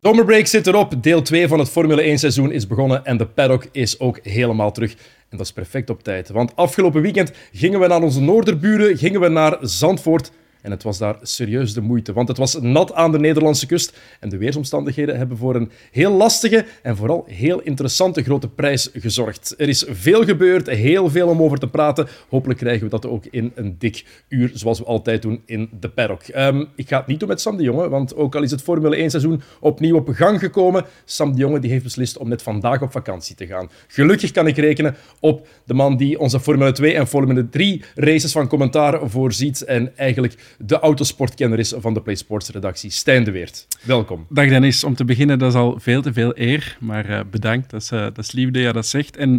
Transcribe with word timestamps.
Zomerbreak 0.00 0.46
zit 0.46 0.66
erop. 0.66 1.02
Deel 1.02 1.22
2 1.22 1.48
van 1.48 1.58
het 1.58 1.68
Formule 1.68 2.02
1 2.02 2.18
seizoen 2.18 2.52
is 2.52 2.66
begonnen 2.66 3.04
en 3.04 3.16
de 3.16 3.26
paddock 3.26 3.68
is 3.72 4.00
ook 4.00 4.18
helemaal 4.22 4.72
terug. 4.72 4.92
En 5.28 5.36
dat 5.36 5.46
is 5.46 5.52
perfect 5.52 5.90
op 5.90 6.02
tijd, 6.02 6.28
want 6.28 6.56
afgelopen 6.56 7.02
weekend 7.02 7.32
gingen 7.52 7.80
we 7.80 7.86
naar 7.86 8.02
onze 8.02 8.20
noorderburen, 8.20 8.96
gingen 8.96 9.20
we 9.20 9.28
naar 9.28 9.56
Zandvoort. 9.60 10.30
En 10.62 10.70
het 10.70 10.82
was 10.82 10.98
daar 10.98 11.16
serieus 11.22 11.74
de 11.74 11.80
moeite, 11.80 12.12
want 12.12 12.28
het 12.28 12.36
was 12.36 12.60
nat 12.60 12.92
aan 12.92 13.12
de 13.12 13.18
Nederlandse 13.18 13.66
kust. 13.66 13.98
En 14.20 14.28
de 14.28 14.36
weersomstandigheden 14.36 15.16
hebben 15.16 15.36
voor 15.36 15.54
een 15.54 15.70
heel 15.90 16.12
lastige 16.12 16.64
en 16.82 16.96
vooral 16.96 17.24
heel 17.26 17.60
interessante 17.60 18.22
grote 18.22 18.48
prijs 18.48 18.90
gezorgd. 18.92 19.54
Er 19.58 19.68
is 19.68 19.84
veel 19.88 20.24
gebeurd, 20.24 20.66
heel 20.66 21.10
veel 21.10 21.28
om 21.28 21.42
over 21.42 21.58
te 21.58 21.68
praten. 21.68 22.08
Hopelijk 22.28 22.58
krijgen 22.58 22.84
we 22.84 22.90
dat 22.90 23.06
ook 23.06 23.24
in 23.30 23.52
een 23.54 23.76
dik 23.78 24.04
uur, 24.28 24.50
zoals 24.54 24.78
we 24.78 24.84
altijd 24.84 25.22
doen 25.22 25.42
in 25.46 25.70
de 25.80 25.88
paddock. 25.88 26.22
Ehm, 26.22 26.64
ik 26.74 26.88
ga 26.88 26.98
het 26.98 27.06
niet 27.06 27.20
doen 27.20 27.28
met 27.28 27.40
Sam 27.40 27.56
de 27.56 27.62
Jonge, 27.62 27.88
want 27.88 28.16
ook 28.16 28.34
al 28.34 28.42
is 28.42 28.50
het 28.50 28.62
Formule 28.62 28.96
1 28.96 29.10
seizoen 29.10 29.42
opnieuw 29.60 29.96
op 29.96 30.08
gang 30.08 30.38
gekomen, 30.38 30.84
Sam 31.04 31.32
de 31.32 31.38
Jonge 31.38 31.58
die 31.60 31.70
heeft 31.70 31.84
beslist 31.84 32.18
om 32.18 32.28
net 32.28 32.42
vandaag 32.42 32.82
op 32.82 32.92
vakantie 32.92 33.34
te 33.34 33.46
gaan. 33.46 33.70
Gelukkig 33.86 34.30
kan 34.30 34.46
ik 34.46 34.56
rekenen 34.56 34.96
op 35.20 35.46
de 35.64 35.74
man 35.74 35.96
die 35.96 36.18
onze 36.18 36.40
Formule 36.40 36.72
2 36.72 36.94
en 36.94 37.06
Formule 37.06 37.48
3 37.48 37.82
races 37.94 38.32
van 38.32 38.48
commentaar 38.48 39.10
voorziet 39.10 39.64
en 39.64 39.96
eigenlijk 39.96 40.34
de 40.58 40.78
autosportkenner 40.78 41.58
is 41.58 41.74
van 41.76 41.94
de 41.94 42.00
Play 42.02 42.14
Sports 42.16 42.48
redactie, 42.50 42.90
Stijn 42.90 43.24
de 43.24 43.30
Weert. 43.30 43.66
Welkom. 43.82 44.26
Dag 44.28 44.48
Dennis, 44.48 44.84
om 44.84 44.94
te 44.94 45.04
beginnen, 45.04 45.38
dat 45.38 45.48
is 45.48 45.58
al 45.58 45.78
veel 45.80 46.02
te 46.02 46.12
veel 46.12 46.32
eer, 46.34 46.76
maar 46.80 47.10
uh, 47.10 47.20
bedankt, 47.30 47.70
dat 47.70 47.80
is, 47.82 47.92
uh, 47.92 48.00
dat 48.00 48.18
is 48.18 48.32
liefde, 48.32 48.60
ja, 48.60 48.72
dat 48.72 48.86
zegt. 48.86 49.16
En 49.16 49.32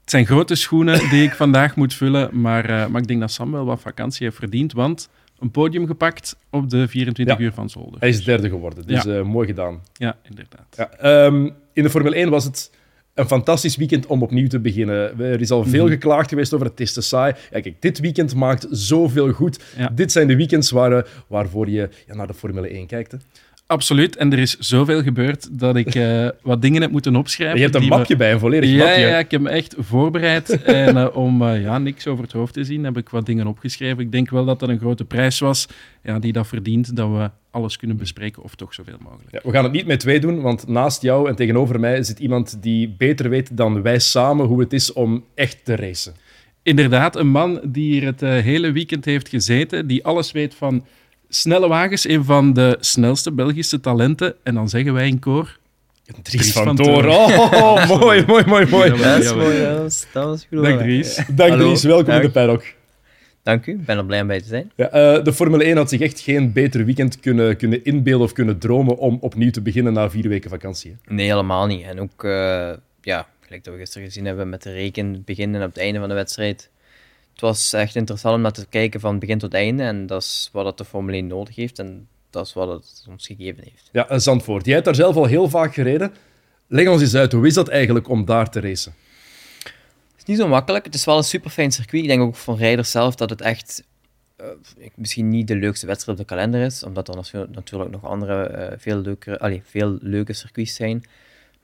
het 0.00 0.10
zijn 0.10 0.26
grote 0.26 0.54
schoenen 0.54 1.08
die 1.10 1.22
ik 1.22 1.32
vandaag 1.34 1.76
moet 1.76 1.94
vullen, 1.94 2.40
maar, 2.40 2.70
uh, 2.70 2.86
maar 2.86 3.00
ik 3.00 3.06
denk 3.08 3.20
dat 3.20 3.30
Sam 3.32 3.52
wel 3.52 3.64
wat 3.64 3.80
vakantie 3.80 4.26
heeft 4.26 4.38
verdiend, 4.38 4.72
want 4.72 5.08
een 5.38 5.50
podium 5.50 5.86
gepakt 5.86 6.36
op 6.50 6.70
de 6.70 6.88
24 6.88 7.38
Ja. 7.38 7.44
uur 7.44 7.52
van 7.52 7.70
Zolder. 7.70 8.00
Hij 8.00 8.08
is 8.08 8.24
derde 8.24 8.48
geworden, 8.48 8.86
dus 8.86 9.02
Ja. 9.02 9.12
eh, 9.18 9.22
mooi 9.22 9.46
gedaan. 9.46 9.80
Ja, 9.92 10.16
inderdaad. 10.28 10.66
Ja, 10.76 10.90
ehm, 10.90 11.48
in 11.72 11.82
de 11.82 11.90
Formule 11.90 12.16
1 12.18 12.30
was 12.30 12.44
het 12.44 12.70
een 13.16 13.26
fantastisch 13.26 13.76
weekend 13.76 14.06
om 14.06 14.22
opnieuw 14.22 14.46
te 14.48 14.60
beginnen. 14.60 15.20
Er 15.20 15.40
is 15.40 15.50
al 15.50 15.64
veel 15.64 15.82
Mhm. 15.84 15.92
geklaagd 15.92 16.28
geweest 16.28 16.54
over 16.54 16.66
het 16.66 16.80
is 16.80 16.92
te 16.92 17.00
saai. 17.00 17.34
Ja, 17.50 17.60
kijk, 17.60 17.82
dit 17.82 17.98
weekend 18.00 18.34
maakt 18.34 18.66
zoveel 18.70 19.32
goed. 19.32 19.58
Ja. 19.76 19.88
Dit 19.94 20.12
zijn 20.12 20.26
de 20.26 20.36
weekends 20.36 20.70
waar, 20.70 20.92
eh, 20.92 21.02
waarvoor 21.26 21.68
je 21.70 21.88
ja, 22.06 22.14
naar 22.14 22.26
de 22.26 22.34
Formule 22.34 22.74
1 22.74 22.86
kijkt. 22.86 23.12
Hè. 23.12 23.18
Absoluut, 23.68 24.16
en 24.16 24.32
er 24.32 24.38
is 24.38 24.58
zoveel 24.58 25.02
gebeurd 25.02 25.58
dat 25.58 25.76
ik 25.76 25.94
eh, 25.94 26.28
wat 26.42 26.62
dingen 26.62 26.82
heb 26.82 26.90
moeten 26.90 27.16
opschrijven. 27.16 27.56
Je 27.56 27.62
hebt 27.62 27.74
een 27.74 27.82
me- 27.82 27.88
mapje 27.88 28.16
bij, 28.16 28.32
een 28.32 28.38
volledig 28.38 28.70
Ja, 28.70 28.76
mapje. 28.84 29.00
ja, 29.00 29.18
ik 29.18 29.30
heb 29.30 29.40
me 29.40 29.48
echt 29.48 29.74
voorbereid. 29.78 30.62
en 30.62 30.96
eh, 30.96 31.16
om 31.16 31.42
eh, 31.42 31.60
ja, 31.62 31.78
niks 31.78 32.06
over 32.06 32.24
het 32.24 32.32
hoofd 32.32 32.52
te 32.52 32.64
zien, 32.64 32.84
heb 32.84 32.96
ik 32.96 33.08
wat 33.08 33.26
dingen 33.26 33.46
opgeschreven. 33.46 33.98
Ik 33.98 34.12
denk 34.12 34.30
wel 34.30 34.44
dat 34.44 34.60
dat 34.60 34.68
een 34.68 34.78
grote 34.78 35.04
prijs 35.04 35.38
was 35.38 35.66
ja, 36.02 36.18
die 36.18 36.32
dat 36.32 36.46
verdient, 36.46 36.96
dat 36.96 37.08
we 37.10 37.30
alles 37.50 37.76
kunnen 37.76 37.96
bespreken, 37.96 38.42
of 38.42 38.54
toch 38.54 38.74
zoveel 38.74 38.96
mogelijk. 39.02 39.30
Ja, 39.32 39.40
we 39.42 39.50
gaan 39.50 39.64
het 39.64 39.72
niet 39.72 39.86
met 39.86 40.00
twee 40.00 40.20
doen, 40.20 40.40
want 40.40 40.68
naast 40.68 41.02
jou 41.02 41.28
en 41.28 41.34
tegenover 41.36 41.80
mij 41.80 42.02
zit 42.02 42.18
iemand 42.18 42.62
die 42.62 42.94
beter 42.98 43.28
weet 43.30 43.56
dan 43.56 43.82
wij 43.82 43.98
samen 43.98 44.46
hoe 44.46 44.60
het 44.60 44.72
is 44.72 44.92
om 44.92 45.24
echt 45.34 45.64
te 45.64 45.76
racen. 45.76 46.14
Inderdaad, 46.62 47.16
een 47.16 47.28
man 47.28 47.60
die 47.64 47.92
hier 47.92 48.04
het 48.04 48.20
hele 48.20 48.72
weekend 48.72 49.04
heeft 49.04 49.28
gezeten, 49.28 49.86
die 49.86 50.04
alles 50.04 50.32
weet 50.32 50.54
van 50.54 50.84
snelle 51.28 51.68
wagens, 51.68 52.08
een 52.08 52.24
van 52.24 52.52
de 52.52 52.76
snelste 52.80 53.32
Belgische 53.32 53.80
talenten. 53.80 54.34
En 54.42 54.54
dan 54.54 54.68
zeggen 54.68 54.92
wij 54.92 55.06
in 55.08 55.18
koor... 55.18 55.58
Dries, 56.06 56.22
Dries 56.22 56.52
van, 56.52 56.64
van 56.64 56.76
Toren. 56.76 57.10
Oh, 57.10 57.88
mooi, 58.00 58.24
mooi, 58.26 58.44
mooi, 58.46 58.66
mooi. 58.66 58.90
Dat 58.90 59.22
is 59.22 59.34
mooi, 59.34 59.60
dat 59.60 59.78
was, 59.78 60.06
dat 60.12 60.24
was 60.24 60.46
goed. 60.48 60.66
Hoor. 60.66 60.78
Dries. 60.78 61.14
Dank 61.16 61.50
Hallo. 61.50 61.64
Dries, 61.64 61.82
welkom 61.82 62.14
in 62.14 62.20
de 62.20 62.30
paddock. 62.30 62.64
Dank 63.42 63.66
u, 63.66 63.72
ik 63.72 63.84
ben 63.84 63.96
er 63.96 64.04
blij 64.04 64.20
om 64.20 64.26
bij 64.26 64.40
te 64.40 64.46
zijn. 64.46 64.72
Ja, 64.76 64.88
eh, 64.88 65.24
de 65.24 65.32
Formule 65.32 65.64
1 65.64 65.76
had 65.76 65.88
zich 65.88 66.00
echt 66.00 66.20
geen 66.20 66.52
beter 66.52 66.84
weekend 66.84 67.20
kunnen, 67.20 67.56
kunnen 67.56 67.84
inbeelden 67.84 68.26
of 68.26 68.32
kunnen 68.32 68.58
dromen 68.58 68.98
om 68.98 69.18
opnieuw 69.20 69.50
te 69.50 69.60
beginnen 69.60 69.92
na 69.92 70.10
vier 70.10 70.28
weken 70.28 70.50
vakantie. 70.50 70.96
hè. 71.04 71.14
Nee, 71.14 71.26
helemaal 71.26 71.66
niet. 71.66 71.82
En 71.82 72.00
ook, 72.00 72.24
eh, 72.24 72.72
ja, 73.00 73.26
gelijk 73.40 73.64
dat 73.64 73.74
we 73.74 73.80
gisteren 73.80 74.06
gezien 74.06 74.24
hebben 74.24 74.48
met 74.48 74.62
de 74.62 74.72
reken, 74.72 75.12
het 75.12 75.24
begin 75.24 75.54
en 75.54 75.62
op 75.62 75.68
het 75.68 75.78
einde 75.78 75.98
van 75.98 76.08
de 76.08 76.14
wedstrijd. 76.14 76.70
Het 77.36 77.44
was 77.44 77.72
echt 77.72 77.96
interessant 77.96 78.34
om 78.36 78.40
naar 78.40 78.52
te 78.52 78.66
kijken 78.68 79.00
van 79.00 79.18
begin 79.18 79.38
tot 79.38 79.54
einde. 79.54 79.82
En 79.82 80.06
dat 80.06 80.22
is 80.22 80.48
wat 80.52 80.66
het 80.66 80.78
de 80.78 80.84
Formule 80.84 81.16
1 81.16 81.26
nodig 81.26 81.56
heeft. 81.56 81.78
En 81.78 82.08
dat 82.30 82.46
is 82.46 82.52
wat 82.52 82.68
het 82.68 83.04
ons 83.08 83.26
gegeven 83.26 83.62
heeft. 83.62 83.88
Ja, 83.92 84.08
eh, 84.08 84.18
Zandvoort. 84.18 84.64
Jij 84.64 84.74
hebt 84.74 84.86
daar 84.86 84.94
zelf 84.94 85.16
al 85.16 85.24
heel 85.24 85.48
vaak 85.48 85.74
gereden. 85.74 86.12
Leg 86.66 86.88
ons 86.88 87.00
eens 87.00 87.14
uit, 87.14 87.32
hoe 87.32 87.46
is 87.46 87.54
dat 87.54 87.68
eigenlijk 87.68 88.08
om 88.08 88.24
daar 88.24 88.50
te 88.50 88.60
racen? 88.60 88.94
Het 89.62 90.18
is 90.18 90.24
niet 90.24 90.36
zo 90.38 90.48
makkelijk. 90.48 90.84
Het 90.84 90.94
is 90.94 91.04
wel 91.04 91.16
een 91.16 91.24
super 91.24 91.50
fijn 91.50 91.72
circuit. 91.72 92.02
Ik 92.02 92.08
denk 92.08 92.22
ook 92.22 92.34
voor 92.36 92.56
rijders 92.56 92.90
zelf 92.90 93.14
dat 93.14 93.30
het 93.30 93.40
echt 93.40 93.84
eh, 94.36 94.46
misschien 94.94 95.28
niet 95.28 95.48
de 95.48 95.56
leukste 95.56 95.86
wedstrijd 95.86 96.18
op 96.20 96.26
de 96.28 96.34
kalender 96.34 96.60
is. 96.64 96.82
Omdat 96.82 97.08
er 97.08 97.14
natu- 97.14 97.46
natuurlijk 97.50 97.90
nog 97.90 98.04
andere 98.04 98.42
eh, 98.46 98.78
veel, 98.78 98.98
leukere, 98.98 99.38
allee, 99.38 99.62
veel 99.64 99.98
leuke 100.00 100.32
circuits 100.32 100.74
zijn. 100.74 101.04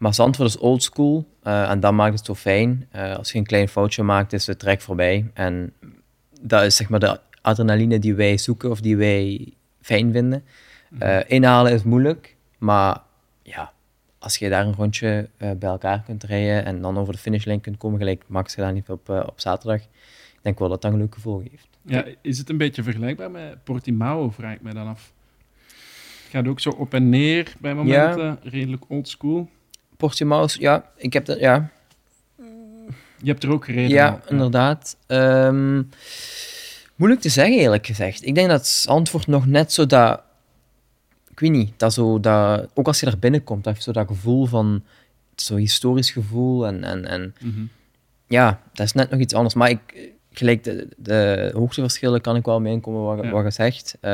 Maar 0.03 0.15
Zandvoort 0.15 0.49
is 0.49 0.59
oldschool 0.59 1.27
eh 1.43 1.71
en 1.71 1.81
dat 1.81 1.93
maakt 1.93 2.17
het 2.17 2.27
zo 2.27 2.35
fijn. 2.35 2.87
Eh, 2.91 3.17
als 3.17 3.33
je 3.33 3.39
een 3.39 3.47
klein 3.47 3.69
foutje 3.69 4.03
maakt, 4.03 4.33
is 4.33 4.45
de 4.45 4.57
trek 4.57 4.81
voorbij. 4.81 5.31
En 5.35 5.73
dat 6.41 6.63
is 6.63 6.77
zeg 6.77 6.89
maar 6.89 7.01
de 7.01 7.21
adrenaline 7.41 7.99
die 7.99 8.15
wij 8.15 8.39
zoeken 8.39 8.71
of 8.71 8.81
die 8.81 8.97
wij 8.97 9.53
fijn 9.81 10.13
vinden. 10.13 10.45
Eh, 10.99 11.19
inhalen 11.27 11.73
is 11.73 11.83
moeilijk, 11.83 12.37
maar 12.59 13.01
ja, 13.43 13.73
als 14.19 14.37
je 14.37 14.49
daar 14.49 14.67
een 14.67 14.75
rondje 14.75 15.29
bij 15.39 15.57
elkaar 15.61 16.03
kunt 16.03 16.25
rijden 16.25 16.65
en 16.65 16.81
dan 16.81 16.99
over 16.99 17.13
de 17.13 17.19
finishlijn 17.19 17.61
kunt 17.61 17.77
komen, 17.77 17.99
gelijk 17.99 18.25
Max 18.27 18.55
gedaan 18.55 18.75
heeft 18.75 18.91
op, 18.91 19.09
op 19.09 19.41
zaterdag, 19.41 19.81
ik 19.81 20.43
denk 20.43 20.59
wel 20.59 20.69
dat 20.69 20.83
dat 20.83 20.93
een 20.93 20.99
leuk 20.99 21.15
gevoel 21.15 21.43
geeft. 21.51 21.69
Ja, 21.83 22.05
is 22.21 22.39
het 22.39 22.49
een 22.49 22.59
beetje 22.59 22.83
vergelijkbaar 22.83 23.31
met 23.31 23.65
Portimao, 23.65 24.31
vraag 24.31 24.55
ik 24.55 24.63
mij 24.63 24.73
dan 24.73 24.87
af. 24.87 25.13
Het 26.23 26.31
gaat 26.31 26.49
ook 26.49 26.61
zo 26.61 26.71
op 26.71 26.95
en 26.95 27.09
neer 27.09 27.55
bij 27.59 27.75
momenten, 27.75 28.39
redelijk 28.43 28.85
oldschool. 28.89 29.49
Portimao, 30.09 30.47
ja, 30.59 30.85
ik 30.97 31.13
heb 31.13 31.25
dat, 31.25 31.39
ja, 31.39 31.71
Je 33.17 33.31
hebt 33.31 33.43
er 33.43 33.51
ook 33.51 33.65
gereden. 33.65 33.89
ja, 33.91 34.21
inderdaad. 34.29 34.97
Ehm, 35.07 35.83
moeilijk 36.97 37.23
te 37.23 37.29
zeggen, 37.29 37.59
eerlijk 37.59 37.87
gezegd. 37.87 38.27
Ik 38.27 38.35
denk 38.35 38.49
dat 38.49 38.85
antwoord 38.89 39.27
nog 39.27 39.47
net 39.47 39.73
zo 39.73 39.87
dat, 39.87 40.23
ik 41.31 41.41
weet 41.41 41.51
niet, 41.51 41.73
dat 41.77 41.93
zo 41.93 42.21
dat, 42.21 42.69
ook 42.75 42.87
als 42.87 43.01
je 43.01 43.07
daar 43.07 43.19
binnenkomt, 43.19 43.65
dat 43.65 43.73
heeft 43.73 43.85
zo 43.85 43.93
dat 43.93 44.07
gevoel 44.07 44.47
van, 44.47 44.83
zo'n 45.35 45.59
historisch 45.59 46.11
gevoel 46.11 46.67
en, 46.67 46.85
en, 46.85 47.05
en 47.07 47.35
Mhm. 47.41 47.63
ja, 48.27 48.61
dat 48.73 48.87
is 48.87 48.93
net 48.93 49.11
nog 49.11 49.21
iets 49.21 49.35
anders. 49.35 49.55
Maar 49.55 49.71
ik, 49.71 50.11
gelijk 50.33 50.65
de, 50.65 50.89
de 50.97 51.51
hoogteverschillen 51.55 52.21
kan 52.21 52.37
ik 52.37 52.45
wel 52.45 52.61
mee 52.61 52.73
inkomen 52.73 53.03
wat, 53.03 53.25
Ja. 53.25 53.31
wat 53.31 53.45
je 53.45 53.51
zegt. 53.51 53.97
Eh, 54.01 54.11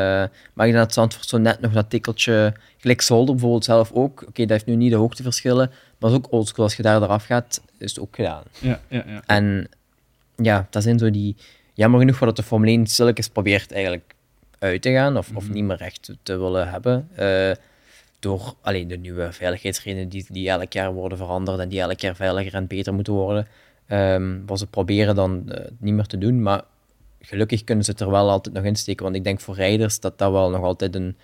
maar 0.53 0.67
ik 0.67 0.73
denk 0.73 0.75
dat 0.75 0.93
Zandvoort 0.93 1.29
zo 1.29 1.39
net 1.39 1.61
nog 1.61 1.73
dat 1.73 1.91
tikkeltje... 1.91 2.55
Gelijk 2.79 3.01
Zolder 3.01 3.35
bijvoorbeeld 3.35 3.65
zelf 3.65 3.93
ook. 3.93 4.23
Oké, 4.29 4.41
dat 4.41 4.51
heeft 4.51 4.67
nu 4.67 4.75
niet 4.75 4.91
de 4.91 4.97
hoogteverschillen, 4.97 5.71
maar 5.99 6.11
is 6.11 6.17
ook 6.17 6.33
oldschool. 6.33 6.65
Als 6.65 6.75
je 6.77 6.83
daar 6.83 7.03
eraf 7.03 7.25
gaat, 7.25 7.61
is 7.79 7.91
het 7.91 8.01
ook 8.01 8.15
gedaan. 8.17 8.43
Ja, 8.59 8.81
ja, 8.89 9.05
ja. 9.07 9.23
En 9.27 9.69
ja, 10.37 10.67
dat 10.71 10.83
zijn 10.83 10.99
zo 10.99 11.11
die... 11.11 11.37
Jammer 11.75 12.01
genoeg 12.01 12.19
wat 12.19 12.37
de 12.37 12.43
Formule 12.43 12.71
1 12.71 12.87
stilletjes 12.87 13.29
probeert 13.29 13.73
eigenlijk 13.73 14.15
uit 14.59 14.83
te 14.83 14.93
gaan, 14.93 15.17
of, 15.17 15.31
of 15.35 15.49
niet 15.51 15.65
meer 15.65 15.81
echt 15.81 16.11
te 16.23 16.37
willen 16.37 16.71
hebben. 16.71 17.09
eh, 17.15 17.51
door 18.21 18.55
alleen 18.61 18.89
de 18.89 18.97
nieuwe 18.97 19.33
veiligheidsredenen 19.33 20.09
die, 20.09 20.27
die 20.29 20.49
elk 20.49 20.73
jaar 20.73 20.93
worden 20.93 21.19
veranderd 21.19 21.59
en 21.59 21.69
die 21.69 21.81
elk 21.81 22.01
jaar 22.01 22.17
veiliger 22.17 22.55
en 22.55 22.67
beter 22.67 22.95
moeten 22.95 23.13
worden. 23.13 23.47
Ehm 23.89 24.37
wat 24.47 24.59
ze 24.59 24.67
proberen 24.67 25.15
dan 25.15 25.51
eh, 25.51 25.71
niet 25.79 25.95
meer 25.95 26.07
te 26.07 26.19
doen, 26.19 26.43
maar 26.43 26.63
gelukkig 27.21 27.65
kunnen 27.65 27.85
ze 27.85 27.91
het 27.91 28.01
er 28.01 28.11
wel 28.11 28.31
altijd 28.31 28.55
nog 28.55 28.65
in 28.65 28.77
steken. 28.77 29.05
Want 29.05 29.17
ik 29.17 29.25
denk 29.25 29.41
voor 29.41 29.55
rijders 29.55 30.01
dat 30.01 30.19
dat 30.19 30.33
wel 30.33 30.51
nog 30.51 30.63
altijd 30.63 30.95
een, 30.95 31.17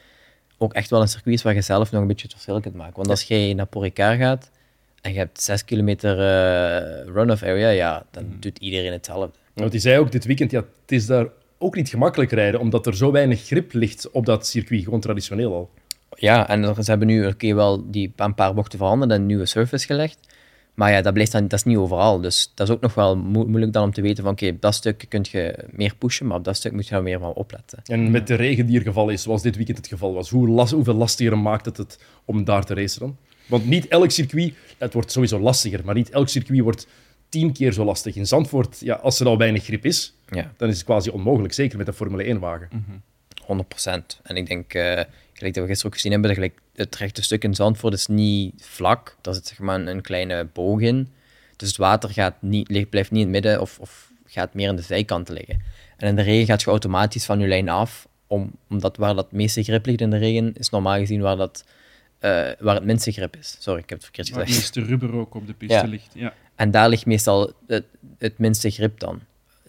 ook 0.58 0.72
echt 0.72 0.90
wel 0.90 1.00
een 1.00 1.08
circuit 1.08 1.34
is 1.36 1.42
waar 1.42 1.54
je 1.54 1.60
zelf 1.60 1.92
nog 1.92 2.00
een 2.00 2.06
beetje 2.06 2.22
het 2.22 2.32
verschil 2.32 2.60
kunt 2.60 2.74
maken. 2.74 2.96
Want 2.96 3.08
als 3.08 3.22
jij 3.22 3.54
naar 3.54 3.66
Poricar 3.66 4.16
gaat 4.16 4.50
en 5.00 5.12
je 5.12 5.18
hebt 5.18 5.42
6 5.42 5.64
kilometer 5.64 6.18
eh, 6.18 7.04
run-off 7.14 7.42
area, 7.42 7.68
ja, 7.68 8.06
dan 8.10 8.36
doet 8.40 8.58
iedereen 8.58 8.92
hetzelfde. 8.92 9.38
Want 9.54 9.70
die 9.70 9.80
zei 9.80 9.98
ook 9.98 10.12
dit 10.12 10.24
weekend, 10.24 10.50
ja, 10.50 10.64
het 10.80 10.92
is 10.92 11.06
daar 11.06 11.26
ook 11.58 11.76
niet 11.76 11.88
gemakkelijk 11.88 12.30
rijden, 12.30 12.60
omdat 12.60 12.86
er 12.86 12.96
zo 12.96 13.12
weinig 13.12 13.44
grip 13.44 13.72
ligt 13.72 14.10
op 14.10 14.26
dat 14.26 14.46
circuit, 14.46 14.84
gewoon 14.84 15.00
traditioneel 15.00 15.54
al. 15.54 15.70
Ja, 16.16 16.48
en 16.48 16.74
ze 16.74 16.90
hebben 16.90 17.08
nu 17.08 17.26
oké, 17.26 17.54
wel 17.54 17.90
die 17.90 18.12
een 18.16 18.34
paar 18.34 18.54
bochten 18.54 18.78
veranderd 18.78 19.10
en 19.10 19.20
een 19.20 19.26
nieuwe 19.26 19.46
surface 19.46 19.86
gelegd. 19.86 20.18
Maar 20.74 20.90
ja, 20.92 21.02
dat, 21.02 21.12
blijft 21.12 21.32
dan, 21.32 21.42
dat 21.42 21.58
is 21.58 21.64
niet 21.64 21.76
overal. 21.76 22.20
Dus 22.20 22.52
dat 22.54 22.68
is 22.68 22.74
ook 22.74 22.80
nog 22.80 22.94
wel 22.94 23.16
mo- 23.16 23.46
moeilijk 23.46 23.72
dan 23.72 23.84
om 23.84 23.92
te 23.92 24.00
weten 24.02 24.22
van 24.24 24.32
oké, 24.32 24.48
op 24.48 24.60
dat 24.60 24.74
stuk 24.74 25.04
kun 25.08 25.24
je 25.30 25.64
meer 25.70 25.94
pushen, 25.98 26.26
maar 26.26 26.36
op 26.36 26.44
dat 26.44 26.56
stuk 26.56 26.72
moet 26.72 26.84
je 26.86 26.90
daar 26.94 27.02
meer 27.02 27.18
van 27.18 27.32
opletten. 27.32 27.78
En 27.84 28.10
met 28.10 28.26
de 28.26 28.34
regen 28.34 28.66
die 28.66 28.78
er 28.78 28.82
gevallen 28.84 29.12
is, 29.12 29.22
zoals 29.22 29.42
dit 29.42 29.56
weekend 29.56 29.76
het 29.78 29.86
geval 29.86 30.14
was, 30.14 30.30
hoe 30.30 30.48
las, 30.48 30.70
hoeveel 30.70 30.94
lastiger 30.94 31.38
maakt 31.38 31.64
het 31.64 31.76
het 31.76 31.98
om 32.24 32.44
daar 32.44 32.64
te 32.64 32.74
racen 32.74 33.00
dan? 33.00 33.16
Want 33.46 33.66
niet 33.66 33.88
elk 33.88 34.10
circuit, 34.10 34.54
het 34.78 34.92
wordt 34.92 35.12
sowieso 35.12 35.38
lastiger, 35.40 35.80
maar 35.84 35.94
niet 35.94 36.10
elk 36.10 36.28
circuit 36.28 36.60
wordt 36.60 36.86
tien 37.28 37.52
keer 37.52 37.72
zo 37.72 37.84
lastig. 37.84 38.14
In 38.16 38.26
Zandvoort, 38.26 38.80
ja, 38.80 38.94
als 38.94 39.20
er 39.20 39.26
al 39.26 39.38
weinig 39.38 39.64
grip 39.64 39.84
is, 39.84 40.14
Ja, 40.28 40.52
dan 40.56 40.68
is 40.68 40.74
het 40.76 40.84
quasi 40.84 41.10
onmogelijk, 41.10 41.52
zeker 41.54 41.78
met 41.78 41.86
een 41.86 41.92
Formule 41.94 42.34
1-wagen. 42.36 42.68
100%. 43.46 44.20
En 44.22 44.36
ik 44.36 44.46
denk, 44.46 44.74
eh, 44.74 45.00
gelijk 45.34 45.54
dat 45.54 45.62
we 45.62 45.68
gisteren 45.68 45.86
ook 45.86 45.94
gezien 46.00 46.12
hebben, 46.12 46.30
dat 46.30 46.38
gelijk 46.38 46.60
het 46.74 46.96
rechte 46.96 47.22
stuk 47.22 47.44
in 47.44 47.54
Zandvoort 47.54 47.94
is 47.94 48.06
niet 48.06 48.54
vlak. 48.62 49.16
Daar 49.20 49.34
zit 49.34 49.46
zeg 49.46 49.58
maar 49.58 49.80
een, 49.80 49.86
een 49.86 50.00
kleine 50.02 50.44
boog 50.52 50.80
in. 50.80 51.08
Dus 51.56 51.68
het 51.68 51.76
water 51.76 52.10
gaat 52.10 52.34
niet, 52.40 52.68
ligt- 52.70 52.90
blijft 52.90 53.10
niet 53.10 53.26
in 53.26 53.32
het 53.32 53.42
midden 53.42 53.60
of, 53.60 53.78
of 53.78 54.10
gaat 54.26 54.54
meer 54.54 54.68
aan 54.68 54.76
de 54.76 54.82
zijkanten 54.82 55.34
liggen. 55.34 55.62
En 55.96 56.08
in 56.08 56.16
de 56.16 56.22
regen 56.22 56.46
gaat 56.46 56.62
je 56.62 56.70
automatisch 56.70 57.24
van 57.24 57.38
je 57.40 57.46
lijn 57.46 57.68
af, 57.68 58.08
om, 58.26 58.50
omdat 58.68 58.96
waar 58.96 59.14
dat 59.14 59.32
meeste 59.32 59.62
grip 59.62 59.86
ligt 59.86 60.00
in 60.00 60.10
de 60.10 60.16
regen, 60.16 60.52
is 60.54 60.70
normaal 60.70 60.98
gezien 60.98 61.20
waar 61.20 61.36
dat 61.36 61.64
eh, 62.18 62.30
waar 62.58 62.74
het 62.74 62.84
minste 62.84 63.12
grip 63.12 63.36
is. 63.36 63.56
Sorry, 63.58 63.80
ik 63.82 63.88
heb 63.88 63.98
het 63.98 64.06
verkeerd 64.06 64.30
Waar 64.30 64.38
het 64.38 64.48
gezegd. 64.48 64.74
meeste 64.74 64.90
rubber 64.90 65.14
ook 65.14 65.34
op 65.34 65.46
de 65.46 65.52
piste 65.52 65.74
Ja. 65.74 65.82
ligt. 65.84 66.10
Ja. 66.14 66.34
En 66.54 66.70
daar 66.70 66.88
ligt 66.88 67.06
meestal 67.06 67.52
het, 67.66 67.84
het 68.18 68.38
minste 68.38 68.70
grip 68.70 68.98
dan. 69.00 69.20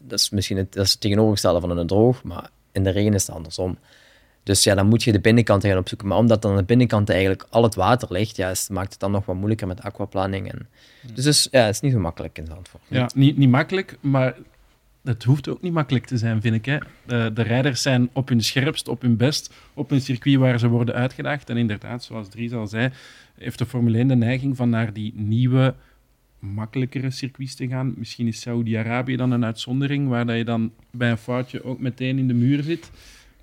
Dat 0.02 0.20
is 0.20 0.30
misschien 0.30 0.58
het, 0.58 0.74
dat 0.74 0.86
is 0.86 0.92
het 0.92 1.02
tegenovergestelde 1.02 1.60
van 1.60 1.78
een 1.78 1.88
droog, 1.88 2.24
maar 2.24 2.50
in 2.72 2.84
de 2.84 2.90
regen 2.90 3.14
is 3.14 3.28
het 3.28 3.36
andersom. 3.36 3.78
Dus 4.46 4.64
ja, 4.64 4.76
dan 4.76 4.88
moet 4.88 5.04
je 5.04 5.12
de 5.12 5.20
binnenkant 5.20 5.64
gaan 5.66 5.78
opzoeken. 5.78 6.08
Maar 6.08 6.18
omdat 6.18 6.42
dan 6.42 6.52
aan 6.52 6.58
de 6.58 6.64
binnenkant 6.64 7.10
eigenlijk 7.10 7.46
al 7.50 7.64
het 7.64 7.76
water 7.76 8.12
ligt, 8.12 8.36
ja, 8.36 8.50
is- 8.50 8.70
maakt 8.70 8.92
het 8.92 9.00
dan 9.00 9.12
nog 9.12 9.26
wat 9.26 9.36
moeilijker 9.36 9.68
met 9.68 9.82
aquaplaning. 9.82 10.52
En... 10.52 10.68
Dus, 11.14 11.24
dus 11.24 11.48
ja, 11.52 11.66
het 11.66 11.76
is 11.76 11.82
niet 11.82 11.92
zo 11.92 12.00
makkelijk 12.00 12.38
in 12.38 12.46
Zandvoort. 12.46 12.84
Ja, 12.88 13.10
niet, 13.16 13.38
niet 13.38 13.50
makkelijk, 13.50 13.98
maar 14.02 14.36
het 15.04 15.24
hoeft 15.24 15.50
ook 15.50 15.62
niet 15.62 15.74
makkelijk 15.74 16.06
te 16.06 16.18
zijn, 16.18 16.42
vind 16.42 16.56
ik. 16.56 16.66
Hè. 16.66 16.78
De, 17.06 17.32
de 17.34 17.42
rijders 17.42 17.82
zijn 17.82 18.10
op 18.14 18.30
hun 18.30 18.42
scherpst, 18.42 18.88
op 18.88 19.02
hun 19.02 19.18
best, 19.18 19.54
op 19.74 19.92
een 19.92 20.02
circuit 20.02 20.38
waar 20.38 20.60
ze 20.60 20.68
worden 20.68 20.96
uitgedaagd. 20.96 21.50
En 21.50 21.58
inderdaad, 21.58 22.04
zoals 22.04 22.30
Dries 22.30 22.52
al 22.54 22.68
zei, 22.68 22.90
heeft 23.36 23.58
de 23.58 23.66
Formule 23.66 23.98
1 23.98 24.08
de 24.08 24.16
neiging 24.16 24.56
van 24.56 24.70
naar 24.70 24.94
die 24.94 25.14
nieuwe, 25.16 25.76
makkelijkere 26.40 27.10
circuits 27.12 27.56
te 27.56 27.68
gaan. 27.68 27.94
Misschien 27.98 28.28
is 28.28 28.42
Saudi-Arabië 28.42 29.16
dan 29.16 29.32
een 29.32 29.46
uitzondering, 29.46 30.08
waar 30.08 30.26
dat 30.26 30.38
je 30.38 30.46
dan 30.46 30.72
bij 30.92 31.12
een 31.12 31.18
foutje 31.18 31.64
ook 31.64 31.80
meteen 31.80 32.18
in 32.18 32.28
de 32.28 32.34
muur 32.34 32.64
zit. 32.64 32.92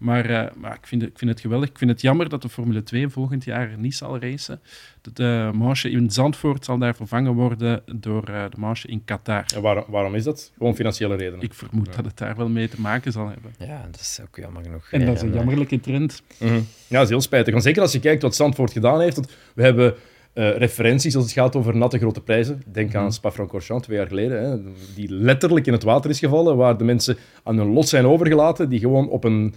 Maar, 0.02 0.30
eh, 0.30 0.52
maar 0.56 0.74
ik, 0.74 0.86
vind 0.86 1.02
het, 1.02 1.10
ik 1.10 1.18
vind 1.18 1.30
het 1.30 1.40
geweldig. 1.40 1.68
Ik 1.68 1.78
vind 1.78 1.90
het 1.90 2.00
jammer 2.00 2.28
dat 2.28 2.42
de 2.42 2.48
Formule 2.48 2.82
2 2.82 3.08
volgend 3.08 3.44
jaar 3.44 3.70
niet 3.76 3.94
zal 3.94 4.18
racen. 4.18 4.60
De, 5.00 5.12
de 5.12 5.50
manche 5.54 5.90
in 5.90 6.10
Zandvoort 6.10 6.64
zal 6.64 6.78
daar 6.78 6.94
vervangen 6.94 7.34
worden 7.34 7.82
door 7.94 8.24
eh, 8.24 8.44
de 8.50 8.56
manche 8.58 8.88
in 8.88 9.04
Qatar. 9.04 9.44
En 9.54 9.62
waarom, 9.62 9.84
waarom 9.88 10.14
is 10.14 10.24
dat? 10.24 10.52
Gewoon 10.58 10.74
financiële 10.74 11.16
redenen. 11.16 11.44
Ik 11.44 11.54
vermoed 11.54 11.94
dat 11.96 12.04
het 12.04 12.18
daar 12.18 12.36
wel 12.36 12.48
mee 12.48 12.68
te 12.68 12.80
maken 12.80 13.12
zal 13.12 13.28
hebben. 13.28 13.54
Ja, 13.58 13.86
dat 13.90 14.00
is 14.00 14.18
ook 14.22 14.36
jammer 14.36 14.62
genoeg. 14.62 14.88
En 14.90 15.06
dat 15.06 15.16
is 15.16 15.22
een 15.22 15.28
Ja, 15.28 15.34
jammerlijke 15.34 15.80
trend. 15.80 16.22
Mhm. 16.38 16.54
Ja, 16.54 16.62
dat 16.88 17.02
is 17.02 17.08
heel 17.08 17.20
spijtig. 17.20 17.52
Want 17.52 17.64
zeker 17.64 17.82
als 17.82 17.92
je 17.92 18.00
kijkt 18.00 18.22
wat 18.22 18.34
Zandvoort 18.34 18.72
gedaan 18.72 19.00
heeft. 19.00 19.16
Want 19.16 19.30
we 19.54 19.62
hebben 19.62 19.94
eh, 20.32 20.56
referenties 20.56 21.14
als 21.14 21.24
het 21.24 21.32
gaat 21.32 21.56
over 21.56 21.76
natte 21.76 21.98
grote 21.98 22.20
prijzen. 22.20 22.62
Denk 22.66 22.94
aan 22.94 23.12
Spa-Francorchamps 23.12 23.84
twee 23.84 23.98
jaar 23.98 24.06
geleden. 24.06 24.42
Hè, 24.42 24.72
die 24.94 25.12
letterlijk 25.12 25.66
in 25.66 25.72
het 25.72 25.82
water 25.82 26.10
is 26.10 26.18
gevallen. 26.18 26.56
Waar 26.56 26.76
de 26.76 26.84
mensen 26.84 27.16
aan 27.42 27.56
hun 27.56 27.72
lot 27.72 27.88
zijn 27.88 28.06
overgelaten. 28.06 28.68
Die 28.68 28.78
gewoon 28.78 29.08
op 29.08 29.24
een 29.24 29.54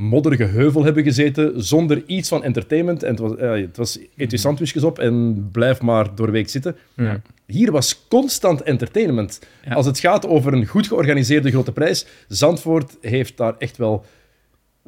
modderige 0.00 0.44
heuvel 0.44 0.84
hebben 0.84 1.02
gezeten. 1.02 1.62
Zonder 1.64 2.02
iets 2.06 2.28
van 2.28 2.44
entertainment. 2.44 3.02
En 3.02 3.10
het 3.10 3.18
was, 3.18 3.36
eh, 3.36 3.50
het 3.50 3.76
was 3.76 3.98
eet 4.16 4.30
je 4.30 4.36
sandwichjes 4.36 4.82
op 4.84 4.98
en 4.98 5.48
blijf 5.52 5.80
maar 5.80 6.14
doorweek 6.14 6.48
zitten. 6.48 6.76
Ja. 6.96 7.20
Hier 7.46 7.72
was 7.72 8.06
constant 8.08 8.62
entertainment. 8.62 9.38
Ja. 9.64 9.74
Als 9.74 9.86
het 9.86 9.98
gaat 9.98 10.26
over 10.26 10.52
een 10.52 10.66
goed 10.66 10.86
georganiseerde 10.86 11.50
grote 11.50 11.72
prijs. 11.72 12.06
Zandvoort 12.28 12.96
heeft 13.00 13.36
daar 13.36 13.54
echt 13.58 13.76
wel 13.76 14.04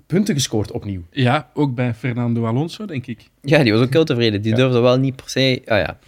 punten 0.07 0.35
gescoord 0.35 0.71
opnieuw. 0.71 1.03
Ja, 1.11 1.51
ook 1.55 1.75
bij 1.75 1.95
Fernando 1.95 2.45
Alonso, 2.47 2.85
denk 2.87 3.07
ik. 3.07 3.29
Ja, 3.43 3.63
die 3.63 3.73
was 3.73 3.83
ook 3.83 3.93
heel 3.93 4.05
tevreden. 4.05 4.43
Die 4.43 4.51
Ja. 4.51 4.57
durfde 4.57 4.81
wel 4.81 4.99
niet 4.99 5.17
per 5.17 5.29
se... 5.31 5.63
Ah 5.67 5.79
ja, 5.79 5.99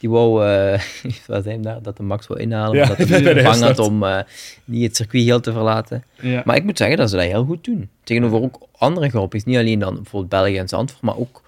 die 0.00 0.10
wou... 0.10 0.46
eh 0.46 0.80
wat 1.26 1.44
hem 1.44 1.62
daar? 1.62 1.82
Dat 1.82 1.96
de 1.96 2.02
Max 2.02 2.26
wil 2.26 2.36
inhalen. 2.36 2.76
Ja, 2.76 2.90
omdat 2.90 3.08
hij 3.08 3.42
bang 3.42 3.60
had 3.60 3.78
om 3.78 4.02
eh, 4.02 4.20
niet 4.64 4.82
het 4.82 4.96
circuit 4.96 5.24
heel 5.24 5.40
te 5.40 5.52
verlaten. 5.52 6.04
Ja. 6.20 6.42
Maar 6.44 6.56
ik 6.56 6.64
moet 6.64 6.78
zeggen 6.78 6.96
dat 6.96 7.10
ze 7.10 7.16
dat 7.16 7.24
heel 7.24 7.44
goed 7.44 7.64
doen. 7.64 7.88
Tegenover 8.02 8.42
ook 8.42 8.68
andere 8.76 9.08
groepjes. 9.08 9.44
Niet 9.44 9.56
alleen 9.56 9.78
dan 9.78 9.94
bijvoorbeeld 9.94 10.42
België 10.42 10.58
en 10.58 10.68
Zandvoort, 10.68 11.02
maar 11.02 11.16
ook... 11.16 11.42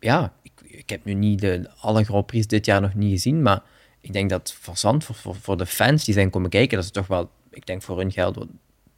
Ja, 0.00 0.32
ik, 0.42 0.52
ik 0.64 0.90
heb 0.90 1.04
nu 1.04 1.14
niet 1.14 1.40
de, 1.40 1.68
alle 1.80 2.04
Grand 2.04 2.26
Prix 2.26 2.46
dit 2.46 2.66
jaar 2.66 2.80
nog 2.80 2.94
niet 2.94 3.10
gezien, 3.10 3.42
maar 3.42 3.62
ik 4.00 4.12
denk 4.12 4.30
dat 4.30 4.56
voor 4.60 4.76
Zandvoort, 4.76 5.18
voor, 5.18 5.36
voor 5.40 5.56
de 5.56 5.66
fans 5.66 6.04
die 6.04 6.14
zijn 6.14 6.30
komen 6.30 6.50
kijken, 6.50 6.76
dat 6.76 6.86
ze 6.86 6.92
toch 6.92 7.06
wel, 7.06 7.30
ik 7.50 7.66
denk 7.66 7.82
voor 7.82 7.98
hun 7.98 8.12
geld, 8.12 8.46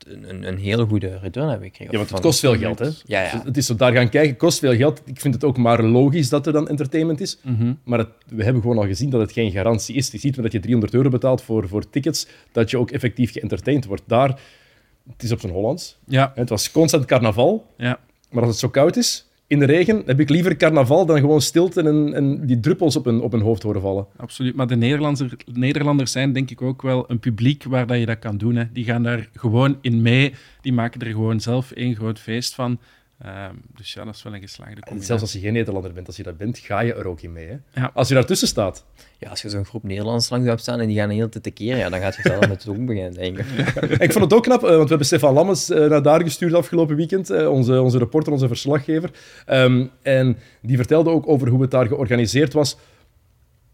een, 0.06 0.58
hele 0.58 0.86
goede 0.86 1.18
return 1.22 1.48
hebben 1.48 1.66
gekregen. 1.68 1.92
Ja, 1.92 1.98
want 1.98 2.10
het 2.10 2.20
kost 2.20 2.40
veel 2.40 2.56
geld, 2.56 2.78
hè? 2.78 2.88
Ja, 3.04 3.22
ja. 3.22 3.30
Dus 3.32 3.42
Het 3.44 3.56
is 3.56 3.66
zo 3.66 3.74
daar 3.74 3.92
gaan 3.92 4.08
kijken, 4.08 4.36
kost 4.36 4.58
veel 4.58 4.76
geld. 4.76 5.02
Ik 5.04 5.20
vind 5.20 5.34
het 5.34 5.44
ook 5.44 5.56
maar 5.56 5.82
logisch 5.82 6.28
dat 6.28 6.46
er 6.46 6.52
dan 6.52 6.68
entertainment 6.68 7.20
is. 7.20 7.38
Mhm. 7.42 7.72
Maar 7.84 7.98
het- 7.98 8.08
we 8.28 8.44
hebben 8.44 8.62
gewoon 8.62 8.78
al 8.78 8.86
gezien 8.86 9.10
dat 9.10 9.20
het 9.20 9.32
geen 9.32 9.50
garantie 9.50 9.94
is. 9.94 10.10
Je 10.10 10.18
ziet 10.18 10.34
maar 10.34 10.44
dat 10.44 10.52
je 10.52 10.60
300 10.60 10.94
euro 10.94 11.08
betaalt 11.08 11.42
voor, 11.42 11.68
voor 11.68 11.90
tickets, 11.90 12.26
dat 12.52 12.70
je 12.70 12.78
ook 12.78 12.90
effectief 12.90 13.32
geëntertained 13.32 13.84
wordt. 13.84 14.02
Daar, 14.06 14.40
het 15.12 15.22
is 15.22 15.32
op 15.32 15.40
zijn 15.40 15.52
Hollands. 15.52 15.98
Ja, 16.06 16.32
Het 16.34 16.48
was 16.48 16.70
constant 16.70 17.04
carnaval, 17.04 17.66
ja. 17.76 17.98
maar 18.30 18.42
als 18.42 18.50
het 18.50 18.60
zo 18.60 18.68
koud 18.68 18.96
is, 18.96 19.29
in 19.50 19.58
de 19.58 19.64
regen, 19.64 20.02
heb 20.06 20.20
ik 20.20 20.28
liever 20.28 20.56
carnaval 20.56 21.06
dan 21.06 21.18
gewoon 21.18 21.40
stilte 21.40 21.82
en, 21.82 22.14
en 22.14 22.46
die 22.46 22.60
druppels 22.60 22.96
op 22.96 23.06
een, 23.06 23.20
op 23.20 23.32
een 23.32 23.40
hoofd 23.40 23.62
horen 23.62 23.80
vallen. 23.80 24.06
absoluut. 24.16 24.54
Maar 24.54 24.66
de 24.66 24.76
Nederlanders, 24.76 25.32
Nederlanders 25.52 26.12
zijn 26.12 26.32
denk 26.32 26.50
ik 26.50 26.62
ook 26.62 26.82
wel 26.82 27.04
een 27.08 27.18
publiek 27.18 27.64
waar 27.64 27.86
dat 27.86 27.98
je 27.98 28.06
dat 28.06 28.18
kan 28.18 28.36
doen. 28.36 28.56
Hè. 28.56 28.64
Die 28.72 28.84
gaan 28.84 29.02
daar 29.02 29.28
gewoon 29.34 29.78
in 29.80 30.02
mee. 30.02 30.34
Die 30.60 30.72
maken 30.72 31.00
er 31.00 31.06
gewoon 31.06 31.40
zelf 31.40 31.70
één 31.70 31.94
groot 31.94 32.18
feest 32.18 32.54
van. 32.54 32.78
Ehm, 33.24 33.54
dus 33.76 33.92
ja, 33.92 34.04
dat 34.04 34.14
is 34.14 34.22
wel 34.22 34.34
een 34.34 34.40
geslaagde 34.40 34.74
En 34.74 34.80
combinatie. 34.80 35.06
zelfs 35.06 35.22
als 35.22 35.32
je 35.32 35.38
geen 35.40 35.52
Nederlander 35.52 35.92
bent, 35.92 36.06
als 36.06 36.16
je 36.16 36.22
dat 36.22 36.36
bent, 36.36 36.58
ga 36.58 36.80
je 36.80 36.94
er 36.94 37.06
ook 37.06 37.20
in 37.20 37.32
mee. 37.32 37.46
Hè? 37.46 37.56
Ja. 37.80 37.90
Als 37.94 38.08
je 38.08 38.14
daartussen 38.14 38.48
staat. 38.48 38.84
Ja, 39.18 39.30
als 39.30 39.42
je 39.42 39.48
zo'n 39.48 39.64
groep 39.64 39.82
Nederlanders 39.82 40.28
langs 40.30 40.46
hebt 40.46 40.60
staan 40.60 40.80
en 40.80 40.86
die 40.86 40.96
gaan 40.96 41.08
de 41.08 41.14
hele 41.14 41.28
tijd 41.28 41.44
tekeer, 41.44 41.76
ja, 41.76 41.88
dan 41.88 42.00
gaat 42.00 42.16
je 42.16 42.22
zelf 42.22 42.40
met 42.48 42.64
het 42.64 42.68
ook 42.68 42.86
beginnen, 42.86 43.12
denk 43.12 43.38
ik. 43.38 43.46
En 43.74 44.00
ik 44.06 44.12
vond 44.12 44.24
het 44.24 44.32
ook 44.34 44.42
knap, 44.42 44.62
eh, 44.62 44.68
want 44.68 44.82
we 44.82 44.88
hebben 44.88 45.06
Stefan 45.06 45.34
Lammens 45.34 45.70
eh, 45.70 45.88
naar 45.88 46.02
daar 46.02 46.22
gestuurd 46.22 46.54
afgelopen 46.54 46.96
weekend, 46.96 47.30
eh, 47.30 47.50
onze, 47.50 47.80
onze 47.80 47.98
reporter, 47.98 48.32
onze 48.32 48.46
verslaggever. 48.46 49.10
Ehm, 49.46 49.86
en 50.02 50.36
die 50.62 50.76
vertelde 50.76 51.10
ook 51.10 51.28
over 51.28 51.48
hoe 51.48 51.62
het 51.62 51.70
daar 51.70 51.86
georganiseerd 51.86 52.52
was 52.52 52.76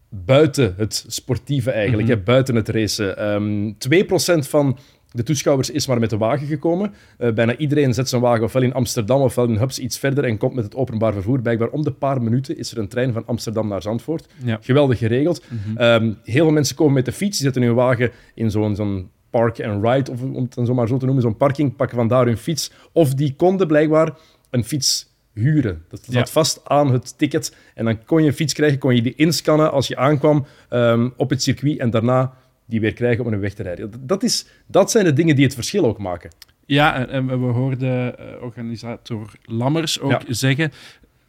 buiten 0.09 0.73
het 0.77 1.05
sportieve 1.07 1.71
eigenlijk, 1.71 2.07
Mhm. 2.07 2.17
hè, 2.17 2.23
buiten 2.23 2.55
het 2.55 2.69
racen. 2.69 3.17
Ehm 3.17 3.71
2% 3.77 4.47
van 4.47 4.77
de 5.17 5.23
toeschouwers 5.23 5.69
is 5.69 5.87
maar 5.87 5.99
met 5.99 6.09
de 6.09 6.17
wagen 6.17 6.47
gekomen. 6.47 6.93
Eh, 7.17 7.31
bijna 7.33 7.55
iedereen 7.55 7.93
zet 7.93 8.09
zijn 8.09 8.21
wagen 8.21 8.43
ofwel 8.43 8.61
in 8.61 8.73
Amsterdam 8.73 9.21
ofwel 9.21 9.47
in 9.47 9.57
Hubs 9.57 9.79
iets 9.79 9.97
verder 9.99 10.23
en 10.23 10.37
komt 10.37 10.53
met 10.53 10.63
het 10.63 10.75
openbaar 10.75 11.13
vervoer. 11.13 11.41
Blijkbaar 11.41 11.67
om 11.69 11.83
de 11.83 11.91
paar 11.91 12.21
minuten 12.21 12.57
is 12.57 12.71
er 12.71 12.77
een 12.77 12.87
trein 12.87 13.13
van 13.13 13.25
Amsterdam 13.25 13.67
naar 13.67 13.81
Zandvoort. 13.81 14.27
Ja. 14.43 14.57
Geweldig 14.61 14.97
geregeld. 14.97 15.43
Mhm. 15.49 15.77
Ehm, 15.77 16.13
heel 16.23 16.43
veel 16.43 16.51
mensen 16.53 16.75
komen 16.75 16.93
met 16.93 17.05
de 17.05 17.11
fiets, 17.11 17.37
die 17.37 17.45
zetten 17.45 17.61
hun 17.63 17.73
wagen 17.75 18.11
in 18.33 18.51
zo'n 18.51 18.75
zo'n 18.75 19.09
park 19.29 19.61
and 19.63 19.83
ride, 19.83 20.11
of 20.11 20.21
om 20.21 20.35
het 20.43 20.53
dan 20.53 20.65
zo 20.65 20.73
maar 20.73 20.87
zo 20.87 20.97
te 20.97 21.05
noemen, 21.05 21.23
zo'n 21.23 21.37
parking, 21.37 21.75
pakken 21.75 21.97
vandaar 21.97 22.25
hun 22.25 22.37
fiets. 22.37 22.71
Of 22.91 23.13
die 23.13 23.33
konden 23.35 23.67
blijkbaar 23.67 24.13
een 24.49 24.63
fiets 24.63 25.15
huren. 25.33 25.83
Dat 25.89 25.99
zat 26.03 26.13
Ja. 26.13 26.25
vast 26.25 26.61
aan 26.63 26.91
het 26.91 27.17
ticket. 27.17 27.55
En 27.75 27.85
dan 27.85 28.05
kon 28.05 28.21
je 28.21 28.27
een 28.27 28.33
fiets 28.33 28.53
krijgen, 28.53 28.79
kon 28.79 28.95
je 28.95 29.01
die 29.01 29.15
inscannen 29.15 29.71
als 29.71 29.87
je 29.87 29.95
aankwam 29.95 30.45
ehm, 30.69 31.09
op 31.17 31.29
het 31.29 31.43
circuit 31.43 31.79
en 31.79 31.89
daarna 31.89 32.33
die 32.67 32.79
weer 32.79 32.93
krijgen 32.93 33.25
om 33.25 33.33
een 33.33 33.39
weg 33.39 33.53
te 33.53 33.63
rijden. 33.63 33.91
Dat- 34.07 34.23
is, 34.23 34.45
dat 34.65 34.91
zijn 34.91 35.05
de 35.05 35.13
dingen 35.13 35.35
die 35.35 35.45
het 35.45 35.53
verschil 35.53 35.85
ook 35.85 35.97
maken. 35.97 36.29
Ja, 36.65 37.07
en- 37.07 37.27
we 37.27 37.33
hoorden 37.45 38.19
eh, 38.19 38.41
organisator 38.43 39.31
Lammers 39.43 39.99
ook 39.99 40.11
Ja. 40.11 40.21
zeggen 40.27 40.71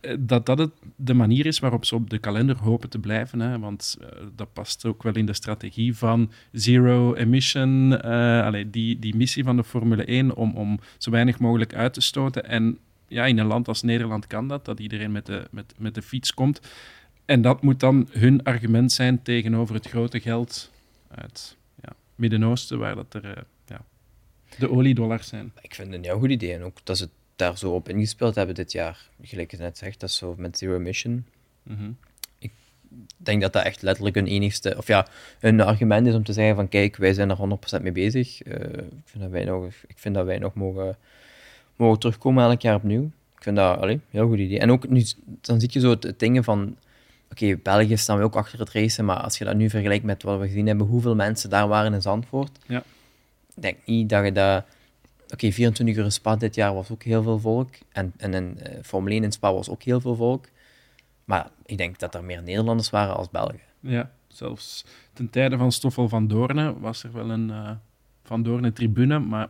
eh, 0.01 0.15
dat 0.19 0.47
dat 0.47 0.59
het, 0.59 0.71
de 0.97 1.15
manier 1.15 1.47
is 1.47 1.59
waarop 1.59 1.85
ze 1.85 1.95
op 1.95 2.11
de 2.11 2.19
kalender 2.19 2.57
hopen 2.57 2.89
te 2.89 2.99
blijven. 2.99 3.41
Hè? 3.41 3.59
Want 3.59 3.97
eh, 4.01 4.09
dat 4.37 4.53
past 4.53 4.85
ook 4.87 5.03
wel 5.03 5.13
in 5.15 5.27
de 5.27 5.33
strategie 5.33 5.97
van 5.97 6.31
zero 6.53 7.15
emission, 7.15 8.03
allee, 8.43 8.71
die, 8.71 8.99
die 8.99 9.17
missie 9.17 9.45
van 9.45 9.57
de 9.57 9.65
Formule 9.65 10.05
1 10.05 10.35
om, 10.37 10.55
om 10.57 10.81
zo 10.99 11.11
weinig 11.11 11.39
mogelijk 11.39 11.75
uit 11.75 11.93
te 11.95 12.01
stoten. 12.01 12.45
En 12.45 12.79
ja, 13.09 13.27
in 13.27 13.39
een 13.39 13.47
land 13.47 13.69
als 13.69 13.83
Nederland 13.83 14.27
kan 14.27 14.49
dat, 14.49 14.65
dat 14.65 14.81
iedereen 14.81 15.13
met 15.13 15.27
de, 15.27 15.43
met, 15.51 15.75
met 15.79 15.95
de 15.95 16.03
fiets 16.03 16.35
komt. 16.35 16.61
En 17.25 17.43
dat 17.43 17.63
moet 17.63 17.81
dan 17.81 18.09
hun 18.11 18.43
argument 18.43 18.93
zijn 18.93 19.23
tegenover 19.23 19.75
het 19.75 19.89
grote 19.89 20.21
geld 20.21 20.71
uit 21.23 21.57
ja, 21.83 21.93
Midden-Oosten, 22.15 22.79
waar 22.79 22.95
dat 22.95 23.15
er 23.15 23.25
eh, 23.25 23.43
ja, 23.67 23.85
de 24.59 24.71
oliedollars 24.71 25.29
zijn. 25.29 25.53
Ik 25.61 25.75
vind 25.75 25.89
het 25.89 25.97
een 25.97 26.05
heel 26.05 26.19
goed 26.19 26.31
idee. 26.31 26.55
En 26.55 26.63
ook 26.63 26.79
dat 26.85 26.99
ze 26.99 27.09
daar 27.37 27.59
zo 27.59 27.75
op 27.75 27.89
ingespeeld 27.89 28.35
hebben 28.35 28.55
dit 28.55 28.73
jaar. 28.73 29.09
Gelijk 29.23 29.51
je 29.51 29.57
net 29.57 29.79
zegt, 29.79 30.01
dat 30.01 30.09
is 30.09 30.17
zo 30.17 30.35
met 30.39 30.59
Zero 30.59 30.79
Mission. 30.79 31.27
Mhm. 31.63 31.91
Ik 32.39 32.51
denk 33.17 33.41
dat 33.41 33.53
dat 33.53 33.65
echt 33.65 33.83
letterlijk 33.83 34.17
hun 34.17 34.27
enigste, 34.27 34.75
of 34.77 34.87
ja, 34.87 35.07
hun 35.39 35.61
argument 35.61 36.07
is 36.07 36.15
om 36.15 36.25
te 36.25 36.33
zeggen 36.33 36.55
van 36.55 36.69
kijk, 36.69 36.97
wij 36.97 37.13
zijn 37.13 37.31
er 37.31 37.37
100% 37.79 37.83
mee 37.83 37.93
bezig. 37.93 38.43
Eh, 38.43 38.55
ik, 38.73 39.05
vind 39.05 39.23
dat 39.23 39.31
wij 39.31 39.45
nog, 39.45 39.65
ik 39.87 39.99
vind 39.99 40.15
dat 40.15 40.27
wij 40.27 40.39
nog 40.39 40.55
mogen, 40.55 40.97
mogen 41.77 41.99
terugkomen 41.99 42.45
elk 42.45 42.61
jaar 42.61 42.75
opnieuw. 42.75 43.11
Ik 43.37 43.43
vind 43.43 43.57
dat 43.57 43.79
allee, 43.79 43.95
een 43.95 44.03
heel 44.11 44.29
goed 44.29 44.39
idee. 44.39 44.59
En 44.59 44.71
ook 44.71 44.89
nu, 44.89 45.05
dan 45.41 45.61
zie 45.61 45.69
je 45.73 45.81
zo 45.81 45.91
het 45.91 46.19
dingen 46.19 46.45
van, 46.45 46.77
oké, 47.31 47.57
België 47.63 47.97
staan 47.97 48.19
we 48.19 48.25
ook 48.25 48.37
achter 48.37 48.59
het 48.59 48.71
racen, 48.71 49.05
maar 49.05 49.17
als 49.21 49.39
je 49.39 49.45
dat 49.45 49.57
nu 49.57 49.71
vergelijkt 49.71 50.05
met 50.05 50.23
wat 50.23 50.39
we 50.41 50.47
gezien 50.47 50.67
hebben, 50.67 50.87
hoeveel 50.87 51.15
mensen 51.15 51.51
daar 51.51 51.69
waren 51.69 51.93
in 51.95 52.03
Zandvoort, 52.03 52.59
Ja. 52.67 52.79
ik 53.55 53.63
denk 53.63 53.77
niet 53.85 54.09
dat 54.09 54.25
je 54.25 54.33
dat... 54.33 54.65
Oké, 55.33 55.53
24 55.53 55.97
uur 55.97 56.05
in 56.05 56.13
Spa 56.13 56.37
dit 56.37 56.55
jaar 56.55 56.75
was 56.75 56.91
ook 56.91 57.03
heel 57.03 57.23
veel 57.23 57.39
volk. 57.39 57.71
En, 57.93 58.13
en 58.17 58.35
in 58.35 58.59
eh, 58.61 58.79
Formule 58.83 59.15
1 59.15 59.25
in 59.25 59.33
Spa 59.33 59.53
was 59.53 59.69
ook 59.69 59.83
heel 59.83 60.01
veel 60.01 60.15
volk. 60.15 60.45
Maar 61.25 61.51
ik 61.67 61.79
denk 61.79 61.99
dat 61.99 62.15
er 62.15 62.25
meer 62.25 62.43
Nederlanders 62.43 62.91
waren 62.91 63.17
als 63.17 63.31
Belgen. 63.31 63.61
Ja, 63.81 64.11
zelfs 64.29 64.85
ten 65.13 65.31
tijde 65.31 65.57
van 65.57 65.73
Stoffel 65.73 66.09
van 66.09 66.27
Doornen 66.29 66.81
was 66.81 67.03
er 67.05 67.13
wel 67.13 67.31
een 67.31 67.51
eh, 67.51 67.71
Van 68.25 68.43
Doornen 68.43 68.73
tribune, 68.73 69.19
maar 69.19 69.49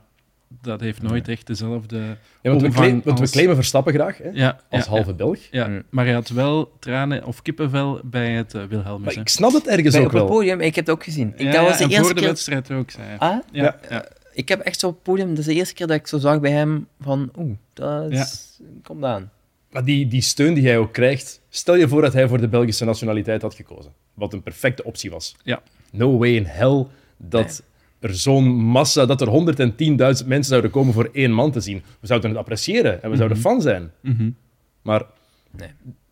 dat 0.63 0.81
heeft 0.81 1.03
nooit 1.03 1.29
echt 1.29 1.47
dezelfde 1.47 1.97
Ja, 1.97 2.05
want 2.43 2.61
we, 2.61 2.67
omvang 2.67 2.73
claim- 2.75 3.01
want 3.05 3.19
we 3.21 3.29
claimen 3.31 3.55
Verstappen 3.57 3.93
graag, 3.93 4.19
hè, 4.19 4.29
Ja, 4.33 4.61
als 4.71 4.85
ja, 4.85 4.91
halve 4.91 5.15
Belg. 5.15 5.39
Ja, 5.51 5.67
Mm. 5.69 5.83
maar 5.91 6.05
hij 6.05 6.15
had 6.15 6.29
wel 6.29 6.73
tranen 6.79 7.25
of 7.25 7.43
kippenvel 7.43 8.01
bij 8.05 8.31
het 8.33 8.55
uh, 8.55 8.65
Wilhelmus. 8.65 9.15
Maar 9.15 9.23
ik 9.23 9.29
snap 9.29 9.53
het 9.53 9.67
ergens 9.67 9.93
Bij, 9.95 10.01
ook 10.01 10.07
op 10.07 10.13
het 10.13 10.23
wel. 10.23 10.31
podium, 10.31 10.61
ik 10.61 10.75
heb 10.75 10.87
het 10.87 10.95
ook 10.95 11.05
gezien. 11.05 11.33
Ik, 11.37 11.41
Ja, 11.41 11.53
dat 11.53 11.61
was 11.69 11.79
de 11.79 11.85
en 11.85 11.89
eerste 11.91 12.05
voor 12.05 12.15
de 12.15 12.21
keer... 12.21 12.29
wedstrijd 12.29 12.71
ook, 12.71 12.91
zei 12.91 13.07
hij. 13.07 13.19
Ah, 13.19 13.39
Ja, 13.53 13.63
Ja. 13.63 13.77
ja. 13.91 14.09
ik 14.33 14.49
heb 14.49 14.61
echt 14.61 14.81
zo 14.81 14.87
op 14.87 14.95
het 14.95 15.03
podium... 15.03 15.29
Dat 15.29 15.39
is 15.39 15.45
de 15.45 15.55
eerste 15.55 15.75
keer 15.75 15.87
dat 15.87 15.97
ik 15.97 16.07
zo 16.07 16.19
zag 16.19 16.41
bij 16.41 16.51
hem 16.53 16.87
van... 17.01 17.31
Oeh, 17.39 17.57
dat 17.73 18.11
is... 18.11 18.59
Kom 18.83 19.05
aan. 19.05 19.31
Maar 19.71 19.85
die, 19.85 20.07
die 20.09 20.21
steun 20.23 20.55
die 20.55 20.67
hij 20.67 20.79
ook 20.79 20.93
krijgt, 20.93 21.41
stel 21.49 21.75
je 21.75 21.89
voor 21.89 22.03
dat 22.03 22.13
hij 22.13 22.29
voor 22.29 22.41
de 22.41 22.49
Belgische 22.49 22.85
nationaliteit 22.85 23.43
had 23.43 23.55
gekozen. 23.55 23.93
Wat 24.15 24.33
een 24.33 24.43
perfecte 24.43 24.85
optie 24.85 25.11
was. 25.11 25.37
Ja. 25.43 25.63
No 25.93 26.19
way 26.19 26.35
in 26.37 26.45
hell 26.45 26.87
dat 27.17 27.63
er 28.01 28.15
zo'n 28.15 28.45
massa, 28.57 29.07
dat 29.07 29.21
er 29.21 29.29
110.000 29.29 30.27
mensen 30.27 30.43
zouden 30.45 30.71
komen 30.71 30.95
voor 30.95 31.09
één 31.13 31.33
man 31.33 31.51
te 31.51 31.61
zien. 31.61 31.83
We 32.01 32.07
zouden 32.07 32.31
het 32.31 32.39
appreciëren 32.39 33.03
en 33.03 33.11
we 33.11 33.17
zouden 33.17 33.39
fan 33.39 33.61
zijn. 33.63 33.91
Mhm. 34.03 34.31
Maar 34.83 35.03
Nee. 35.57 35.69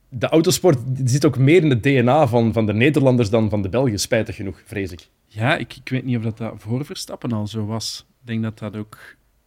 de 0.08 0.26
autosport 0.28 0.78
zit 1.04 1.24
ook 1.24 1.38
meer 1.38 1.62
in 1.62 1.70
het 1.70 1.82
DNA 1.82 2.26
van, 2.26 2.52
van 2.52 2.66
de 2.66 2.72
Nederlanders 2.74 3.30
dan 3.30 3.50
van 3.50 3.62
de 3.62 3.68
Belgen, 3.68 3.98
spijtig 3.98 4.36
genoeg, 4.36 4.62
vrees 4.64 4.92
ik. 4.92 5.08
Ja, 5.26 5.56
ik, 5.56 5.76
ik 5.84 5.88
weet 5.88 6.04
niet 6.04 6.16
of 6.16 6.22
dat, 6.22 6.38
dat 6.38 6.52
voor 6.56 6.84
Verstappen 6.84 7.32
al 7.32 7.46
zo 7.46 7.66
was. 7.66 8.06
Ik 8.20 8.26
denk 8.26 8.42
dat 8.42 8.58
dat 8.58 8.76
ook... 8.76 8.98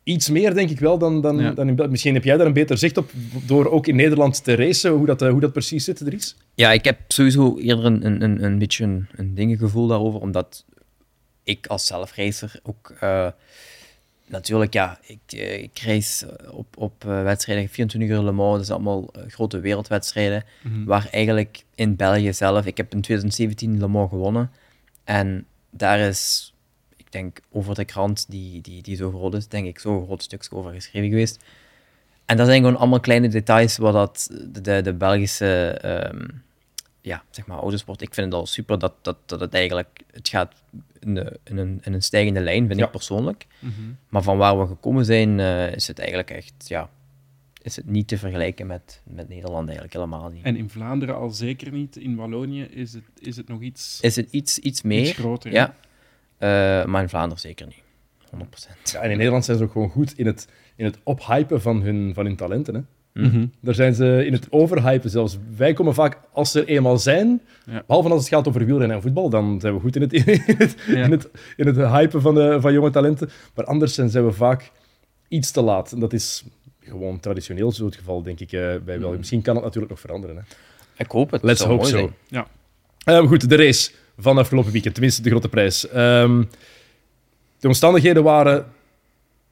Iets 0.03 0.29
meer, 0.29 0.53
denk 0.53 0.69
ik 0.69 0.79
wel, 0.79 0.98
dan, 0.98 1.22
dan, 1.22 1.38
Ja. 1.39 1.51
dan 1.51 1.67
in 1.67 1.75
België. 1.75 1.91
Misschien 1.91 2.13
heb 2.13 2.24
jij 2.24 2.38
daar 2.38 2.46
een 2.46 2.53
beter 2.53 2.77
zicht 2.77 2.98
op, 2.98 3.12
door 3.46 3.69
ook 3.69 3.88
in 3.88 3.96
Nederland 3.96 4.43
te 4.43 4.55
racen, 4.55 4.91
hoe 4.91 5.05
dat, 5.05 5.22
eh, 5.22 5.29
hoe 5.29 5.39
dat 5.39 5.51
precies 5.51 5.84
zit, 5.84 5.98
Dries. 5.98 6.36
Ja, 6.55 6.72
ik 6.72 6.86
heb 6.86 7.00
sowieso 7.08 7.58
eerder 7.58 7.86
een, 7.86 8.05
een, 8.05 8.24
een, 8.24 8.43
een 8.43 8.58
beetje 8.60 8.84
een, 8.84 9.08
een 9.15 9.34
dingengevoel 9.36 9.88
daarover, 9.88 10.19
omdat 10.19 10.65
ik 11.43 11.67
als 11.67 11.86
zelfracer 11.86 12.60
ook... 12.63 12.93
eh, 13.00 13.27
natuurlijk, 14.27 14.74
ja, 14.74 15.00
ik, 15.01 15.19
eh, 15.27 15.62
ik 15.63 15.79
race 15.79 16.38
op, 16.51 16.77
op 16.77 17.05
eh, 17.05 17.24
wedstrijden, 17.24 17.69
24 17.69 18.10
uur 18.17 18.24
Le 18.24 18.31
Mans, 18.31 18.58
dat 18.58 18.65
zijn 18.65 18.77
allemaal 18.79 19.10
eh, 19.13 19.22
grote 19.27 19.60
wereldwedstrijden, 19.60 20.43
Mhm. 20.63 20.84
waar 20.84 21.08
eigenlijk 21.12 21.63
in 21.75 21.96
België 21.96 22.34
zelf... 22.34 22.65
Ik 22.65 22.77
heb 22.77 22.93
in 22.93 23.01
2017 23.01 23.79
Le 23.79 23.88
Mans 23.88 24.10
gewonnen 24.10 24.51
en 25.03 25.46
daar 25.69 26.00
is, 26.00 26.53
ik 26.98 27.12
denk, 27.12 27.39
over 27.51 27.75
de 27.75 27.86
krant 27.86 28.25
die, 28.29 28.62
die, 28.62 28.81
die 28.81 28.96
zo 28.96 29.10
groot 29.10 29.34
is, 29.34 29.48
denk 29.48 29.67
ik, 29.67 29.79
zo'n 29.79 30.05
groot 30.05 30.24
stukje 30.24 30.51
over 30.51 30.72
geschreven 30.74 31.10
geweest. 31.10 31.39
En 32.25 32.38
dat 32.38 32.48
zijn 32.48 32.60
gewoon 32.62 32.77
allemaal 32.77 33.00
kleine 33.00 33.27
details 33.27 33.77
waar 33.77 33.91
dat 33.93 34.29
de, 34.48 34.62
de, 34.62 34.81
de 34.81 34.93
Belgische 34.93 35.77
ehm, 35.81 36.27
ja, 37.01 37.24
zeg 37.29 37.46
maar, 37.48 37.58
autosport. 37.60 38.01
Ik 38.01 38.13
vind 38.13 38.25
het 38.25 38.36
al 38.36 38.46
super 38.46 38.79
dat, 38.79 38.94
dat, 39.01 39.18
dat 39.25 39.39
het 39.39 39.53
eigenlijk 39.53 40.00
het 40.12 40.29
gaat 40.29 40.53
in, 41.00 41.13
de, 41.15 41.39
in, 41.44 41.58
een, 41.58 41.79
in 41.84 41.94
een 41.94 42.01
stijgende 42.03 42.39
lijn, 42.39 42.68
vind 42.68 42.79
Ja. 42.79 42.86
ik 42.86 42.91
persoonlijk. 42.91 43.48
Mhm. 43.60 43.72
Maar 44.10 44.24
van 44.24 44.38
waar 44.38 44.60
we 44.60 44.68
gekomen 44.68 45.06
zijn, 45.06 45.39
eh, 45.39 45.72
is 45.74 45.88
het 45.88 46.00
eigenlijk 46.00 46.29
echt, 46.32 46.53
ja, 46.68 46.89
is 47.62 47.75
het 47.75 47.86
niet 47.89 48.08
te 48.08 48.18
vergelijken 48.18 48.68
met, 48.68 49.01
met 49.06 49.29
Nederland 49.29 49.63
eigenlijk 49.65 49.94
helemaal 49.94 50.29
niet. 50.29 50.44
En 50.44 50.56
in 50.56 50.70
Vlaanderen 50.70 51.15
al 51.15 51.29
zeker 51.29 51.72
niet. 51.72 51.98
In 51.98 52.15
Wallonië 52.15 52.63
is 52.63 52.94
het, 52.94 53.03
is 53.20 53.38
het 53.38 53.48
nog 53.48 53.62
iets, 53.62 54.00
Is 54.01 54.15
het 54.15 54.32
iets, 54.32 54.60
iets 54.60 54.82
meer? 54.82 55.00
iets 55.01 55.12
groter. 55.12 55.51
ja. 55.51 55.75
Eh, 56.38 56.86
maar 56.86 57.01
in 57.01 57.10
Vlaanderen 57.10 57.39
zeker 57.39 57.65
niet. 57.68 57.82
100%. 58.29 58.91
Ja, 58.91 59.00
en 59.01 59.12
in 59.12 59.18
Nederland 59.18 59.46
zijn 59.46 59.58
ze 59.58 59.63
ook 59.63 59.72
gewoon 59.72 59.89
goed 59.89 60.18
in 60.18 60.25
het, 60.25 60.48
in 60.75 60.86
het 60.86 60.98
ophypen 61.03 61.62
van 61.62 61.82
hun, 61.82 62.13
van 62.13 62.25
hun 62.25 62.36
talenten. 62.36 62.75
Hè. 62.75 62.82
Mhm. 63.21 63.45
Daar 63.59 63.73
zijn 63.73 63.93
ze 63.93 64.23
in 64.25 64.33
het 64.33 64.47
overhypen 64.49 65.09
zelfs. 65.09 65.38
Wij 65.57 65.73
komen 65.73 65.93
vaak, 65.93 66.17
als 66.33 66.51
ze 66.51 66.59
er 66.59 66.67
eenmaal 66.67 66.97
zijn, 66.97 67.41
Ja. 67.65 67.83
behalve 67.88 68.09
als 68.09 68.19
het 68.19 68.29
gaat 68.33 68.47
over 68.47 68.65
wielrennen 68.65 68.95
en 68.95 69.01
voetbal, 69.01 69.29
dan 69.29 69.59
zijn 69.59 69.73
we 69.73 69.79
goed 69.79 69.95
in 69.95 70.01
het, 70.01 70.13
in 70.23 70.23
het, 70.57 70.75
Ja. 70.88 71.03
in 71.03 71.11
het, 71.11 71.29
in 71.55 71.67
het 71.67 71.75
hypen 71.75 72.21
van, 72.21 72.35
de, 72.35 72.57
van 72.61 72.73
jonge 72.73 72.89
talenten. 72.89 73.29
Maar 73.55 73.65
anders 73.65 73.93
zijn, 73.93 74.09
we 74.25 74.31
vaak 74.31 74.71
iets 75.27 75.51
te 75.51 75.61
laat. 75.61 75.91
En 75.91 75.99
dat 75.99 76.13
is 76.13 76.43
gewoon 76.79 77.19
traditioneel 77.19 77.71
zo 77.71 77.85
het 77.85 77.95
geval, 77.95 78.21
denk 78.23 78.39
ik, 78.39 78.51
eh, 78.51 78.59
bij 78.85 78.99
België. 78.99 79.17
Misschien 79.17 79.41
kan 79.41 79.55
het 79.55 79.63
natuurlijk 79.63 79.91
nog 79.91 79.99
veranderen. 80.01 80.35
Hè. 80.35 80.41
Ik 81.03 81.11
hoop 81.11 81.31
het. 81.31 81.43
Let's 81.43 81.63
hope 81.63 81.85
so. 81.85 82.11
Ja. 82.27 82.47
Ehm, 83.03 83.25
goed, 83.25 83.49
de 83.49 83.55
race 83.55 83.91
van 84.17 84.38
afgelopen 84.38 84.71
weekend, 84.71 84.93
tenminste 84.93 85.21
de 85.21 85.29
grote 85.29 85.49
prijs. 85.49 85.88
Ehm, 85.88 86.43
de 87.59 87.67
omstandigheden 87.67 88.23
waren 88.23 88.65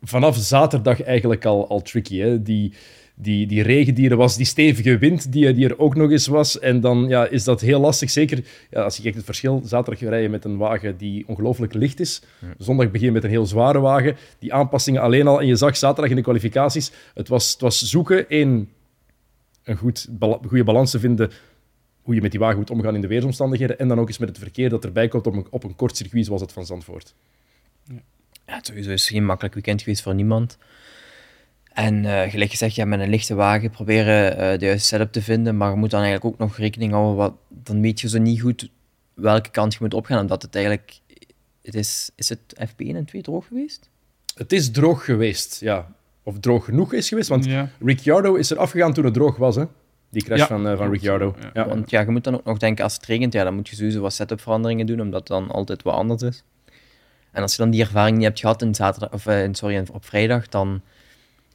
vanaf 0.01 0.35
zaterdag 0.37 1.03
eigenlijk 1.03 1.45
al, 1.45 1.67
al 1.69 1.81
tricky. 1.81 2.17
Hè? 2.19 2.41
Die, 2.43 2.73
die, 3.19 3.47
die 3.47 3.61
regen 3.61 3.93
die 3.93 4.09
er 4.09 4.15
was, 4.15 4.35
die 4.35 4.45
stevige 4.45 4.97
wind 4.97 5.31
die, 5.31 5.53
die 5.53 5.67
er 5.69 5.79
ook 5.79 5.95
nog 5.95 6.11
eens 6.11 6.27
was. 6.27 6.59
En 6.59 6.81
dan 6.81 7.07
ja, 7.07 7.27
is 7.27 7.43
dat 7.43 7.61
heel 7.61 7.79
lastig. 7.79 8.09
Zeker 8.09 8.43
ja, 8.69 8.81
als 8.81 8.95
je 8.95 9.01
kijkt 9.01 9.17
het 9.17 9.25
verschil. 9.25 9.61
Zaterdag 9.65 10.09
rijden 10.09 10.31
met 10.31 10.45
een 10.45 10.57
wagen 10.57 10.97
die 10.97 11.23
ongelooflijk 11.27 11.73
licht 11.73 11.99
is. 11.99 12.21
Zondag 12.57 12.91
begin 12.91 13.07
je 13.07 13.13
met 13.13 13.23
een 13.23 13.29
heel 13.29 13.45
zware 13.45 13.79
wagen. 13.79 14.15
Die 14.39 14.53
aanpassingen 14.53 15.01
alleen 15.01 15.27
al. 15.27 15.41
En 15.41 15.47
je 15.47 15.55
zag 15.55 15.77
zaterdag 15.77 16.09
in 16.09 16.15
de 16.15 16.21
kwalificaties. 16.21 16.91
Het 17.13 17.27
was, 17.27 17.51
het 17.51 17.61
was 17.61 17.81
zoeken 17.81 18.29
in 18.29 18.69
een 19.63 19.77
goed, 19.77 20.07
goede 20.47 20.63
balans 20.63 20.91
te 20.91 20.99
vinden 20.99 21.31
hoe 22.01 22.15
je 22.15 22.21
met 22.21 22.31
die 22.31 22.39
wagen 22.39 22.57
moet 22.57 22.69
omgaan 22.69 22.95
in 22.95 23.01
de 23.01 23.07
weersomstandigheden. 23.07 23.79
En 23.79 23.87
dan 23.87 23.99
ook 23.99 24.07
eens 24.07 24.17
met 24.17 24.29
het 24.29 24.37
verkeer 24.37 24.69
dat 24.69 24.85
erbij 24.85 25.07
komt 25.07 25.27
op 25.27 25.33
een, 25.33 25.47
op 25.49 25.63
een 25.63 25.75
kort 25.75 25.97
circuit 25.97 26.25
zoals 26.25 26.41
het 26.41 26.51
van 26.51 26.65
Zandvoort. 26.65 27.15
Ja, 28.45 28.59
sowieso 28.61 28.91
is 28.91 29.01
het 29.01 29.11
geen 29.11 29.25
makkelijk 29.25 29.53
weekend 29.53 29.81
geweest 29.81 30.01
voor 30.01 30.15
niemand. 30.15 30.57
En 31.77 32.05
eh, 32.05 32.29
gelijk 32.31 32.49
gezegd, 32.51 32.75
ja, 32.75 32.85
met 32.85 32.99
een 32.99 33.09
lichte 33.09 33.35
wagen 33.35 33.69
proberen 33.69 34.37
eh, 34.37 34.59
de 34.59 34.65
juiste 34.65 34.87
setup 34.87 35.11
te 35.11 35.21
vinden, 35.21 35.57
maar 35.57 35.69
je 35.69 35.75
moet 35.75 35.89
dan 35.91 36.01
eigenlijk 36.01 36.33
ook 36.33 36.39
nog 36.47 36.57
rekening 36.57 36.91
houden, 36.91 37.15
wat, 37.15 37.33
dan 37.49 37.81
weet 37.81 38.01
je 38.01 38.09
zo 38.09 38.19
niet 38.19 38.41
goed 38.41 38.69
welke 39.13 39.49
kant 39.51 39.73
je 39.73 39.79
moet 39.81 39.93
opgaan, 39.93 40.19
omdat 40.19 40.41
het 40.41 40.55
eigenlijk, 40.55 40.99
het 41.61 41.75
is, 41.75 42.09
is 42.15 42.29
het 42.29 42.39
FP1 42.69 42.95
en 42.95 43.05
2 43.05 43.21
droog 43.21 43.47
geweest? 43.47 43.89
Het 44.35 44.51
is 44.53 44.71
droog 44.71 45.05
geweest, 45.05 45.59
ja. 45.59 45.87
Of 46.23 46.39
droog 46.39 46.65
genoeg 46.65 46.93
is 46.93 47.07
geweest, 47.07 47.29
want 47.29 47.45
Ja. 47.45 47.69
Ricciardo 47.79 48.35
is 48.35 48.51
er 48.51 48.57
afgegaan 48.57 48.93
toen 48.93 49.05
het 49.05 49.13
droog 49.13 49.35
was, 49.37 49.55
hè? 49.55 49.63
Die 50.09 50.23
crash 50.23 50.39
Ja. 50.39 50.47
van, 50.47 50.67
eh, 50.67 50.77
van 50.77 50.91
Ricciardo. 50.91 51.35
Ja. 51.41 51.49
Ja. 51.53 51.67
Want 51.67 51.89
ja, 51.89 51.99
je 52.01 52.09
moet 52.09 52.23
dan 52.23 52.33
ook 52.35 52.43
nog 52.45 52.57
denken, 52.57 52.83
als 52.83 52.93
het 52.93 53.05
regent, 53.05 53.33
ja, 53.33 53.43
dan 53.43 53.55
moet 53.55 53.69
je 53.69 53.75
sowieso 53.75 54.01
wat 54.01 54.13
setup 54.13 54.41
veranderingen 54.41 54.85
doen, 54.85 55.01
omdat 55.01 55.19
het 55.19 55.27
dan 55.27 55.51
altijd 55.51 55.83
wat 55.83 55.93
anders 55.93 56.21
is. 56.21 56.43
En 57.31 57.41
als 57.41 57.51
je 57.51 57.57
dan 57.57 57.69
die 57.71 57.81
ervaring 57.81 58.15
niet 58.17 58.25
hebt 58.25 58.39
gehad 58.39 58.61
in 58.61 58.75
zaterdag, 58.75 59.11
of, 59.13 59.25
in- 59.27 59.55
sorry, 59.55 59.85
op 59.93 60.05
vrijdag, 60.05 60.47
dan 60.47 60.81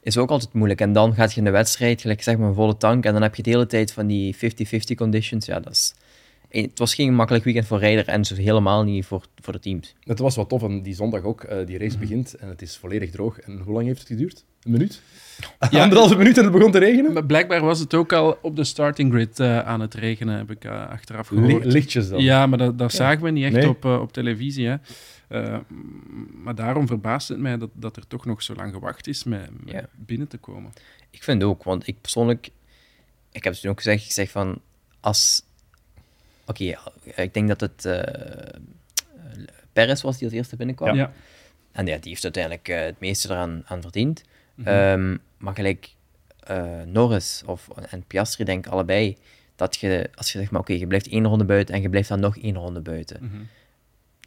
is 0.03 0.17
ook 0.17 0.29
altijd 0.29 0.53
moeilijk. 0.53 0.81
En 0.81 0.93
dan 0.93 1.13
gaat 1.13 1.31
je 1.31 1.37
in 1.37 1.43
de 1.43 1.51
wedstrijd, 1.51 2.01
gelijk 2.01 2.23
zeg 2.23 2.37
maar, 2.37 2.47
een 2.47 2.53
volle 2.53 2.77
tank, 2.77 3.05
en 3.05 3.13
dan 3.13 3.21
heb 3.21 3.35
je 3.35 3.43
de 3.43 3.49
hele 3.49 3.65
tijd 3.65 3.93
van 3.93 4.07
die 4.07 4.35
50-50 4.35 4.39
conditions. 4.95 5.45
Ja, 5.45 5.59
dat 5.59 5.73
is... 5.73 5.93
Het 6.61 6.79
was 6.79 6.95
geen 6.95 7.13
makkelijk 7.15 7.43
weekend 7.43 7.67
voor 7.67 7.79
rijder 7.79 8.07
en 8.07 8.25
zo 8.25 8.35
helemaal 8.35 8.83
niet 8.83 9.05
voor, 9.05 9.25
voor 9.41 9.53
de 9.53 9.59
teams. 9.59 9.95
Het 10.03 10.19
was 10.19 10.35
wat 10.35 10.49
tof, 10.49 10.63
en 10.63 10.81
die 10.81 10.93
zondag 10.93 11.21
ook. 11.23 11.43
eh, 11.43 11.65
die 11.65 11.77
race 11.77 11.97
begint 11.97 12.33
en 12.35 12.47
het 12.47 12.61
is 12.61 12.77
volledig 12.77 13.11
droog. 13.11 13.39
En 13.39 13.59
hoe 13.59 13.73
lang 13.73 13.85
heeft 13.85 13.99
het 13.99 14.07
geduurd? 14.07 14.45
Een 14.63 14.71
minuut? 14.71 15.01
Ja. 15.69 15.81
Anderhalve 15.83 16.15
minuut 16.15 16.37
en 16.37 16.43
het 16.43 16.51
begon 16.53 16.71
te 16.71 16.77
regenen? 16.79 17.13
Maar 17.13 17.25
blijkbaar 17.25 17.61
was 17.61 17.79
het 17.79 17.93
ook 17.93 18.13
al 18.13 18.37
op 18.41 18.55
de 18.55 18.63
starting 18.63 19.11
grid 19.13 19.39
eh, 19.39 19.59
aan 19.59 19.79
het 19.79 19.93
regenen, 19.93 20.37
heb 20.37 20.51
ik 20.51 20.63
eh, 20.65 20.89
achteraf 20.89 21.29
Li- 21.31 21.45
gehoord. 21.45 21.65
lichtjes 21.65 22.09
dan. 22.09 22.23
Ja, 22.23 22.47
maar 22.47 22.57
dat, 22.57 22.77
dat 22.77 22.91
zagen 22.91 23.23
we 23.23 23.29
niet 23.29 23.43
echt 23.43 23.53
Nee. 23.53 23.69
op, 23.69 23.85
op 23.85 24.13
televisie. 24.13 24.67
Hè. 24.67 24.75
Eh, 25.27 25.57
maar 26.43 26.55
daarom 26.55 26.87
verbaast 26.87 27.27
het 27.27 27.39
mij 27.39 27.57
dat, 27.57 27.69
dat 27.73 27.97
er 27.97 28.07
toch 28.07 28.25
nog 28.25 28.43
zo 28.43 28.53
lang 28.55 28.73
gewacht 28.73 29.07
is 29.07 29.23
met, 29.23 29.49
met 29.63 29.73
Ja. 29.73 29.85
binnen 29.95 30.27
te 30.27 30.37
komen. 30.37 30.73
Ik 31.09 31.23
vind 31.23 31.41
het 31.41 31.49
ook, 31.51 31.63
want 31.63 31.87
ik 31.87 32.01
persoonlijk, 32.01 32.49
ik 33.31 33.43
heb 33.43 33.53
het 33.53 33.61
toen 33.61 33.71
ook 33.71 33.77
gezegd, 33.81 34.05
ik 34.05 34.11
zeg 34.11 34.29
van, 34.31 34.61
als, 34.99 35.43
oké, 36.45 36.77
ik 37.15 37.33
denk 37.33 37.47
dat 37.47 37.61
het 37.61 37.85
eh 37.85 38.61
Perez 39.73 40.01
was 40.01 40.17
die 40.17 40.27
als 40.27 40.37
eerste 40.37 40.55
binnenkwam. 40.55 40.95
Ja. 40.95 41.11
En 41.71 41.85
ja, 41.85 41.97
die 41.97 42.09
heeft 42.09 42.23
uiteindelijk 42.23 42.67
eh, 42.67 42.79
het 42.81 42.99
meeste 42.99 43.29
eraan 43.29 43.63
aan 43.65 43.81
verdiend. 43.81 44.23
Mhm. 44.55 44.67
Ehm, 44.67 45.17
maar 45.37 45.55
gelijk 45.55 45.93
eh, 46.39 46.81
Norris 46.85 47.43
of, 47.45 47.69
en 47.89 48.03
Piastri 48.07 48.43
denk 48.43 48.67
allebei 48.67 49.17
dat 49.55 49.75
je, 49.75 50.09
als 50.15 50.31
je 50.31 50.37
zegt, 50.37 50.51
maar 50.51 50.61
oké, 50.61 50.73
je 50.73 50.87
blijft 50.87 51.07
één 51.07 51.25
ronde 51.25 51.45
buiten 51.45 51.75
en 51.75 51.81
je 51.81 51.89
blijft 51.89 52.09
dan 52.09 52.19
nog 52.19 52.37
één 52.37 52.55
ronde 52.55 52.81
buiten. 52.81 53.17
Mhm. 53.21 53.41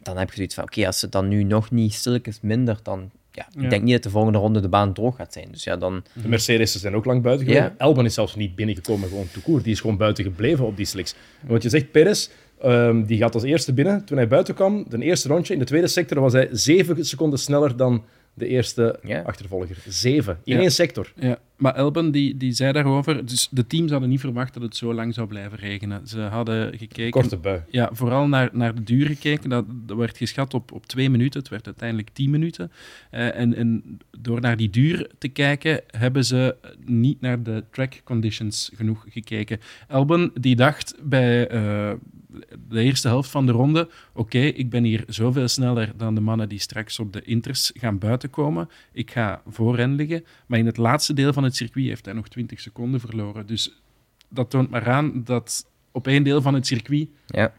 Dan 0.01 0.17
heb 0.17 0.29
je 0.29 0.35
zoiets 0.35 0.55
van, 0.55 0.63
oké, 0.63 0.85
als 0.85 1.01
het 1.01 1.11
dan 1.11 1.27
nu 1.27 1.43
nog 1.43 1.71
niet 1.71 1.93
stilletjes 1.93 2.41
minder, 2.41 2.79
dan, 2.83 3.11
ja, 3.37 3.47
Ja. 3.55 3.63
ik 3.63 3.69
denk 3.69 3.83
niet 3.83 3.93
dat 3.93 4.03
de 4.03 4.09
volgende 4.09 4.37
ronde 4.39 4.59
de 4.59 4.67
baan 4.69 4.93
droog 4.93 5.15
gaat 5.15 5.33
zijn. 5.33 5.47
Dus 5.51 5.63
ja, 5.63 5.77
dan, 5.77 6.03
De 6.13 6.27
Mercedes 6.27 6.75
zijn 6.75 6.95
ook 6.95 7.05
lang 7.05 7.21
buiten 7.21 7.45
gebleven. 7.45 7.73
Ja. 7.77 7.85
Albon 7.85 8.05
is 8.05 8.13
zelfs 8.13 8.35
niet 8.35 8.55
binnengekomen, 8.55 9.09
gewoon 9.09 9.27
te 9.31 9.39
koer. 9.41 9.61
Die 9.63 9.71
is 9.71 9.79
gewoon 9.79 9.97
buiten 9.97 10.23
gebleven 10.23 10.65
op 10.65 10.77
die 10.77 10.85
slicks. 10.85 11.15
En 11.41 11.47
wat 11.47 11.63
je 11.63 11.69
zegt, 11.69 11.91
Perez, 11.91 12.29
ehm, 12.61 13.03
die 13.03 13.17
gaat 13.17 13.33
als 13.33 13.43
eerste 13.43 13.73
binnen. 13.73 14.05
Toen 14.05 14.17
hij 14.17 14.27
buiten 14.27 14.53
kwam, 14.53 14.85
de 14.89 14.97
eerste 14.97 15.27
rondje, 15.27 15.53
in 15.53 15.59
de 15.59 15.65
tweede 15.65 15.87
sector 15.87 16.19
was 16.19 16.33
hij 16.33 16.47
zeven 16.51 17.05
seconden 17.05 17.39
sneller 17.39 17.77
dan 17.77 18.03
de 18.37 18.47
eerste 18.47 18.99
Ja. 19.03 19.21
achtervolger. 19.21 19.77
Zeven. 19.87 20.37
In 20.43 20.55
Ja. 20.55 20.61
één 20.61 20.71
sector. 20.71 21.13
Ja, 21.15 21.39
maar 21.55 21.75
Elben 21.75 22.11
die, 22.11 22.37
die 22.37 22.51
zei 22.51 22.71
daarover, 22.71 23.25
dus 23.25 23.47
de 23.51 23.67
teams 23.67 23.91
hadden 23.91 24.09
niet 24.09 24.19
verwacht 24.19 24.53
dat 24.53 24.63
het 24.63 24.75
zo 24.75 24.93
lang 24.93 25.13
zou 25.13 25.27
blijven 25.27 25.57
regenen. 25.57 26.07
Ze 26.07 26.19
hadden 26.19 26.77
gekeken, 26.77 27.11
Korte 27.21 27.37
bui. 27.37 27.61
ja, 27.69 27.89
vooral 27.93 28.27
naar, 28.27 28.49
naar 28.53 28.75
de 28.75 28.83
duur 28.83 29.07
gekeken. 29.07 29.49
Dat, 29.49 29.65
dat 29.69 29.97
werd 29.97 30.17
geschat 30.17 30.53
op, 30.53 30.71
op 30.71 30.85
twee 30.85 31.09
minuten, 31.09 31.39
het 31.39 31.49
werd 31.49 31.65
uiteindelijk 31.65 32.09
tien 32.13 32.29
minuten. 32.29 32.71
Eh, 33.11 33.35
en, 33.39 33.55
en 33.55 33.97
door 34.19 34.41
naar 34.41 34.57
die 34.57 34.69
duur 34.69 35.09
te 35.17 35.27
kijken, 35.27 35.81
hebben 35.87 36.25
ze 36.25 36.55
niet 36.85 37.21
naar 37.21 37.43
de 37.43 37.63
track 37.71 38.01
conditions 38.03 38.71
genoeg 38.75 39.05
gekeken. 39.09 39.59
Elben 39.87 40.31
die 40.41 40.55
dacht 40.55 40.95
bij 41.03 41.47
eh, 41.47 41.91
de 42.69 42.81
eerste 42.81 43.07
helft 43.07 43.29
van 43.29 43.45
de 43.45 43.51
ronde, 43.51 43.89
oké, 44.13 44.39
ik 44.39 44.69
ben 44.69 44.83
hier 44.83 45.03
zoveel 45.07 45.47
sneller 45.47 45.91
dan 45.97 46.15
de 46.15 46.21
mannen 46.21 46.49
die 46.49 46.59
straks 46.59 46.99
op 46.99 47.13
de 47.13 47.21
inters 47.21 47.71
gaan 47.75 47.97
buitenkomen. 47.97 48.69
Ik 48.91 49.11
ga 49.11 49.41
voor 49.47 49.77
hen 49.77 49.95
liggen. 49.95 50.25
Maar 50.45 50.59
in 50.59 50.65
het 50.65 50.77
laatste 50.77 51.13
deel 51.13 51.33
van 51.33 51.43
het 51.43 51.55
circuit 51.55 51.87
heeft 51.87 52.05
hij 52.05 52.13
nog 52.13 52.27
20 52.27 52.59
seconden 52.59 52.99
verloren. 52.99 53.45
Dus 53.45 53.81
dat 54.29 54.49
toont 54.49 54.69
maar 54.69 54.89
aan 54.89 55.23
dat 55.23 55.65
op 55.91 56.07
één 56.07 56.23
deel 56.23 56.41
van 56.41 56.53
het 56.53 56.67
circuit 56.67 57.07
ja. 57.25 57.53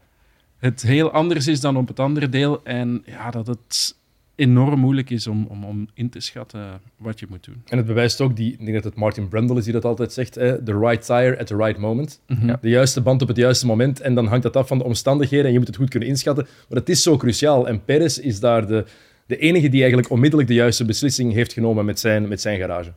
het 0.59 0.83
heel 0.83 1.11
anders 1.11 1.47
is 1.47 1.61
dan 1.61 1.77
op 1.77 1.89
het 1.89 2.01
andere 2.01 2.29
deel. 2.29 2.65
En 2.65 3.03
ja, 3.07 3.31
dat 3.31 3.47
het 3.47 3.98
enorm 4.39 4.81
moeilijk 4.81 5.11
is 5.11 5.27
om, 5.27 5.47
om, 5.51 5.65
om 5.65 5.89
in 5.95 6.11
te 6.11 6.21
schatten 6.21 6.81
wat 6.97 7.21
je 7.21 7.27
moet 7.29 7.45
doen. 7.45 7.63
En 7.67 7.77
het 7.77 7.87
bewijst 7.87 8.21
ook, 8.21 8.37
die, 8.37 8.53
ik 8.53 8.59
denk 8.59 8.73
dat 8.73 8.85
het 8.85 8.95
Martin 8.95 9.29
Brundle 9.29 9.59
is 9.59 9.65
die 9.65 9.73
dat 9.73 9.85
altijd 9.85 10.13
zegt, 10.13 10.35
hè, 10.35 10.63
the 10.63 10.79
right 10.79 11.07
tire 11.07 11.39
at 11.39 11.47
the 11.47 11.57
right 11.57 11.79
moment. 11.79 12.21
Ja. 12.27 12.59
De 12.61 12.69
juiste 12.69 13.01
band 13.01 13.23
op 13.23 13.29
het 13.29 13.37
juiste 13.37 13.67
moment. 13.67 14.01
En 14.01 14.15
dan 14.15 14.27
hangt 14.27 14.43
dat 14.43 14.57
af 14.57 14.69
van 14.69 14.79
de 14.79 14.85
omstandigheden 14.85 15.47
en 15.47 15.53
je 15.53 15.59
moet 15.59 15.67
het 15.67 15.77
goed 15.77 15.89
kunnen 15.91 16.09
inschatten. 16.09 16.47
Maar 16.69 16.79
het 16.79 16.89
is 16.89 17.03
zo 17.03 17.17
cruciaal. 17.17 17.69
En 17.69 17.85
Perez 17.85 18.19
is 18.19 18.41
daar 18.41 18.67
de, 18.67 18.85
de 19.27 19.37
enige 19.37 19.69
die 19.69 19.81
eigenlijk 19.81 20.11
onmiddellijk 20.11 20.49
de 20.49 20.55
juiste 20.55 20.85
beslissing 20.85 21.33
heeft 21.33 21.53
genomen 21.53 21.85
met 21.85 22.01
zijn, 22.01 22.29
met 22.29 22.41
zijn 22.41 22.59
garage. 22.59 22.93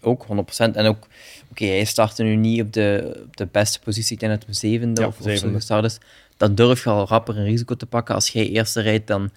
Ook 0.00 0.24
100%. 0.24 0.28
En 0.56 0.86
ook, 0.86 1.06
oké, 1.50 1.64
hij 1.64 1.84
startte 1.84 2.22
nu 2.22 2.36
niet 2.36 2.60
op 2.60 2.72
de, 2.72 3.20
op 3.26 3.36
de 3.36 3.48
beste 3.52 3.80
positie. 3.80 4.14
Ik 4.14 4.20
denk 4.20 4.32
dat 4.32 4.48
een 4.48 4.54
zevende 4.54 5.00
Ja, 5.00 5.06
of, 5.06 5.18
of 5.18 5.24
zevende. 5.24 5.48
zo 5.48 5.54
gestart 5.54 5.84
is. 5.84 5.98
Dan 6.36 6.54
durf 6.54 6.84
je 6.84 6.90
al 6.90 7.06
rapper 7.06 7.38
een 7.38 7.44
risico 7.44 7.74
te 7.74 7.86
pakken. 7.86 8.14
Als 8.14 8.28
jij 8.28 8.48
eerste 8.48 8.80
rijdt, 8.80 9.06
dan 9.06 9.30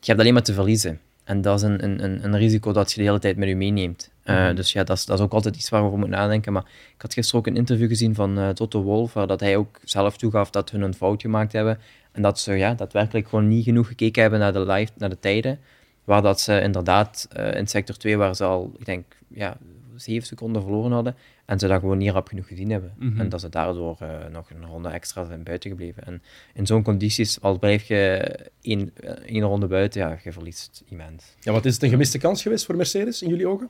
je 0.00 0.06
hebt 0.06 0.20
alleen 0.20 0.32
maar 0.32 0.42
te 0.42 0.52
verliezen. 0.52 1.00
En 1.24 1.40
dat 1.40 1.56
is 1.56 1.62
een, 1.62 1.84
een, 1.84 2.04
een, 2.04 2.24
een 2.24 2.36
risico 2.36 2.72
dat 2.72 2.92
je 2.92 2.98
de 3.00 3.06
hele 3.06 3.18
tijd 3.18 3.36
met 3.36 3.48
je 3.48 3.56
meeneemt. 3.56 4.10
Eh, 4.22 4.54
Dus 4.54 4.72
ja, 4.72 4.84
dat 4.84 4.96
is, 4.96 5.04
dat 5.04 5.18
is 5.18 5.24
ook 5.24 5.32
altijd 5.32 5.56
iets 5.56 5.68
waar 5.68 5.80
we 5.80 5.86
over 5.86 5.98
moeten 5.98 6.18
nadenken. 6.18 6.52
Maar 6.52 6.64
ik 6.94 7.02
had 7.02 7.14
gisteren 7.14 7.40
ook 7.40 7.46
een 7.46 7.56
interview 7.56 7.88
gezien 7.88 8.14
van 8.14 8.38
eh, 8.38 8.48
Toto 8.48 8.82
Wolff, 8.82 9.12
waar 9.12 9.26
dat 9.26 9.40
hij 9.40 9.56
ook 9.56 9.80
zelf 9.84 10.16
toegaf 10.16 10.50
dat 10.50 10.70
hun 10.70 10.82
een 10.82 10.94
fout 10.94 11.20
gemaakt 11.20 11.52
hebben. 11.52 11.78
En 12.12 12.22
dat 12.22 12.38
ze 12.38 12.52
ja, 12.52 12.74
daadwerkelijk 12.74 13.28
gewoon 13.28 13.48
niet 13.48 13.64
genoeg 13.64 13.86
gekeken 13.86 14.22
hebben 14.22 14.40
naar 14.40 14.52
de 14.52 14.66
live, 14.66 14.92
naar 14.96 15.08
de 15.08 15.18
tijden. 15.18 15.58
Waar 16.04 16.22
dat 16.22 16.40
ze 16.40 16.60
inderdaad 16.60 17.28
eh, 17.32 17.54
in 17.54 17.66
sector 17.66 17.96
2, 17.96 18.16
waar 18.16 18.36
ze 18.36 18.44
al, 18.44 18.72
ik 18.78 18.84
denk, 18.84 19.04
ja, 19.28 19.56
zeven 20.00 20.26
seconden 20.26 20.62
verloren 20.62 20.92
hadden. 20.92 21.16
En 21.44 21.58
ze 21.58 21.66
dat 21.66 21.80
gewoon 21.80 21.98
niet 21.98 22.10
rap 22.10 22.28
genoeg 22.28 22.46
gezien 22.46 22.70
hebben. 22.70 22.94
Mhm. 22.98 23.20
En 23.20 23.28
dat 23.28 23.40
ze 23.40 23.48
daardoor 23.48 23.96
eh, 24.00 24.08
nog 24.32 24.50
een 24.50 24.66
ronde 24.66 24.88
extra 24.88 25.24
zijn 25.24 25.42
buiten 25.42 25.70
gebleven. 25.70 26.04
En 26.06 26.22
in 26.54 26.66
zo'n 26.66 26.82
condities, 26.82 27.40
al 27.40 27.58
blijf 27.58 27.82
je 27.82 28.28
één, 28.60 28.90
eh, 28.94 29.10
één 29.10 29.42
ronde 29.42 29.66
buiten, 29.66 30.00
ja, 30.00 30.18
je 30.24 30.32
verliest 30.32 30.82
immens. 30.88 31.34
Ja, 31.40 31.52
wat 31.52 31.64
is 31.64 31.74
het 31.74 31.82
een 31.82 31.90
gemiste 31.90 32.18
kans 32.18 32.42
geweest 32.42 32.64
voor 32.64 32.76
Mercedes 32.76 33.22
in 33.22 33.28
jullie 33.28 33.46
ogen? 33.46 33.68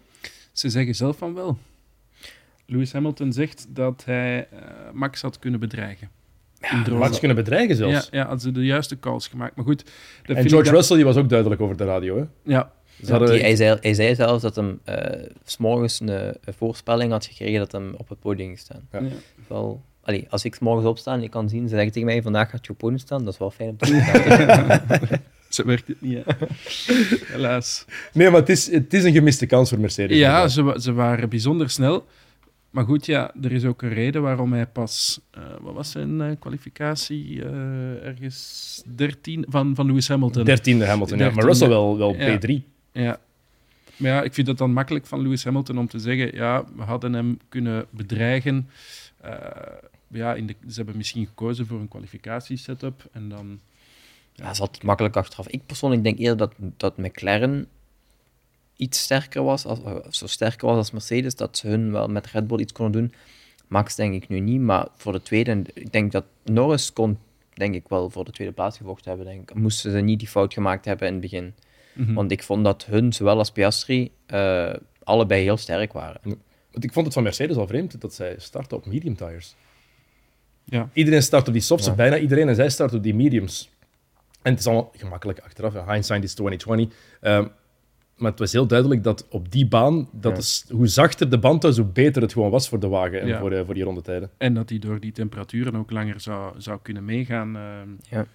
Ze 0.52 0.68
zeggen 0.68 0.94
zelf 0.94 1.16
van 1.16 1.34
wel. 1.34 1.58
Lewis 2.66 2.92
Hamilton 2.92 3.32
zegt 3.32 3.66
dat 3.68 4.04
hij 4.04 4.48
eh, 4.50 4.58
Max 4.92 5.22
had 5.22 5.38
kunnen 5.38 5.60
bedreigen. 5.60 6.10
De 6.84 6.90
Max 6.90 7.18
kunnen 7.18 7.36
bedreigen 7.36 7.76
zelfs. 7.76 8.08
Ja, 8.10 8.18
ja, 8.18 8.22
hadden 8.22 8.40
ze 8.40 8.52
de 8.52 8.64
juiste 8.64 8.98
calls 8.98 9.28
gemaakt. 9.28 9.56
Maar 9.56 9.64
goed, 9.64 9.84
dat 10.22 10.36
en 10.36 10.48
George 10.48 10.70
Russell 10.70 10.96
die 10.96 11.04
was 11.04 11.16
ook 11.16 11.28
duidelijk 11.28 11.60
over 11.60 11.76
de 11.76 11.84
radio. 11.84 12.16
Hè? 12.16 12.24
Ja, 12.52 12.72
hadden- 13.08 13.30
Die- 13.30 13.40
hij, 13.40 13.56
zei, 13.56 13.78
hij 13.80 13.94
zei 13.94 14.14
zelfs 14.14 14.42
dat 14.42 14.56
hem 14.56 14.80
eh, 14.84 15.22
s 15.44 15.52
s'morgens 15.52 16.00
een, 16.00 16.08
een 16.08 16.34
voorspelling 16.56 17.12
had 17.12 17.26
gekregen 17.26 17.58
dat 17.58 17.72
hem 17.72 17.94
op 17.96 18.08
het 18.08 18.20
podium 18.20 18.46
ging 18.46 18.58
staan. 18.58 18.88
Ja. 18.92 18.98
ja. 19.00 19.08
Wel, 19.46 19.82
allee, 20.02 20.26
als 20.30 20.44
ik 20.44 20.54
's 20.54 20.58
morgens 20.58 20.86
opsta 20.86 21.12
en 21.14 21.22
ik 21.22 21.30
kan 21.30 21.48
zien, 21.48 21.62
ze 21.68 21.74
zeggen 21.74 21.92
tegen 21.92 22.08
mij, 22.08 22.22
vandaag 22.22 22.50
gaat 22.50 22.66
je 22.66 22.72
op 22.72 22.76
het 22.76 22.76
podium 22.78 22.98
staan, 22.98 23.24
dat 23.24 23.32
is 23.32 23.38
wel 23.38 23.50
fijn 23.50 23.68
om 23.68 23.76
te 23.76 23.86
zien. 23.86 24.00
zo 25.48 25.64
werkt 25.64 25.86
het 25.88 26.00
niet. 26.00 26.18
Hè. 26.24 26.32
Helaas. 27.34 27.84
Nee, 28.12 28.30
maar 28.30 28.40
het 28.40 28.48
is, 28.48 28.70
het 28.70 28.94
is 28.94 29.04
een 29.04 29.12
gemiste 29.12 29.46
kans 29.46 29.68
voor 29.68 29.80
Mercedes. 29.80 30.16
Ja, 30.18 30.48
ze, 30.48 30.74
ze 30.80 30.92
waren 30.92 31.28
bijzonder 31.28 31.70
snel. 31.70 32.06
Maar 32.70 32.84
goed, 32.84 33.06
ja, 33.06 33.34
er 33.42 33.52
is 33.52 33.64
ook 33.64 33.82
een 33.82 33.92
reden 33.92 34.22
waarom 34.22 34.52
hij 34.52 34.66
pas, 34.66 35.20
eh, 35.30 35.42
wat 35.60 35.74
was 35.74 35.90
zijn 35.90 36.20
eh, 36.20 36.30
kwalificatie, 36.38 37.42
eh, 37.44 38.06
ergens 38.06 38.82
13 38.96 39.44
van, 39.48 39.74
van 39.74 39.86
Lewis 39.86 40.08
Hamilton. 40.08 40.44
Dertiende 40.44 40.84
Hamilton, 40.86 41.18
ja. 41.18 41.30
Maar. 41.30 41.44
Russell 41.44 41.68
wel, 41.68 41.98
wel 41.98 42.14
Ja. 42.16 42.38
P3. 42.38 42.48
Ja. 42.48 42.58
Maar 42.92 44.10
ja, 44.10 44.22
ik 44.22 44.34
vind 44.34 44.46
het 44.46 44.58
dan 44.58 44.72
makkelijk 44.72 45.06
van 45.06 45.20
Lewis 45.20 45.44
Hamilton 45.44 45.78
om 45.78 45.88
te 45.88 45.98
zeggen, 45.98 46.34
ja, 46.34 46.64
we 46.76 46.82
hadden 46.82 47.12
hem 47.12 47.38
kunnen 47.48 47.86
bedreigen. 47.90 48.70
Eh, 49.20 49.36
ja, 50.08 50.34
in 50.34 50.46
de, 50.46 50.56
ze 50.68 50.76
hebben 50.76 50.96
misschien 50.96 51.26
gekozen 51.26 51.66
voor 51.66 51.80
een 51.80 51.88
kwalificatiesetup 51.88 53.08
en 53.12 53.28
dan... 53.28 53.60
Ja, 54.32 54.44
dat 54.44 54.52
is 54.52 54.60
altijd 54.60 54.82
makkelijk 54.82 55.16
achteraf. 55.16 55.48
Ik 55.48 55.66
persoonlijk 55.66 56.02
denk 56.02 56.18
eerder 56.18 56.36
dat, 56.36 56.54
dat 56.76 56.96
McLaren 56.96 57.66
iets 58.76 58.98
sterker 58.98 59.42
was, 59.42 59.64
als, 59.64 59.82
eh, 59.82 59.96
zo 60.10 60.26
sterker 60.26 60.66
was 60.66 60.76
als 60.76 60.90
Mercedes, 60.90 61.34
dat 61.34 61.56
ze 61.56 61.68
hun 61.68 61.92
wel 61.92 62.08
met 62.08 62.26
Red 62.26 62.46
Bull 62.46 62.60
iets 62.60 62.72
konden 62.72 63.00
doen. 63.00 63.14
Max 63.68 63.94
denk 63.94 64.14
ik 64.14 64.28
nu 64.28 64.40
niet, 64.40 64.60
maar 64.60 64.88
voor 64.96 65.12
de 65.12 65.22
tweede, 65.22 65.62
ik 65.74 65.92
denk 65.92 66.12
dat 66.12 66.24
Norris 66.44 66.92
kon, 66.92 67.18
denk 67.54 67.74
ik 67.74 67.88
wel, 67.88 68.10
voor 68.10 68.24
de 68.24 68.30
tweede 68.30 68.54
plaats 68.54 68.76
gevochten 68.76 69.08
hebben. 69.08 69.26
Denk. 69.26 69.54
Moesten 69.54 69.90
ze 69.90 69.98
niet 69.98 70.18
die 70.18 70.28
fout 70.28 70.52
gemaakt 70.52 70.84
hebben 70.84 71.06
in 71.06 71.12
het 71.12 71.22
begin. 71.22 71.54
Mhm. 71.92 72.12
Want 72.14 72.30
ik 72.30 72.42
vond 72.42 72.64
dat 72.64 72.84
hun, 72.84 73.12
zowel 73.12 73.38
als 73.38 73.50
Piastri, 73.52 74.10
eh, 74.26 74.72
allebei 75.04 75.42
heel 75.42 75.56
sterk 75.56 75.92
waren. 75.92 76.20
Want 76.72 76.84
ik 76.84 76.92
vond 76.92 77.04
het 77.04 77.14
van 77.14 77.22
Mercedes 77.22 77.56
al 77.56 77.66
vreemd 77.66 78.00
dat 78.00 78.14
zij 78.14 78.34
starten 78.38 78.76
op 78.76 78.86
medium 78.86 79.16
tires. 79.16 79.54
Ja. 80.64 80.88
Iedereen 80.92 81.22
start 81.22 81.46
op 81.46 81.52
die 81.52 81.62
softs, 81.62 81.86
Ja. 81.86 81.94
bijna 81.94 82.18
iedereen, 82.18 82.48
en 82.48 82.54
zij 82.54 82.70
starten 82.70 82.96
op 82.96 83.02
die 83.02 83.14
mediums. 83.14 83.70
En 84.42 84.50
het 84.50 84.60
is 84.60 84.66
allemaal 84.66 84.92
gemakkelijk 84.96 85.38
achteraf. 85.38 85.72
Hindsight 85.86 86.24
is 86.24 86.34
2020. 86.34 86.98
Ehm, 87.20 87.46
maar 88.16 88.30
het 88.30 88.38
was 88.40 88.52
heel 88.52 88.66
duidelijk 88.66 89.02
dat 89.04 89.26
op 89.28 89.52
die 89.52 89.66
baan, 89.68 90.08
dat 90.12 90.32
Ja. 90.32 90.38
is, 90.38 90.64
hoe 90.70 90.86
zachter 90.86 91.30
de 91.30 91.38
band 91.38 91.62
was, 91.62 91.76
hoe 91.76 91.86
beter 91.86 92.22
het 92.22 92.32
gewoon 92.32 92.50
was 92.50 92.68
voor 92.68 92.80
de 92.80 92.88
wagen 92.88 93.20
en 93.20 93.26
Ja. 93.26 93.38
voor, 93.38 93.52
eh, 93.52 93.64
voor 93.64 93.74
die 93.74 93.82
rondetijden. 93.84 94.30
En 94.38 94.54
dat 94.54 94.68
hij 94.68 94.78
door 94.78 95.00
die 95.00 95.12
temperaturen 95.12 95.76
ook 95.76 95.90
langer 95.90 96.20
zou, 96.20 96.54
zou 96.60 96.78
kunnen 96.82 97.04
meegaan. 97.04 97.56
eh, 97.56 97.62
Ja. 98.10 98.26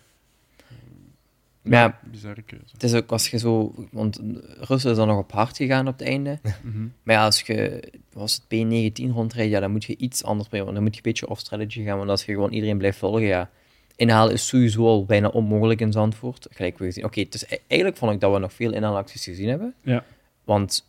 Maar 1.65 1.79
ja, 1.79 1.99
bizarre 2.11 2.41
keuze. 2.41 2.65
het 2.71 2.83
is 2.83 2.93
ook 2.93 3.11
als 3.11 3.29
je 3.29 3.37
zo... 3.37 3.73
Want 3.91 4.21
Russell 4.59 4.91
is 4.91 4.97
dan 4.97 5.07
nog 5.07 5.17
op 5.17 5.31
hard 5.31 5.57
gegaan 5.57 5.87
op 5.87 5.99
het 5.99 6.07
einde. 6.07 6.39
Mhm. 6.63 6.87
Maar 7.03 7.15
ja, 7.15 7.25
als 7.25 7.41
je 7.41 7.83
was 8.13 8.33
het 8.33 8.43
P19 8.43 9.13
rondrijdt, 9.13 9.51
ja, 9.51 9.59
dan 9.59 9.71
moet 9.71 9.83
je 9.83 9.97
iets 9.97 10.23
anders 10.23 10.47
brengen. 10.47 10.65
Want 10.65 10.77
dan 10.77 10.85
moet 10.85 10.95
je 10.95 11.01
een 11.03 11.11
beetje 11.11 11.29
off-strategy 11.29 11.83
gaan. 11.83 11.97
Want 11.97 12.09
als 12.09 12.25
je 12.25 12.33
gewoon 12.33 12.51
iedereen 12.51 12.77
blijft 12.77 12.97
volgen, 12.97 13.21
ja... 13.21 13.49
Inhalen 13.95 14.33
is 14.33 14.47
sowieso 14.47 14.85
al 14.85 15.05
bijna 15.05 15.27
onmogelijk 15.27 15.81
in 15.81 15.91
Zandvoort. 15.91 16.47
Gelijk 16.51 16.77
we 16.77 16.85
gezien. 16.85 17.05
Oké, 17.05 17.19
e- 17.19 17.57
eigenlijk 17.67 17.97
vond 17.97 18.11
ik 18.11 18.19
dat 18.19 18.33
we 18.33 18.39
nog 18.39 18.53
veel 18.53 18.73
inhaalacties 18.73 19.23
gezien 19.23 19.49
hebben. 19.49 19.73
Ja. 19.81 20.03
Want 20.43 20.85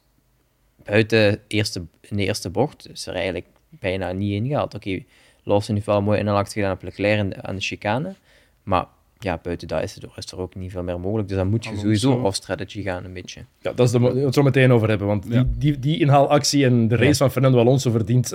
buiten 0.84 1.40
eerste, 1.46 1.84
in 2.00 2.16
de 2.16 2.24
eerste 2.24 2.50
bocht 2.50 2.90
is 2.90 3.06
er 3.06 3.14
eigenlijk 3.14 3.46
bijna 3.68 4.12
niet 4.12 4.32
ingehaald. 4.32 4.74
Oké, 4.74 5.02
Lawson 5.42 5.74
heeft 5.74 5.86
wel 5.86 5.96
een 5.96 6.04
mooie 6.04 6.18
inhaalactie 6.18 6.54
gedaan 6.62 6.76
op 6.76 6.82
Leclerc 6.82 7.34
aan 7.34 7.54
de 7.54 7.60
chicane. 7.60 8.14
Maar 8.62 8.86
ja, 9.26 9.40
buiten 9.42 9.68
dat 9.68 9.82
is 9.82 9.96
er, 9.96 10.08
is 10.16 10.32
er 10.32 10.38
ook 10.38 10.54
niet 10.54 10.70
veel 10.70 10.82
meer 10.82 11.00
mogelijk. 11.00 11.28
Dus 11.28 11.36
dan 11.36 11.48
moet 11.48 11.64
je 11.64 11.70
Alonso. 11.70 11.84
sowieso 11.94 12.12
off-strategy 12.22 12.82
gaan 12.82 13.04
een 13.04 13.12
beetje. 13.12 13.40
Ja, 13.60 13.72
dat 13.72 13.86
is 13.86 13.92
de, 13.92 13.98
we 14.00 14.18
het 14.20 14.34
zo 14.34 14.42
meteen 14.42 14.72
over 14.72 14.88
hebben, 14.88 15.06
want 15.06 15.24
Ja. 15.28 15.42
die, 15.42 15.52
die, 15.58 15.78
die 15.78 15.98
inhaalactie 16.00 16.64
en 16.64 16.88
de 16.88 16.94
race 16.96 17.08
Ja. 17.08 17.14
van 17.14 17.30
Fernando 17.30 17.58
Alonso 17.58 17.90
verdient, 17.90 18.28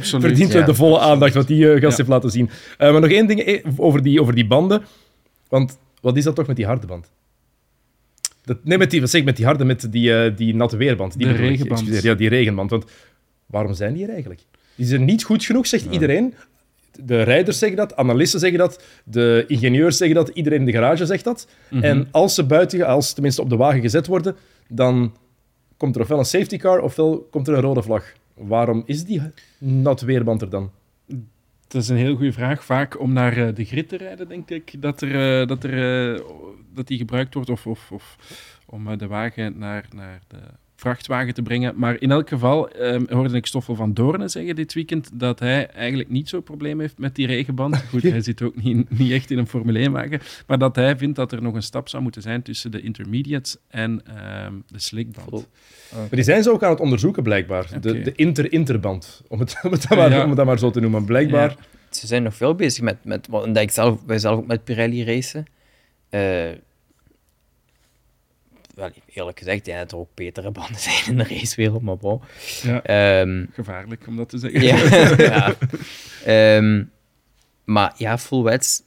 verdient 0.00 0.52
ja. 0.52 0.62
de 0.64 0.74
volle 0.74 0.98
aandacht 0.98 1.34
wat 1.34 1.46
die 1.46 1.64
eh, 1.66 1.70
gast 1.80 1.90
Ja. 1.90 1.96
heeft 1.96 2.08
laten 2.08 2.30
zien. 2.30 2.50
Eh, 2.78 2.92
maar 2.92 3.00
nog 3.00 3.10
één 3.10 3.26
ding 3.26 3.40
eh, 3.40 3.64
over 3.76 4.02
die, 4.02 4.20
over 4.20 4.34
die 4.34 4.46
banden. 4.46 4.82
Want 5.48 5.78
wat 6.00 6.16
is 6.16 6.24
dat 6.24 6.34
toch 6.34 6.46
met 6.46 6.56
die 6.56 6.66
harde 6.66 6.86
band? 6.86 7.10
Dat, 8.44 8.64
nee, 8.64 8.78
met 8.78 8.90
die, 8.90 9.00
wat 9.00 9.10
zeg 9.10 9.20
ik, 9.20 9.26
met 9.26 9.36
die 9.36 9.44
harde, 9.44 9.64
met 9.64 9.86
die, 9.92 10.14
eh, 10.14 10.36
die 10.36 10.54
natte 10.54 10.76
weerband. 10.76 11.16
Die 11.18 11.26
De 11.26 11.32
bedoel 11.32 11.44
ik, 11.46 11.50
regenband. 11.50 11.80
excuseer. 11.80 12.10
Ja, 12.10 12.14
die 12.16 12.28
regenband. 12.28 12.70
Want 12.70 12.84
waarom 13.46 13.74
zijn 13.74 13.94
die 13.94 14.04
er 14.04 14.10
eigenlijk? 14.10 14.40
Die 14.74 14.86
zijn 14.86 15.04
niet 15.04 15.22
goed 15.24 15.44
genoeg, 15.44 15.66
zegt 15.66 15.86
iedereen. 15.90 16.34
De 17.02 17.22
rijders 17.22 17.58
zeggen 17.58 17.78
dat, 17.78 17.96
analisten 17.96 18.40
zeggen 18.40 18.58
dat, 18.58 18.82
de 19.04 19.44
ingenieurs 19.46 19.96
zeggen 19.96 20.16
dat, 20.16 20.28
iedereen 20.28 20.58
in 20.58 20.66
de 20.66 20.72
garage 20.72 21.06
zegt 21.06 21.24
dat. 21.24 21.48
Mhm. 21.68 21.84
En 21.84 22.08
als 22.10 22.34
ze 22.34 22.44
buiten, 22.44 22.86
als 22.86 23.08
ze 23.08 23.14
tenminste 23.14 23.42
op 23.42 23.50
de 23.50 23.56
wagen 23.56 23.80
gezet 23.80 24.06
worden, 24.06 24.36
dan 24.68 25.14
komt 25.76 25.96
er 25.96 26.02
ofwel 26.02 26.18
een 26.18 26.24
safety 26.24 26.56
car 26.56 26.80
ofwel 26.80 27.28
komt 27.30 27.48
er 27.48 27.54
een 27.54 27.60
rode 27.60 27.82
vlag. 27.82 28.12
Waarom 28.34 28.82
is 28.86 29.04
die 29.04 29.22
nat 29.58 30.00
weerband 30.00 30.42
er 30.42 30.50
dan? 30.50 30.70
Dat 31.68 31.82
is 31.82 31.88
een 31.88 31.96
heel 31.96 32.16
goede 32.16 32.32
vraag. 32.32 32.64
Vaak 32.64 33.00
om 33.00 33.12
naar 33.12 33.36
eh, 33.36 33.54
de 33.54 33.64
grid 33.64 33.88
te 33.88 33.96
rijden, 33.96 34.28
denk 34.28 34.50
ik, 34.50 34.82
dat, 34.82 35.00
er, 35.00 35.40
eh, 35.40 35.46
dat, 35.46 35.64
er, 35.64 36.14
eh, 36.14 36.20
dat 36.74 36.86
die 36.86 36.98
gebruikt 36.98 37.34
wordt. 37.34 37.50
Of, 37.50 37.66
of, 37.66 37.90
of 37.92 38.16
om 38.66 38.98
de 38.98 39.06
wagen 39.06 39.58
naar, 39.58 39.86
naar 39.94 40.20
de 40.28 40.38
vrachtwagen 40.80 41.34
te 41.34 41.42
brengen. 41.42 41.72
Maar 41.76 41.96
in 42.00 42.10
elk 42.10 42.28
geval 42.28 42.70
ehm, 42.70 43.04
hoorde 43.08 43.36
ik 43.36 43.46
Stoffel 43.46 43.74
van 43.74 43.94
Doornen 43.94 44.30
zeggen 44.30 44.54
dit 44.54 44.72
weekend 44.72 45.10
dat 45.12 45.38
hij 45.38 45.66
eigenlijk 45.66 46.08
niet 46.08 46.28
zo'n 46.28 46.42
probleem 46.42 46.80
heeft 46.80 46.98
met 46.98 47.14
die 47.14 47.26
regenband. 47.26 47.82
Goed, 47.88 48.02
hij 48.16 48.20
zit 48.20 48.42
ook 48.42 48.62
niet, 48.62 48.98
niet 48.98 49.12
echt 49.12 49.30
in 49.30 49.38
een 49.38 49.46
Formule 49.46 49.88
1-wagen. 49.88 50.20
Maar 50.46 50.58
dat 50.58 50.76
hij 50.76 50.96
vindt 50.96 51.16
dat 51.16 51.32
er 51.32 51.42
nog 51.42 51.54
een 51.54 51.62
stap 51.62 51.88
zou 51.88 52.02
moeten 52.02 52.22
zijn 52.22 52.42
tussen 52.42 52.70
de 52.70 52.80
intermediates 52.80 53.56
en 53.68 54.02
ehm, 54.06 54.52
de 54.66 54.78
slickband. 54.80 55.30
Maar 55.30 56.08
die 56.10 56.22
zijn 56.22 56.42
ze 56.42 56.50
ook 56.52 56.62
aan 56.62 56.70
het 56.70 56.80
onderzoeken, 56.80 57.22
blijkbaar. 57.22 57.80
De, 57.80 58.00
de 58.00 58.12
inter-interband, 58.14 59.22
om 59.28 59.40
het, 59.40 59.56
om, 59.62 59.72
het 59.72 59.88
maar, 59.88 60.10
Ja. 60.10 60.22
om 60.22 60.28
het 60.28 60.36
dan 60.36 60.46
maar 60.46 60.58
zo 60.58 60.70
te 60.70 60.80
noemen. 60.80 61.04
Blijkbaar, 61.04 61.50
Ja. 61.50 61.56
Ze 61.90 62.06
zijn 62.06 62.22
nog 62.22 62.34
veel 62.34 62.54
bezig 62.54 62.82
met, 62.82 62.96
met 63.04 63.26
wat 63.26 63.44
omdat 63.44 63.62
ik 63.62 63.70
zelf, 63.70 64.00
wij 64.06 64.18
zelf 64.18 64.38
ook 64.38 64.46
met 64.46 64.64
Pirelli 64.64 65.04
racen. 65.04 65.44
Eh, 66.08 66.48
wel, 68.80 68.90
eerlijk 69.14 69.38
gezegd, 69.38 69.66
ja, 69.66 69.78
dat 69.78 69.92
er 69.92 69.98
ook 69.98 70.14
betere 70.14 70.50
banden 70.50 70.80
zijn 70.80 71.06
in 71.06 71.16
de 71.16 71.24
racewereld, 71.24 71.82
maar 71.82 71.96
bon. 71.96 72.20
Ja, 72.62 72.82
Ehm, 72.82 73.46
gevaarlijk 73.52 74.06
om 74.06 74.16
dat 74.16 74.28
te 74.28 74.38
zeggen. 74.38 74.62
ja. 74.62 74.76
ja. 75.30 75.54
Ehm, 76.24 76.84
maar 77.64 77.94
ja, 77.96 78.18
full 78.18 78.42
wets. 78.42 78.82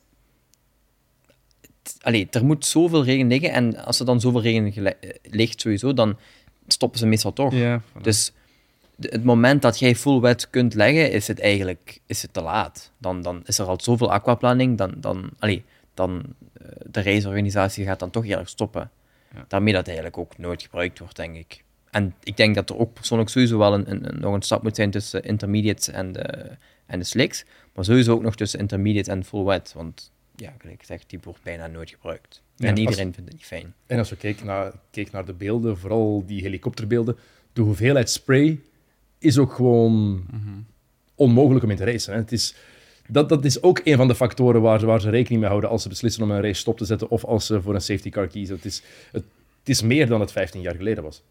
Allee, 2.01 2.27
er 2.32 2.45
moet 2.45 2.65
zoveel 2.65 3.03
regen 3.03 3.27
liggen 3.27 3.51
en 3.51 3.75
als 3.86 3.99
er 3.99 4.06
dan 4.06 4.19
zoveel 4.19 4.41
regen 4.41 4.99
eh, 5.01 5.10
ligt 5.23 5.62
sowieso, 5.62 5.93
dan 5.93 6.17
stoppen 6.67 6.99
ze 6.99 7.06
meestal 7.06 7.34
toch. 7.34 7.53
Ja, 7.53 7.82
voilà. 7.82 8.01
Dus 8.01 8.32
het 8.99 9.23
moment 9.23 9.62
dat 9.62 9.79
jij 9.79 9.95
full 9.95 10.19
wet 10.19 10.49
kunt 10.49 10.73
leggen, 10.73 11.12
is 11.12 11.27
het 11.27 11.39
eigenlijk 11.39 11.99
is 12.06 12.21
het 12.21 12.34
te 12.34 12.41
laat. 12.41 12.91
Dan, 12.97 13.21
dan 13.21 13.41
is 13.45 13.58
er 13.60 13.65
al 13.65 13.79
zoveel 13.82 14.12
aquaplaning, 14.12 14.77
dan, 14.77 14.93
dan, 14.97 15.29
allee, 15.39 15.63
dan 15.93 16.23
eh, 16.53 16.67
de 16.91 17.01
raceorganisatie 17.01 17.86
gaat 17.86 17.99
dan 17.99 18.10
toch 18.10 18.25
eerlijk 18.25 18.49
stoppen. 18.49 18.91
Ja. 19.34 19.46
Daarmee 19.48 19.74
dat 19.74 19.86
eigenlijk 19.86 20.17
ook 20.17 20.38
nooit 20.38 20.62
gebruikt 20.62 21.00
wordt, 21.00 21.15
denk 21.15 21.36
ik. 21.36 21.63
En 21.91 22.15
ik 22.24 22.38
denk 22.38 22.56
dat 22.56 22.69
er 22.69 22.78
ook 22.78 22.93
persoonlijk 22.93 23.30
sowieso 23.30 23.58
wel 23.58 23.74
een, 23.74 23.91
een, 23.91 24.08
een- 24.13 24.19
nog 24.19 24.34
een 24.34 24.41
stap 24.41 24.63
moet 24.63 24.76
zijn 24.76 24.91
tussen 24.91 25.24
intermediates 25.24 25.88
en 25.88 26.12
de, 26.12 26.50
en 26.86 27.00
de 27.00 27.06
slicks. 27.06 27.46
Maar 27.74 27.86
sowieso 27.86 28.13
ook 28.13 28.22
nog 28.22 28.36
tussen 28.36 28.60
intermediate 28.60 29.12
en 29.12 29.24
full 29.24 29.43
wet. 29.43 29.74
Want 29.76 30.12
ja, 30.36 30.54
gelijk 30.58 30.80
gezegd, 30.80 31.10
die 31.10 31.19
wordt 31.24 31.43
bijna 31.43 31.67
nooit 31.67 31.89
gebruikt. 31.89 32.41
Ja, 32.56 32.65
en 32.65 32.72
als- 32.72 32.80
iedereen 32.80 33.13
vindt 33.13 33.30
het 33.30 33.38
niet 33.38 33.46
fijn. 33.46 33.74
En 33.86 33.98
als 33.98 34.10
we 34.10 34.15
kijken 34.15 34.46
naar, 34.46 34.72
keek 34.91 35.12
naar 35.12 35.26
de 35.26 35.34
beelden, 35.34 35.78
vooral 35.78 36.24
die 36.26 36.41
helikopterbeelden, 36.41 37.17
de 37.54 37.62
hoeveelheid 37.62 38.10
spray 38.10 38.60
is 39.17 39.38
ook 39.38 39.54
gewoon 39.54 40.26
onmogelijk 41.15 41.63
om 41.63 41.72
in 41.72 41.78
te 41.78 41.84
racen. 41.86 42.13
Hè. 42.13 42.19
Het 42.19 42.32
is, 42.32 42.56
dat, 43.08 43.30
dat 43.30 43.46
is 43.46 43.62
ook 43.63 43.82
een 43.84 43.98
van 43.98 44.08
de 44.08 44.16
factoren 44.16 44.62
waar, 44.62 44.80
ze- 44.80 44.86
waar 44.86 45.02
ze 45.02 45.10
rekening 45.10 45.39
mee 45.42 45.50
houden 45.50 45.70
als 45.70 45.82
ze 45.82 45.89
beslissen 45.89 46.24
om 46.24 46.32
een 46.32 46.42
race 46.42 46.60
stop 46.60 46.78
te 46.78 46.86
zetten 46.86 47.10
of 47.10 47.24
als 47.26 47.46
ze 47.46 47.62
voor 47.62 47.74
een 47.76 47.82
safety 47.82 48.10
car 48.10 48.28
kiezen. 48.28 48.56
Het 48.56 48.66
is, 48.66 48.84
het, 49.12 49.24
het 49.60 49.70
is 49.70 49.82
meer 49.82 50.08
dan 50.08 50.20
het 50.20 50.32
15 50.32 50.62
jaar 50.62 50.76
geleden 50.76 51.04
was. 51.04 51.24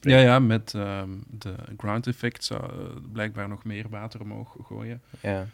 Ja, 0.00 0.18
ja, 0.18 0.38
met 0.38 0.74
ehm, 0.74 1.08
de 1.30 1.54
ground 1.76 2.06
effect 2.06 2.44
zou 2.44 2.60
eh, 2.62 2.70
blijkbaar 3.12 3.48
nog 3.48 3.64
meer 3.64 3.86
water 3.90 4.20
omhoog 4.20 4.56
gooien. 4.66 5.00
Ja. 5.22 5.46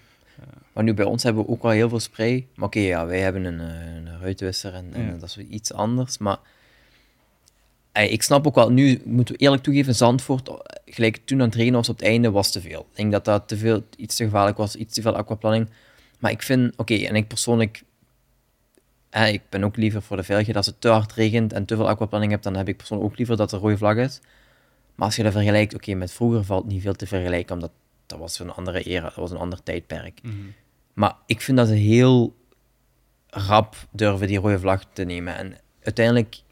Maar 0.72 0.84
nu 0.84 0.94
bij 0.94 1.04
ons 1.04 1.22
hebben 1.22 1.44
we 1.44 1.48
ook 1.50 1.62
wel 1.62 1.70
heel 1.70 1.88
veel 1.88 2.00
spray. 2.00 2.46
Maar 2.54 2.66
oké, 2.66 2.78
ja, 2.78 3.06
wij 3.06 3.20
hebben 3.20 3.44
een, 3.44 3.60
eh, 3.60 3.94
een 3.94 4.20
ruitwisser 4.20 4.74
en, 4.74 4.92
en 4.92 5.04
Ja. 5.04 5.10
dat 5.12 5.22
is 5.28 5.36
weer 5.36 5.46
iets 5.46 5.72
anders. 5.72 6.18
Maar 6.18 6.38
ik 8.02 8.22
snap 8.22 8.46
ook 8.46 8.54
wel, 8.54 8.70
nu 8.70 9.02
moeten 9.04 9.34
we 9.34 9.40
eerlijk 9.40 9.62
toegeven, 9.62 9.94
Zandvoort, 9.94 10.48
eh, 10.48 10.54
gelijk 10.86 11.16
toen 11.24 11.40
aan 11.40 11.46
het 11.46 11.54
regenen 11.54 11.78
was 11.78 11.88
op 11.88 11.96
het 11.96 12.06
einde, 12.06 12.30
was 12.30 12.52
te 12.52 12.60
veel. 12.60 12.80
Ik 12.90 12.96
denk 12.96 13.12
dat 13.12 13.24
dat 13.24 13.48
te 13.48 13.56
veel, 13.56 13.82
iets 13.96 14.16
te 14.16 14.24
gevaarlijk 14.24 14.56
was, 14.56 14.76
iets 14.76 14.94
te 14.94 15.02
veel 15.02 15.16
aquaplanning. 15.16 15.68
Maar 16.18 16.30
ik 16.30 16.42
vind, 16.42 16.76
oké, 16.76 16.94
en 16.94 17.14
ik 17.14 17.28
persoonlijk, 17.28 17.82
eh, 19.10 19.32
ik 19.32 19.42
ben 19.48 19.64
ook 19.64 19.76
liever 19.76 20.02
voor 20.02 20.16
de 20.16 20.22
veiligheid, 20.22 20.56
als 20.56 20.66
het 20.66 20.80
te 20.80 20.88
hard 20.88 21.12
regent 21.12 21.52
en 21.52 21.64
te 21.64 21.76
veel 21.76 21.88
aquaplanning 21.88 22.32
hebt, 22.32 22.44
dan 22.44 22.56
heb 22.56 22.68
ik 22.68 22.76
persoonlijk 22.76 23.10
ook 23.10 23.18
liever 23.18 23.36
dat 23.36 23.52
er 23.52 23.58
rode 23.58 23.76
vlag 23.76 23.96
is. 23.96 24.20
Maar 24.94 25.06
als 25.06 25.16
je 25.16 25.22
dat 25.22 25.32
vergelijkt, 25.32 25.74
oké, 25.74 25.94
met 25.94 26.12
vroeger 26.12 26.44
valt 26.44 26.66
niet 26.66 26.82
veel 26.82 26.94
te 26.94 27.06
vergelijken, 27.06 27.54
omdat 27.54 27.70
dat 28.06 28.18
was 28.18 28.38
een 28.38 28.50
andere 28.50 28.82
era, 28.82 29.04
dat 29.04 29.14
was 29.14 29.30
een 29.30 29.36
ander 29.36 29.62
tijdperk. 29.62 30.20
Maar 30.92 31.16
ik 31.26 31.40
vind 31.40 31.56
dat 31.56 31.68
ze 31.68 31.74
heel 31.74 32.34
rap 33.28 33.76
durven 33.90 34.26
die 34.26 34.38
rode 34.38 34.58
vlag 34.58 34.84
te 34.92 35.04
nemen. 35.04 35.36
En 35.36 35.56
uiteindelijk, 35.82 36.42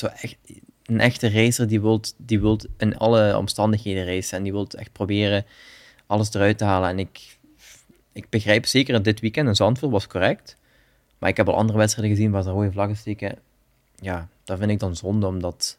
zo 0.00 0.06
echt, 0.06 0.36
een 0.84 1.00
echte 1.00 1.30
racer 1.30 1.68
die 1.68 1.80
wilt, 1.80 2.14
die 2.16 2.40
wilt 2.40 2.66
in 2.78 2.96
alle 2.98 3.36
omstandigheden 3.36 4.04
racen. 4.06 4.36
En 4.38 4.42
die 4.42 4.52
wilt 4.52 4.74
echt 4.74 4.92
proberen 4.92 5.44
alles 6.06 6.34
eruit 6.34 6.58
te 6.58 6.64
halen. 6.64 6.88
En 6.88 6.98
ik, 6.98 7.36
ik 8.12 8.28
begrijp 8.28 8.66
zeker 8.66 8.92
dat 8.92 9.04
dit 9.04 9.20
weekend 9.20 9.48
in 9.48 9.54
Zandvoort 9.56 9.92
was 9.92 10.06
correct. 10.06 10.56
Maar 11.18 11.28
ik 11.30 11.36
heb 11.36 11.48
al 11.48 11.54
andere 11.56 11.78
wedstrijden 11.78 12.16
gezien 12.16 12.30
waar 12.30 12.42
ze 12.42 12.50
rode 12.50 12.72
vlaggen 12.72 12.96
steken. 12.96 13.38
Ja, 13.96 14.28
dat 14.44 14.58
vind 14.58 14.70
ik 14.70 14.78
dan 14.78 14.96
zonde, 14.96 15.26
omdat 15.26 15.78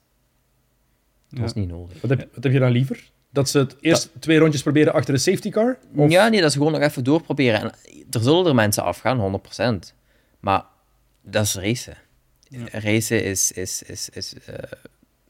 dat 1.29 1.39
Ja. 1.39 1.43
is 1.45 1.53
niet 1.53 1.67
nodig. 1.69 2.01
Wat, 2.01 2.09
heb, 2.09 2.29
wat 2.35 2.43
heb 2.43 2.53
je 2.53 2.59
dan 2.59 2.71
liever? 2.71 3.09
Dat 3.29 3.49
ze 3.49 3.57
het 3.57 3.75
eerst 3.81 4.09
twee 4.19 4.37
rondjes 4.39 4.61
proberen 4.61 4.93
achter 4.93 5.13
de 5.13 5.19
safety 5.19 5.49
car? 5.49 5.77
Of- 5.95 6.11
Ja, 6.11 6.27
nee, 6.27 6.39
dat 6.41 6.49
is 6.49 6.55
gewoon 6.55 6.71
nog 6.71 6.81
even 6.81 7.03
doorproberen. 7.03 7.59
En 7.61 7.71
er 8.11 8.21
zullen 8.21 8.45
er 8.45 8.55
mensen 8.55 8.83
afgaan, 8.83 9.19
100%. 9.19 9.93
Maar 10.39 10.63
dat 11.21 11.45
is 11.45 11.55
racen. 11.55 11.97
Racen 12.71 13.23
is, 13.23 13.51
is, 13.51 13.83
is, 13.83 14.09
is 14.09 14.33
eh, 14.45 14.71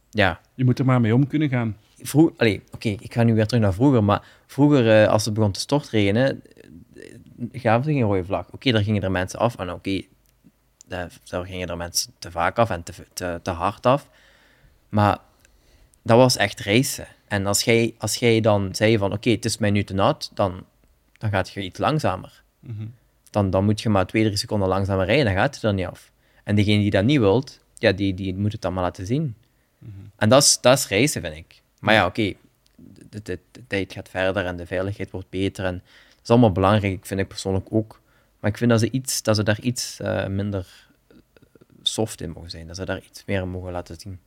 ja, 0.10 0.42
Je 0.56 0.66
moet 0.66 0.80
er 0.80 0.86
maar 0.86 1.02
mee 1.02 1.14
om 1.14 1.28
kunnen 1.28 1.50
gaan. 1.50 1.78
vroeger, 2.02 2.62
oké, 2.72 2.90
ik 2.90 3.14
ga 3.14 3.24
nu 3.24 3.34
weer 3.34 3.46
terug 3.46 3.64
naar 3.64 3.74
vroeger, 3.74 4.04
maar 4.04 4.24
vroeger, 4.48 5.02
eh, 5.02 5.08
als 5.08 5.26
het 5.26 5.34
begon 5.34 5.52
te 5.52 5.60
stortregenen, 5.60 6.42
eh, 6.96 7.62
gaven 7.62 7.84
ze 7.84 7.92
geen 7.92 8.02
rode 8.02 8.26
vlag. 8.26 8.52
Oké, 8.52 8.72
daar 8.72 8.84
gingen 8.84 9.04
er 9.04 9.12
mensen 9.12 9.40
af, 9.40 9.56
en 9.56 9.72
oké, 9.72 10.02
daar, 10.88 11.12
daar 11.24 11.46
gingen 11.46 11.68
er 11.68 11.78
mensen 11.78 12.14
te 12.20 12.32
vaak 12.32 12.58
af 12.58 12.70
en 12.70 12.84
te, 12.84 12.94
te, 13.14 13.40
te 13.44 13.52
hard 13.52 13.86
af. 13.86 14.10
Maar 14.90 15.18
dat 16.02 16.18
was 16.18 16.38
echt 16.38 16.60
racen. 16.60 17.08
En 17.28 17.46
als 17.46 17.64
jij, 17.64 17.96
als 17.98 18.16
jij 18.16 18.42
dan 18.42 18.76
zei 18.76 18.98
van, 18.98 19.14
oké, 19.14 19.30
het 19.30 19.46
is 19.46 19.58
mij 19.58 19.72
nu 19.72 19.84
te 19.84 19.94
nat, 19.94 20.32
dan, 20.34 20.66
dan 21.18 21.30
gaat 21.30 21.50
je 21.50 21.64
iets 21.64 21.80
langzamer. 21.80 22.44
Dan, 23.30 23.50
dan 23.50 23.66
moet 23.66 23.82
je 23.82 23.90
maar 23.90 24.06
twee, 24.08 24.24
drie 24.24 24.38
seconden 24.38 24.68
langzamer 24.68 25.06
rijden, 25.06 25.26
dan 25.26 25.34
gaat 25.34 25.56
het 25.56 25.64
er 25.64 25.74
niet 25.74 25.86
af. 25.86 26.11
En 26.44 26.56
degene 26.56 26.82
die 26.82 26.92
dat 26.92 27.04
niet 27.04 27.20
wilt, 27.20 27.60
ja, 27.78 27.92
die, 27.92 28.14
die 28.14 28.36
moet 28.36 28.52
het 28.52 28.62
dan 28.62 28.74
maar 28.74 28.84
laten 28.84 29.06
zien. 29.06 29.36
En 30.16 30.30
dat 30.30 30.44
is, 30.44 30.58
dat 30.62 30.78
is 30.78 30.88
racen, 30.88 31.22
vind 31.22 31.36
ik. 31.36 31.62
Maar 31.80 31.94
ja, 31.94 32.06
oké, 32.06 32.34
de, 33.10 33.22
de, 33.24 33.40
de 33.52 33.62
tijd 33.68 33.94
gaat 33.94 34.10
verder 34.10 34.46
en 34.46 34.58
de 34.58 34.66
veiligheid 34.66 35.12
wordt 35.12 35.30
beter. 35.30 35.66
En 35.66 35.74
dat 35.74 36.24
is 36.24 36.30
allemaal 36.30 36.52
belangrijk, 36.52 37.06
vind 37.06 37.20
ik 37.20 37.28
persoonlijk 37.28 37.68
ook. 37.70 38.02
Maar 38.40 38.52
ik 38.52 38.58
vind 38.58 38.70
dat 38.70 38.80
ze, 38.80 38.92
iets, 38.92 39.22
dat 39.24 39.36
ze 39.36 39.44
daar 39.44 39.60
iets 39.62 40.00
eh, 40.00 40.28
minder 40.28 40.88
soft 41.82 42.22
in 42.22 42.32
mogen 42.32 42.50
zijn. 42.50 42.68
Dat 42.68 42.76
ze 42.76 42.86
daar 42.86 43.02
iets 43.10 43.24
meer 43.26 43.42
in 43.42 43.50
mogen 43.50 43.72
laten 43.72 44.00
zien. 44.00 44.20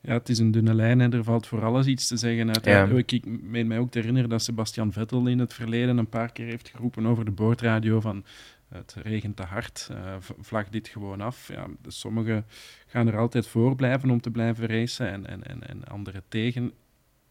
Ja, 0.00 0.12
het 0.12 0.28
is 0.28 0.38
een 0.38 0.50
dunne 0.50 0.74
lijn 0.74 1.00
en 1.00 1.12
er 1.12 1.24
valt 1.24 1.46
voor 1.46 1.64
alles 1.64 1.86
iets 1.86 2.06
te 2.06 2.16
zeggen. 2.16 2.54
Uit, 2.54 2.64
Ja. 2.64 2.84
Ik, 2.86 3.12
ik 3.12 3.24
meen 3.42 3.66
mij 3.66 3.78
ook 3.78 3.90
te 3.90 3.98
herinneren 3.98 4.28
dat 4.30 4.42
Sebastian 4.42 4.92
Vettel 4.92 5.26
in 5.26 5.38
het 5.38 5.54
verleden 5.54 5.98
een 5.98 6.08
paar 6.08 6.32
keer 6.32 6.46
heeft 6.46 6.68
geroepen 6.68 7.06
over 7.06 7.24
de 7.24 7.30
boordradio 7.30 8.00
van 8.00 8.24
het 8.72 8.94
regent 9.02 9.36
te 9.36 9.42
hard, 9.42 9.88
eh, 9.90 10.14
vlag 10.40 10.68
dit 10.68 10.88
gewoon 10.88 11.20
af. 11.20 11.48
Ja, 11.48 11.66
dus 11.82 12.00
sommigen 12.00 12.44
gaan 12.86 13.06
er 13.08 13.16
altijd 13.18 13.46
voor 13.46 13.76
blijven 13.76 14.10
om 14.10 14.20
te 14.20 14.30
blijven 14.30 14.66
racen 14.66 15.12
en, 15.12 15.26
en, 15.26 15.42
en, 15.48 15.68
en 15.68 15.84
anderen 15.84 16.22
tegen. 16.28 16.72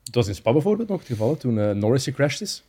Het 0.04 0.16
was 0.16 0.28
in 0.28 0.36
Spa 0.36 0.52
bijvoorbeeld 0.52 0.90
nog 0.90 1.00
het 1.00 1.08
geval, 1.08 1.30
hè, 1.32 1.38
toen 1.38 1.60
eh, 1.60 1.72
Norris 1.72 2.04
gecrashed 2.04 2.42
is. 2.42 2.64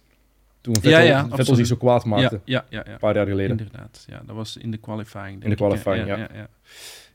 Toen 0.61 0.75
Vettel, 0.75 0.91
Ja, 0.91 0.99
ja, 0.99 1.21
Vettel 1.21 1.39
absoluut. 1.39 1.59
zich 1.59 1.67
zo 1.67 1.77
kwaad 1.77 2.05
maakte, 2.05 2.41
Ja, 2.45 2.65
ja, 2.69 2.87
een 2.87 2.99
paar 2.99 3.15
jaar 3.15 3.27
geleden. 3.27 3.59
Inderdaad, 3.59 4.05
ja, 4.09 4.23
dat 4.27 4.37
was 4.37 4.57
in 4.57 4.71
de 4.71 4.77
qualifying. 4.77 5.31
denk 5.31 5.43
In 5.43 5.51
de 5.51 5.57
qualifying, 5.57 6.07
ja. 6.07 6.17
ja. 6.17 6.29
Ja, 6.35 6.49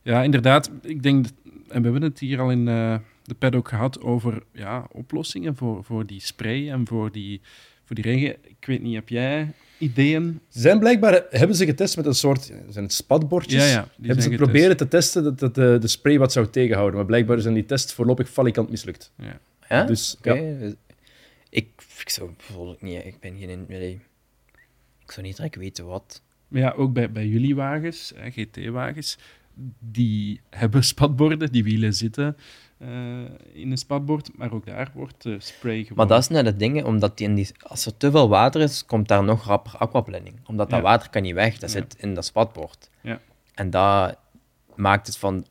Ja, 0.01 0.23
inderdaad. 0.23 0.71
Ik 0.81 1.03
denk, 1.03 1.23
dat- 1.23 1.33
en 1.67 1.77
we 1.81 1.89
hebben 1.89 2.01
het 2.01 2.19
hier 2.19 2.39
al 2.39 2.51
in 2.51 2.67
eh, 2.67 2.97
de 3.23 3.33
paddock 3.35 3.67
gehad 3.67 4.01
over 4.01 4.43
ja, 4.53 4.87
oplossingen 4.91 5.55
voor, 5.55 5.83
voor 5.83 6.05
die 6.05 6.19
spray 6.19 6.69
en 6.69 6.87
voor 6.87 7.11
die, 7.11 7.41
voor 7.83 7.95
die 7.95 8.03
regen. 8.05 8.35
Ik 8.43 8.65
weet 8.65 8.81
niet, 8.81 8.95
heb 8.95 9.09
jij 9.09 9.53
ideeën? 9.77 10.39
Ze 10.49 10.59
zijn 10.59 10.79
blijkbaar, 10.79 11.25
hebben 11.29 11.55
ze 11.55 11.65
getest 11.65 11.95
met 11.95 12.05
een 12.05 12.15
soort, 12.15 12.43
zijn 12.69 12.83
het 12.83 12.93
spatbordjes? 12.93 13.63
Ja, 13.63 13.69
ja, 13.69 13.87
die 13.97 14.05
hebben 14.05 14.23
ze 14.23 14.29
proberen 14.29 14.77
te 14.77 14.87
testen 14.87 15.23
dat, 15.23 15.39
dat 15.39 15.55
de, 15.55 15.77
de 15.81 15.87
spray 15.87 16.17
wat 16.17 16.31
zou 16.31 16.49
tegenhouden. 16.49 16.95
Maar 16.95 17.05
blijkbaar 17.05 17.39
zijn 17.39 17.53
die 17.53 17.65
tests 17.65 17.93
voorlopig 17.93 18.29
falikant 18.29 18.69
mislukt. 18.69 19.11
Ja. 19.17 19.39
Ja? 19.69 19.83
Dus, 19.83 20.17
ja. 20.21 20.35
Ik, 21.49 21.69
ik 21.99 22.09
zou 22.09 22.31
bijvoorbeeld 22.37 22.81
niet... 22.81 23.05
Ik 23.05 23.19
ben 23.19 23.37
geen... 23.37 23.65
nee, 23.67 23.99
ik 25.03 25.11
zou 25.11 25.25
niet 25.25 25.35
direct 25.35 25.55
weten 25.55 25.85
wat. 25.85 26.21
Maar 26.47 26.61
ja, 26.61 26.71
ook 26.71 26.93
bij, 26.93 27.11
bij 27.11 27.27
jullie 27.27 27.55
wagens, 27.55 28.13
GT-wagens, 28.31 29.17
die 29.79 30.41
hebben 30.49 30.83
spatborden, 30.83 31.51
die 31.51 31.63
wielen 31.63 31.93
zitten 31.93 32.25
eh, 32.27 32.43
in 33.53 33.71
een 33.71 33.77
spatbord, 33.77 34.37
maar 34.37 34.51
ook 34.53 34.65
daar 34.65 34.91
wordt 34.93 35.25
eh, 35.25 35.33
spray 35.37 35.81
gewoon... 35.81 35.97
Maar 35.97 36.07
dat 36.07 36.19
is 36.19 36.27
net 36.27 36.45
het 36.45 36.59
ding, 36.59 36.83
omdat 36.83 37.17
die 37.17 37.27
in 37.27 37.35
die, 37.35 37.49
als 37.61 37.85
er 37.85 37.97
te 37.97 38.11
veel 38.11 38.29
water 38.29 38.61
is, 38.61 38.85
komt 38.85 39.07
daar 39.07 39.23
nog 39.23 39.45
rapper 39.45 39.75
aquaplaning. 39.77 40.39
Omdat 40.45 40.69
dat 40.69 40.79
Ja. 40.79 40.85
water 40.85 41.09
kan 41.09 41.21
niet 41.21 41.33
weg, 41.33 41.57
dat 41.57 41.71
zit 41.71 41.95
in 41.99 42.13
dat 42.13 42.25
spatbord. 42.25 42.89
Ja. 43.01 43.19
En 43.53 43.69
dat 43.69 44.17
maakt 44.75 45.07
het 45.07 45.17
van 45.17 45.45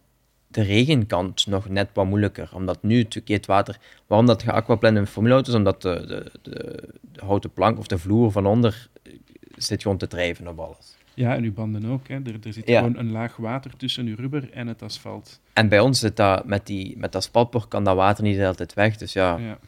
de 0.49 0.63
regenkant 0.63 1.47
nog 1.47 1.69
net 1.69 1.89
wat 1.93 2.07
moeilijker. 2.07 2.51
Omdat 2.55 2.83
nu 2.83 2.97
natuurlijk 2.97 3.29
het 3.29 3.47
water... 3.47 3.79
Waarom 4.07 4.27
dat 4.27 4.43
geaquaplannen 4.43 5.03
in 5.03 5.09
formuleauto's? 5.09 5.55
Omdat 5.55 5.83
de, 5.83 6.05
de, 6.07 6.31
de, 6.43 6.89
de 7.13 7.21
houten 7.25 7.53
plank 7.53 7.79
of 7.79 7.87
de 7.87 7.99
vloer 7.99 8.31
van 8.33 8.47
onder 8.47 8.89
eh, 9.03 9.13
zit 9.57 9.83
gewoon 9.83 9.99
te 9.99 10.07
drijven 10.07 10.49
op 10.49 10.59
alles. 10.59 10.96
Ja, 11.17 11.35
en 11.35 11.43
uw 11.45 11.53
banden 11.53 11.85
ook. 11.85 12.09
Hè. 12.09 12.15
Er, 12.15 12.35
er 12.45 12.53
zit 12.53 12.69
Ja. 12.69 12.79
gewoon 12.81 12.97
een 12.99 13.11
laag 13.11 13.37
water 13.37 13.77
tussen 13.77 14.07
uw 14.07 14.17
rubber 14.17 14.51
en 14.53 14.67
het 14.67 14.83
asfalt. 14.83 15.41
En 15.53 15.69
bij 15.69 15.81
ons 15.81 15.99
zit 15.99 16.17
dat, 16.17 16.45
met, 16.45 16.67
die, 16.67 16.97
met 16.99 17.13
dat 17.13 17.23
spatbord 17.23 17.69
kan 17.69 17.85
dat 17.85 17.97
water 17.97 18.25
niet 18.25 18.35
de 18.37 18.41
hele 18.41 18.55
tijd 18.55 18.75
weg. 18.75 18.97
Dus 18.97 19.13
ja, 19.13 19.37
Ja. 19.39 19.59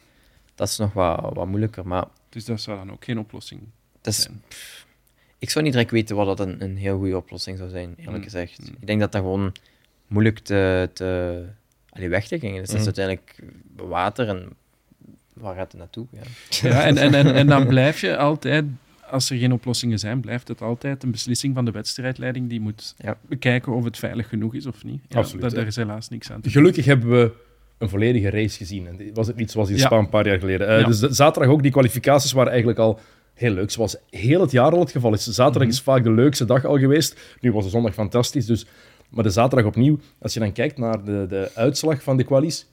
dat 0.55 0.67
is 0.67 0.77
nog 0.77 0.93
wat, 0.93 1.33
wat 1.33 1.47
moeilijker. 1.47 1.87
Maar 1.87 2.05
Dus 2.29 2.45
dat 2.45 2.61
zou 2.61 2.77
dan 2.77 2.91
ook 2.91 3.03
geen 3.03 3.19
oplossing 3.19 3.61
zijn. 4.01 4.41
ik 5.39 5.49
zou 5.49 5.63
niet 5.63 5.73
direct 5.73 5.91
weten 5.91 6.15
wat 6.15 6.37
dat 6.37 6.47
een, 6.47 6.63
een 6.63 6.77
heel 6.77 6.97
goede 6.97 7.17
oplossing 7.17 7.57
zou 7.57 7.69
zijn, 7.69 7.93
eerlijk 7.97 8.17
Mm. 8.17 8.23
gezegd. 8.23 8.59
Ik 8.79 8.87
denk 8.87 8.99
dat 8.99 9.11
dat 9.11 9.21
gewoon 9.21 9.51
moeilijk 10.07 10.39
te, 10.39 10.89
te 10.93 11.43
allee, 11.89 12.09
weg 12.09 12.27
te 12.27 12.39
gingen 12.39 12.61
is. 12.61 12.67
Dat 12.69 12.75
is 12.75 12.87
Mm. 12.87 12.93
uiteindelijk 12.95 13.35
water 13.75 14.27
en 14.27 14.49
waar 15.33 15.55
gaat 15.55 15.71
het 15.71 15.79
naartoe? 15.81 16.05
Ja. 16.11 16.21
Ja, 16.69 16.85
en, 16.85 16.97
en, 16.97 17.13
en, 17.13 17.33
en 17.33 17.47
dan 17.47 17.67
blijf 17.67 18.01
je 18.01 18.17
altijd, 18.17 18.65
als 19.11 19.29
er 19.29 19.37
geen 19.37 19.51
oplossingen 19.53 19.99
zijn, 19.99 20.19
blijft 20.21 20.47
het 20.47 20.61
altijd 20.61 21.03
een 21.03 21.11
beslissing 21.11 21.55
van 21.55 21.65
de 21.65 21.71
wedstrijdleiding 21.71 22.49
die 22.49 22.59
moet 22.59 22.93
Ja. 22.97 23.17
bekijken 23.27 23.73
of 23.73 23.83
het 23.83 23.97
veilig 23.97 24.29
genoeg 24.29 24.55
is 24.55 24.65
of 24.65 24.83
niet. 24.83 25.01
Ja, 25.07 25.17
Absoluut, 25.19 25.41
dat, 25.41 25.51
daar 25.55 25.67
is 25.67 25.75
helaas 25.75 26.09
niks 26.09 26.29
aan 26.31 26.35
te 26.35 26.41
doen. 26.41 26.51
Gelukkig 26.51 26.85
hebben 26.85 27.09
we 27.09 27.31
een 27.77 27.89
volledige 27.89 28.29
race 28.29 28.57
gezien. 28.57 28.87
En 28.87 28.99
was 29.13 29.27
het 29.27 29.35
niet 29.35 29.51
zoals 29.51 29.69
in 29.69 29.75
Ja. 29.77 29.85
Spa 29.85 29.97
een 29.97 30.09
paar 30.09 30.27
jaar 30.27 30.39
geleden. 30.39 30.67
Eh, 30.67 30.79
Ja. 30.79 30.85
Dus 30.85 30.99
de- 30.99 31.13
zaterdag 31.13 31.51
ook, 31.51 31.61
die 31.61 31.71
kwalificaties 31.71 32.31
waren 32.31 32.49
eigenlijk 32.49 32.79
al 32.79 32.99
heel 33.33 33.51
leuk. 33.53 33.71
Zoals 33.71 33.97
heel 34.09 34.41
het 34.41 34.51
jaar 34.51 34.71
al 34.71 34.79
het 34.79 34.91
geval 34.91 35.13
is. 35.13 35.23
Zaterdag 35.23 35.61
Mhm. 35.61 35.71
is 35.71 35.81
vaak 35.81 36.03
de 36.03 36.11
leukste 36.11 36.45
dag 36.45 36.65
al 36.65 36.77
geweest. 36.77 37.19
Nu 37.41 37.51
was 37.51 37.63
de 37.63 37.69
zondag 37.69 37.93
fantastisch. 37.93 38.45
Dus... 38.45 38.65
Maar 39.09 39.23
de 39.23 39.29
zaterdag 39.29 39.67
opnieuw, 39.67 39.99
als 40.19 40.33
je 40.33 40.39
dan 40.39 40.51
kijkt 40.51 40.77
naar 40.77 41.03
de, 41.03 41.25
de 41.29 41.51
uitslag 41.55 42.03
van 42.03 42.17
de 42.17 42.23
kwalies, 42.23 42.65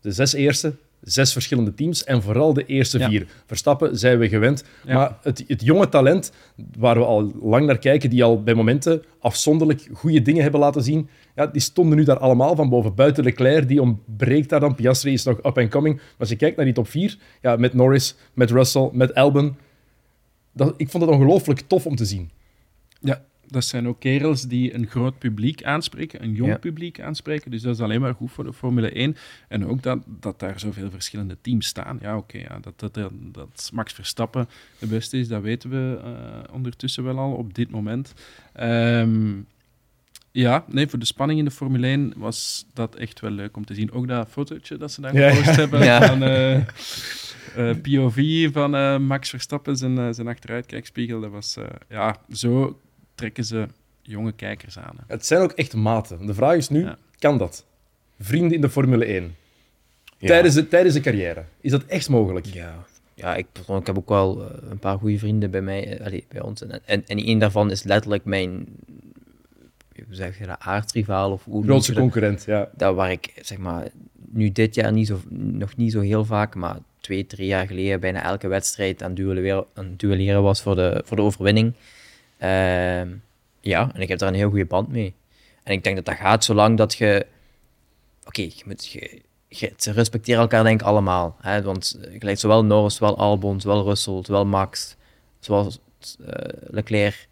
de 0.00 0.12
zes 0.12 0.32
eerste 0.32 0.74
zes 1.04 1.32
verschillende 1.32 1.74
teams 1.74 2.04
en 2.04 2.22
vooral 2.22 2.52
de 2.52 2.66
eerste 2.66 2.98
Ja. 2.98 3.08
vier. 3.08 3.26
Verstappen 3.46 3.98
zijn 3.98 4.18
we 4.18 4.28
gewend, 4.28 4.64
Ja. 4.86 4.94
maar 4.94 5.16
het, 5.22 5.44
het 5.46 5.62
jonge 5.64 5.88
talent 5.88 6.32
waar 6.78 6.98
we 6.98 7.04
al 7.04 7.32
lang 7.42 7.66
naar 7.66 7.78
kijken, 7.78 8.10
die 8.10 8.24
al 8.24 8.42
bij 8.42 8.54
momenten 8.54 9.02
afzonderlijk 9.18 9.88
goede 9.92 10.22
dingen 10.22 10.42
hebben 10.42 10.60
laten 10.60 10.82
zien, 10.82 11.08
ja, 11.36 11.46
die 11.46 11.60
stonden 11.60 11.96
nu 11.98 12.04
daar 12.04 12.18
allemaal 12.18 12.56
van 12.56 12.68
boven. 12.68 12.94
Buiten 12.94 13.24
Leclerc, 13.24 13.68
die 13.68 13.82
ontbreekt 13.82 14.48
daar 14.48 14.60
dan. 14.60 14.74
Piastri 14.74 15.12
is 15.12 15.24
nog 15.24 15.38
up 15.38 15.58
and 15.58 15.70
coming. 15.70 15.96
Maar 15.96 16.04
als 16.18 16.28
je 16.28 16.36
kijkt 16.36 16.56
naar 16.56 16.64
die 16.64 16.74
top 16.74 16.88
vier, 16.88 17.18
ja, 17.40 17.56
met 17.56 17.74
Norris, 17.74 18.14
met 18.34 18.50
Russell, 18.50 18.88
met 18.92 19.14
Albon, 19.14 19.56
dat, 20.52 20.74
ik 20.76 20.90
vond 20.90 21.02
het 21.04 21.12
ongelooflijk 21.12 21.60
tof 21.66 21.86
om 21.86 21.96
te 21.96 22.04
zien. 22.04 22.30
Ja, 23.00 23.24
dat 23.54 23.64
zijn 23.64 23.88
ook 23.88 24.00
kerels 24.00 24.42
die 24.42 24.74
een 24.74 24.86
groot 24.86 25.18
publiek 25.18 25.62
aanspreken, 25.64 26.22
een 26.22 26.32
jong 26.32 26.50
Ja. 26.50 26.58
publiek 26.58 27.00
aanspreken. 27.00 27.50
Dus 27.50 27.62
dat 27.62 27.74
is 27.74 27.80
alleen 27.80 28.00
maar 28.00 28.14
goed 28.14 28.32
voor 28.32 28.44
de 28.44 28.52
Formule 28.52 28.90
1. 28.90 29.16
En 29.48 29.66
ook 29.66 29.82
dat, 29.82 29.98
dat 30.06 30.40
daar 30.40 30.60
zoveel 30.60 30.90
verschillende 30.90 31.36
teams 31.40 31.66
staan. 31.66 31.98
Ja, 32.02 32.16
oké, 32.16 32.38
ja, 32.38 32.58
dat, 32.60 32.80
dat, 32.80 32.94
dat, 33.32 33.70
Max 33.72 33.92
Verstappen 33.92 34.48
de 34.78 34.86
beste 34.86 35.18
is, 35.18 35.28
dat 35.28 35.42
weten 35.42 35.70
we 35.70 36.00
eh, 36.04 36.54
ondertussen 36.54 37.04
wel 37.04 37.18
al 37.18 37.32
op 37.32 37.54
dit 37.54 37.70
moment. 37.70 38.12
Ehm, 38.52 39.32
ja, 40.30 40.64
nee, 40.68 40.86
voor 40.88 40.98
de 40.98 41.04
spanning 41.04 41.38
in 41.38 41.44
de 41.44 41.50
Formule 41.50 41.86
1 41.86 42.12
was 42.16 42.66
dat 42.72 42.94
echt 42.96 43.20
wel 43.20 43.30
leuk 43.30 43.56
om 43.56 43.64
te 43.64 43.74
zien. 43.74 43.92
Ook 43.92 44.08
dat 44.08 44.28
fotootje 44.28 44.76
dat 44.76 44.92
ze 44.92 45.00
daar 45.00 45.14
Ja, 45.16 45.30
gepost 45.30 45.56
hebben 45.56 45.84
Ja. 45.90 46.06
van 46.06 46.22
eh, 46.22 46.56
eh, 46.56 47.76
POV 47.82 48.48
van 48.52 49.02
Max 49.02 49.30
Verstappen, 49.30 49.76
zijn, 49.76 50.14
zijn 50.14 50.28
achteruitkijkspiegel. 50.28 51.20
Dat 51.20 51.30
was, 51.30 51.56
ja, 51.88 52.16
zo 52.32 52.78
trekken 53.14 53.44
ze 53.44 53.66
jonge 54.02 54.32
kijkers 54.32 54.78
aan. 54.78 54.96
hè. 54.96 55.02
Het 55.06 55.26
zijn 55.26 55.40
ook 55.42 55.52
echt 55.52 55.74
maten. 55.74 56.26
De 56.26 56.34
vraag 56.34 56.56
is 56.56 56.68
nu, 56.68 56.80
Ja. 56.80 56.96
kan 57.18 57.38
dat? 57.38 57.64
Vrienden 58.20 58.52
in 58.52 58.60
de 58.60 58.70
Formule 58.70 59.04
1. 59.04 59.34
Tijdens, 60.18 60.54
de, 60.54 60.68
tijdens 60.68 60.94
de 60.94 61.00
carrière. 61.00 61.44
Is 61.60 61.70
dat 61.70 61.84
echt 61.84 62.08
mogelijk? 62.08 62.46
Ja, 62.46 62.84
ja 63.14 63.34
ik, 63.36 63.46
persoonlijk 63.52 63.86
heb 63.86 63.98
ook 63.98 64.08
wel 64.08 64.42
eh, 64.50 64.70
een 64.70 64.78
paar 64.78 64.98
goede 64.98 65.18
vrienden 65.18 65.50
bij 65.50 65.60
mij, 65.62 65.98
eh, 65.98 66.06
allee, 66.06 66.24
bij 66.28 66.40
ons. 66.42 66.62
En, 66.66 66.80
en, 66.86 67.06
en 67.06 67.18
één 67.18 67.38
daarvan 67.38 67.70
is 67.70 67.82
letterlijk 67.82 68.24
mijn, 68.24 68.66
hoe 70.06 70.14
zeg 70.14 70.38
je 70.38 70.46
dat, 70.46 70.56
aardrivaal 70.60 71.32
of 71.32 71.44
hoe 71.44 71.64
Grootste 71.64 71.92
concurrent, 71.94 72.44
ja. 72.46 72.68
dat 72.76 72.94
waar 72.94 73.10
ik 73.10 73.32
zeg 73.42 73.58
maar 73.58 73.88
nu 74.30 74.52
dit 74.52 74.74
jaar 74.74 74.92
niet 74.92 75.06
zo, 75.06 75.20
nog 75.30 75.76
niet 75.76 75.92
zo 75.92 76.00
heel 76.00 76.24
vaak, 76.24 76.54
maar 76.54 76.76
twee, 77.00 77.26
drie 77.26 77.46
jaar 77.46 77.66
geleden 77.66 78.00
bijna 78.00 78.22
elke 78.22 78.48
wedstrijd 78.48 79.02
aan 79.02 79.14
duelleren, 79.14 79.64
aan 79.74 79.94
duelleren 79.96 80.42
was 80.42 80.62
voor 80.62 80.74
de, 80.74 81.02
voor 81.04 81.16
de 81.16 81.22
overwinning. 81.22 81.72
Ehm, 82.44 83.14
ja, 83.60 83.90
en 83.94 84.00
ik 84.00 84.08
heb 84.08 84.18
daar 84.18 84.28
een 84.28 84.34
heel 84.34 84.48
goede 84.48 84.64
band 84.64 84.88
mee. 84.88 85.14
En 85.62 85.72
ik 85.72 85.84
denk 85.84 85.96
dat 85.96 86.04
dat 86.04 86.14
gaat 86.16 86.44
zolang 86.44 86.76
dat 86.76 86.94
je. 86.94 87.26
Oké, 88.26 88.42
je 88.42 88.62
moet. 88.64 88.86
Je, 88.86 89.20
je- 89.48 89.72
ze 89.76 89.92
respecteren 89.92 90.40
elkaar 90.40 90.64
denk 90.64 90.80
ik 90.80 90.86
allemaal. 90.86 91.36
Hè? 91.40 91.62
Want 91.62 91.98
eh, 92.02 92.18
gelijk 92.18 92.38
zowel 92.38 92.64
Norris, 92.64 92.94
zowel 92.94 93.18
Albon, 93.18 93.60
zowel 93.60 93.84
Russell, 93.84 94.18
zowel 94.22 94.46
Max, 94.46 94.96
zowel 95.40 95.72
eh, 96.26 96.34
Leclerc 96.60 97.28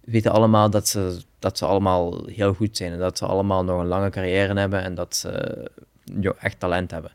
weten 0.00 0.32
allemaal 0.32 0.70
dat 0.70 0.88
ze, 0.88 1.20
dat 1.38 1.58
ze 1.58 1.66
allemaal 1.66 2.26
heel 2.26 2.54
goed 2.54 2.76
zijn. 2.76 2.92
En 2.92 2.98
dat 2.98 3.18
ze 3.18 3.26
allemaal 3.26 3.64
nog 3.64 3.80
een 3.80 3.86
lange 3.86 4.10
carrière 4.10 4.58
hebben 4.60 4.82
en 4.82 4.94
dat 4.94 5.16
ze 5.16 5.30
jo, 6.20 6.34
echt 6.38 6.60
talent 6.60 6.90
hebben. 6.90 7.12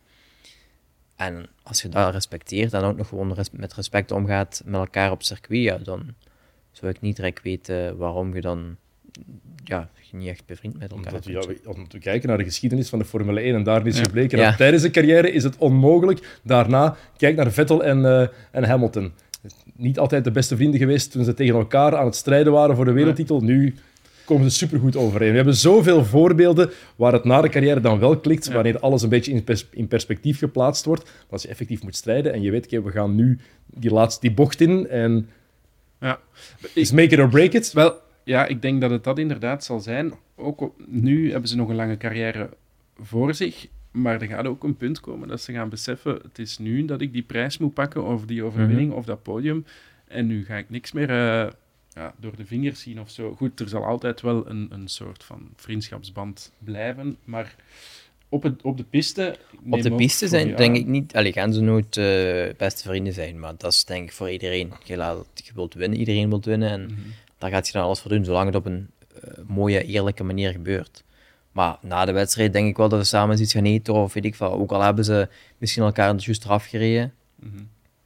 En 1.16 1.48
als 1.64 1.82
je 1.82 1.90
dat 1.90 2.14
respecteert 2.14 2.74
en 2.74 2.84
ook 2.84 2.98
nog 2.98 3.08
gewoon 3.08 3.36
met 3.52 3.74
respect 3.74 4.12
omgaat 4.12 4.62
met 4.66 4.80
elkaar 4.80 5.12
op 5.12 5.24
circuit, 5.24 5.64
ja, 5.64 5.78
dan 5.78 6.14
zou 6.72 6.92
ik 6.92 7.02
niet 7.02 7.16
direct 7.16 7.42
weten 7.44 7.98
waarom 7.98 8.36
je 8.36 8.42
dan 8.42 8.76
ja, 9.64 9.90
je 10.12 10.18
niet 10.18 10.28
echt 10.28 10.46
bevriend 10.46 10.80
met 10.80 10.92
elkaar 10.92 11.06
Omdat 11.14 11.26
ja, 11.26 11.40
we- 11.40 11.60
als 11.66 11.78
we 11.90 12.00
kijken 12.00 12.30
naar 12.30 12.38
de 12.38 12.44
geschiedenis 12.44 12.90
van 12.90 13.00
de 13.00 13.06
Formule 13.06 13.42
1 13.46 13.56
en 13.56 13.64
daar 13.64 13.88
is 13.88 13.98
Ja. 13.98 14.04
gebleken 14.04 14.38
Ja. 14.38 14.48
dat 14.48 14.58
tijdens 14.58 14.84
de 14.84 14.90
carrière 14.92 15.32
is 15.32 15.44
het 15.44 15.58
onmogelijk. 15.58 16.40
Daarna, 16.44 16.96
kijk 17.18 17.36
naar 17.36 17.52
Vettel 17.52 17.84
en, 17.84 18.06
eh, 18.06 18.28
en 18.52 18.64
Hamilton. 18.64 19.12
Niet 19.76 20.00
altijd 20.00 20.24
de 20.24 20.32
beste 20.32 20.56
vrienden 20.56 20.80
geweest 20.80 21.12
toen 21.12 21.24
ze 21.24 21.34
tegen 21.34 21.56
elkaar 21.56 21.96
aan 21.98 22.06
het 22.06 22.16
strijden 22.16 22.54
waren 22.54 22.76
voor 22.76 22.86
de 22.86 22.92
wereldtitel. 22.92 23.42
Nu 23.42 23.76
komen 24.26 24.52
ze 24.52 24.58
supergoed 24.58 24.96
overeen. 24.96 25.30
We 25.30 25.36
hebben 25.36 25.56
zoveel 25.56 26.06
voorbeelden 26.06 26.72
waar 26.96 27.14
het 27.14 27.24
na 27.24 27.42
de 27.42 27.50
carrière 27.50 27.80
dan 27.82 28.00
wel 28.00 28.18
klikt, 28.20 28.46
Ja. 28.46 28.54
wanneer 28.54 28.80
alles 28.80 29.02
een 29.02 29.10
beetje 29.10 29.32
in, 29.32 29.44
pers- 29.44 29.68
in 29.72 29.88
perspectief 29.88 30.38
geplaatst 30.38 30.86
wordt. 30.86 31.04
Maar 31.04 31.14
als 31.30 31.42
je 31.42 31.48
effectief 31.48 31.84
moet 31.84 31.96
strijden 31.96 32.34
en 32.34 32.42
je 32.42 32.52
weet, 32.52 32.66
oké, 32.66 32.82
we 32.84 32.92
gaan 32.92 33.16
nu 33.16 33.40
die 33.66 33.92
laatste 33.92 34.22
die 34.22 34.32
bocht 34.36 34.62
in 34.62 34.88
en 34.90 35.30
Ja. 36.00 36.20
is 36.74 36.92
make 36.92 37.14
it 37.14 37.20
or 37.20 37.30
break 37.30 37.54
it. 37.54 37.74
Wel, 37.74 38.02
ja, 38.24 38.46
ik 38.46 38.62
denk 38.62 38.82
dat 38.82 38.90
het 38.90 39.04
dat 39.04 39.20
inderdaad 39.20 39.64
zal 39.64 39.80
zijn. 39.80 40.14
Ook 40.36 40.74
nu 40.86 41.32
hebben 41.32 41.50
ze 41.50 41.56
nog 41.56 41.70
een 41.70 41.76
lange 41.76 41.98
carrière 41.98 42.50
voor 42.98 43.34
zich. 43.34 43.68
Maar 43.92 44.22
er 44.22 44.28
gaat 44.28 44.46
ook 44.46 44.64
een 44.64 44.78
punt 44.78 45.00
komen 45.00 45.28
dat 45.28 45.42
ze 45.42 45.54
gaan 45.54 45.70
beseffen: 45.70 46.20
het 46.22 46.40
is 46.40 46.58
nu 46.58 46.86
dat 46.86 47.02
ik 47.02 47.14
die 47.14 47.22
prijs 47.22 47.58
moet 47.58 47.74
pakken, 47.74 48.04
of 48.04 48.26
die 48.26 48.44
overwinning, 48.44 48.92
of 48.92 49.06
dat 49.06 49.24
podium. 49.24 49.66
En 50.08 50.28
nu 50.28 50.46
ga 50.46 50.56
ik 50.56 50.70
niks 50.70 50.92
meer 50.92 51.10
eh, 51.10 51.52
ja, 51.90 52.14
door 52.18 52.36
de 52.36 52.46
vingers 52.46 52.82
zien 52.82 53.00
of 53.00 53.10
zo. 53.10 53.36
Goed, 53.36 53.60
er 53.60 53.70
zal 53.70 53.86
altijd 53.86 54.22
wel 54.22 54.50
een, 54.50 54.68
een 54.72 54.88
soort 54.88 55.24
van 55.24 55.50
vriendschapsband 55.56 56.52
blijven. 56.58 57.18
Maar 57.24 57.56
op, 58.30 58.44
het, 58.44 58.62
op 58.62 58.78
de 58.78 58.84
piste. 58.84 59.36
Op 59.70 59.82
de 59.82 59.96
piste 59.96 60.28
zijn, 60.28 60.56
denk 60.56 60.76
ik 60.76 60.86
niet. 60.86 61.16
Allee, 61.16 61.32
gaan 61.32 61.54
ze 61.54 61.62
nooit 61.62 61.98
eh, 61.98 62.58
beste 62.58 62.84
vrienden 62.84 63.14
zijn, 63.14 63.40
maar 63.40 63.54
dat 63.58 63.74
is 63.74 63.86
denk 63.86 64.04
ik 64.04 64.12
voor 64.14 64.32
iedereen. 64.32 64.74
Je, 64.84 64.96
laat, 64.98 65.26
je 65.36 65.52
wilt 65.56 65.74
winnen, 65.74 66.00
iedereen 66.00 66.30
wil 66.30 66.42
winnen 66.44 66.70
en 66.70 66.82
Mhm. 66.86 66.94
daar 67.38 67.50
gaat 67.50 67.68
je 67.68 67.74
dan 67.74 67.84
alles 67.84 68.00
voor 68.00 68.12
doen, 68.12 68.26
zolang 68.26 68.46
het 68.46 68.56
op 68.56 68.66
een 68.66 68.90
eh, 69.22 69.30
mooie, 69.48 69.84
eerlijke 69.84 70.24
manier 70.24 70.52
gebeurt. 70.52 71.04
Maar 71.52 71.78
na 71.82 72.06
de 72.06 72.12
wedstrijd 72.12 72.54
denk 72.54 72.68
ik 72.68 72.78
wel 72.78 72.90
dat 72.90 73.00
we 73.00 73.06
samen 73.06 73.32
eens 73.32 73.42
iets 73.42 73.54
gaan 73.54 73.66
eten 73.66 73.94
of 73.94 74.14
weet 74.14 74.26
ik 74.26 74.36
veel. 74.36 74.52
Ook 74.52 74.72
al 74.72 74.82
hebben 74.82 75.06
ze 75.06 75.28
misschien 75.58 75.84
elkaar 75.84 76.16
juist 76.18 76.44
eraf 76.46 76.66
gereden, 76.66 77.14
Mhm. 77.36 77.58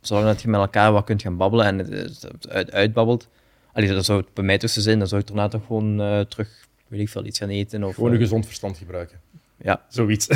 zolang 0.02 0.26
dat 0.26 0.42
je 0.42 0.48
met 0.48 0.60
elkaar 0.60 0.92
wat 0.92 1.04
kunt 1.06 1.22
gaan 1.22 1.38
babbelen 1.38 1.66
en 1.66 1.78
het, 1.78 2.22
het 2.22 2.50
uit, 2.50 2.72
uitbabbelt. 2.72 3.28
Allee, 3.74 3.90
dat 3.90 4.06
zou 4.06 4.20
het 4.22 4.34
bij 4.34 4.44
mij 4.44 4.58
tussen 4.58 4.82
zijn, 4.82 5.00
dan 5.00 5.08
zou 5.08 5.22
ik 5.22 5.28
daarna 5.28 5.48
toch 5.48 5.66
gewoon 5.66 6.02
eh, 6.02 6.20
terug, 6.20 6.68
weet 6.88 7.00
ik 7.00 7.10
veel, 7.10 7.26
iets 7.26 7.40
gaan 7.40 7.50
eten. 7.50 7.84
Of, 7.84 7.96
Gewoon 7.96 8.12
een 8.12 8.18
gezond 8.18 8.46
verstand 8.46 8.78
gebruiken. 8.78 9.20
Ja, 9.58 9.82
Zoiets. 9.88 10.28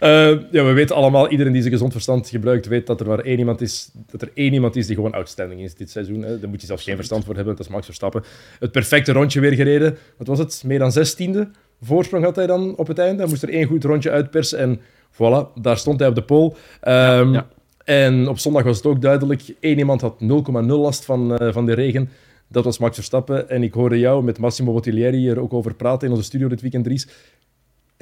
Eh, 0.00 0.36
ja, 0.50 0.64
we 0.64 0.72
weten 0.72 0.96
allemaal, 0.96 1.28
iedereen 1.28 1.52
die 1.52 1.60
zijn 1.60 1.74
gezond 1.74 1.92
verstand 1.92 2.28
gebruikt, 2.28 2.66
weet 2.66 2.86
dat 2.86 3.00
er 3.00 3.06
maar 3.06 3.18
één 3.18 3.38
iemand 3.38 3.60
is, 3.60 3.90
dat 4.10 4.22
er 4.22 4.30
één 4.34 4.52
iemand 4.52 4.76
is 4.76 4.86
die 4.86 4.94
gewoon 4.94 5.12
outstanding 5.12 5.60
is 5.60 5.74
dit 5.74 5.90
seizoen. 5.90 6.22
Hè. 6.22 6.38
Daar 6.40 6.48
moet 6.48 6.60
je 6.60 6.66
zelfs 6.66 6.84
geen 6.84 6.96
verstand 6.96 7.24
voor 7.24 7.34
hebben, 7.34 7.56
dat 7.56 7.66
is 7.66 7.72
Max 7.72 7.84
Verstappen. 7.84 8.24
Het 8.58 8.72
perfecte 8.72 9.12
rondje 9.12 9.40
weer 9.40 9.52
gereden. 9.52 9.98
Wat 10.16 10.26
was 10.26 10.38
het? 10.38 10.62
Meer 10.66 10.78
dan 10.78 10.92
zestiende 10.92 11.50
voorsprong 11.82 12.24
had 12.24 12.36
hij 12.36 12.46
dan 12.46 12.76
op 12.76 12.86
het 12.86 12.98
einde. 12.98 13.20
Hij 13.22 13.30
moest 13.30 13.42
er 13.42 13.48
één 13.48 13.66
goed 13.66 13.84
rondje 13.84 14.10
uitpersen 14.10 14.58
en 14.58 14.80
voilà, 15.12 15.60
daar 15.60 15.76
stond 15.76 15.98
hij 15.98 16.08
op 16.08 16.14
de 16.14 16.22
pole. 16.22 16.52
Ehm, 16.80 17.32
ja. 17.32 17.48
En 17.84 18.28
op 18.28 18.38
zondag 18.38 18.62
was 18.62 18.76
het 18.76 18.86
ook 18.86 19.02
duidelijk, 19.02 19.42
één 19.60 19.78
iemand 19.78 20.00
had 20.00 20.20
0,0 20.20 20.80
last 20.80 21.04
van, 21.04 21.38
eh, 21.38 21.52
van 21.52 21.66
de 21.66 21.72
regen. 21.72 22.10
Dat 22.48 22.64
was 22.64 22.78
Max 22.78 22.94
Verstappen. 22.94 23.48
En 23.48 23.62
ik 23.62 23.74
hoorde 23.74 23.98
jou 23.98 24.24
met 24.24 24.38
Massimo 24.38 24.72
Bottiglieri 24.72 25.28
er 25.28 25.40
ook 25.40 25.52
over 25.52 25.74
praten 25.74 26.06
in 26.08 26.14
onze 26.14 26.24
studio 26.24 26.48
dit 26.48 26.60
weekend, 26.60 26.84
Dries. 26.84 27.08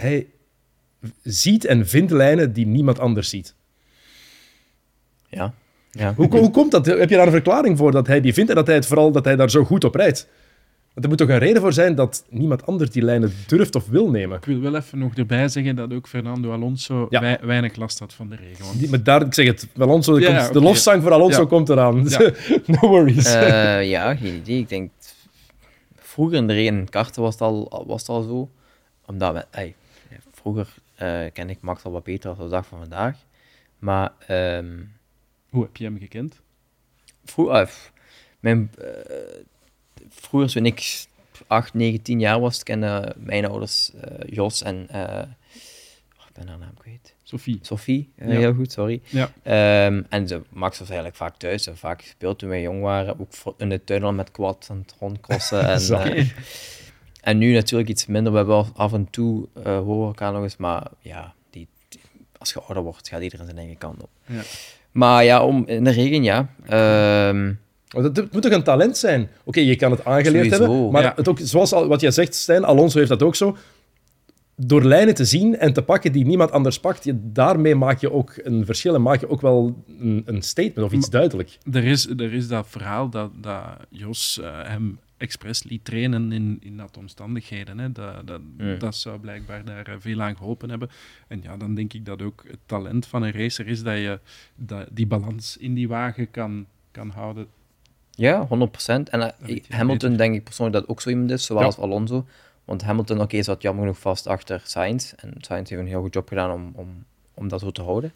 Hij 0.01 0.27
ziet 1.23 1.65
en 1.65 1.89
vindt 1.89 2.11
lijnen 2.11 2.53
die 2.53 2.67
niemand 2.67 2.99
anders 2.99 3.29
ziet. 3.29 3.55
ja, 5.29 5.53
ja. 5.91 6.15
Hoe, 6.15 6.27
hoe 6.39 6.51
komt 6.51 6.71
dat? 6.71 6.87
Heb 6.87 7.09
je 7.11 7.17
daar 7.17 7.27
een 7.27 7.33
verklaring 7.33 7.79
voor 7.79 7.93
dat 7.93 8.07
hij 8.07 8.21
die 8.21 8.33
vindt 8.33 8.51
en 8.51 8.57
dat 8.57 8.67
hij, 8.67 8.75
het 8.77 8.87
vooral, 8.87 9.13
dat 9.13 9.25
hij 9.25 9.37
daar 9.37 9.51
zo 9.51 9.65
goed 9.65 9.85
op 9.85 9.95
rijdt? 9.95 10.29
Want 10.93 11.05
er 11.05 11.09
moet 11.09 11.19
toch 11.19 11.29
een 11.29 11.45
reden 11.45 11.63
voor 11.63 11.73
zijn 11.73 11.95
dat 11.95 12.25
niemand 12.29 12.67
anders 12.67 12.91
die 12.91 13.03
lijnen 13.03 13.33
durft 13.47 13.75
of 13.75 13.89
wil 13.89 14.11
nemen? 14.11 14.37
Ik 14.37 14.45
wil 14.45 14.61
wel 14.61 14.75
even 14.77 14.99
nog 14.99 15.15
erbij 15.15 15.49
zeggen 15.49 15.77
dat 15.77 15.93
ook 15.93 16.09
Fernando 16.09 16.53
Alonso 16.53 17.07
Ja. 17.11 17.21
wei- 17.21 17.39
weinig 17.43 17.77
last 17.77 17.99
had 17.99 18.13
van 18.15 18.29
de 18.29 18.37
regen. 18.37 18.65
want- 18.65 18.79
Die, 18.79 18.89
maar 18.91 19.03
daar, 19.03 19.23
ik 19.27 19.35
zeg 19.35 19.47
het, 19.47 19.67
Alonso, 19.79 20.19
Ja, 20.19 20.27
komt, 20.27 20.39
ja, 20.47 20.53
de 20.53 20.61
lofzang 20.61 21.03
voor 21.03 21.13
Alonso 21.13 21.41
Ja. 21.41 21.47
komt 21.47 21.69
eraan. 21.69 22.05
Ja. 22.09 22.19
no 22.67 22.89
worries. 22.89 23.25
Eh, 23.35 23.89
ja, 23.91 24.15
geen 24.17 24.35
idee. 24.35 24.59
Ik 24.59 24.69
denk, 24.69 24.91
vroeger 25.97 26.37
in 26.37 26.47
de 26.47 26.53
regen 26.53 26.79
in 26.79 26.89
karten 26.89 27.23
was 27.23 27.33
het 27.33 27.43
al, 27.43 27.85
was 27.87 28.01
het 28.01 28.11
al 28.11 28.23
zo. 28.23 28.51
Omdat 29.07 29.33
we, 29.35 29.45
vroeger 30.53 30.75
eh 30.95 31.33
ken 31.33 31.51
ik 31.51 31.59
Max 31.61 31.83
al 31.85 31.93
wat 31.93 32.05
beter 32.05 32.37
dan 32.37 32.45
de 32.45 32.51
dag 32.51 32.67
van 32.67 32.79
vandaag. 32.79 33.17
Maar 33.79 34.13
ehm 34.27 34.77
Hoe 35.51 35.63
heb 35.63 35.77
je 35.77 35.85
hem 35.85 35.99
gekend? 35.99 36.41
vroeger, 37.25 37.67
f- 37.67 37.93
mijn, 38.41 38.71
eh, 38.79 38.87
vroeger 40.09 40.51
toen 40.53 40.67
ik 40.67 41.05
8, 41.47 41.75
9, 41.75 42.03
10 42.03 42.21
jaar 42.21 42.41
was, 42.41 42.63
kenden 42.63 43.15
mijn 43.17 43.47
ouders 43.47 43.91
eh, 43.95 44.19
Jos 44.27 44.63
en 44.63 44.87
oh, 44.93 45.23
ik 46.29 46.33
ben 46.33 46.49
haar 46.49 46.59
naam 46.59 46.75
kwijt. 46.79 47.15
Sophie. 47.23 47.59
Sophie, 47.63 48.13
Ja. 48.17 48.25
heel 48.27 48.55
goed, 48.55 48.73
sorry. 48.73 49.01
Ja. 49.05 49.31
Ehm, 49.43 50.03
en 50.09 50.29
ze, 50.29 50.43
Max 50.49 50.79
was 50.79 50.89
eigenlijk 50.89 51.17
vaak 51.19 51.37
thuis, 51.37 51.67
en 51.67 51.77
vaak 51.77 52.03
gespeeld 52.03 52.39
toen 52.39 52.49
wij 52.49 52.63
jong 52.63 52.83
waren. 52.83 53.21
Ook 53.21 53.33
voor- 53.35 53.55
in 53.59 53.69
de 53.69 53.85
tunnel 53.85 54.13
met 54.13 54.31
quad 54.31 54.67
aan 54.71 54.79
het 54.79 54.95
rondcrossen. 55.01 55.65
En. 55.69 56.31
En 57.29 57.39
nu 57.39 57.53
natuurlijk 57.53 57.89
iets 57.89 58.07
minder. 58.07 58.33
We 58.33 58.39
hebben 58.39 58.55
wel 58.57 58.67
af 58.77 58.93
en 58.93 59.11
toe 59.11 59.49
eh 59.65 59.79
horen 59.79 60.07
elkaar 60.07 60.33
nog 60.33 60.43
eens, 60.43 60.57
maar 60.57 60.87
ja, 61.01 61.35
die, 61.51 61.69
die- 61.89 62.01
als 62.39 62.53
je 62.53 62.61
ouder 62.61 62.83
wordt, 62.83 63.09
gaat 63.09 63.23
iedereen 63.23 63.45
zijn 63.47 63.59
eigen 63.59 63.79
kant 63.79 64.03
op. 64.03 64.09
Ja. 64.27 64.41
Maar 64.93 65.25
ja, 65.25 65.45
om, 65.45 65.67
in 65.67 65.85
de 65.85 65.91
regen, 65.91 66.23
ja. 66.23 66.49
Ehm, 66.67 67.53
het, 67.89 68.17
het 68.17 68.33
moet 68.33 68.43
toch 68.43 68.53
een 68.53 68.63
talent 68.63 68.97
zijn? 68.97 69.29
Oké, 69.45 69.61
je 69.61 69.77
kan 69.77 69.91
het 69.91 70.05
aangeleerd 70.05 70.45
Sowieso, 70.53 70.73
hebben, 70.73 70.91
maar 70.91 71.03
ja. 71.03 71.13
het 71.17 71.29
ook, 71.29 71.39
zoals 71.43 71.73
al, 71.73 71.87
wat 71.89 72.01
jij 72.01 72.11
zegt, 72.11 72.35
Stijn, 72.35 72.65
Alonso 72.65 72.97
heeft 72.99 73.11
dat 73.11 73.23
ook 73.23 73.35
zo. 73.35 73.57
door 74.57 74.85
lijnen 74.85 75.15
te 75.15 75.25
zien 75.25 75.59
en 75.59 75.73
te 75.73 75.83
pakken 75.83 76.13
die 76.13 76.25
niemand 76.27 76.51
anders 76.53 76.81
pakt, 76.81 77.05
je, 77.05 77.13
daarmee 77.33 77.75
maak 77.75 78.01
je 78.01 78.13
ook 78.13 78.35
een 78.43 78.65
verschil 78.65 78.95
en 78.95 79.03
maak 79.03 79.21
je 79.21 79.29
ook 79.31 79.41
wel 79.41 79.85
een, 80.01 80.23
een 80.27 80.43
statement 80.43 80.87
of 80.89 80.93
iets 80.93 81.11
duidelijk. 81.11 81.59
Er 81.73 81.85
is, 81.85 82.09
er 82.09 82.33
is 82.33 82.49
dat 82.49 82.67
verhaal 82.69 83.09
dat, 83.09 83.31
dat 83.41 83.63
Jos 83.91 84.41
eh, 84.43 84.51
hem 84.63 84.99
expres 85.19 85.63
liet 85.63 85.85
trainen 85.85 86.33
in, 86.33 86.59
in 86.61 86.77
dat 86.77 86.97
omstandigheden. 86.97 87.79
Hè. 87.79 87.93
Dat, 87.93 88.27
dat, 88.27 88.41
dat 88.79 88.97
zou 88.97 89.19
blijkbaar 89.19 89.65
daar 89.65 89.87
eh, 89.87 89.95
veel 89.99 90.23
aan 90.23 90.37
geholpen 90.37 90.71
hebben. 90.71 90.91
En 91.29 91.41
ja, 91.43 91.57
dan 91.57 91.75
denk 91.75 91.93
ik 91.93 92.05
dat 92.05 92.23
ook 92.23 92.45
het 92.47 92.59
talent 92.67 93.07
van 93.07 93.23
een 93.23 93.33
racer 93.33 93.67
is 93.67 93.83
dat 93.83 93.97
je 93.97 94.21
dat, 94.55 94.89
die 94.91 95.07
balans 95.07 95.57
in 95.57 95.75
die 95.75 95.89
wagen 95.89 96.31
kan, 96.31 96.67
kan 96.91 97.11
houden. 97.11 97.47
Ja, 98.11 98.47
100%. 98.47 98.49
En 98.87 99.11
eh, 99.11 99.61
Hamilton 99.69 100.11
beter. 100.11 100.17
denk 100.17 100.35
ik 100.35 100.45
persoonlijk 100.45 100.79
dat 100.79 100.89
ook 100.89 101.01
zo 101.01 101.09
iemand 101.09 101.31
is, 101.31 101.45
zowel 101.45 101.63
Ja. 101.63 101.69
als 101.69 101.79
Alonso. 101.79 102.27
Want 102.65 102.83
Hamilton, 102.83 103.21
oké, 103.21 103.43
zat 103.43 103.63
jammer 103.63 103.83
genoeg 103.83 104.01
vast 104.01 104.27
achter 104.27 104.61
Sainz. 104.65 105.13
En 105.13 105.35
Sainz 105.39 105.71
heeft 105.71 105.83
een 105.83 105.89
heel 105.89 106.01
goed 106.01 106.15
job 106.15 106.29
gedaan 106.29 106.51
om, 106.51 106.73
om, 106.75 107.05
om 107.35 107.49
dat 107.49 107.61
zo 107.61 107.71
te 107.71 107.83
houden. 107.83 108.13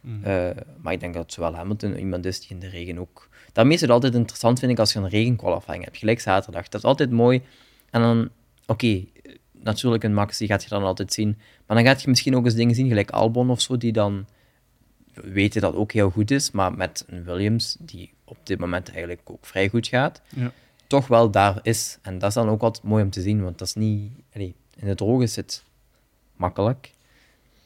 Mhm. 0.00 0.24
Eh, 0.24 0.50
maar 0.80 0.92
ik 0.92 1.00
denk 1.00 1.14
dat 1.14 1.32
zowel 1.32 1.54
Hamilton 1.54 1.96
iemand 1.96 2.24
is 2.24 2.40
die 2.40 2.50
in 2.50 2.58
de 2.58 2.68
regen 2.68 2.98
ook... 2.98 3.28
Daarmee 3.54 3.74
is 3.74 3.80
het 3.80 3.90
altijd 3.90 4.14
interessant, 4.14 4.58
vind 4.58 4.72
ik, 4.72 4.78
als 4.78 4.92
je 4.92 4.98
een 4.98 5.08
regenqualifying 5.08 5.84
hebt. 5.84 5.96
Gelijk 5.96 6.20
zaterdag. 6.20 6.68
Dat 6.68 6.80
is 6.80 6.86
altijd 6.86 7.10
mooi. 7.10 7.42
En 7.90 8.00
dan, 8.00 8.28
oké, 8.66 9.04
natuurlijk 9.52 10.04
een 10.04 10.14
Max, 10.14 10.38
die 10.38 10.48
gaat 10.48 10.62
je 10.62 10.68
dan 10.68 10.82
altijd 10.82 11.12
zien. 11.12 11.38
Maar 11.66 11.76
dan 11.76 11.86
gaat 11.86 12.02
je 12.02 12.08
misschien 12.08 12.36
ook 12.36 12.44
eens 12.44 12.54
dingen 12.54 12.74
zien, 12.74 12.88
gelijk 12.88 13.10
Albon 13.10 13.50
of 13.50 13.60
zo, 13.60 13.76
die 13.76 13.92
dan 13.92 14.26
weten 15.14 15.60
dat 15.60 15.74
ook 15.74 15.92
heel 15.92 16.10
goed 16.10 16.30
is. 16.30 16.50
Maar 16.50 16.72
met 16.72 17.04
een 17.06 17.24
Williams, 17.24 17.76
die 17.80 18.12
op 18.24 18.36
dit 18.42 18.58
moment 18.58 18.88
eigenlijk 18.90 19.20
ook 19.24 19.46
vrij 19.46 19.68
goed 19.68 19.86
gaat, 19.86 20.20
Ja. 20.28 20.52
toch 20.86 21.06
wel 21.06 21.30
daar 21.30 21.58
is. 21.62 21.98
En 22.02 22.18
dat 22.18 22.28
is 22.28 22.34
dan 22.34 22.48
ook 22.48 22.62
altijd 22.62 22.84
mooi 22.84 23.02
om 23.04 23.10
te 23.10 23.22
zien, 23.22 23.42
want 23.42 23.58
dat 23.58 23.68
is 23.68 23.74
niet... 23.74 24.12
allee, 24.34 24.54
in 24.76 24.88
het 24.88 24.96
droog 24.96 25.22
is 25.22 25.36
het 25.36 25.64
makkelijk. 26.36 26.92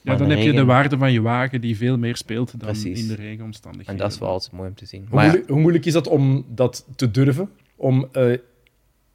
Ja, 0.08 0.14
Maar 0.14 0.28
dan 0.28 0.36
de 0.36 0.44
heb 0.44 0.52
je 0.54 0.58
de 0.60 0.64
waarde 0.64 0.98
van 0.98 1.12
je 1.12 1.20
wagen 1.20 1.60
die 1.60 1.76
veel 1.76 1.98
meer 1.98 2.16
speelt 2.16 2.50
dan 2.50 2.58
Precies. 2.58 3.00
in 3.00 3.08
de 3.08 3.14
regenomstandigheden. 3.14 3.94
En 3.94 4.00
dat 4.00 4.12
is 4.12 4.18
wel 4.18 4.28
altijd 4.28 4.52
mooi 4.52 4.68
om 4.68 4.74
te 4.74 4.86
zien. 4.86 5.00
Hoe, 5.00 5.14
Maar 5.14 5.24
ja, 5.24 5.30
moeilijk, 5.30 5.50
hoe 5.50 5.60
moeilijk 5.60 5.86
is 5.86 5.92
dat 5.92 6.06
om 6.06 6.44
dat 6.48 6.86
te 6.96 7.10
durven? 7.10 7.50
Om 7.76 8.08
eh, 8.12 8.38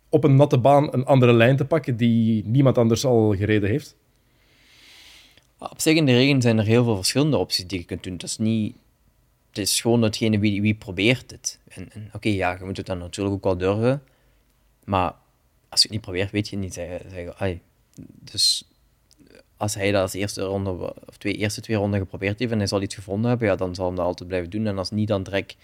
op 0.09 0.23
een 0.23 0.35
natte 0.35 0.57
baan 0.57 0.93
een 0.93 1.05
andere 1.05 1.33
lijn 1.33 1.55
te 1.55 1.65
pakken 1.65 1.97
die 1.97 2.45
niemand 2.45 2.77
anders 2.77 3.05
al 3.05 3.35
gereden 3.35 3.69
heeft? 3.69 3.95
Op 5.57 5.81
zich 5.81 5.95
in 5.95 6.05
de 6.05 6.11
regen 6.11 6.41
zijn 6.41 6.57
er 6.57 6.65
heel 6.65 6.83
veel 6.83 6.95
verschillende 6.95 7.37
opties 7.37 7.67
die 7.67 7.79
je 7.79 7.85
kunt 7.85 8.03
doen. 8.03 8.13
Het 8.13 8.23
is 8.23 8.37
niet... 8.37 8.75
Het 9.49 9.57
is 9.57 9.81
gewoon 9.81 10.01
datgene 10.01 10.39
wie, 10.39 10.61
wie 10.61 10.73
probeert 10.73 11.31
het. 11.31 11.59
En, 11.67 11.91
en 11.91 12.09
oké, 12.13 12.29
ja, 12.29 12.57
je 12.59 12.65
moet 12.65 12.77
het 12.77 12.85
dan 12.85 12.97
natuurlijk 12.97 13.35
ook 13.35 13.43
wel 13.43 13.57
durven. 13.57 14.03
Maar 14.83 15.13
als 15.69 15.81
je 15.81 15.87
het 15.87 15.91
niet 15.91 16.01
probeert, 16.01 16.31
weet 16.31 16.49
je 16.49 16.55
het 16.55 16.65
niet. 16.65 16.73
Zeg, 16.73 17.01
zeg, 17.11 17.39
ai. 17.39 17.59
Dus 18.19 18.67
als 19.63 19.75
hij 19.75 19.91
dat 19.91 20.01
als 20.01 20.13
eerste 20.13 20.41
ronde, 20.41 20.95
of 21.05 21.17
twee, 21.17 21.33
eerste 21.33 21.61
twee 21.61 21.77
ronden 21.77 21.99
geprobeerd 21.99 22.39
heeft 22.39 22.51
en 22.51 22.57
hij 22.57 22.67
zal 22.67 22.81
iets 22.81 22.95
gevonden 22.95 23.29
hebben, 23.29 23.47
ja, 23.47 23.55
dan 23.55 23.75
zal 23.75 23.87
hij 23.87 23.95
dat 23.95 24.05
altijd 24.05 24.27
blijven 24.27 24.49
doen. 24.49 24.67
En 24.67 24.77
als 24.77 24.91
niet, 24.91 25.07
dan 25.07 25.23
direct 25.23 25.55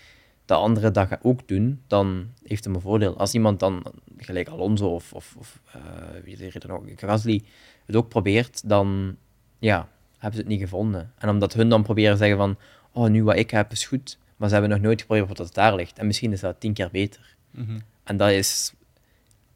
de 0.46 0.54
andere 0.54 0.92
dag 0.92 1.10
ook 1.22 1.48
doen, 1.48 1.82
dan 1.88 2.28
heeft 2.44 2.66
hij 2.66 2.74
een 2.74 2.82
voordeel. 2.82 3.18
Als 3.18 3.34
iemand 3.34 3.60
dan, 3.60 3.84
gelijk 4.18 4.48
Alonso 4.48 4.88
of, 4.88 5.14
of, 5.14 5.36
of 5.38 5.60
eh, 5.72 5.82
wie 6.24 6.38
er 6.38 6.68
nog, 6.68 6.82
Gasly, 6.96 7.44
het 7.86 7.96
ook 7.96 8.10
probeert, 8.10 8.70
dan 8.70 9.16
ja, 9.60 9.90
hebben 10.12 10.34
ze 10.34 10.40
het 10.40 10.48
niet 10.48 10.60
gevonden. 10.60 11.14
En 11.18 11.30
omdat 11.30 11.54
hun 11.54 11.70
dan 11.70 11.84
proberen 11.84 12.18
zeggen 12.18 12.38
van, 12.38 12.58
oh, 12.92 13.10
nu 13.10 13.24
wat 13.24 13.36
ik 13.36 13.52
heb 13.52 13.72
is 13.72 13.86
goed, 13.86 14.18
maar 14.38 14.48
ze 14.48 14.54
hebben 14.54 14.72
nog 14.72 14.82
nooit 14.82 15.02
geprobeerd 15.02 15.28
wat 15.28 15.38
het 15.38 15.54
daar 15.54 15.76
ligt. 15.76 15.98
En 16.00 16.08
misschien 16.08 16.32
is 16.32 16.40
dat 16.40 16.60
tien 16.60 16.74
keer 16.74 16.90
beter. 16.92 17.36
Mhm. 17.52 17.80
En 18.04 18.18
dat 18.18 18.30
is, 18.30 18.74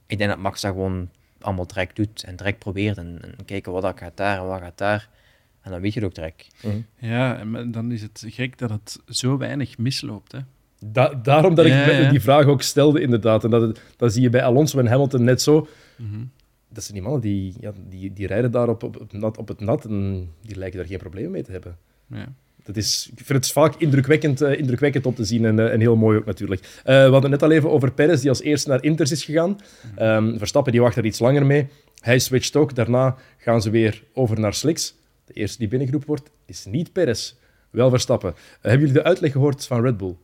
ik 0.06 0.18
denk 0.18 0.30
dat 0.30 0.40
Max 0.40 0.62
dat 0.62 0.72
gewoon 0.72 1.10
allemaal 1.44 1.68
direct 1.68 1.96
doet 1.96 2.24
en 2.24 2.36
direct 2.36 2.60
probeert 2.60 2.98
en, 2.98 3.20
en 3.38 3.46
kijken 3.46 3.72
wat 3.72 3.82
dat 3.82 3.98
gaat 4.00 4.18
daar 4.18 4.38
en 4.40 4.48
wat 4.48 4.60
gaat 4.62 4.78
daar. 4.78 5.10
En 5.62 5.72
dan 5.72 5.82
weet 5.82 5.94
je 5.94 6.00
het 6.00 6.10
ook 6.10 6.16
direct. 6.16 6.48
Ja, 6.98 7.38
en 7.38 7.72
dan 7.72 7.92
is 7.92 8.02
het 8.02 8.24
gek 8.28 8.58
dat 8.58 8.70
het 8.70 9.00
zo 9.08 9.38
weinig 9.38 9.78
misloopt. 9.78 10.32
Hè. 10.32 10.40
Da- 10.86 11.14
daarom 11.14 11.56
dat 11.56 11.66
ik 11.66 11.72
Ja, 11.72 11.86
me- 11.86 11.92
ja. 11.92 12.10
die 12.10 12.22
vraag 12.22 12.46
ook 12.46 12.62
stelde, 12.62 13.02
inderdaad. 13.02 13.44
En 13.44 13.50
dat, 13.50 13.62
het- 13.62 13.82
dat 13.98 14.14
zie 14.14 14.22
je 14.22 14.30
bij 14.30 14.44
Alonso 14.44 14.80
en 14.80 14.88
Hamilton 14.88 15.24
net 15.24 15.42
zo. 15.42 15.68
Mhm. 15.98 16.24
Dat 16.70 16.84
zijn 16.84 16.94
die 16.94 17.02
mannen 17.04 17.22
die, 17.22 17.54
ja, 17.60 17.72
die, 17.90 18.14
die 18.14 18.28
rijden 18.28 18.52
daar 18.52 18.70
op, 18.70 18.84
op, 18.84 19.00
op, 19.02 19.14
nat, 19.14 19.38
op 19.38 19.48
het 19.48 19.60
nat 19.60 19.86
en 19.86 20.30
die 20.42 20.56
lijken 20.56 20.78
daar 20.80 20.88
geen 20.88 20.98
probleem 20.98 21.32
mee 21.32 21.44
te 21.44 21.52
hebben. 21.52 21.78
Ja. 22.08 22.34
Dat 22.64 22.76
is, 22.76 23.10
ik 23.16 23.26
vind 23.26 23.44
het 23.44 23.52
vaak 23.52 23.76
indrukwekkend, 23.78 24.42
eh, 24.42 24.60
indrukwekkend 24.60 25.06
om 25.06 25.16
te 25.16 25.24
zien 25.24 25.46
en, 25.46 25.60
eh, 25.60 25.74
en 25.74 25.80
heel 25.80 25.96
mooi 25.96 26.18
ook 26.18 26.26
natuurlijk. 26.26 26.62
Eh, 26.62 26.84
we 26.84 27.12
hadden 27.12 27.22
het 27.22 27.30
net 27.30 27.44
al 27.44 27.52
even 27.52 27.72
over 27.72 27.92
Perez, 27.92 28.22
die 28.22 28.30
als 28.30 28.42
eerste 28.42 28.70
naar 28.70 28.84
Inters 28.84 29.12
is 29.12 29.24
gegaan. 29.24 29.60
Ehm, 29.96 30.38
Verstappen 30.38 30.72
die 30.72 30.82
wacht 30.82 30.96
er 30.96 31.06
iets 31.06 31.20
langer 31.20 31.46
mee. 31.46 31.68
Hij 32.00 32.20
switcht 32.20 32.56
ook. 32.56 32.76
Daarna 32.76 33.16
gaan 33.38 33.62
ze 33.62 33.70
weer 33.70 34.04
over 34.14 34.40
naar 34.40 34.54
Slicks. 34.54 34.96
De 35.26 35.34
eerste 35.34 35.58
die 35.58 35.68
binnengeroepen 35.68 36.10
wordt, 36.10 36.30
is 36.46 36.66
niet 36.66 36.92
Perez, 36.92 37.34
wel 37.70 37.90
Verstappen. 37.90 38.36
Hebben 38.62 38.80
jullie 38.80 39.02
de 39.02 39.04
uitleg 39.04 39.32
gehoord 39.32 39.66
van 39.66 39.82
Red 39.82 39.98
Bull? 39.98 40.16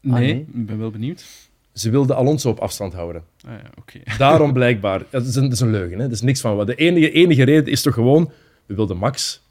Nee, 0.00 0.32
nee. 0.32 0.46
ik 0.54 0.66
ben 0.66 0.78
wel 0.78 0.90
benieuwd. 0.90 1.24
Ze 1.72 1.90
wilden 1.90 2.16
Alonso 2.16 2.50
op 2.50 2.58
afstand 2.58 2.92
houden. 2.92 3.22
Ah, 3.46 3.52
ja, 3.52 3.70
oké. 3.78 3.98
Daarom 4.18 4.52
blijkbaar. 4.52 5.02
Dat 5.10 5.26
is 5.26 5.34
een, 5.34 5.42
dat 5.42 5.52
is 5.52 5.60
een 5.60 5.70
leugen, 5.70 5.98
hè? 5.98 6.04
dat 6.04 6.12
is 6.12 6.20
niks 6.20 6.40
van 6.40 6.56
wat. 6.56 6.66
De 6.66 6.74
enige, 6.74 7.10
enige 7.10 7.42
reden 7.42 7.72
is 7.72 7.82
toch 7.82 7.94
gewoon, 7.94 8.32
we 8.66 8.74
wilden 8.74 8.96
Max 8.96 9.42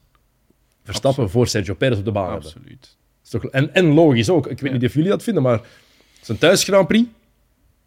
Verstappen 0.92 1.24
Absoluut. 1.24 1.32
voor 1.32 1.48
Sergio 1.48 1.74
Perez 1.74 1.98
op 2.00 2.06
de 2.06 2.12
baan 2.12 2.32
hebben. 2.32 2.46
Absoluut. 2.46 2.98
Is 3.24 3.30
toch, 3.30 3.46
en, 3.46 3.74
en 3.74 3.86
logisch 3.86 4.30
ook. 4.30 4.48
Ik 4.48 4.60
weet 4.60 4.72
Ja. 4.72 4.78
niet 4.78 4.86
of 4.88 4.94
jullie 4.94 5.10
dat 5.10 5.24
vinden, 5.24 5.44
maar 5.44 5.62
zijn 6.22 6.38
thuis 6.38 6.64
Grand 6.64 6.88
Prix 6.88 7.10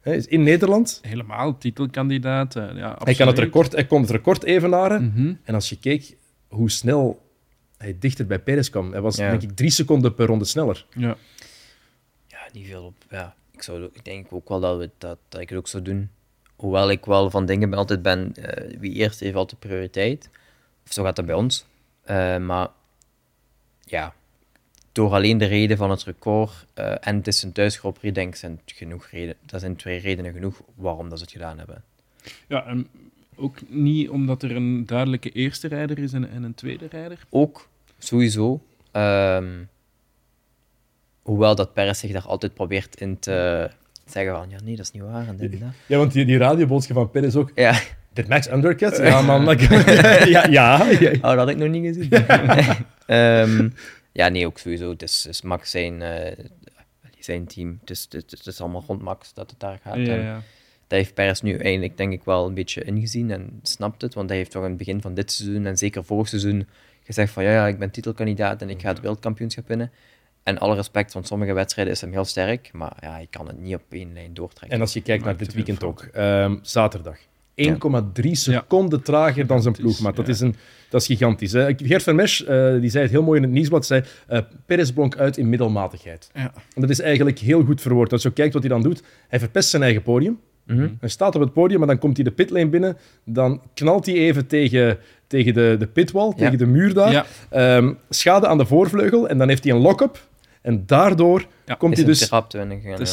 hè, 0.00 0.14
is 0.14 0.26
in 0.26 0.42
Nederland. 0.42 0.98
Helemaal 1.02 1.58
titelkandidaat. 1.58 2.56
eh, 2.56 2.62
ja, 2.62 2.70
Hij, 2.72 2.78
kan 2.94 2.96
het 3.06 3.10
absoluut. 3.20 3.38
record, 3.38 3.72
hij 3.72 3.86
kon 3.86 4.00
het 4.00 4.10
record 4.10 4.44
evenaren. 4.44 5.04
Mhm. 5.14 5.34
En 5.44 5.54
als 5.54 5.68
je 5.68 5.78
keek 5.78 6.16
hoe 6.48 6.70
snel 6.70 7.28
hij 7.76 7.96
dichter 7.98 8.26
bij 8.26 8.38
Perez 8.38 8.68
kwam, 8.68 8.92
hij 8.92 9.00
was 9.00 9.16
Ja. 9.16 9.30
denk 9.30 9.42
ik 9.42 9.56
drie 9.56 9.70
seconden 9.70 10.14
per 10.14 10.26
ronde 10.26 10.44
sneller. 10.44 10.86
Ja. 10.94 11.16
Ja, 12.26 12.38
niet 12.52 12.66
veel 12.66 12.84
op. 12.84 12.94
Ja, 13.10 13.34
ik, 13.52 13.62
zou, 13.62 13.84
ik 13.92 14.04
denk 14.04 14.26
ook 14.30 14.48
wel 14.48 14.60
dat, 14.60 14.78
we, 14.78 14.90
dat, 14.98 15.18
dat 15.28 15.40
ik 15.40 15.48
het 15.48 15.58
ook 15.58 15.68
zou 15.68 15.82
doen. 15.82 16.10
Hoewel 16.56 16.90
ik 16.90 17.04
wel 17.04 17.30
van 17.30 17.46
dingen 17.46 17.70
ben, 17.70 17.78
altijd 17.78 18.02
ben, 18.02 18.34
eh, 18.36 18.78
wie 18.78 18.92
eerst 18.92 19.20
heeft 19.20 19.34
altijd 19.34 19.60
prioriteit. 19.60 20.30
Of 20.86 20.92
zo 20.92 21.02
gaat 21.04 21.16
dat 21.16 21.26
bij 21.26 21.34
ons. 21.34 21.66
Eh, 22.02 22.36
maar 22.38 22.68
ja, 23.90 24.14
door 24.92 25.12
alleen 25.12 25.38
de 25.38 25.44
reden 25.44 25.76
van 25.76 25.90
het 25.90 26.02
record 26.04 26.66
eh, 26.74 26.94
en 27.00 27.16
het 27.16 27.26
is 27.26 27.42
een 27.42 27.52
thuisgroeprie, 27.52 28.12
denk 28.12 28.28
ik, 28.28 28.36
zijn 28.36 28.60
het 28.64 28.76
genoeg 28.76 29.06
reden. 29.06 29.34
Dat 29.46 29.60
zijn 29.60 29.76
twee 29.76 29.98
redenen 29.98 30.32
genoeg 30.32 30.62
waarom 30.74 31.08
dat 31.08 31.18
ze 31.18 31.24
het 31.24 31.32
gedaan 31.32 31.58
hebben. 31.58 31.82
ja, 32.48 32.66
en 32.66 32.88
ook 33.36 33.56
niet 33.68 34.08
omdat 34.08 34.42
er 34.42 34.56
een 34.56 34.86
duidelijke 34.86 35.30
eerste 35.30 35.68
rijder 35.68 35.98
is 35.98 36.12
en, 36.12 36.30
en 36.30 36.42
een 36.42 36.54
tweede 36.54 36.86
rijder. 36.90 37.18
Ook, 37.30 37.68
sowieso. 37.98 38.62
ehm, 38.90 39.64
hoewel 41.22 41.54
dat 41.54 41.72
Perez 41.72 42.00
zich 42.00 42.12
daar 42.12 42.26
altijd 42.26 42.54
probeert 42.54 43.00
in 43.00 43.18
te 43.18 43.70
zeggen 44.06 44.34
van, 44.34 44.50
ja 44.50 44.58
nee, 44.64 44.76
dat 44.76 44.84
is 44.84 44.92
niet 44.92 45.02
waar 45.02 45.28
en 45.28 45.36
dit 45.36 45.52
en 45.52 45.58
dat. 45.58 45.68
Ja, 45.86 45.98
want 45.98 46.12
die, 46.12 46.24
die 46.24 46.38
radioboodschap 46.38 46.96
van 46.96 47.10
Perez 47.10 47.34
ook. 47.34 47.52
Ja, 47.54 47.80
Dit 48.12 48.28
Max 48.28 48.48
undercut? 48.48 48.96
Ja, 49.02 49.22
man. 49.22 49.44
ja, 49.58 50.46
ja, 50.46 50.46
ja. 50.50 51.10
Oh, 51.12 51.20
dat 51.20 51.36
had 51.36 51.48
ik 51.48 51.56
nog 51.56 51.68
niet 51.68 51.84
gezien. 51.84 52.10
Ehm, 53.06 53.68
ja, 54.12 54.28
nee, 54.28 54.46
ook 54.46 54.58
sowieso. 54.58 54.90
Het 54.90 55.02
is, 55.02 55.26
is 55.26 55.42
Max 55.42 55.70
zijn, 55.70 56.02
eh, 56.02 56.44
zijn 57.18 57.46
team. 57.46 57.78
Het 57.80 57.90
is, 57.90 58.06
het, 58.10 58.30
het 58.30 58.46
is 58.46 58.60
allemaal 58.60 58.84
rond 58.86 59.02
Max 59.02 59.34
dat 59.34 59.50
het 59.50 59.60
daar 59.60 59.78
gaat. 59.82 59.96
Ja, 59.96 60.14
En 60.14 60.22
ja. 60.22 60.34
dat 60.86 60.98
heeft 60.98 61.14
Perez 61.14 61.40
nu 61.40 61.56
eigenlijk, 61.56 61.96
denk 61.96 62.12
ik, 62.12 62.24
wel 62.24 62.46
een 62.46 62.54
beetje 62.54 62.84
ingezien 62.84 63.30
en 63.30 63.60
snapt 63.62 64.02
het. 64.02 64.14
Want 64.14 64.28
hij 64.28 64.38
heeft 64.38 64.50
toch 64.50 64.62
in 64.62 64.68
het 64.68 64.78
begin 64.78 65.00
van 65.00 65.14
dit 65.14 65.32
seizoen 65.32 65.66
en 65.66 65.76
zeker 65.76 66.04
vorig 66.04 66.28
seizoen 66.28 66.68
gezegd 67.02 67.32
van 67.32 67.44
ja, 67.44 67.52
ja, 67.52 67.66
ik 67.66 67.78
ben 67.78 67.90
titelkandidaat 67.90 68.62
en 68.62 68.70
ik 68.70 68.80
ga 68.80 68.88
het 68.88 69.00
wereldkampioenschap 69.00 69.68
winnen. 69.68 69.92
En 70.42 70.58
alle 70.58 70.74
respect, 70.74 71.12
want 71.12 71.26
sommige 71.26 71.52
wedstrijden 71.52 71.94
is 71.94 72.00
hem 72.00 72.12
heel 72.12 72.24
sterk, 72.24 72.70
maar 72.72 72.96
ja, 73.00 73.12
hij 73.12 73.26
kan 73.30 73.46
het 73.46 73.58
niet 73.58 73.74
op 73.74 73.82
één 73.90 74.12
lijn 74.12 74.34
doortrekken. 74.34 74.76
En 74.76 74.80
als 74.80 74.92
je 74.92 75.02
kijkt 75.02 75.24
naar 75.24 75.36
dit 75.36 75.52
weekend 75.52 75.84
ook, 75.84 76.02
ehm, 76.02 76.56
zaterdag. 76.62 77.18
1,3 77.54 78.30
Ja. 78.30 78.34
seconden 78.34 79.02
trager 79.02 79.46
dan 79.46 79.62
zijn 79.62 79.74
ploegmaat. 79.74 80.16
Dat, 80.16 80.26
ja. 80.26 80.32
is 80.32 80.40
een, 80.40 80.54
dat 80.88 81.00
is 81.00 81.06
gigantisch. 81.06 81.52
Hè. 81.52 81.72
Gert 81.76 82.02
Vermesch 82.02 82.40
eh, 82.40 82.80
die 82.80 82.90
zei 82.90 83.02
het 83.02 83.12
heel 83.12 83.22
mooi 83.22 83.36
in 83.36 83.44
het 83.44 83.52
nieuwsblad. 83.52 83.86
Zei, 83.86 84.02
eh 84.26 84.38
Perez 84.66 84.90
blonk 84.90 85.16
uit 85.16 85.36
in 85.36 85.48
middelmatigheid. 85.48 86.30
Ja. 86.34 86.52
En 86.74 86.80
dat 86.80 86.90
is 86.90 87.00
eigenlijk 87.00 87.38
heel 87.38 87.64
goed 87.64 87.80
verwoord. 87.80 88.12
Als 88.12 88.22
je 88.22 88.32
kijkt 88.32 88.52
wat 88.52 88.62
hij 88.62 88.72
dan 88.72 88.82
doet, 88.82 89.02
hij 89.28 89.38
verpest 89.38 89.68
zijn 89.68 89.82
eigen 89.82 90.02
podium. 90.02 90.38
Mhm. 90.66 90.88
Hij 91.00 91.08
staat 91.08 91.34
op 91.34 91.40
het 91.40 91.52
podium, 91.52 91.78
maar 91.78 91.88
dan 91.88 91.98
komt 91.98 92.16
hij 92.16 92.24
de 92.24 92.30
pitlane 92.30 92.68
binnen. 92.68 92.96
Dan 93.24 93.62
knalt 93.74 94.06
hij 94.06 94.14
even 94.14 94.46
tegen, 94.46 94.98
tegen 95.26 95.54
de, 95.54 95.76
de 95.78 95.86
pitwall, 95.86 96.32
tegen 96.36 96.58
de 96.58 96.66
muur 96.66 96.94
daar. 96.94 97.12
Ja. 97.12 97.26
Ehm, 97.50 97.92
schade 98.08 98.46
aan 98.46 98.58
de 98.58 98.66
voorvleugel. 98.66 99.28
En 99.28 99.38
dan 99.38 99.48
heeft 99.48 99.64
hij 99.64 99.72
een 99.72 99.80
lock-up. 99.80 100.28
En 100.62 100.82
daardoor 100.86 101.46
Ja, 101.66 101.74
komt 101.74 101.92
is 101.92 101.98
hij 101.98 102.06
dus 102.06 102.18
te 102.18 102.26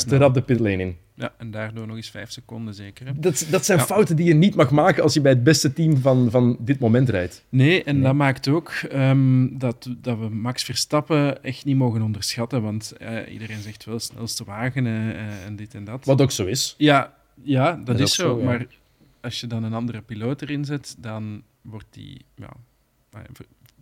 te 0.06 0.18
rap 0.18 0.34
de 0.34 0.42
pitlane 0.42 0.78
in. 0.78 0.98
Ja, 1.20 1.34
en 1.38 1.52
daardoor 1.52 1.88
nog 1.88 1.96
eens 1.96 2.10
vijf 2.10 2.32
seconden 2.32 2.74
zeker. 2.74 3.06
Hè? 3.06 3.20
Dat, 3.20 3.48
dat 3.50 3.66
zijn 3.66 3.78
Ja. 3.80 3.86
fouten 3.86 4.16
die 4.16 4.26
je 4.26 4.34
niet 4.34 4.56
mag 4.56 4.72
maken 4.72 5.04
als 5.04 5.14
je 5.14 5.22
bij 5.22 5.32
het 5.32 5.44
beste 5.44 5.74
team 5.74 5.98
van, 5.98 6.32
van 6.32 6.58
dit 6.60 6.80
moment 6.80 7.10
rijdt. 7.10 7.46
Nee, 7.50 7.84
en 7.84 7.94
Nee. 7.96 8.04
dat 8.04 8.14
maakt 8.16 8.48
ook 8.48 8.70
ehm, 8.72 9.58
dat, 9.58 9.90
dat 9.98 10.18
we 10.20 10.30
Max 10.30 10.64
Verstappen 10.64 11.44
echt 11.44 11.66
niet 11.66 11.76
mogen 11.78 12.02
onderschatten. 12.02 12.62
Want 12.62 12.92
eh, 12.92 13.34
iedereen 13.34 13.62
zegt 13.62 13.86
wel 13.86 14.00
snelste 14.00 14.44
wagen 14.44 14.86
eh, 14.86 15.10
eh, 15.10 15.46
en 15.46 15.56
dit 15.56 15.74
en 15.76 15.84
dat. 15.84 16.06
Wat 16.06 16.22
ook 16.22 16.32
zo 16.32 16.46
is. 16.46 16.76
Ja, 16.78 17.14
ja 17.44 17.72
dat, 17.76 17.86
Dat 17.86 18.00
is 18.00 18.16
zo. 18.16 18.24
zo, 18.24 18.40
ja. 18.40 18.46
Maar 18.46 18.66
als 19.22 19.40
je 19.40 19.48
dan 19.48 19.64
een 19.64 19.74
andere 19.74 20.02
piloot 20.02 20.42
erin 20.42 20.66
zet, 20.66 20.96
dan 21.00 21.44
wordt 21.62 21.88
die... 21.90 22.22
Ja, 22.36 22.50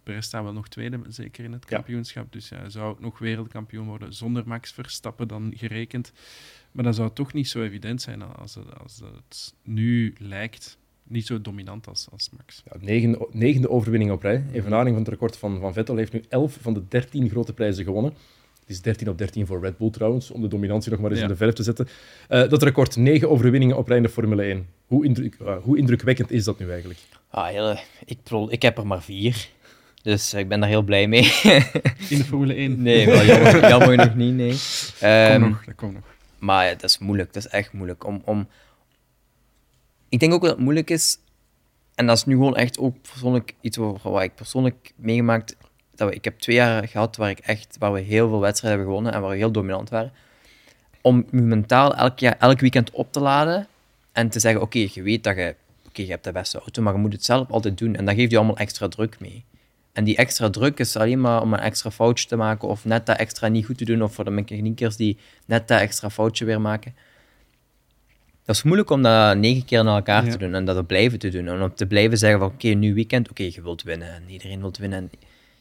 Perez 0.04 0.26
staat 0.26 0.44
wel 0.44 0.54
nog 0.54 0.68
tweede, 0.68 1.00
zeker 1.10 1.44
in 1.44 1.52
het 1.52 1.66
Ja. 1.70 1.76
kampioenschap. 1.76 2.32
Dus 2.34 2.50
hij 2.50 2.70
zou 2.70 2.90
ook 2.90 3.00
nog 3.00 3.20
wereldkampioen 3.20 3.88
worden 3.88 4.14
zonder 4.14 4.44
Max 4.46 4.72
Verstappen 4.72 5.28
dan 5.28 5.54
gerekend. 5.56 6.12
Maar 6.76 6.84
dat 6.84 6.96
zou 6.96 7.10
toch 7.14 7.34
niet 7.34 7.48
zo 7.48 7.64
evident 7.64 8.02
zijn 8.02 8.22
als 8.22 8.56
het, 8.56 8.66
als 8.84 9.02
het 9.04 9.54
nu 9.64 10.14
lijkt. 10.18 10.78
Niet 11.08 11.26
zo 11.26 11.42
dominant 11.42 11.88
als, 11.88 12.08
als 12.12 12.30
Max. 12.38 12.64
Ja, 12.66 12.78
negende, 12.80 13.28
negende 13.32 13.70
overwinning 13.70 14.12
op 14.12 14.22
rij. 14.22 14.44
Evenaring 14.54 14.90
van 14.96 15.04
het 15.04 15.08
record 15.14 15.38
van, 15.38 15.60
van 15.60 15.74
Vettel 15.74 15.96
heeft 15.96 16.14
nu 16.14 16.24
11 16.30 16.58
van 16.62 16.74
de 16.74 16.82
13 16.88 17.30
grote 17.30 17.54
prijzen 17.54 17.84
gewonnen. 17.84 18.14
Het 18.60 18.70
is 18.70 18.82
13 18.82 19.10
op 19.10 19.18
13 19.18 19.46
voor 19.46 19.60
Red 19.62 19.78
Bull 19.78 19.90
trouwens, 19.90 20.32
om 20.32 20.42
de 20.42 20.48
dominantie 20.48 20.92
nog 20.92 21.00
maar 21.00 21.10
eens 21.10 21.20
Ja. 21.20 21.26
in 21.26 21.32
de 21.32 21.38
verf 21.38 21.54
te 21.54 21.64
zetten. 21.64 21.88
Eh, 22.28 22.50
dat 22.50 22.64
record, 22.64 22.96
9 22.96 23.30
overwinningen 23.30 23.78
op 23.78 23.88
rij 23.88 23.98
in 23.98 24.04
de 24.04 24.10
Formule 24.10 24.44
1. 24.44 24.68
Hoe, 24.86 25.06
indruk, 25.06 25.36
eh, 25.36 25.56
hoe 25.62 25.78
indrukwekkend 25.78 26.32
is 26.32 26.44
dat 26.44 26.60
nu 26.60 26.70
eigenlijk? 26.70 27.00
Ah, 27.30 27.48
hele, 27.48 27.80
ik, 28.06 28.18
bedoel, 28.24 28.52
ik 28.52 28.62
heb 28.62 28.78
er 28.78 28.88
maar 28.88 29.04
vier. 29.04 29.48
Dus 30.02 30.34
eh, 30.34 30.40
ik 30.40 30.48
ben 30.48 30.60
daar 30.60 30.70
heel 30.70 30.82
blij 30.84 31.08
mee. 31.08 31.24
In 32.10 32.18
de 32.18 32.24
Formule 32.26 32.54
1. 32.56 32.82
nee, 32.82 33.06
wel 33.06 33.26
jammer, 33.26 33.60
jammer 33.70 33.88
genoeg 34.00 34.16
niet, 34.16 34.34
nee. 34.36 34.50
Kom 35.00 35.08
Ehm, 35.10 35.42
nog, 35.42 35.64
dat 35.66 35.76
komt 35.76 35.94
nog. 35.94 36.04
Maar 36.40 36.70
dat 36.70 36.84
is 36.84 36.98
moeilijk. 36.98 37.34
Dat 37.34 37.46
is 37.46 37.52
echt 37.52 37.74
moeilijk. 37.74 38.06
Om, 38.06 38.22
om... 38.26 38.48
Ik 40.10 40.20
denk 40.20 40.34
ook 40.34 40.42
dat 40.42 40.52
het 40.52 40.60
moeilijk 40.60 40.90
is, 40.90 41.18
en 41.96 42.06
dat 42.06 42.18
is 42.18 42.26
nu 42.26 42.34
gewoon 42.34 42.56
echt 42.56 42.80
ook 42.80 43.02
persoonlijk 43.02 43.56
iets 43.62 43.78
waar, 43.78 43.94
wat 44.02 44.22
ik 44.22 44.36
persoonlijk 44.36 44.94
meegemaakt 44.96 45.56
dat 45.96 46.14
ik 46.14 46.24
heb 46.24 46.40
twee 46.40 46.56
jaar 46.56 46.88
gehad 46.88 47.16
waar, 47.16 47.30
ik 47.30 47.40
echt, 47.40 47.76
waar 47.80 47.94
we 47.94 48.00
heel 48.00 48.30
veel 48.30 48.40
wedstrijden 48.40 48.80
hebben 48.80 48.96
gewonnen 48.96 49.14
en 49.14 49.22
waar 49.22 49.36
we 49.36 49.44
heel 49.44 49.52
dominant 49.52 49.90
waren. 49.90 50.12
Om 51.02 51.26
je 51.32 51.42
mentaal 51.42 51.96
elk, 51.96 52.20
jaar, 52.20 52.36
elk 52.40 52.60
weekend 52.60 52.92
op 52.92 53.12
te 53.12 53.20
laden 53.20 53.68
en 54.12 54.30
te 54.30 54.40
zeggen, 54.40 54.62
oké, 54.62 54.88
je 54.94 55.02
weet 55.02 55.24
dat 55.24 55.36
je, 55.36 55.56
oké, 55.88 56.02
je 56.02 56.10
hebt 56.10 56.24
de 56.24 56.32
beste 56.32 56.60
auto, 56.60 56.82
maar 56.82 56.94
je 56.94 57.00
moet 57.00 57.14
het 57.14 57.26
zelf 57.26 57.50
altijd 57.50 57.78
doen. 57.78 57.96
En 57.96 58.06
dat 58.06 58.16
geeft 58.16 58.32
je 58.32 58.38
allemaal 58.38 58.58
extra 58.58 58.88
druk 58.88 59.20
mee. 59.20 59.46
En 59.96 60.04
die 60.04 60.16
extra 60.16 60.50
druk 60.50 60.80
is 60.80 60.96
alleen 60.96 61.22
maar 61.22 61.42
om 61.42 61.54
een 61.54 61.60
extra 61.60 61.92
foutje 61.92 62.28
te 62.28 62.36
maken 62.36 62.68
of 62.68 62.86
net 62.86 63.06
dat 63.06 63.18
extra 63.18 63.48
niet 63.48 63.66
goed 63.66 63.78
te 63.78 63.86
doen 63.86 64.04
of 64.04 64.14
voor 64.14 64.24
de 64.24 64.32
mechaniekers 64.32 64.96
die 64.96 65.18
net 65.46 65.68
dat 65.68 65.80
extra 65.80 66.10
foutje 66.10 66.46
weer 66.46 66.62
maken. 66.62 66.96
Dat 68.46 68.56
is 68.56 68.64
moeilijk 68.64 68.90
om 68.90 69.02
dat 69.02 69.38
negen 69.38 69.66
keer 69.66 69.84
naar 69.84 69.96
elkaar 69.96 70.26
Ja. 70.26 70.32
te 70.32 70.38
doen 70.38 70.54
en 70.54 70.66
dat 70.66 70.76
te 70.76 70.84
blijven 70.84 71.20
te 71.20 71.30
doen. 71.30 71.48
En 71.48 71.62
om 71.62 71.76
te 71.76 71.86
blijven 71.86 72.18
zeggen 72.18 72.40
van 72.40 72.48
oké, 72.48 72.68
nu 72.68 72.94
weekend, 72.94 73.30
oké, 73.30 73.44
je 73.44 73.62
wilt 73.62 73.84
winnen 73.84 74.14
en 74.14 74.24
iedereen 74.28 74.60
wil 74.60 74.74
winnen. 74.80 75.00
En 75.00 75.10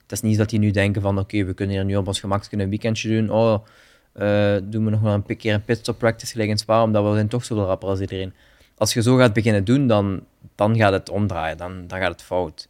het 0.03 0.13
is 0.13 0.21
niet 0.21 0.39
dat 0.39 0.51
die 0.51 0.59
nu 0.59 0.71
denken 0.71 1.03
van 1.03 1.19
oké, 1.19 1.45
we 1.45 1.55
kunnen 1.55 1.75
hier 1.77 1.85
nu 1.85 1.97
op 1.97 2.07
ons 2.07 2.21
gemak 2.21 2.45
een 2.51 2.69
weekendje 2.69 3.09
doen. 3.09 3.31
Oh, 3.31 3.65
eh, 4.13 4.57
doen 4.65 4.85
we 4.85 4.91
nog 4.91 5.01
wel 5.01 5.23
een 5.27 5.37
keer 5.37 5.55
een 5.55 5.65
pitstop 5.65 5.99
practice 5.99 6.33
gelijk 6.33 6.51
in 6.51 6.59
Spa, 6.59 6.83
omdat 6.83 7.05
we 7.05 7.15
zijn 7.15 7.29
toch 7.29 7.45
zoveel 7.45 7.67
rapper 7.67 7.89
als 7.89 8.01
iedereen. 8.01 8.33
Als 8.77 8.95
je 8.95 9.03
zo 9.03 9.17
gaat 9.17 9.33
beginnen 9.33 9.65
doen, 9.65 9.87
dan, 9.87 10.25
dan 10.55 10.77
gaat 10.77 10.93
het 10.93 11.11
omdraaien, 11.11 11.57
dan, 11.57 11.87
dan 11.87 11.99
gaat 11.99 12.13
het 12.13 12.23
fout. 12.23 12.69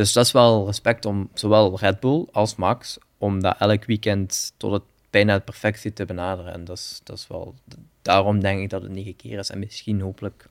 Dus 0.00 0.12
dat 0.12 0.24
is 0.24 0.32
wel 0.32 0.66
respect 0.66 1.04
om 1.04 1.28
zowel 1.34 1.78
Red 1.78 2.00
Bull 2.00 2.26
als 2.32 2.56
Max, 2.56 2.98
om 3.18 3.40
dat 3.40 3.56
elk 3.58 3.84
weekend 3.84 4.52
tot 4.56 4.72
het 4.72 4.82
bijna 5.10 5.32
het 5.32 5.44
perfectie 5.44 5.92
te 5.92 6.04
benaderen. 6.04 6.52
En 6.52 6.64
dat 6.64 6.76
is, 6.76 7.00
dat 7.04 7.16
is 7.16 7.26
wel, 7.28 7.54
daarom 8.02 8.40
denk 8.40 8.60
ik 8.60 8.70
dat 8.70 8.82
het 8.82 8.92
negen 8.92 9.16
keer 9.16 9.38
is 9.38 9.50
en 9.50 9.58
misschien 9.58 10.00
hopelijk 10.00 10.48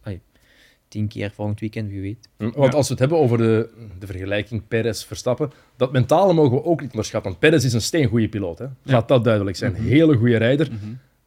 tien 0.88 1.08
keer 1.08 1.32
volgend 1.32 1.60
weekend, 1.60 1.90
wie 1.90 2.02
weet. 2.02 2.30
Want 2.38 2.56
Ja. 2.56 2.78
als 2.78 2.86
we 2.88 2.92
het 2.92 3.00
hebben 3.00 3.18
over 3.18 3.38
de, 3.38 3.70
de 4.00 4.06
vergelijking 4.08 4.68
Perez-Verstappen, 4.68 5.52
dat 5.76 5.92
mentale 5.92 6.34
mogen 6.34 6.58
we 6.58 6.64
ook 6.64 6.82
niet 6.82 6.90
onderschatten. 6.90 7.32
Want 7.32 7.42
Perez 7.42 7.64
is 7.64 7.74
een 7.74 7.82
steengoede 7.82 8.30
piloot. 8.30 8.60
Hè? 8.60 8.66
Laat 8.84 9.08
dat 9.08 9.24
duidelijk 9.24 9.58
zijn. 9.58 9.74
Hele 9.76 10.18
goede 10.18 10.38
rijder. 10.38 10.70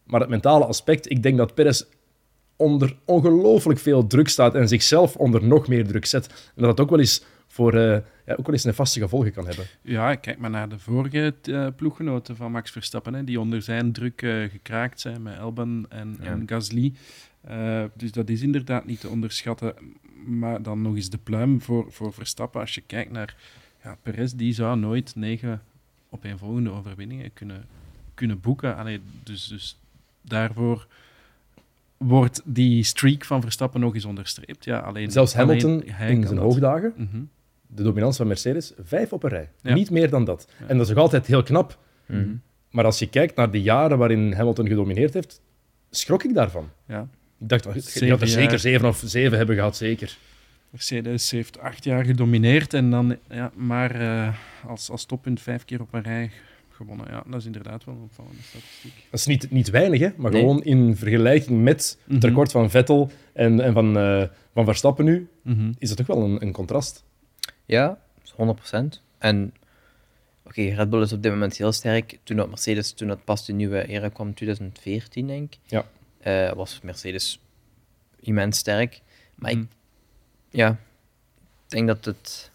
Maar 0.04 0.20
het 0.20 0.28
mentale 0.28 0.64
aspect, 0.64 1.10
ik 1.10 1.22
denk 1.22 1.36
dat 1.36 1.54
Perez 1.54 1.82
onder 2.56 2.96
ongelooflijk 3.04 3.78
veel 3.78 4.06
druk 4.06 4.28
staat 4.28 4.54
en 4.54 4.68
zichzelf 4.68 5.16
onder 5.16 5.44
nog 5.44 5.68
meer 5.68 5.86
druk 5.86 6.06
zet. 6.06 6.26
En 6.26 6.62
dat 6.62 6.76
dat 6.76 6.80
ook 6.80 6.90
wel 6.90 6.98
eens 6.98 7.22
voor 7.52 7.74
eh, 7.74 7.98
ja, 8.26 8.34
ook 8.34 8.46
wel 8.46 8.54
eens 8.54 8.64
nefaste 8.64 9.00
gevolgen 9.00 9.32
kan 9.32 9.46
hebben. 9.46 9.64
Ja, 9.82 10.14
kijk 10.14 10.38
maar 10.38 10.50
naar 10.50 10.68
de 10.68 10.78
vorige 10.78 11.34
eh, 11.42 11.66
ploeggenoten 11.76 12.36
van 12.36 12.52
Max 12.52 12.70
Verstappen, 12.70 13.14
hè, 13.14 13.24
die 13.24 13.40
onder 13.40 13.62
zijn 13.62 13.92
druk 13.92 14.22
eh, 14.22 14.42
gekraakt 14.50 15.00
zijn 15.00 15.22
met 15.22 15.36
Elban 15.36 15.86
en, 15.88 16.16
Ja. 16.20 16.26
en 16.30 16.42
Gasly. 16.48 16.92
Dus 17.96 18.12
dat 18.12 18.28
is 18.28 18.42
inderdaad 18.42 18.84
niet 18.86 19.00
te 19.00 19.08
onderschatten. 19.08 19.74
Maar 20.26 20.62
dan 20.62 20.82
nog 20.82 20.94
eens 20.96 21.10
de 21.10 21.18
pluim 21.18 21.62
voor, 21.62 21.86
voor 21.92 22.12
Verstappen. 22.12 22.60
Als 22.60 22.74
je 22.74 22.80
kijkt 22.86 23.10
naar 23.12 23.36
ja, 23.82 23.96
Perez, 24.02 24.32
die 24.32 24.52
zou 24.52 24.78
nooit 24.78 25.12
negen 25.16 25.62
opeenvolgende 26.10 26.70
overwinningen 26.70 27.30
kunnen, 27.34 27.64
kunnen 28.14 28.40
boeken. 28.40 28.76
Allee, 28.76 29.00
dus, 29.22 29.46
dus 29.46 29.78
daarvoor 30.22 30.86
wordt 31.96 32.42
die 32.44 32.82
streak 32.82 33.24
van 33.24 33.40
Verstappen 33.42 33.80
nog 33.80 33.94
eens 33.94 34.04
onderstreept. 34.04 34.64
Ja, 34.64 34.78
alleen, 34.78 35.10
Zelfs 35.10 35.36
alleen 35.36 35.46
Hamilton 35.60 35.88
hij 35.94 36.10
in 36.10 36.22
zijn 36.22 36.34
dat. 36.34 36.44
hoogdagen, 36.44 36.92
Mhm. 36.96 37.22
De 37.74 37.82
dominantie 37.82 38.16
van 38.18 38.26
Mercedes, 38.26 38.72
vijf 38.82 39.12
op 39.12 39.22
een 39.22 39.30
rij. 39.30 39.48
Ja. 39.60 39.74
Niet 39.74 39.90
meer 39.90 40.10
dan 40.10 40.24
dat. 40.24 40.46
Ja. 40.60 40.66
En 40.68 40.76
dat 40.76 40.86
is 40.88 40.92
nog 40.94 41.02
altijd 41.02 41.26
heel 41.26 41.42
knap. 41.42 41.78
Mhm. 42.06 42.28
Maar 42.70 42.84
als 42.84 42.98
je 42.98 43.08
kijkt 43.08 43.36
naar 43.36 43.50
de 43.50 43.62
jaren 43.62 43.98
waarin 43.98 44.32
Hamilton 44.32 44.66
gedomineerd 44.68 45.14
heeft, 45.14 45.40
schrok 45.90 46.22
ik 46.24 46.34
daarvan. 46.34 46.68
Ja. 46.88 47.08
Ik 47.40 47.48
dacht, 47.48 47.64
je 47.94 48.10
had 48.10 48.20
er 48.20 48.28
zeker 48.28 48.50
jaar. 48.50 48.58
zeven 48.58 48.88
of 48.88 49.02
zeven 49.04 49.36
hebben 49.38 49.56
gehad, 49.56 49.76
zeker. 49.76 50.16
Mercedes 50.70 51.30
heeft 51.30 51.58
acht 51.58 51.84
jaar 51.84 52.04
gedomineerd 52.04 52.74
en 52.74 52.90
dan 52.90 53.16
ja, 53.30 53.52
maar 53.54 54.00
eh, 54.00 54.34
als, 54.66 54.90
als 54.90 55.04
toppunt 55.04 55.40
vijf 55.40 55.64
keer 55.64 55.80
op 55.80 55.94
een 55.94 56.02
rij 56.02 56.30
gewonnen. 56.70 57.06
Ja, 57.10 57.22
dat 57.26 57.40
is 57.40 57.46
inderdaad 57.46 57.84
wel 57.84 57.94
een 57.94 58.00
opvallende 58.02 58.42
statistiek. 58.42 58.92
Dat 59.10 59.20
is 59.20 59.26
niet, 59.26 59.50
niet 59.50 59.70
weinig, 59.70 60.00
hè? 60.00 60.08
maar 60.16 60.30
Nee. 60.30 60.40
gewoon 60.40 60.62
in 60.62 60.96
vergelijking 60.96 61.62
met 61.62 61.98
het 62.04 62.16
Mhm. 62.16 62.26
record 62.26 62.50
van 62.50 62.70
Vettel 62.70 63.10
en, 63.32 63.60
en 63.60 63.72
van, 63.72 63.98
eh, 63.98 64.22
van 64.54 64.64
Verstappen 64.64 65.04
nu, 65.04 65.28
Mhm. 65.42 65.72
is 65.78 65.88
dat 65.88 65.96
toch 65.96 66.06
wel 66.06 66.22
een, 66.24 66.42
een 66.42 66.52
contrast. 66.52 67.04
Ja, 67.72 67.98
100%. 68.32 69.00
En 69.18 69.54
oké, 70.46 70.62
Red 70.62 70.90
Bull 70.90 71.02
is 71.02 71.12
op 71.12 71.22
dit 71.22 71.32
moment 71.32 71.56
heel 71.56 71.72
sterk. 71.72 72.18
Toen 72.22 72.36
dat 72.36 72.48
Mercedes, 72.48 72.92
toen 72.92 73.08
dat 73.08 73.24
pas 73.24 73.46
de 73.46 73.52
nieuwe 73.52 73.86
era 73.88 74.08
kwam, 74.08 74.34
2014 74.34 75.26
denk 75.26 75.52
ik, 75.54 75.58
Ja. 75.66 75.84
eh, 76.20 76.52
was 76.52 76.80
Mercedes 76.82 77.40
immens 78.20 78.58
sterk. 78.58 79.00
Maar 79.34 79.50
ik, 79.50 79.64
ja, 80.50 80.70
ik 80.70 81.68
denk 81.68 81.86
dat 81.86 82.04
het, 82.04 82.50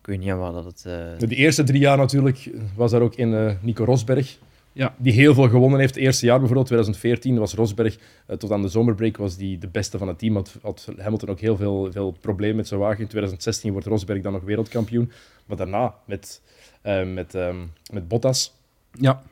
ik 0.00 0.06
weet 0.06 0.18
niet 0.18 0.32
waar 0.32 0.52
dat 0.52 0.64
het... 0.64 0.84
eh, 0.86 1.28
De 1.28 1.34
eerste 1.34 1.62
drie 1.64 1.80
jaar 1.80 1.96
natuurlijk 1.96 2.50
was 2.76 2.90
daar 2.90 3.00
ook 3.02 3.14
in 3.14 3.34
eh, 3.34 3.54
Nico 3.60 3.84
Rosberg, 3.84 4.38
Ja. 4.74 4.94
die 4.98 5.12
heel 5.12 5.34
veel 5.34 5.48
gewonnen 5.48 5.80
heeft. 5.80 5.94
Het 5.94 6.04
eerste 6.04 6.26
jaar 6.26 6.38
bijvoorbeeld, 6.38 6.66
2014, 6.66 7.38
was 7.38 7.54
Rosberg 7.54 7.98
eh, 8.26 8.36
tot 8.36 8.52
aan 8.52 8.62
de 8.62 8.68
zomerbreak 8.68 9.16
was 9.16 9.36
die 9.36 9.58
de 9.58 9.68
beste 9.68 9.98
van 9.98 10.08
het 10.08 10.18
team. 10.18 10.34
Had, 10.34 10.56
had 10.62 10.88
Hamilton 10.98 11.28
ook 11.28 11.40
heel 11.40 11.56
veel, 11.56 11.92
veel 11.92 12.16
problemen 12.20 12.56
met 12.56 12.68
zijn 12.68 12.80
wagen. 12.80 13.00
In 13.00 13.06
2016 13.06 13.72
wordt 13.72 13.86
Rosberg 13.86 14.22
dan 14.22 14.32
nog 14.32 14.42
wereldkampioen. 14.42 15.10
Maar 15.46 15.56
daarna, 15.56 15.94
met, 16.06 16.40
eh, 16.82 17.12
met, 17.12 17.34
ehm, 17.34 17.56
met 17.92 18.08
Bottas, 18.08 18.54
Ja, 19.00 19.22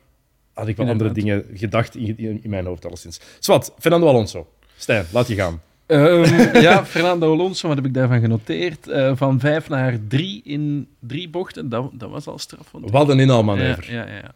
had 0.53 0.69
ik 0.69 0.77
wel 0.77 0.89
andere 0.89 1.13
dingen 1.13 1.45
gedacht 1.55 1.95
in, 1.97 2.19
in, 2.19 2.41
in 2.43 2.51
mijn 2.51 2.67
hoofd 2.67 2.87
alleszins. 2.87 3.21
Zwat, 3.39 3.75
Fernando 3.79 4.07
Alonso. 4.07 4.47
Stijn, 4.77 5.05
laat 5.13 5.29
je 5.29 5.35
gaan. 5.35 5.61
Ehm, 5.87 6.61
ja, 6.61 6.85
Fernando 6.85 7.33
Alonso, 7.33 7.69
wat 7.69 7.77
heb 7.77 7.87
ik 7.87 7.95
daarvan 7.95 8.21
genoteerd? 8.21 8.89
Eh, 8.89 9.13
van 9.15 9.41
vijf 9.41 9.69
naar 9.69 9.99
drie 10.09 10.43
in 10.45 10.89
drie 10.99 11.29
bochten, 11.29 11.69
dat, 11.69 11.91
dat 11.93 12.11
was 12.11 12.27
al 12.27 12.39
straf. 12.39 12.71
Wat 12.73 13.09
een 13.09 13.21
inhaalmanoeuvre. 13.21 13.93
Ja, 13.93 14.07
ja, 14.07 14.15
ja. 14.15 14.35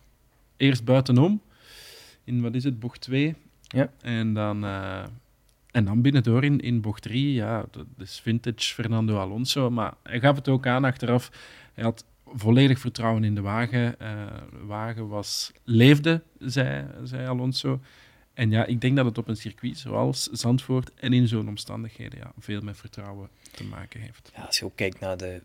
Eerst 0.57 0.85
buitenom, 0.85 1.43
in 2.25 2.41
wat 2.43 2.55
is 2.55 2.65
het, 2.65 2.81
bocht 2.81 3.01
2. 3.01 3.35
Ja. 3.63 3.93
En 4.01 4.35
dan, 4.35 4.65
eh, 4.65 5.05
en 5.71 5.85
dan 5.85 6.03
binnendoor 6.03 6.45
in, 6.45 6.61
in 6.61 6.81
bocht 6.81 7.03
3. 7.03 7.33
Ja, 7.33 7.65
dat 7.71 7.87
is 7.99 8.21
vintage 8.21 8.75
Fernando 8.75 9.19
Alonso. 9.19 9.71
Maar 9.71 9.95
hij 10.03 10.21
gaf 10.21 10.37
het 10.37 10.49
ook 10.49 10.67
aan 10.67 10.85
achteraf. 10.85 11.31
Hij 11.75 11.85
had 11.85 12.05
volledig 12.25 12.79
vertrouwen 12.79 13.25
in 13.25 13.35
de 13.35 13.41
wagen. 13.41 14.01
Eh, 14.01 14.27
de 14.51 14.65
wagen 14.65 15.09
was, 15.09 15.53
leefde, 15.65 16.23
zei, 16.39 16.87
zei 17.05 17.27
Alonso. 17.27 17.81
En 18.35 18.51
ja, 18.51 18.65
ik 18.65 18.81
denk 18.81 18.97
dat 18.97 19.05
het 19.05 19.19
op 19.19 19.29
een 19.29 19.37
circuit 19.37 19.79
zoals 19.79 20.23
Zandvoort 20.23 20.95
en 20.95 21.13
in 21.13 21.29
zo'n 21.29 21.49
omstandigheden 21.49 22.19
ja, 22.19 22.33
veel 22.39 22.61
met 22.61 22.77
vertrouwen 22.77 23.29
te 23.51 23.65
maken 23.65 24.01
heeft. 24.01 24.33
Ja, 24.35 24.43
als 24.43 24.59
je 24.59 24.65
ook 24.65 24.77
kijkt 24.77 25.01
naar 25.01 25.17
de, 25.17 25.43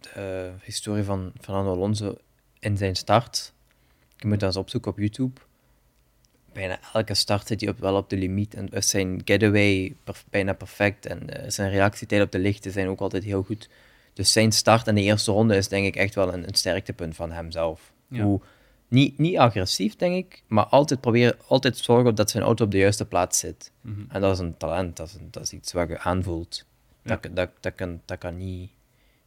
de 0.00 0.52
historie 0.62 1.04
van 1.04 1.32
Fernando 1.40 1.72
Alonso 1.72 2.16
in 2.58 2.76
zijn 2.76 2.94
start, 2.94 3.53
je 4.16 4.26
moet 4.26 4.40
dat 4.40 4.48
eens 4.48 4.56
opzoeken 4.58 4.90
op 4.90 4.98
YouTube. 4.98 5.40
Bijna 6.52 6.78
elke 6.92 7.14
start 7.14 7.46
zit 7.46 7.60
hij 7.60 7.70
op, 7.70 7.78
wel 7.78 7.96
op 7.96 8.10
de 8.10 8.16
limiet 8.16 8.54
en 8.54 8.68
zijn 8.82 9.20
getaway 9.24 9.96
perf- 10.04 10.24
bijna 10.30 10.52
perfect 10.52 11.06
en 11.06 11.28
eh, 11.42 11.50
zijn 11.50 11.70
reactietijd 11.70 12.22
op 12.22 12.30
de 12.32 12.38
lichten 12.38 12.70
zijn 12.72 12.88
ook 12.88 13.00
altijd 13.00 13.24
heel 13.24 13.42
goed. 13.42 13.68
Dus 14.12 14.32
zijn 14.32 14.52
start 14.52 14.86
in 14.86 14.94
de 14.94 15.00
eerste 15.00 15.32
ronde 15.32 15.56
is 15.56 15.68
denk 15.68 15.86
ik 15.86 15.96
echt 15.96 16.14
wel 16.14 16.32
een, 16.34 16.48
een 16.48 16.54
sterktepunt 16.54 17.16
van 17.16 17.30
hemzelf. 17.32 17.92
Ja. 18.08 18.22
Hoe, 18.24 18.40
niet, 18.88 19.18
niet 19.18 19.38
agressief, 19.38 19.96
denk 19.96 20.14
ik, 20.14 20.42
maar 20.46 20.64
altijd 20.66 21.00
proberen, 21.00 21.36
altijd 21.46 21.76
zorgen 21.78 22.14
dat 22.14 22.30
zijn 22.30 22.42
auto 22.44 22.64
op 22.64 22.70
de 22.70 22.78
juiste 22.78 23.06
plaats 23.06 23.38
zit. 23.38 23.72
Mhm. 23.80 24.00
En 24.08 24.20
dat 24.20 24.32
is 24.32 24.38
een 24.38 24.56
talent, 24.56 24.96
dat 24.96 25.06
is, 25.08 25.14
een- 25.14 25.28
dat 25.30 25.42
is 25.42 25.52
iets 25.52 25.72
wat 25.72 25.88
je 25.88 25.98
aanvoelt. 25.98 26.66
Ja. 27.02 27.16
Dat, 27.22 27.36
dat, 27.36 27.50
dat, 27.60 27.74
kan, 27.74 28.00
dat 28.04 28.18
kan 28.18 28.36
niet 28.36 28.70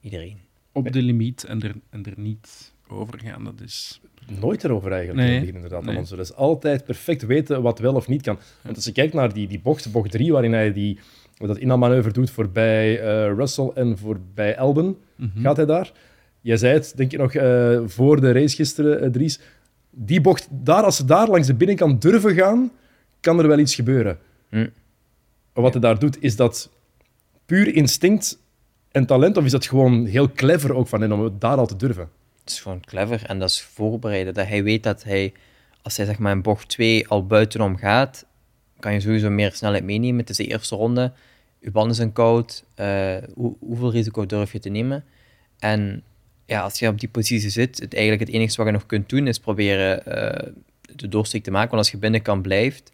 iedereen. 0.01 0.39
Op 0.71 0.91
de 0.91 1.01
limiet 1.01 1.43
en 1.43 1.61
er, 1.61 1.75
en 1.89 2.05
er 2.05 2.13
niet 2.15 2.73
over 2.89 3.19
gaan, 3.19 3.43
dat 3.43 3.61
is... 3.63 4.01
Nooit 4.39 4.63
erover 4.63 4.91
eigenlijk. 4.91 5.27
Nee. 5.27 5.47
inderdaad, 5.53 5.83
Nee. 5.83 5.93
Alonso. 5.93 6.15
Dus 6.15 6.33
altijd 6.33 6.85
perfect 6.85 7.25
weten 7.25 7.61
wat 7.61 7.79
wel 7.79 7.93
of 7.95 8.07
niet 8.07 8.21
kan. 8.21 8.37
Want 8.61 8.75
als 8.75 8.85
je 8.85 8.91
kijkt 8.91 9.13
naar 9.13 9.33
die, 9.33 9.47
die 9.47 9.59
bocht, 9.59 9.91
bocht 9.91 10.11
3, 10.11 10.31
waarin 10.31 10.53
hij 10.53 10.73
die, 10.73 10.99
dat 11.37 11.57
inhaalmanoeuvre 11.57 12.11
doet 12.11 12.29
voorbij 12.31 12.99
eh, 13.01 13.33
Russell 13.35 13.71
en 13.75 13.97
voorbij 13.97 14.57
Albon, 14.57 14.97
Mhm. 15.15 15.41
gaat 15.41 15.57
hij 15.57 15.65
daar. 15.65 15.91
Jij 16.41 16.57
zei 16.57 16.73
het, 16.73 16.93
denk 16.95 17.11
ik 17.11 17.19
nog, 17.19 17.33
eh, 17.33 17.79
voor 17.85 18.21
de 18.21 18.31
race 18.31 18.55
gisteren, 18.55 19.01
eh, 19.01 19.09
Dries. 19.09 19.39
Die 19.89 20.21
bocht 20.21 20.47
daar, 20.51 20.83
als 20.83 20.95
ze 20.95 21.05
daar 21.05 21.27
langs 21.29 21.47
de 21.47 21.53
binnenkant 21.55 22.01
durven 22.01 22.33
gaan, 22.35 22.71
kan 23.19 23.39
er 23.39 23.47
wel 23.47 23.59
iets 23.59 23.75
gebeuren. 23.75 24.17
Hm. 24.49 24.67
Wat 25.53 25.71
hij 25.73 25.81
daar 25.81 25.99
doet, 25.99 26.17
is 26.23 26.35
dat 26.35 26.71
puur 27.45 27.75
instinct 27.75 28.39
en 28.91 29.05
talent, 29.05 29.37
of 29.37 29.45
is 29.45 29.51
dat 29.51 29.65
gewoon 29.65 30.05
heel 30.05 30.31
clever 30.31 30.73
ook 30.73 30.87
van 30.87 31.01
hem 31.01 31.11
om 31.11 31.23
het 31.23 31.41
daar 31.41 31.57
al 31.57 31.67
te 31.67 31.75
durven? 31.75 32.09
Het 32.47 32.55
is 32.55 32.61
gewoon 32.61 32.81
clever 32.81 33.25
en 33.25 33.39
dat 33.39 33.49
is 33.49 33.61
voorbereiden. 33.61 34.33
Dat 34.33 34.47
hij 34.47 34.63
weet 34.63 34.83
dat 34.83 35.03
hij, 35.03 35.33
als 35.81 35.97
hij 35.97 36.05
zeg 36.05 36.19
maar 36.19 36.31
in 36.31 36.41
bocht 36.41 36.69
2 36.69 37.07
al 37.07 37.25
buitenom 37.25 37.77
gaat, 37.77 38.25
kan 38.79 38.93
je 38.93 38.99
sowieso 38.99 39.29
meer 39.29 39.51
snelheid 39.51 39.83
meenemen. 39.83 40.19
Het 40.19 40.29
is 40.29 40.37
de 40.37 40.47
eerste 40.47 40.75
ronde, 40.75 41.13
je 41.59 41.71
banden 41.71 41.95
zijn 41.95 42.13
koud, 42.13 42.63
eh, 42.75 43.17
hoe, 43.33 43.55
hoeveel 43.59 43.91
risico 43.91 44.25
durf 44.25 44.51
je 44.51 44.59
te 44.59 44.69
nemen? 44.69 45.05
En 45.59 46.03
ja, 46.45 46.61
als 46.61 46.79
je 46.79 46.87
op 46.87 46.99
die 46.99 47.09
positie 47.09 47.49
zit, 47.49 47.79
het, 47.79 47.93
eigenlijk 47.93 48.25
het 48.25 48.33
enige 48.35 48.55
wat 48.55 48.65
je 48.65 48.71
nog 48.71 48.85
kunt 48.85 49.09
doen 49.09 49.27
is 49.27 49.39
proberen 49.39 50.05
eh, 50.05 50.51
de 50.95 51.07
doorsteek 51.07 51.43
te 51.43 51.51
maken. 51.51 51.69
Want 51.69 51.81
als 51.81 51.91
je 51.91 51.97
binnenkant 51.97 52.41
blijft, 52.41 52.91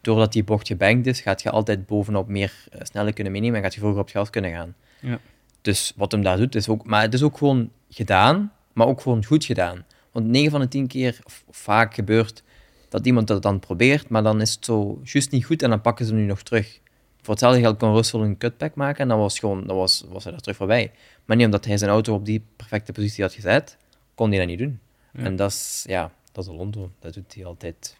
doordat 0.00 0.32
die 0.32 0.44
bocht 0.44 0.66
gebankt 0.66 1.06
is, 1.06 1.20
gaat 1.20 1.42
je 1.42 1.50
altijd 1.50 1.86
bovenop 1.86 2.28
meer 2.28 2.52
eh, 2.70 2.80
snelheid 2.82 3.14
kunnen 3.14 3.32
meenemen 3.32 3.56
en 3.56 3.62
gaat 3.62 3.74
je 3.74 3.80
vroeger 3.80 4.00
op 4.00 4.06
het 4.06 4.16
gas 4.16 4.30
kunnen 4.30 4.50
gaan. 4.50 4.74
Ja. 5.00 5.18
Dus 5.60 5.92
wat 5.96 6.12
hem 6.12 6.22
daar 6.22 6.36
doet, 6.36 6.54
is 6.54 6.68
ook... 6.68 6.84
Maar 6.84 7.02
het 7.02 7.14
is 7.14 7.22
ook 7.22 7.38
gewoon 7.38 7.70
gedaan, 7.90 8.52
maar 8.72 8.86
ook 8.86 9.00
gewoon 9.00 9.24
goed 9.24 9.44
gedaan. 9.44 9.84
Want 10.12 10.26
9 10.26 10.50
van 10.50 10.60
de 10.60 10.68
10 10.68 10.86
keer, 10.86 11.18
of 11.24 11.44
vaak 11.50 11.94
gebeurt 11.94 12.42
dat 12.88 13.06
iemand 13.06 13.26
dat 13.26 13.42
dan 13.42 13.58
probeert, 13.58 14.08
maar 14.08 14.22
dan 14.22 14.40
is 14.40 14.54
het 14.54 14.64
zo 14.64 15.00
juist 15.02 15.30
niet 15.30 15.44
goed 15.44 15.62
en 15.62 15.70
dan 15.70 15.80
pakken 15.80 16.06
ze 16.06 16.12
hem 16.12 16.20
nu 16.20 16.26
nog 16.26 16.42
terug. 16.42 16.80
Voor 17.20 17.30
hetzelfde 17.30 17.60
geld 17.60 17.78
kon 17.78 17.94
Russell 17.94 18.20
een 18.20 18.38
cutback 18.38 18.74
maken 18.74 19.00
en 19.00 19.08
dan 19.08 19.18
was, 19.18 19.38
gewoon, 19.38 19.66
dan 19.66 19.76
was, 19.76 20.04
was 20.08 20.24
hij 20.24 20.32
er 20.32 20.40
terug 20.40 20.56
voorbij. 20.56 20.92
Maar 21.24 21.36
niet 21.36 21.46
omdat 21.46 21.64
hij 21.64 21.76
zijn 21.78 21.90
auto 21.90 22.14
op 22.14 22.24
die 22.24 22.44
perfecte 22.56 22.92
positie 22.92 23.24
had 23.24 23.32
gezet, 23.32 23.76
kon 24.14 24.28
hij 24.28 24.38
dat 24.38 24.48
niet 24.48 24.58
doen. 24.58 24.80
Ja. 25.12 25.22
En 25.22 25.36
dat 25.36 25.50
is, 25.50 25.84
ja, 25.86 26.12
dat 26.32 26.44
is 26.44 26.50
Alonso. 26.50 26.90
Dat 26.98 27.14
doet 27.14 27.34
hij 27.34 27.44
altijd, 27.44 27.96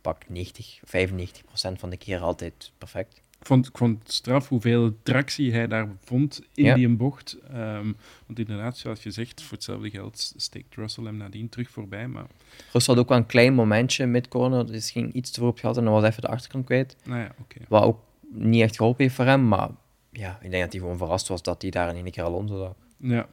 pak 0.00 0.28
90, 0.28 0.80
95 0.84 1.44
procent 1.44 1.78
van 1.78 1.90
de 1.90 1.96
keer 1.96 2.20
altijd 2.20 2.72
perfect. 2.78 3.20
Ik 3.40 3.46
vond, 3.46 3.66
ik 3.68 3.76
vond 3.78 3.98
het 4.02 4.12
straf 4.12 4.48
hoeveel 4.48 4.96
tractie 5.02 5.52
hij 5.52 5.66
daar 5.66 5.88
vond 6.04 6.40
in 6.54 6.64
Ja. 6.64 6.74
die 6.74 6.88
bocht. 6.88 7.36
Ehm, 7.52 7.92
want 8.26 8.38
inderdaad, 8.38 8.78
zoals 8.78 9.02
je 9.02 9.10
zegt, 9.10 9.42
voor 9.42 9.52
hetzelfde 9.56 9.90
geld 9.90 10.32
steekt 10.36 10.74
Russell 10.74 11.04
hem 11.04 11.16
nadien 11.16 11.48
terug 11.48 11.70
voorbij. 11.70 12.08
Maar 12.08 12.26
Russell 12.72 12.94
had 12.94 13.02
ook 13.02 13.08
wel 13.08 13.18
een 13.18 13.26
klein 13.26 13.54
momentje 13.54 14.06
mid-corner, 14.06 14.66
dus 14.66 14.90
ging 14.90 15.12
iets 15.12 15.30
te 15.30 15.40
veel 15.40 15.48
op 15.48 15.54
het 15.54 15.64
gat 15.64 15.76
en 15.76 15.84
dan 15.84 15.92
was 15.92 16.04
even 16.04 16.22
de 16.22 16.28
achterkant 16.28 16.64
kwijt. 16.64 16.96
nou 17.04 17.20
ja. 17.20 17.32
Wat 17.68 17.82
ook 17.82 18.00
niet 18.32 18.62
echt 18.62 18.76
geholpen 18.76 19.02
heeft 19.04 19.14
voor 19.16 19.24
hem, 19.24 19.48
maar 19.48 19.68
ja, 20.12 20.38
ik 20.42 20.50
denk 20.50 20.62
dat 20.62 20.72
hij 20.72 20.80
gewoon 20.80 20.96
verrast 20.98 21.28
was 21.28 21.42
dat 21.42 21.62
hij 21.62 21.70
daar 21.70 21.88
in 21.88 21.94
één 22.04 22.10
keer 22.12 22.24
Alonso 22.24 22.58
zag. 22.58 22.74
Ja. 23.10 23.28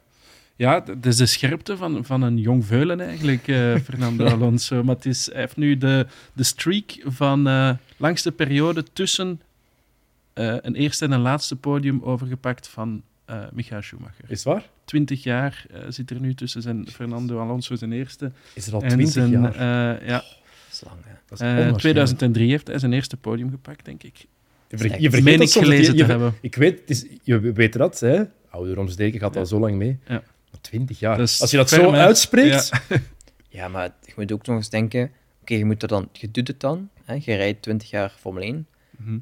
Ja, 0.56 0.84
het 0.84 1.06
is 1.06 1.16
de 1.16 1.26
scherpte 1.26 1.76
van, 1.76 2.04
van 2.04 2.22
een 2.22 2.38
jong 2.38 2.64
veulen 2.66 3.00
eigenlijk, 3.00 3.48
eh, 3.48 3.74
Fernando 3.84 4.24
Alonso. 4.26 4.82
Maar 4.84 4.94
het 4.94 5.06
is, 5.06 5.26
hij 5.32 5.40
heeft 5.40 5.56
nu 5.56 5.76
de, 5.78 6.06
de 6.32 6.42
streak 6.42 7.00
van 7.04 7.46
eh 7.48 7.70
langste 7.96 8.32
periode 8.32 8.84
tussen 8.92 9.40
eh, 10.38 10.56
een 10.60 10.74
eerste 10.74 11.04
en 11.04 11.12
een 11.12 11.20
laatste 11.20 11.56
podium 11.56 12.02
overgepakt 12.02 12.68
van 12.68 13.02
eh 13.24 13.42
Michael 13.52 13.82
Schumacher. 13.82 14.24
Is 14.26 14.42
waar? 14.44 14.68
20 14.84 15.22
jaar 15.22 15.66
eh, 15.70 15.80
zit 15.88 16.10
er 16.10 16.20
nu 16.20 16.34
tussen 16.34 16.62
zijn 16.62 16.86
Fernando 16.90 17.38
Alonso 17.40 17.74
zijn 17.76 17.92
eerste 17.92 18.32
Is 18.54 18.66
er 18.66 18.74
al 18.74 18.82
en 18.82 18.88
20 18.88 19.12
zijn... 19.12 19.30
jaar? 19.30 19.52
eh, 19.54 20.06
ja, 20.08 20.16
Dat 20.16 20.24
is 20.72 20.82
lang, 20.84 20.96
hè. 21.04 21.10
Dat 21.26 21.40
is 21.40 21.46
onwaarschijnlijk. 21.46 21.78
2003 21.78 22.50
heeft 22.50 22.66
hij 22.66 22.78
zijn 22.78 22.92
eerste 22.92 23.16
podium 23.16 23.50
gepakt, 23.50 23.84
denk 23.84 24.02
ik. 24.02 24.16
Je, 24.68 24.76
ver- 24.78 24.90
echt- 24.90 25.00
je 25.00 25.08
vergeet 25.10 25.24
Meen 25.24 25.38
dat 25.38 25.50
soms 25.50 25.64
gelezen 25.66 25.94
je- 25.96 26.04
te 26.04 26.10
hebben. 26.10 26.34
Ik 26.40 26.54
weet, 26.54 26.80
het 26.80 26.90
is, 26.90 27.04
je 27.22 27.38
weet 27.52 27.72
dat, 27.72 28.00
hè? 28.00 28.22
Ouderdomsdeken 28.50 29.20
gaat 29.20 29.34
al 29.36 29.42
Ja. 29.42 29.46
zo 29.48 29.58
lang 29.58 29.76
mee. 29.76 29.98
Ja. 30.06 30.22
Maar 30.50 30.60
20 30.60 30.98
jaar. 30.98 31.18
Als 31.18 31.50
je 31.50 31.56
dat 31.56 31.68
zo 31.68 31.90
uitspreekt, 31.92 32.70
Ja, 33.48 33.68
maar 33.68 33.90
je 34.04 34.12
moet 34.16 34.32
ook 34.32 34.46
nog 34.46 34.56
eens 34.56 34.70
denken, 34.70 35.10
oké, 35.40 35.54
je 35.54 35.64
moet 35.64 35.82
er 35.82 35.88
dan, 35.88 36.08
je 36.12 36.30
doet 36.30 36.48
het 36.48 36.60
dan, 36.60 36.88
hè, 37.04 37.14
je 37.14 37.34
rijdt 37.34 37.62
20 37.62 37.90
jaar 37.90 38.10
Formule 38.18 38.44
1. 38.44 38.66
Mhm. 38.96 39.10
Hij 39.10 39.20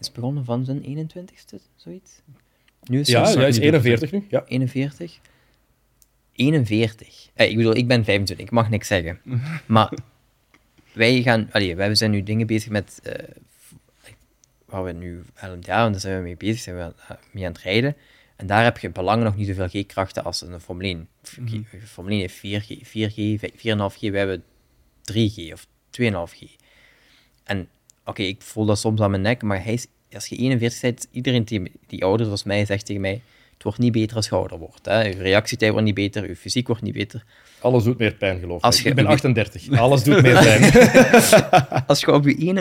is 0.00 0.12
begonnen 0.12 0.44
van 0.44 0.64
zijn 0.64 0.82
21ste, 0.82 1.56
zoiets. 1.76 2.10
Nu 2.82 3.00
is 3.00 3.08
ja, 3.08 3.22
hij 3.22 3.48
is 3.48 3.54
niet 3.54 3.64
41 3.64 4.12
nu. 4.12 4.26
Ja. 4.28 4.44
41. 4.46 5.18
41. 6.32 7.28
Eh, 7.34 7.50
ik 7.50 7.56
bedoel, 7.56 7.76
ik 7.76 7.86
ben 7.86 8.04
25, 8.04 8.46
ik 8.46 8.52
mag 8.52 8.70
niks 8.70 8.86
zeggen. 8.86 9.20
maar 9.66 9.92
wij 10.92 11.22
gaan, 11.22 11.48
allee, 11.52 11.76
wij 11.76 11.94
zijn 11.94 12.10
nu 12.10 12.22
dingen 12.22 12.46
bezig 12.46 12.70
met, 12.70 13.00
eh, 13.02 13.14
waar 14.64 14.84
we 14.84 14.92
nu 14.92 15.22
11 15.34 15.66
jaar, 15.66 15.86
en 15.86 15.92
daar 15.92 16.00
zijn 16.00 16.16
we 16.16 16.22
mee 16.22 16.36
bezig, 16.36 16.60
zijn 16.60 16.76
we 16.76 16.82
aan- 16.82 16.94
eh, 17.08 17.16
mee 17.32 17.44
aan 17.46 17.52
het 17.52 17.60
rijden. 17.62 17.96
En 18.36 18.46
daar 18.46 18.64
heb 18.64 18.78
je 18.78 18.90
belangen 18.90 19.24
nog 19.24 19.36
niet 19.36 19.46
zoveel 19.46 19.68
G-krachten 19.68 20.24
als 20.24 20.40
een 20.42 20.60
Formule 20.60 20.88
1. 20.88 21.08
Mhm. 21.40 21.62
Formule 21.84 22.14
1 22.14 22.20
heeft 22.20 22.34
4G, 22.34 22.86
4G, 22.88 23.38
4,5G, 23.56 24.00
wij 24.10 24.18
hebben 24.18 24.44
3G 25.04 25.52
of 25.52 25.66
2,5G. 25.90 26.56
En 27.44 27.68
oké, 28.04 28.22
ik 28.22 28.42
voel 28.42 28.64
dat 28.66 28.78
soms 28.78 29.00
aan 29.00 29.10
mijn 29.10 29.22
nek, 29.22 29.42
maar 29.42 29.64
hij 29.64 29.72
is, 29.72 29.86
als 30.12 30.26
je 30.26 30.36
41 30.36 30.80
bent, 30.80 31.06
iedereen 31.10 31.44
die, 31.44 31.72
die 31.86 32.04
ouder 32.04 32.26
is 32.26 32.32
als 32.32 32.44
mij 32.44 32.64
zegt 32.64 32.86
tegen 32.86 33.00
mij, 33.00 33.20
het 33.52 33.62
wordt 33.62 33.78
niet 33.78 33.92
beter 33.92 34.16
als 34.16 34.28
je 34.28 34.34
ouder 34.34 34.58
wordt. 34.58 34.84
Hè. 34.86 35.02
Je 35.02 35.16
reactietijd 35.16 35.70
wordt 35.70 35.86
niet 35.86 35.94
beter, 35.94 36.28
je 36.28 36.36
fysiek 36.36 36.66
wordt 36.66 36.82
niet 36.82 36.94
beter. 36.94 37.24
Alles 37.60 37.84
doet 37.84 37.98
meer 37.98 38.14
pijn, 38.14 38.38
geloof 38.40 38.58
ik. 38.58 38.64
Als 38.64 38.80
je- 38.82 38.88
Ik 38.88 38.94
ben 38.94 39.06
38. 39.06 39.70
Alles 39.78 40.02
doet 40.04 40.22
meer 40.22 40.32
pijn. 40.42 40.62
Als 41.86 42.00
je 42.00 42.12
op 42.12 42.24
je 42.24 42.54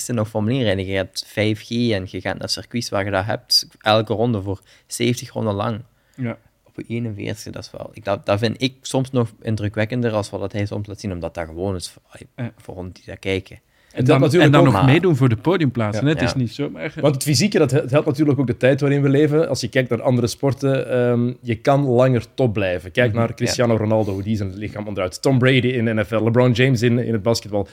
41ste 0.00 0.14
nog 0.14 0.28
Formule 0.28 0.64
1 0.64 0.64
rijdt, 0.64 0.80
en 0.80 0.86
je 0.86 0.92
hebt 0.96 1.26
5G 1.26 1.68
en 1.68 2.06
je 2.10 2.20
gaat 2.20 2.38
naar 2.38 2.48
circuits 2.48 2.88
waar 2.88 3.04
je 3.04 3.10
dat 3.10 3.24
hebt, 3.24 3.68
elke 3.80 4.12
ronde 4.12 4.42
voor 4.42 4.60
70 4.86 5.32
ronden 5.32 5.54
lang. 5.54 5.82
Ja. 6.16 6.38
Op 6.64 6.84
je 6.86 7.02
41ste, 7.02 7.50
dat 7.50 7.64
is 7.64 7.70
wel... 7.70 7.90
Ik, 7.92 8.04
dat, 8.04 8.26
dat 8.26 8.38
vind 8.38 8.62
ik 8.62 8.74
soms 8.82 9.10
nog 9.10 9.32
indrukwekkender 9.42 10.12
als 10.12 10.30
wat 10.30 10.40
dat 10.40 10.52
hij 10.52 10.66
soms 10.66 10.86
laat 10.86 11.00
zien, 11.00 11.12
omdat 11.12 11.34
dat 11.34 11.46
gewoon 11.46 11.74
is 11.74 11.88
voor, 11.88 12.02
Ja. 12.36 12.52
voor 12.56 12.76
ons 12.76 12.92
die 12.94 13.04
dat 13.06 13.18
kijken. 13.18 13.60
En 13.98 14.04
dat 14.04 14.12
dan, 14.12 14.20
natuurlijk 14.20 14.54
en 14.54 14.64
dan 14.64 14.64
nog 14.64 14.72
maar- 14.72 14.92
meedoen 14.92 15.16
voor 15.16 15.28
de 15.28 15.36
podiumplaatsen. 15.36 16.06
Ja. 16.06 16.12
Het 16.12 16.22
is 16.22 16.34
niet 16.34 16.52
zomaar... 16.52 16.92
Want 17.00 17.14
het 17.14 17.22
fysieke, 17.22 17.58
dat 17.58 17.70
helpt 17.70 18.06
natuurlijk 18.06 18.38
ook 18.38 18.46
de 18.46 18.56
tijd 18.56 18.80
waarin 18.80 19.02
we 19.02 19.08
leven. 19.08 19.48
Als 19.48 19.60
je 19.60 19.68
kijkt 19.68 19.90
naar 19.90 20.02
andere 20.02 20.26
sporten, 20.26 20.90
ehm, 20.90 21.32
je 21.40 21.54
kan 21.54 21.84
langer 21.84 22.24
top 22.34 22.52
blijven. 22.52 22.90
Kijk 22.90 23.12
naar 23.12 23.34
Cristiano 23.34 23.76
Ronaldo, 23.76 24.12
hoe 24.12 24.22
die 24.22 24.36
zijn 24.36 24.54
lichaam 24.54 24.86
onderhoudt. 24.86 25.22
Tom 25.22 25.38
Brady 25.38 25.66
in 25.66 25.84
de 25.84 25.94
NFL, 25.94 26.22
LeBron 26.24 26.52
James 26.52 26.82
in, 26.82 26.98
in 26.98 27.12
het 27.12 27.22
basketbal. 27.22 27.68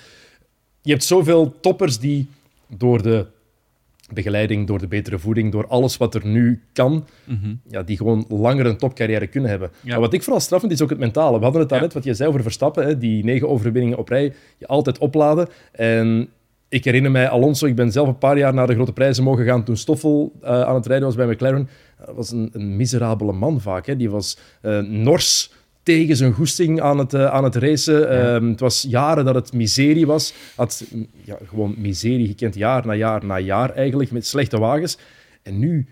Je 0.82 0.92
hebt 0.92 1.04
zoveel 1.04 1.56
toppers 1.62 2.00
die 2.00 2.28
door 2.68 3.02
de 3.02 3.26
begeleiding, 4.14 4.68
door 4.68 4.80
de 4.80 4.88
betere 4.88 5.20
voeding, 5.20 5.52
door 5.52 5.68
alles 5.68 5.98
wat 5.98 6.16
er 6.16 6.26
nu 6.26 6.62
kan, 6.74 7.06
Mhm. 7.24 7.54
ja, 7.68 7.84
die 7.84 7.98
gewoon 7.98 8.26
langer 8.28 8.66
een 8.66 8.78
topcarrière 8.78 9.28
kunnen 9.28 9.50
hebben. 9.50 9.70
Ja. 9.82 9.92
Maar 9.92 10.00
wat 10.00 10.14
ik 10.14 10.24
vooral 10.24 10.42
straf 10.42 10.60
vind, 10.60 10.72
is 10.72 10.82
ook 10.82 10.90
het 10.90 11.00
mentale. 11.00 11.38
We 11.38 11.44
hadden 11.44 11.62
het 11.62 11.70
daarnet, 11.70 11.94
wat 11.94 12.04
je 12.04 12.14
zei 12.14 12.30
over 12.30 12.42
Verstappen, 12.42 12.86
hè, 12.86 12.98
die 12.98 13.24
negen 13.24 13.50
overwinningen 13.50 13.98
op 13.98 14.10
rij, 14.10 14.34
je 14.58 14.68
altijd 14.68 14.98
opladen. 14.98 15.48
En 15.72 16.30
ik 16.70 16.84
herinner 16.84 17.12
mij 17.12 17.30
Alonso, 17.30 17.66
ik 17.66 17.76
ben 17.76 17.92
zelf 17.92 18.08
een 18.08 18.18
paar 18.18 18.38
jaar 18.38 18.54
naar 18.54 18.68
de 18.68 18.74
grote 18.74 18.94
prijzen 18.94 19.24
mogen 19.24 19.46
gaan 19.46 19.64
toen 19.64 19.78
Stoffel 19.78 20.32
eh, 20.42 20.62
aan 20.62 20.76
het 20.76 20.86
rijden 20.86 21.06
was 21.08 21.16
bij 21.16 21.28
McLaren. 21.28 21.70
Dat 22.06 22.16
was 22.16 22.32
een, 22.32 22.50
een 22.54 22.76
miserabele 22.76 23.32
man 23.34 23.62
vaak. 23.62 23.86
Hè. 23.86 23.96
Die 23.96 24.10
was 24.10 24.38
eh, 24.62 24.80
nors 24.80 25.54
tegen 25.86 26.16
zijn 26.16 26.34
goesting 26.34 26.82
aan 26.82 26.98
het, 26.98 27.14
eh, 27.14 27.26
aan 27.26 27.44
het 27.44 27.56
racen. 27.56 28.10
Ehm, 28.10 28.50
het 28.50 28.60
was 28.60 28.86
jaren 28.90 29.26
dat 29.26 29.36
het 29.36 29.54
miserie 29.54 30.06
was. 30.06 30.34
Had 30.56 30.84
ja, 31.24 31.38
gewoon 31.48 31.76
miserie 31.78 32.28
gekend, 32.28 32.56
jaar 32.56 32.86
na 32.86 32.94
jaar 32.94 33.26
na 33.26 33.40
jaar 33.40 33.70
eigenlijk, 33.70 34.12
met 34.12 34.26
slechte 34.28 34.60
wagens. 34.60 34.98
En 35.44 35.60
nu, 35.60 35.86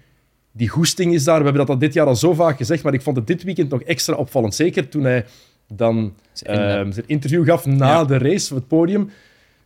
die 0.51 0.67
goesting 0.67 1.13
is 1.13 1.23
daar. 1.23 1.37
We 1.37 1.43
hebben 1.43 1.61
dat 1.65 1.69
al 1.75 1.77
dit 1.81 1.93
jaar 1.93 2.05
al 2.05 2.15
zo 2.15 2.33
vaak 2.33 2.57
gezegd, 2.57 2.83
maar 2.83 2.93
ik 2.93 3.01
vond 3.01 3.15
het 3.15 3.27
dit 3.27 3.43
weekend 3.43 3.69
nog 3.69 3.81
extra 3.81 4.15
opvallend. 4.15 4.55
Zeker 4.55 4.89
toen 4.89 5.03
hij 5.03 5.25
dan 5.73 6.13
Zijn 6.33 6.57
ehm, 6.59 6.91
zijn 6.91 7.07
interview 7.07 7.45
gaf 7.45 7.65
na 7.65 7.87
Ja. 7.87 8.05
de 8.05 8.17
race 8.17 8.53
op 8.53 8.59
het 8.59 8.67
podium. 8.67 9.09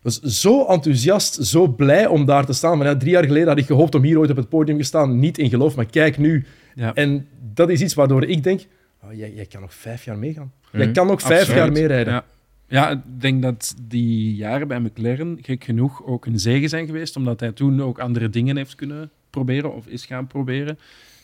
was 0.01 0.19
zo 0.21 0.65
enthousiast, 0.65 1.45
zo 1.45 1.67
blij 1.67 2.07
om 2.07 2.25
daar 2.25 2.45
te 2.45 2.53
staan. 2.53 2.77
Maar 2.77 2.87
ja, 2.87 2.97
drie 2.97 3.11
jaar 3.11 3.23
geleden 3.25 3.47
had 3.47 3.57
ik 3.57 3.65
gehoopt 3.65 3.95
om 3.95 4.03
hier 4.03 4.19
ooit 4.19 4.29
op 4.29 4.35
het 4.37 4.49
podium 4.49 4.77
te 4.77 4.83
staan. 4.83 5.19
Niet 5.19 5.37
in 5.37 5.49
geloof, 5.49 5.75
maar 5.75 5.85
kijk 5.85 6.17
nu. 6.17 6.45
Ja. 6.75 6.93
En 6.93 7.27
dat 7.53 7.69
is 7.69 7.81
iets 7.81 7.93
waardoor 7.93 8.23
ik 8.23 8.43
denk, 8.43 8.61
oh, 9.07 9.13
jij, 9.17 9.33
jij 9.33 9.45
kan 9.45 9.61
nog 9.61 9.73
vijf 9.73 10.05
jaar 10.05 10.17
meegaan. 10.17 10.51
Jij 10.71 10.83
Mhm. 10.85 10.93
kan 10.93 11.07
nog 11.07 11.21
vijf 11.21 11.39
Absoluut. 11.39 11.59
jaar 11.63 11.71
meerijden. 11.71 12.13
Ja. 12.13 12.25
ja, 12.67 12.89
ik 12.89 12.99
denk 13.21 13.41
dat 13.41 13.75
die 13.81 14.35
jaren 14.35 14.67
bij 14.67 14.79
McLaren 14.79 15.37
gek 15.41 15.63
genoeg 15.63 16.03
ook 16.05 16.25
een 16.25 16.39
zegen 16.39 16.69
zijn 16.69 16.85
geweest, 16.85 17.15
omdat 17.15 17.39
hij 17.39 17.51
toen 17.51 17.81
ook 17.81 17.99
andere 17.99 18.29
dingen 18.29 18.57
heeft 18.57 18.75
kunnen 18.75 19.09
proberen 19.29 19.73
of 19.75 19.87
is 19.87 20.05
gaan 20.05 20.27
proberen. 20.27 20.79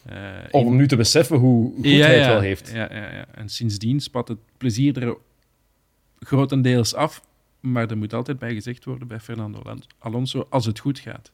Eh, 0.05 0.15
Om 0.51 0.67
in- 0.67 0.75
nu 0.75 0.87
te 0.87 0.95
beseffen 0.95 1.37
hoe 1.37 1.73
goed 1.75 1.85
Ja, 1.85 2.05
hij 2.05 2.17
het 2.17 2.27
wel 2.27 2.39
heeft. 2.39 2.71
Ja, 2.73 2.87
ja, 2.93 3.13
ja. 3.13 3.25
En 3.35 3.49
sindsdien 3.49 3.99
spat 3.99 4.27
het 4.27 4.37
plezier 4.57 5.03
er 5.03 5.15
grotendeels 6.19 6.93
af, 6.95 7.21
maar 7.59 7.89
er 7.89 7.97
moet 7.97 8.13
altijd 8.13 8.39
bij 8.39 8.53
gezegd 8.53 8.85
worden 8.85 9.07
bij 9.07 9.19
Fernando 9.19 9.61
Alon- 9.63 9.83
Alonso, 9.99 10.47
als 10.49 10.65
het 10.65 10.79
goed 10.79 10.99
gaat. 10.99 11.31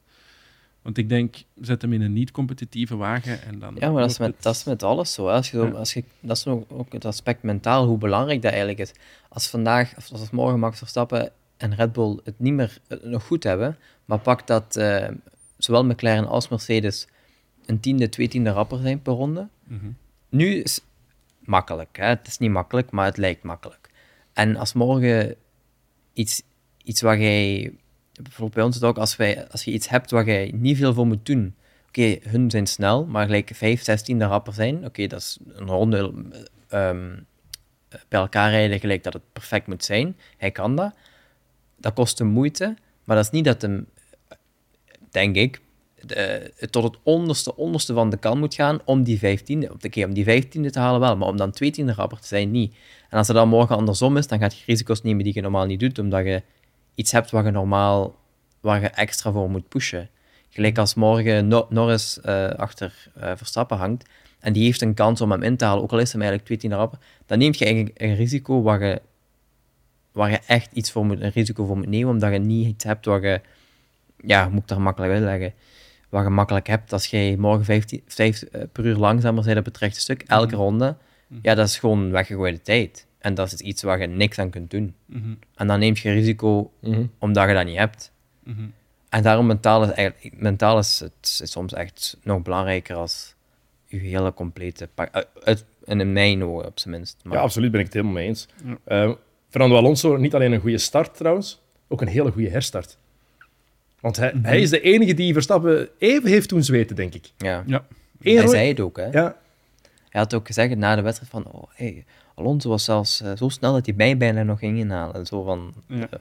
Want 0.82 0.98
ik 0.98 1.08
denk, 1.08 1.36
zet 1.60 1.82
hem 1.82 1.92
in 1.92 2.00
een 2.00 2.12
niet-competitieve 2.12 2.96
wagen 2.96 3.42
en 3.42 3.58
dan... 3.58 3.76
Ja, 3.78 3.90
maar 3.90 4.00
dat 4.00 4.10
is, 4.10 4.18
met, 4.18 4.34
het- 4.34 4.42
dat 4.42 4.54
is 4.54 4.64
met 4.64 4.82
alles 4.82 5.12
zo. 5.12 5.28
Als 5.28 5.50
je, 5.50 5.58
Ja. 5.58 5.68
als 5.70 5.92
je, 5.94 6.04
dat 6.20 6.36
is 6.36 6.46
ook, 6.46 6.72
ook 6.72 6.92
het 6.92 7.04
aspect 7.04 7.42
mentaal, 7.42 7.86
hoe 7.86 7.98
belangrijk 7.98 8.42
dat 8.42 8.50
eigenlijk 8.50 8.80
is. 8.80 8.92
Als 9.28 9.46
vandaag, 9.48 9.96
of 9.96 10.12
als 10.12 10.30
morgen 10.30 10.58
Max 10.58 10.78
Verstappen 10.78 11.32
en 11.56 11.74
Red 11.74 11.92
Bull 11.92 12.18
het 12.24 12.38
niet 12.38 12.52
meer 12.52 12.78
nog 13.02 13.26
goed 13.26 13.42
hebben, 13.44 13.76
maar 14.04 14.18
pak 14.18 14.46
dat, 14.46 14.76
eh, 14.76 15.08
zowel 15.58 15.84
McLaren 15.84 16.26
als 16.28 16.48
Mercedes 16.48 17.06
een 17.66 17.80
tiende, 17.80 18.08
twee 18.08 18.28
tiende 18.28 18.50
rapper 18.50 18.78
zijn 18.78 19.02
per 19.02 19.12
ronde. 19.12 19.48
Mhm. 19.64 19.86
Nu 20.28 20.54
is 20.54 20.80
makkelijk. 21.38 21.96
Hè? 21.96 22.04
Het 22.06 22.26
is 22.26 22.38
niet 22.38 22.50
makkelijk, 22.50 22.90
maar 22.90 23.04
het 23.06 23.16
lijkt 23.16 23.42
makkelijk. 23.42 23.90
En 24.32 24.56
als 24.56 24.72
morgen 24.72 25.34
iets, 26.12 26.42
iets 26.84 27.00
wat 27.00 27.18
jij... 27.18 27.72
Bijvoorbeeld 28.22 28.54
bij 28.54 28.64
ons 28.64 28.74
het 28.74 28.84
ook, 28.84 28.98
als, 28.98 29.16
wij, 29.16 29.48
als 29.48 29.64
je 29.64 29.72
iets 29.72 29.88
hebt 29.88 30.10
waar 30.10 30.26
jij 30.26 30.52
niet 30.54 30.76
veel 30.76 30.94
voor 30.94 31.06
moet 31.06 31.26
doen. 31.26 31.54
Oké, 31.88 32.18
hun 32.22 32.50
zijn 32.50 32.66
snel, 32.66 33.06
maar 33.06 33.24
gelijk 33.24 33.50
5, 33.54 33.82
16 33.82 34.22
rapper 34.22 34.52
zijn. 34.52 34.84
Oké, 34.84 35.06
dat 35.06 35.20
is 35.20 35.38
een 35.52 35.66
ronde 35.66 36.12
ehm, 36.68 37.16
bij 38.08 38.20
elkaar 38.20 38.50
rijden 38.50 38.80
gelijk 38.80 39.02
dat 39.02 39.12
het 39.12 39.32
perfect 39.32 39.66
moet 39.66 39.84
zijn. 39.84 40.16
Hij 40.36 40.50
kan 40.50 40.76
dat. 40.76 40.94
Dat 41.76 41.92
kost 41.92 42.18
hem 42.18 42.28
moeite, 42.28 42.76
maar 43.04 43.16
dat 43.16 43.24
is 43.24 43.30
niet 43.30 43.44
dat 43.44 43.62
hem, 43.62 43.86
denk 45.10 45.36
ik, 45.36 45.60
tot 46.70 46.82
het 46.84 46.98
onderste, 47.02 47.56
onderste 47.56 47.94
van 47.94 48.10
de 48.10 48.16
kan 48.16 48.38
moet 48.38 48.54
gaan 48.54 48.80
om 48.84 49.02
die 49.02 49.18
15e, 49.18 49.70
oké, 49.84 50.04
om 50.04 50.14
die 50.14 50.44
15e 50.44 50.70
te 50.70 50.78
halen 50.78 51.00
wel, 51.00 51.16
maar 51.16 51.28
om 51.28 51.36
dan 51.36 51.50
2 51.50 51.70
tiende 51.70 51.92
rapper 51.92 52.20
te 52.20 52.26
zijn, 52.26 52.50
niet. 52.50 52.74
En 53.08 53.18
als 53.18 53.26
het 53.26 53.36
dan 53.36 53.48
morgen 53.48 53.76
andersom 53.76 54.16
is, 54.16 54.26
dan 54.26 54.38
gaat 54.38 54.58
je 54.58 54.64
risico's 54.66 55.02
nemen 55.02 55.24
die 55.24 55.34
je 55.34 55.40
normaal 55.40 55.66
niet 55.66 55.80
doet, 55.80 55.98
omdat 55.98 56.24
je 56.24 56.42
iets 57.00 57.12
hebt 57.12 57.30
waar 57.30 57.44
je 57.44 57.50
normaal, 57.50 58.16
waar 58.60 58.80
je 58.80 58.88
extra 58.88 59.32
voor 59.32 59.50
moet 59.50 59.68
pushen. 59.68 60.08
Gelijk 60.48 60.78
als 60.78 60.94
morgen 60.94 61.48
no 61.48 61.66
Norris 61.68 62.18
uh, 62.24 62.48
achter 62.48 63.08
uh, 63.18 63.32
Verstappen 63.36 63.76
hangt, 63.76 64.08
en 64.40 64.52
die 64.52 64.64
heeft 64.64 64.82
een 64.82 64.94
kans 64.94 65.20
om 65.20 65.30
hem 65.30 65.42
in 65.42 65.56
te 65.56 65.64
halen, 65.64 65.82
ook 65.82 65.92
al 65.92 65.98
is 65.98 66.12
hem 66.12 66.20
eigenlijk 66.20 66.48
2 66.48 66.58
tiende 66.58 66.76
rapper, 66.76 66.98
dan 67.26 67.38
neemt 67.38 67.58
je 67.58 67.64
eigenlijk 67.64 68.00
een 68.00 68.14
risico 68.14 68.62
waar 68.62 68.84
je, 68.84 69.00
waar 70.12 70.30
je 70.30 70.40
echt 70.46 70.72
iets 70.72 70.90
voor 70.90 71.06
moet, 71.06 71.20
een 71.20 71.30
risico 71.30 71.64
voor 71.66 71.76
moet 71.76 71.88
nemen, 71.88 72.08
omdat 72.10 72.32
je 72.32 72.38
niet 72.38 72.66
iets 72.66 72.84
hebt 72.84 73.04
waar 73.04 73.22
je, 73.22 73.40
ja, 74.16 74.48
moet 74.48 74.62
ik 74.62 74.68
daar 74.68 74.80
makkelijk 74.80 75.12
uitleggen, 75.12 75.54
wat 76.08 76.22
je 76.22 76.30
makkelijk 76.30 76.66
hebt 76.66 76.92
als 76.92 77.06
jij 77.06 77.36
morgen 77.36 77.64
15, 77.64 78.02
5 78.06 78.44
per 78.72 78.84
uur 78.84 78.96
langzamer 78.96 79.44
bent 79.44 79.58
op 79.58 79.64
het 79.64 79.78
rechte 79.78 80.00
stuk, 80.00 80.22
elke 80.26 80.54
Mhm. 80.54 80.62
ronde, 80.62 80.96
ja, 81.42 81.54
dat 81.54 81.66
is 81.66 81.78
gewoon 81.78 82.10
weggegooide 82.10 82.62
tijd. 82.62 83.06
En 83.20 83.34
dat 83.34 83.52
is 83.52 83.60
iets 83.60 83.82
waar 83.82 84.00
je 84.00 84.06
niks 84.06 84.38
aan 84.38 84.50
kunt 84.50 84.70
doen. 84.70 84.94
Mhm. 85.06 85.32
En 85.54 85.66
dan 85.66 85.78
neem 85.78 85.94
je 86.02 86.12
risico 86.12 86.72
Mhm. 86.80 87.04
omdat 87.18 87.48
je 87.48 87.54
dat 87.54 87.64
niet 87.64 87.76
hebt. 87.76 88.12
Mhm. 88.44 88.60
En 89.08 89.22
daarom 89.22 89.46
mentaal 89.46 89.82
is, 89.82 89.90
eigenlijk, 89.90 90.40
mentaal 90.40 90.78
is 90.78 91.00
het 91.00 91.38
is 91.42 91.50
soms 91.50 91.72
echt 91.72 92.16
nog 92.22 92.42
belangrijker 92.42 92.96
als 92.96 93.34
je 93.86 93.98
hele 93.98 94.34
complete 94.34 94.88
pak. 94.94 95.26
En 95.84 96.00
in 96.00 96.12
mijn 96.12 96.44
ogen, 96.44 96.66
op 96.66 96.78
zijn 96.78 96.94
minst. 96.94 97.16
Maar, 97.24 97.36
Ja, 97.36 97.42
absoluut 97.42 97.70
ben 97.70 97.80
ik 97.80 97.86
het 97.86 97.94
helemaal 97.94 98.14
mee 98.14 98.26
eens. 98.26 98.48
Ja. 98.64 98.78
Eh, 98.84 99.12
Fernando 99.48 99.76
Alonso, 99.76 100.16
niet 100.16 100.34
alleen 100.34 100.52
een 100.52 100.60
goede 100.60 100.78
start 100.78 101.16
trouwens, 101.16 101.60
ook 101.88 102.00
een 102.00 102.08
hele 102.08 102.30
goede 102.30 102.48
herstart. 102.50 102.98
Want 104.00 104.16
hij, 104.16 104.32
hij 104.42 104.60
is 104.60 104.70
de 104.70 104.80
enige 104.80 105.14
die 105.14 105.32
Verstappen 105.32 105.88
even 105.98 106.30
heeft 106.30 106.48
doen 106.48 106.62
zweten, 106.64 106.96
denk 106.96 107.14
ik. 107.14 107.30
ja. 107.38 107.62
Ja. 107.66 107.84
Eén 108.22 108.36
Hij 108.36 108.46
zei 108.48 108.68
het 108.68 108.80
ook, 108.80 108.96
hè. 108.96 109.04
Ja, 109.06 109.36
Hij 110.08 110.20
had 110.20 110.34
ook 110.34 110.46
gezegd 110.46 110.76
na 110.76 110.96
de 110.96 111.02
wedstrijd 111.02 111.30
van, 111.30 111.46
oh, 111.52 111.62
hey, 111.74 112.04
Alonso 112.40 112.68
was 112.68 112.84
zelfs 112.84 113.20
eh, 113.20 113.32
zo 113.36 113.48
snel 113.48 113.72
dat 113.72 113.86
hij 113.86 113.94
mij 113.94 114.16
bijna 114.16 114.42
nog 114.42 114.58
ging 114.58 114.78
inhalen. 114.78 115.14
En 115.14 115.26
zo 115.26 115.42
van, 115.42 115.74
Ja. 115.86 116.06
eh, 116.10 116.18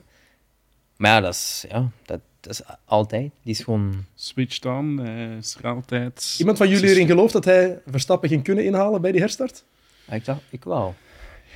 maar 0.97 1.11
ja, 1.11 1.19
dat 1.21 1.33
is, 1.33 1.65
ja, 1.69 1.89
dat, 2.05 2.19
dat 2.39 2.51
is 2.53 2.61
altijd. 2.85 3.31
Die 3.43 3.53
is 3.53 3.59
gewoon... 3.63 4.05
Switched 4.15 4.65
on, 4.65 5.05
eh, 5.05 5.37
is 5.37 5.55
er 5.61 5.67
altijd... 5.67 6.35
Iemand 6.39 6.57
van 6.57 6.69
jullie 6.69 6.89
erin 6.89 7.07
gelooft 7.07 7.33
dat 7.33 7.45
hij 7.45 7.79
Verstappen 7.87 8.29
ging 8.29 8.43
kunnen 8.43 8.65
inhalen 8.65 9.01
bij 9.01 9.11
die 9.11 9.21
herstart? 9.21 9.63
Ja, 10.07 10.13
Ik 10.13 10.25
dacht, 10.25 10.41
ik 10.49 10.63
wel. 10.63 10.95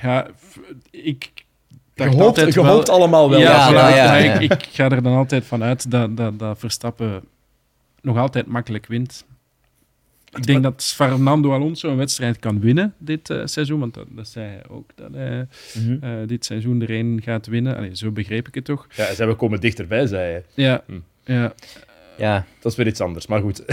Ja, 0.01 0.27
ik 0.91 1.31
Je 1.35 1.43
dacht 1.93 2.13
hoopt, 2.13 2.23
altijd 2.25 2.53
je 2.53 2.61
wel... 2.61 2.71
hoopt 2.73 2.89
allemaal 2.89 3.29
wel. 3.29 3.39
Ja, 3.39 3.69
Ja, 3.71 3.89
ja. 3.95 4.15
Ik, 4.39 4.51
ik 4.51 4.63
ga 4.71 4.89
er 4.89 5.03
dan 5.03 5.15
altijd 5.15 5.45
van 5.45 5.63
uit 5.63 5.91
dat, 5.91 6.17
dat, 6.17 6.39
dat 6.39 6.59
Verstappen 6.59 7.23
nog 8.01 8.17
altijd 8.17 8.47
makkelijk 8.47 8.85
wint. 8.85 9.25
Ik 10.35 10.45
denk 10.45 10.63
dat 10.63 10.83
Fernando 10.83 11.51
Alonso 11.53 11.89
een 11.89 11.97
wedstrijd 11.97 12.39
kan 12.39 12.59
winnen 12.59 12.93
dit 12.97 13.29
eh, 13.29 13.41
seizoen, 13.45 13.79
want 13.79 13.93
dat, 13.93 14.05
dat 14.09 14.27
zei 14.27 14.45
hij 14.47 14.61
ook, 14.69 14.89
dat 14.95 15.09
hij 15.13 15.47
Mhm. 15.79 15.97
eh, 16.03 16.11
dit 16.27 16.45
seizoen 16.45 16.81
er 16.81 16.89
één 16.89 17.21
gaat 17.21 17.47
winnen. 17.47 17.75
Allee, 17.77 17.95
zo 17.95 18.11
begreep 18.11 18.47
ik 18.47 18.55
het 18.55 18.65
toch. 18.65 18.87
Ja, 18.95 19.05
ze 19.09 19.15
hebben 19.15 19.35
komen 19.35 19.59
dichterbij, 19.59 20.07
zei 20.07 20.31
hij. 20.31 20.43
Ja, 20.53 20.83
Hm. 20.87 20.93
ja. 21.31 21.53
Ja, 22.17 22.45
Dat 22.59 22.71
is 22.71 22.77
weer 22.77 22.87
iets 22.87 23.01
anders, 23.01 23.27
maar 23.27 23.41
goed. 23.41 23.63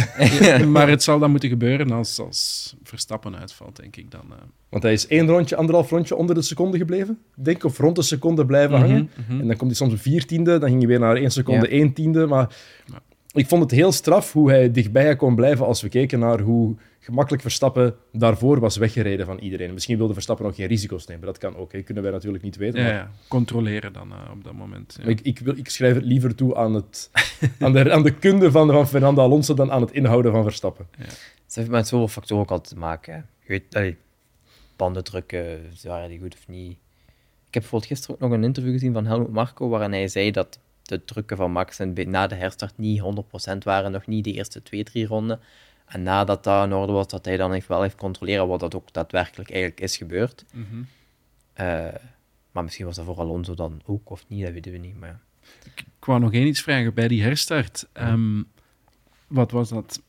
maar 0.67 0.89
het 0.89 1.03
zal 1.03 1.19
dan 1.19 1.31
moeten 1.31 1.49
gebeuren 1.49 1.91
als, 1.91 2.19
als 2.19 2.75
Verstappen 2.83 3.37
uitvalt, 3.39 3.77
denk 3.77 3.97
ik 3.97 4.11
dan. 4.11 4.25
eh. 4.31 4.37
Want 4.69 4.83
hij 4.83 4.93
is 4.93 5.07
één 5.07 5.27
rondje, 5.27 5.57
anderhalf 5.57 5.91
rondje 5.91 6.17
onder 6.17 6.35
de 6.35 6.43
seconde 6.43 6.79
gebleven. 6.79 7.19
Denk 7.35 7.57
ik, 7.57 7.65
of 7.65 7.79
rond 7.79 7.97
de 7.97 8.03
seconde 8.03 8.47
blijven 8.47 8.79
hangen. 8.79 9.11
Mhm, 9.17 9.33
mhm. 9.33 9.41
En 9.41 9.47
dan 9.47 9.57
komt 9.57 9.71
hij 9.71 9.75
soms 9.81 9.93
een 9.93 9.99
viertiende, 9.99 10.59
dan 10.59 10.69
ging 10.69 10.79
hij 10.81 10.89
weer 10.89 10.99
naar 10.99 11.17
één 11.17 11.31
seconde, 11.31 11.67
Ja. 11.67 11.73
één 11.73 11.93
tiende. 11.93 12.27
Maar 12.27 12.57
Ja. 12.87 13.01
Ik 13.33 13.47
vond 13.47 13.63
het 13.63 13.71
heel 13.71 13.93
straf 13.93 14.33
hoe 14.33 14.51
hij 14.51 14.71
dichtbij 14.71 15.17
kon 15.17 15.35
blijven 15.35 15.67
als 15.67 15.83
we 15.83 15.89
keken 15.89 16.19
naar 16.19 16.41
hoe 16.41 16.77
gemakkelijk 16.99 17.43
Verstappen 17.43 17.97
daarvoor 18.13 18.61
was 18.61 18.77
weggereden 18.77 19.27
van 19.27 19.39
iedereen. 19.39 19.73
Misschien 19.73 19.97
wilde 19.97 20.13
Verstappen 20.13 20.47
nog 20.47 20.55
geen 20.55 20.67
risico's 20.67 21.07
nemen, 21.07 21.27
dat 21.27 21.39
kan 21.39 21.57
ook. 21.57 21.73
Dat 21.73 21.85
kunnen 21.85 22.03
wij 22.03 22.13
natuurlijk 22.13 22.45
niet 22.45 22.57
weten. 22.57 22.81
Ja, 22.81 22.87
maar 22.87 22.95
ja, 22.95 23.11
controleren 23.29 23.93
dan 23.93 24.13
eh, 24.13 24.31
op 24.33 24.45
dat 24.45 24.53
moment. 24.53 24.99
Ja. 25.03 25.09
ik, 25.09 25.21
ik, 25.21 25.39
wil, 25.39 25.57
ik 25.57 25.69
schrijf 25.69 25.95
het 25.95 26.05
liever 26.05 26.35
toe 26.35 26.57
aan, 26.57 26.75
het, 26.75 27.11
aan, 27.59 27.73
de, 27.73 27.93
aan 27.93 28.03
de 28.03 28.15
kunde 28.15 28.51
van, 28.51 28.71
van 28.71 28.89
Fernando 28.89 29.23
Alonso 29.23 29.55
dan 29.55 29.73
aan 29.73 29.81
het 29.81 29.93
inhouden 29.93 30.33
van 30.33 30.43
Verstappen. 30.43 30.87
het 30.99 31.55
heeft 31.55 31.69
met 31.69 31.89
zoveel 31.89 32.09
factoren 32.09 32.43
ook 32.43 32.51
altijd 32.51 32.69
te 32.69 32.79
maken. 32.79 33.13
Hè. 33.13 33.19
Je 33.19 33.25
weet, 33.47 33.75
allee, 33.75 33.97
banden 34.77 35.05
drukken, 35.05 35.61
waren 35.83 36.09
die 36.09 36.19
goed 36.19 36.35
of 36.35 36.49
niet. 36.49 36.73
Ik 37.47 37.57
heb 37.57 37.63
bijvoorbeeld 37.63 37.91
gisteren 37.91 38.15
ook 38.15 38.21
nog 38.21 38.31
een 38.33 38.45
interview 38.45 38.73
gezien 38.73 38.93
van 38.93 39.07
Helmut 39.07 39.33
Marko, 39.33 39.69
waarin 39.69 39.93
hij 39.93 40.09
zei 40.09 40.31
dat 40.31 40.59
de 40.91 41.05
drukken 41.05 41.37
van 41.37 41.53
Max 41.53 41.79
en 41.79 42.11
na 42.11 42.27
de 42.27 42.35
herstart 42.35 42.79
niet 42.79 43.01
100% 43.55 43.59
waren, 43.59 43.93
nog 43.93 44.07
niet 44.07 44.25
de 44.25 44.33
eerste 44.33 44.63
twee, 44.63 44.85
drie 44.85 45.07
ronden. 45.07 45.41
En 45.87 46.03
nadat 46.03 46.45
dat 46.45 46.65
in 46.67 46.73
orde 46.73 46.93
was, 46.93 47.09
dat 47.09 47.25
hij 47.25 47.37
dan 47.37 47.53
heeft 47.53 47.69
wel 47.69 47.83
heeft 47.83 47.97
controleren 47.97 48.49
wat 48.49 48.61
dat 48.61 48.75
ook 48.75 48.93
daadwerkelijk 48.93 49.51
eigenlijk 49.51 49.81
is 49.81 49.97
gebeurd. 49.97 50.45
Mhm. 50.53 50.83
Eh, 51.53 51.87
maar 52.53 52.65
misschien 52.65 52.87
was 52.87 52.97
dat 52.97 53.05
voor 53.05 53.17
Alonso 53.19 53.55
dan 53.55 53.81
ook, 53.87 54.11
of 54.11 54.25
niet, 54.29 54.45
dat 54.45 54.53
weten 54.53 54.73
we 54.73 54.79
niet. 54.79 54.99
Maar 55.01 55.09
ja. 55.09 55.21
Ik 55.75 56.05
wou 56.07 56.21
nog 56.21 56.33
één 56.33 56.47
iets 56.47 56.63
vragen 56.63 56.95
bij 56.95 57.09
die 57.09 57.23
herstart. 57.23 57.89
Ehm, 57.93 58.43
wat 59.27 59.51
was 59.51 59.69
dat? 59.69 60.01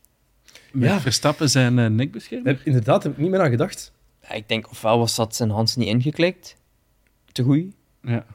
Met 0.71 0.89
Ja. 0.89 0.99
Verstappen 0.99 1.49
zijn 1.49 1.79
eh, 1.79 1.87
nekbeschermer? 1.87 2.53
Daar- 2.55 2.65
Inderdaad, 2.65 3.03
heb 3.03 3.11
ik 3.11 3.17
niet 3.17 3.29
meer 3.29 3.41
aan 3.41 3.49
gedacht. 3.49 3.91
Ja, 4.21 4.29
ik 4.31 4.47
denk, 4.49 4.69
ofwel 4.69 4.97
was 4.97 5.15
dat 5.15 5.35
zijn 5.35 5.49
hand 5.49 5.77
niet 5.77 5.87
ingeklikt, 5.87 6.55
te 7.31 7.43
goed. 7.43 7.63
Ja. 8.01 8.25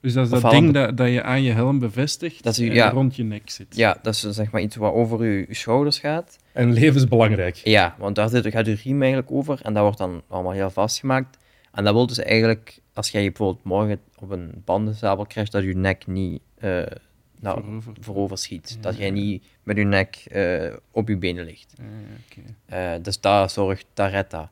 Dus 0.00 0.12
dat 0.12 0.24
is 0.32 0.40
dat 0.40 0.50
ding 0.50 0.72
dat, 0.72 0.96
dat 0.96 1.08
je 1.08 1.22
aan 1.22 1.42
je 1.42 1.52
helm 1.52 1.78
bevestigt 1.78 2.42
Dat 2.42 2.52
is- 2.58 2.68
en 2.68 2.74
ja. 2.74 2.90
rond 2.90 3.16
je 3.16 3.22
nek 3.24 3.50
zit. 3.50 3.76
Ja, 3.76 3.98
dat 4.02 4.14
is 4.14 4.20
zeg 4.20 4.50
maar 4.50 4.60
iets 4.60 4.76
wat 4.76 4.92
over 4.92 5.24
je, 5.24 5.44
je 5.48 5.54
schouders 5.54 5.98
gaat. 5.98 6.38
En 6.52 6.72
levensbelangrijk. 6.72 7.56
Ja, 7.56 7.94
want 7.98 8.14
daar 8.16 8.28
gaat 8.30 8.66
je 8.66 8.74
riem 8.84 9.00
eigenlijk 9.02 9.32
over 9.32 9.60
en 9.62 9.72
dat 9.72 9.82
wordt 9.82 9.98
dan 9.98 10.22
allemaal 10.28 10.52
heel 10.52 10.70
vastgemaakt. 10.70 11.38
En 11.72 11.84
dat 11.84 11.94
wil 11.94 12.06
dus 12.06 12.18
eigenlijk, 12.18 12.78
als 12.94 13.10
jij 13.10 13.22
bijvoorbeeld 13.24 13.64
morgen 13.64 14.00
op 14.18 14.30
een 14.30 14.62
bandenstapel 14.64 15.26
krijgt, 15.26 15.52
dat 15.52 15.62
je 15.62 15.76
nek 15.76 16.06
niet 16.06 16.40
eh 16.58 16.82
nou, 17.40 17.60
Voorover. 17.62 17.92
voorover 18.00 18.38
schiet. 18.38 18.72
Ja. 18.74 18.80
Dat 18.82 18.96
jij 18.96 19.10
niet 19.10 19.44
met 19.62 19.76
je 19.76 19.84
nek 19.84 20.16
eh, 20.30 20.74
op 20.90 21.08
je 21.08 21.16
benen 21.16 21.44
ligt. 21.44 21.74
Ja. 22.66 22.94
Eh, 22.94 23.02
dus 23.02 23.20
daar 23.20 23.50
zorgt, 23.50 23.86
daar 23.94 24.10
redt 24.10 24.30
dat. 24.30 24.48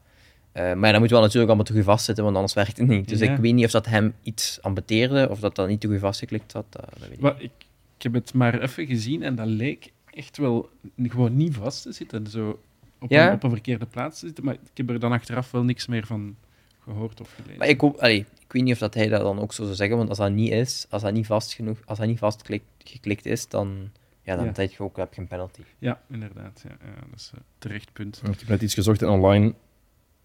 Eh, 0.58 0.74
maar 0.74 0.92
dat 0.92 1.00
moet 1.00 1.10
wel 1.10 1.20
natuurlijk 1.20 1.46
allemaal 1.46 1.64
te 1.64 1.72
goed 1.72 1.84
vastzitten, 1.84 2.24
want 2.24 2.36
anders 2.36 2.54
werkt 2.54 2.76
het 2.78 2.86
niet. 2.88 3.08
Dus 3.08 3.18
Ja. 3.20 3.32
ik 3.32 3.38
weet 3.38 3.54
niet 3.54 3.64
of 3.64 3.70
dat 3.70 3.86
hem 3.86 4.14
iets 4.22 4.62
ambeteerde, 4.62 5.28
of 5.30 5.40
dat 5.40 5.54
dat 5.56 5.68
niet 5.68 5.80
te 5.80 5.88
goed 5.88 5.98
vastgeklikt 5.98 6.52
dat 6.52 6.64
weet 7.00 7.12
ik 7.12 7.20
Wat, 7.20 7.34
ik, 7.38 7.50
ik 7.96 8.02
heb 8.02 8.12
het 8.12 8.34
maar 8.34 8.60
even 8.60 8.86
gezien 8.86 9.22
en 9.22 9.34
dat 9.34 9.46
leek 9.46 9.92
echt 10.10 10.36
wel 10.36 10.68
gewoon 11.02 11.36
niet 11.36 11.54
vast 11.54 11.82
te 11.82 11.92
zitten. 11.92 12.26
Zo 12.26 12.60
op, 13.00 13.10
Ja? 13.10 13.26
een, 13.28 13.34
op 13.34 13.42
een 13.42 13.50
verkeerde 13.50 13.86
plaats 13.86 14.20
te 14.20 14.26
zitten. 14.26 14.44
Maar 14.44 14.54
ik 14.54 14.60
heb 14.74 14.90
er 14.90 15.00
dan 15.00 15.12
achteraf 15.12 15.50
wel 15.50 15.62
niks 15.64 15.86
meer 15.86 16.06
van 16.06 16.36
gehoord 16.82 17.20
of 17.20 17.32
gelezen. 17.34 17.58
Maar 17.58 17.68
ik, 17.68 17.80
hoop, 17.80 17.96
allee, 17.96 18.18
ik 18.18 18.52
weet 18.52 18.62
niet 18.62 18.72
of 18.72 18.78
dat 18.78 18.94
hij 18.94 19.08
dat 19.08 19.20
dan 19.22 19.38
ook 19.40 19.52
zo 19.52 19.62
zou 19.64 19.74
zeggen, 19.76 19.96
want 19.96 20.08
als 20.08 20.18
dat 20.18 20.32
niet 20.32 20.50
is, 20.52 20.86
als 20.90 21.02
dat 21.02 21.12
niet 21.12 21.26
vast 21.26 21.52
genoeg, 21.52 21.78
als 21.84 21.98
dat 21.98 22.06
niet 22.06 22.18
vastgeklikt 22.18 23.26
is, 23.26 23.48
dan, 23.48 23.90
ja, 24.22 24.36
dan 24.36 24.44
Ja. 24.44 24.52
tijd 24.52 24.72
je 24.72 24.78
ook, 24.82 24.96
heb 24.96 25.14
je 25.14 25.20
een 25.20 25.26
penalty. 25.26 25.60
Ja, 25.78 26.00
inderdaad. 26.10 26.60
Ja, 26.64 26.76
ja, 26.84 26.94
dat 27.10 27.18
is 27.20 27.30
een 27.34 27.42
terecht 27.58 27.92
punt. 27.92 28.20
Ik 28.32 28.38
heb 28.38 28.48
net 28.48 28.62
iets 28.62 28.74
gezocht 28.74 29.02
en 29.02 29.08
online 29.08 29.54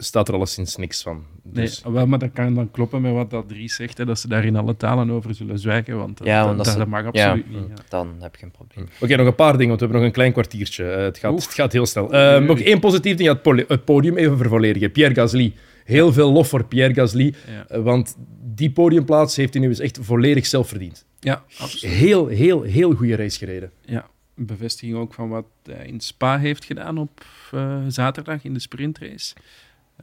staat 0.04 0.28
er 0.28 0.34
alleszins 0.34 0.76
niks 0.76 1.02
van. 1.02 1.24
Nee, 1.44 1.66
Dus 1.66 1.84
wel, 1.84 2.08
maar 2.08 2.20
dat 2.20 2.32
kan 2.34 2.54
dan 2.54 2.72
kloppen 2.72 3.02
met 3.02 3.14
wat 3.14 3.30
dat 3.30 3.48
Dries 3.50 3.76
zegt, 3.76 3.98
hè, 3.98 4.06
dat 4.06 4.20
ze 4.20 4.28
daar 4.28 4.46
in 4.46 4.56
alle 4.56 4.78
talen 4.78 5.12
over 5.12 5.36
zullen 5.36 5.60
zwijgen, 5.60 5.98
want 5.98 6.18
dat, 6.18 6.28
Ja, 6.28 6.38
dat, 6.38 6.46
want 6.48 6.60
als 6.60 6.68
dat, 6.68 6.78
ze- 6.78 6.86
mag 6.90 7.02
ja. 7.02 7.08
absoluut 7.08 7.50
niet. 7.50 7.68
ja. 7.78 7.84
Dan 7.90 8.16
heb 8.20 8.36
je 8.36 8.46
een 8.46 8.52
probleem. 8.52 8.88
Oké, 9.02 9.16
nog 9.16 9.28
een 9.28 9.36
paar 9.36 9.52
dingen, 9.52 9.68
want 9.68 9.80
we 9.80 9.86
hebben 9.86 9.98
nog 9.98 10.08
een 10.08 10.16
klein 10.16 10.32
kwartiertje. 10.32 10.92
Eh, 10.92 11.04
het, 11.04 11.18
gaat, 11.18 11.32
Oef. 11.34 11.46
het 11.46 11.54
gaat 11.54 11.72
heel 11.72 11.86
snel. 11.86 12.14
Oei. 12.16 12.40
nog 12.46 12.60
één 12.60 12.80
positief 12.80 13.16
ding, 13.18 13.30
ja, 13.44 13.52
het, 13.52 13.68
het 13.70 13.86
podium 13.86 14.18
even 14.18 14.38
vervolledigen. 14.38 14.92
Pierre 14.92 15.14
Gasly. 15.16 15.54
Heel 15.84 16.14
veel 16.14 16.32
lof 16.32 16.48
voor 16.48 16.66
Pierre 16.66 16.94
Gasly, 16.94 17.34
Ja. 17.48 17.66
eh, 17.68 17.82
want 17.82 18.16
die 18.56 18.72
podiumplaats 18.72 19.36
heeft 19.36 19.54
hij 19.54 19.62
nu 19.62 19.68
eens 19.70 19.80
echt 19.80 20.00
volledig 20.02 20.46
zelf 20.46 20.68
verdiend. 20.68 21.06
Ja, 21.20 21.44
absoluut. 21.58 21.96
Heel, 21.96 22.28
heel, 22.28 22.62
heel 22.62 22.94
goede 22.94 23.16
race 23.16 23.38
gereden. 23.38 23.72
Ja, 23.86 24.08
een 24.38 24.46
bevestiging 24.46 24.98
ook 24.98 25.14
van 25.14 25.30
wat 25.30 25.46
hij 25.64 25.86
in 25.86 26.00
Spa 26.00 26.38
heeft 26.40 26.66
gedaan 26.66 26.98
op 26.98 27.26
eh, 27.52 27.78
zaterdag 27.88 28.44
in 28.44 28.54
de 28.54 28.60
sprintrace. 28.60 29.34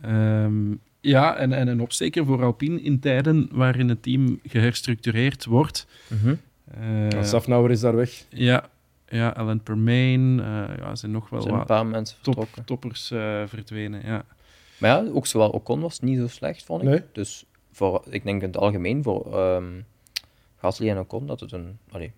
Ehm, 0.02 0.74
ja, 1.00 1.36
en, 1.36 1.52
en 1.52 1.68
een 1.68 1.80
opsteker 1.80 2.24
voor 2.26 2.42
Alpine 2.42 2.82
in 2.82 3.00
tijden 3.00 3.48
waarin 3.52 3.88
het 3.88 4.02
team 4.02 4.40
geherstructureerd 4.46 5.44
wordt. 5.44 5.86
Eh, 6.10 6.28
Uh, 7.14 7.22
Safnauer 7.22 7.70
is 7.70 7.80
daar 7.80 7.96
weg. 7.96 8.24
ja, 8.28 8.68
Ja, 9.08 9.28
Alan 9.28 9.62
Permain. 9.62 10.40
eh 10.40 10.46
ja, 10.78 10.88
er 10.90 10.96
zijn 10.96 11.12
nog 11.12 11.28
wel 11.30 11.40
zijn 11.40 11.52
een 11.52 11.58
wat 11.58 11.68
paar 11.68 11.86
mensen 11.86 12.16
top, 12.22 12.34
vertrokken. 12.34 12.64
toppers 12.64 13.10
eh, 13.10 13.42
verdwenen. 13.46 14.00
Ja. 14.04 14.24
Maar 14.78 14.90
ja, 15.04 15.10
ook 15.12 15.26
zowel 15.26 15.50
Ocon 15.50 15.80
was 15.80 16.00
niet 16.00 16.18
zo 16.18 16.26
slecht, 16.28 16.64
vond 16.64 16.82
ik. 16.82 16.88
Nee. 16.88 17.02
Dus 17.12 17.44
voor, 17.72 18.02
ik 18.10 18.24
denk 18.24 18.42
in 18.42 18.48
het 18.48 18.56
algemeen 18.56 19.02
voor 19.02 19.38
ehm 19.38 19.64
Gasly 20.56 20.88
en 20.90 20.98
Ocon 20.98 21.26
dat 21.26 21.40
het 21.40 21.52
een, 21.52 21.78
allee, 21.90 22.12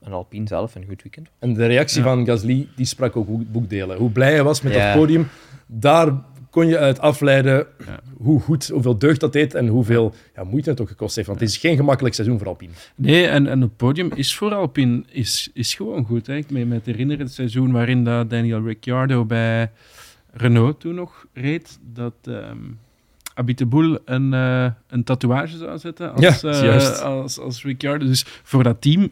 een 0.00 0.12
Alpine 0.12 0.46
zelf 0.48 0.74
een 0.74 0.84
goed 0.88 1.02
weekend 1.02 1.26
was. 1.28 1.48
En 1.48 1.54
de 1.54 1.66
reactie 1.66 1.98
Ja. 2.02 2.04
van 2.08 2.26
Gasly, 2.26 2.68
die 2.76 2.86
sprak 2.86 3.16
ook 3.16 3.26
goed- 3.26 3.52
boekdelen. 3.52 3.96
Hoe 3.96 4.10
blij 4.10 4.32
hij 4.32 4.42
was 4.44 4.62
met 4.62 4.72
Ja. 4.74 4.86
dat 4.92 5.00
podium. 5.00 5.28
Daar 5.66 6.22
kon 6.58 6.68
je 6.68 6.78
uit 6.78 6.98
afleiden 7.00 7.66
Ja. 7.86 8.00
hoe 8.16 8.40
goed, 8.40 8.68
hoeveel 8.68 8.98
deugd 8.98 9.20
dat 9.20 9.32
deed 9.32 9.54
en 9.54 9.66
hoeveel 9.66 10.14
ja, 10.34 10.44
moeite 10.44 10.70
het 10.70 10.80
ook 10.80 10.88
gekost 10.88 11.14
heeft. 11.16 11.28
Want 11.28 11.40
het 11.40 11.48
is 11.48 11.56
geen 11.56 11.76
gemakkelijk 11.76 12.14
seizoen 12.14 12.38
voor 12.38 12.46
Alpine. 12.46 12.72
Nee, 12.94 13.26
en, 13.26 13.46
en 13.46 13.60
het 13.60 13.76
podium 13.76 14.10
is 14.14 14.36
voor 14.36 14.54
Alpine 14.54 15.04
is, 15.08 15.50
is 15.54 15.74
gewoon 15.74 16.04
goed. 16.04 16.26
Hè. 16.26 16.36
Ik 16.36 16.50
me 16.50 16.64
met 16.64 16.86
herinneren 16.86 17.24
het 17.24 17.34
seizoen 17.34 17.72
waarin 17.72 18.04
dat 18.04 18.30
Daniel 18.30 18.62
Ricciardo 18.64 19.24
bij 19.24 19.70
Renault 20.32 20.80
toen 20.80 20.94
nog 20.94 21.26
reed, 21.32 21.78
dat 21.94 22.14
ehm 22.22 22.56
Abiteboul 23.34 23.98
een, 24.04 24.34
eh, 24.34 24.70
een 24.88 25.04
tatoeage 25.04 25.56
zou 25.56 25.78
zetten 25.78 26.12
als, 26.14 26.40
Ja, 26.40 26.50
eh, 26.50 26.62
juist. 26.62 27.02
als, 27.02 27.38
als 27.38 27.62
Ricciardo. 27.62 28.06
Dus 28.06 28.24
voor 28.42 28.62
dat 28.62 28.80
team, 28.80 29.08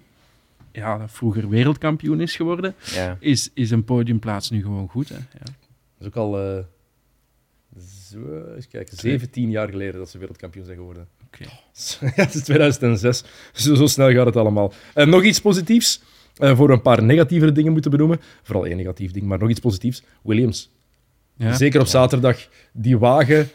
ja, 0.72 0.98
dat 0.98 1.12
vroeger 1.12 1.48
wereldkampioen 1.48 2.20
is 2.20 2.36
geworden, 2.36 2.74
Ja. 2.94 3.16
is, 3.20 3.50
is 3.54 3.70
een 3.70 3.84
podiumplaats 3.84 4.50
nu 4.50 4.62
gewoon 4.62 4.88
goed. 4.88 5.08
Hè. 5.08 5.14
Ja. 5.14 5.44
Dat 5.44 5.54
is 6.00 6.06
ook 6.06 6.16
al 6.16 6.38
eh, 6.40 6.58
zo, 8.10 8.18
eens 8.54 8.68
kijken, 8.68 8.96
17 8.96 9.50
jaar 9.50 9.68
geleden 9.68 9.98
dat 9.98 10.10
ze 10.10 10.18
wereldkampioen 10.18 10.64
zijn 10.64 10.76
geworden. 10.76 11.08
Oké. 11.26 11.42
ja, 12.16 12.24
het 12.24 12.34
is 12.34 12.42
2006. 12.42 13.24
Zo, 13.52 13.74
zo 13.74 13.86
snel 13.86 14.12
gaat 14.12 14.26
het 14.26 14.36
allemaal. 14.36 14.72
En 14.94 15.08
nog 15.08 15.22
iets 15.22 15.40
positiefs. 15.40 16.02
eh, 16.36 16.56
voor 16.56 16.70
een 16.70 16.82
paar 16.82 17.02
negatievere 17.02 17.52
dingen 17.52 17.72
moeten 17.72 17.90
benoemen. 17.90 18.20
Vooral 18.42 18.66
één 18.66 18.76
negatief 18.76 19.10
ding, 19.10 19.26
maar 19.26 19.38
nog 19.38 19.50
iets 19.50 19.60
positiefs. 19.60 20.02
Williams. 20.22 20.70
Ja. 21.36 21.54
Zeker 21.54 21.80
op 21.80 21.86
zaterdag. 21.86 22.48
Die 22.72 22.98
wagen, 22.98 23.50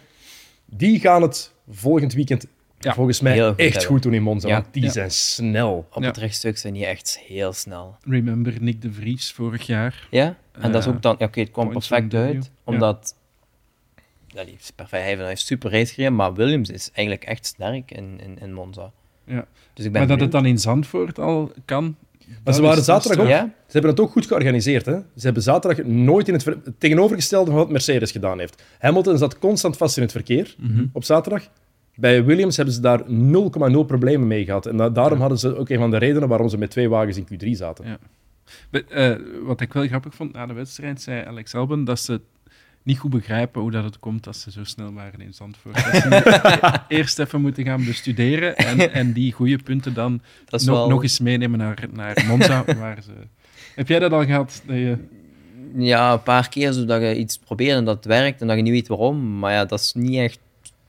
die 0.65 0.99
gaan 0.99 1.21
het 1.21 1.51
volgend 1.69 2.13
weekend 2.13 2.45
Ja, 2.79 2.93
volgens 2.93 3.21
mij 3.21 3.33
heel 3.33 3.49
goed 3.49 3.57
echt 3.59 3.69
hebben. 3.73 3.91
goed 3.91 4.03
doen 4.03 4.13
in 4.13 4.21
Monza. 4.23 4.47
Ja. 4.47 4.53
Want 4.61 4.73
die 4.73 4.83
Ja. 4.83 4.89
zijn 4.91 5.11
snel. 5.11 5.87
Op 5.93 6.01
Ja. 6.01 6.07
het 6.07 6.17
rechtstuk 6.17 6.57
zijn 6.57 6.73
die 6.73 6.85
echt 6.85 7.19
heel 7.27 7.53
snel. 7.53 7.95
Remember 8.07 8.53
Nick 8.59 8.81
de 8.81 8.91
Vries 8.91 9.31
vorig 9.31 9.65
jaar. 9.65 10.07
Ja, 10.11 10.37
en 10.51 10.71
dat 10.71 10.81
is 10.81 10.87
Eh, 10.87 10.93
ook 10.93 11.01
dan... 11.01 11.15
Ja, 11.19 11.25
Oké, 11.25 11.39
het 11.39 11.51
kwam 11.51 11.69
perfect 11.69 12.13
uit, 12.13 12.51
omdat... 12.63 13.15
Ja, 14.33 14.43
die 14.43 14.55
is 14.59 14.71
perfect. 14.75 15.03
Hij 15.03 15.15
heeft 15.15 15.29
een 15.29 15.37
super 15.37 15.71
race 15.71 15.93
gereden, 15.93 16.15
maar 16.15 16.33
Williams 16.33 16.69
is 16.69 16.89
eigenlijk 16.93 17.27
echt 17.27 17.45
sterk 17.45 17.91
in, 17.91 18.19
in, 18.23 18.37
in 18.41 18.53
Monza. 18.53 18.91
Ja. 19.25 19.45
Dus 19.73 19.85
ik 19.85 19.91
ben 19.91 20.01
Maar 20.01 20.09
dat 20.09 20.19
het 20.19 20.31
dan 20.31 20.45
in 20.45 20.57
Zandvoort 20.59 21.19
al 21.19 21.51
kan. 21.65 21.83
Maar 22.27 22.39
dat 22.43 22.55
ze 22.55 22.61
waren 22.61 22.83
zaterdag 22.83 23.19
ook. 23.23 23.29
Ja? 23.31 23.41
Ze 23.43 23.71
hebben 23.71 23.91
het 23.91 23.99
ook 23.99 24.11
goed 24.11 24.25
georganiseerd. 24.25 24.85
Hè? 24.85 24.93
Ze 25.15 25.25
hebben 25.25 25.43
zaterdag 25.43 25.85
nooit 25.85 26.27
in 26.27 26.33
het, 26.33 26.43
ver- 26.43 26.57
het 26.63 26.79
tegenovergestelde 26.79 27.49
van 27.51 27.59
wat 27.59 27.69
Mercedes 27.69 28.11
gedaan 28.11 28.39
heeft. 28.39 28.63
Hamilton 28.79 29.17
zat 29.17 29.39
constant 29.39 29.77
vast 29.77 29.97
in 29.97 30.03
het 30.03 30.11
verkeer 30.11 30.55
Mhm. 30.57 30.85
op 30.93 31.03
zaterdag. 31.03 31.47
Bij 31.95 32.23
Williams 32.23 32.55
hebben 32.55 32.73
ze 32.73 32.81
daar 32.81 33.01
0,0 33.07 33.85
problemen 33.85 34.27
mee 34.27 34.45
gehad. 34.45 34.65
En 34.65 34.77
da- 34.77 34.89
daarom 34.89 35.19
hadden 35.19 35.37
ze 35.39 35.57
ook 35.57 35.69
een 35.69 35.77
van 35.79 35.91
de 35.91 35.97
redenen 35.97 36.27
waarom 36.29 36.49
ze 36.49 36.57
met 36.57 36.69
twee 36.69 36.89
wagens 36.89 37.17
in 37.17 37.25
Q3 37.33 37.49
zaten. 37.51 37.85
Ja. 37.85 37.97
Eh, 38.89 39.15
wat 39.43 39.61
ik 39.61 39.73
wel 39.73 39.87
grappig 39.87 40.15
vond 40.15 40.33
na 40.33 40.45
de 40.45 40.53
wedstrijd, 40.53 41.01
zei 41.01 41.25
Alex 41.25 41.55
Albon 41.55 41.83
dat 41.85 41.99
ze 41.99 42.21
niet 42.83 42.97
goed 42.97 43.11
begrijpen 43.11 43.61
hoe 43.61 43.71
dat 43.71 43.83
het 43.83 43.99
komt 43.99 44.23
dat 44.23 44.35
ze 44.35 44.51
zo 44.51 44.63
snel 44.63 44.93
waren 44.93 45.21
in 45.21 45.33
Zandvoort. 45.33 45.75
Dat 45.75 46.01
ze 46.01 46.79
eerst 46.97 47.19
even 47.19 47.41
moeten 47.41 47.63
gaan 47.63 47.85
bestuderen 47.85 48.55
en, 48.55 48.93
en 48.93 49.13
die 49.13 49.31
goede 49.31 49.57
punten 49.57 49.93
dan 49.93 50.21
nog, 50.49 50.65
wel... 50.65 50.89
nog 50.89 51.03
eens 51.03 51.19
meenemen 51.19 51.59
naar, 51.59 51.85
naar 51.91 52.23
Monza. 52.27 52.63
waar 52.79 53.03
ze... 53.03 53.11
Heb 53.75 53.87
jij 53.87 53.99
dat 53.99 54.11
al 54.11 54.25
gehad? 54.25 54.61
Dat 54.65 54.75
je... 54.75 54.97
Ja, 55.75 56.13
een 56.13 56.23
paar 56.23 56.49
keer 56.49 56.73
zodat 56.73 57.01
je 57.01 57.17
iets 57.17 57.37
probeert 57.37 57.77
en 57.77 57.85
dat 57.85 57.95
het 57.95 58.05
werkt 58.05 58.41
en 58.41 58.47
dat 58.47 58.55
je 58.55 58.61
niet 58.61 58.71
weet 58.71 58.87
waarom. 58.87 59.39
Maar 59.39 59.51
ja, 59.51 59.65
dat 59.65 59.79
is 59.79 59.93
niet 59.93 60.17
echt 60.17 60.39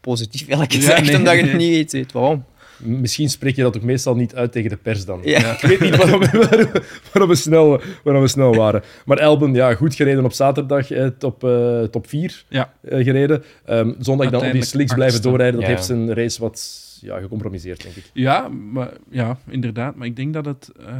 positief, 0.00 0.48
eerlijk 0.48 0.72
Ja, 0.72 0.78
gezegd, 0.78 1.02
nee, 1.02 1.16
omdat 1.16 1.34
je 1.34 1.42
nee. 1.42 1.54
niet 1.54 1.70
weet, 1.70 1.92
weet 1.92 2.12
waarom. 2.12 2.44
Misschien 2.82 3.28
spreek 3.30 3.56
je 3.56 3.62
dat 3.62 3.76
ook 3.76 3.82
meestal 3.82 4.14
niet 4.16 4.34
uit 4.34 4.52
tegen 4.52 4.70
de 4.70 4.76
pers 4.76 5.04
dan. 5.04 5.20
Ja. 5.24 5.52
Ik 5.52 5.60
weet 5.60 5.80
niet 5.80 5.96
waarom, 5.96 6.20
waarom, 6.20 6.70
waarom 7.12 7.28
we 7.30 7.34
snel, 7.34 7.80
waarom 8.04 8.22
we 8.22 8.28
snel 8.28 8.54
waren. 8.54 8.82
Maar 9.04 9.20
Albon, 9.20 9.54
ja, 9.54 9.74
goed 9.74 9.94
gereden 9.94 10.24
op 10.24 10.32
zaterdag, 10.32 10.90
eh, 10.90 11.06
top, 11.06 11.44
eh, 11.44 11.82
top 11.82 12.06
4 12.08 12.44
Ja. 12.48 12.72
eh, 12.80 13.04
gereden. 13.04 13.44
Ehm, 13.64 13.92
zondag 13.98 14.30
dan 14.30 14.46
op 14.46 14.52
die 14.52 14.64
slicks 14.64 14.94
blijven 14.94 15.22
doorrijden, 15.22 15.54
dat 15.60 15.68
Ja. 15.68 15.74
heeft 15.74 15.86
zijn 15.86 16.14
race 16.14 16.40
wat 16.40 16.80
ja, 17.00 17.18
gecompromiseerd, 17.20 17.82
denk 17.82 17.94
ik. 17.96 18.10
Ja, 18.12 18.48
maar, 18.48 18.90
ja, 19.10 19.36
inderdaad. 19.48 19.94
Maar 19.96 20.06
ik 20.06 20.16
denk 20.16 20.32
dat 20.34 20.44
het 20.44 20.70
eh, 20.86 20.94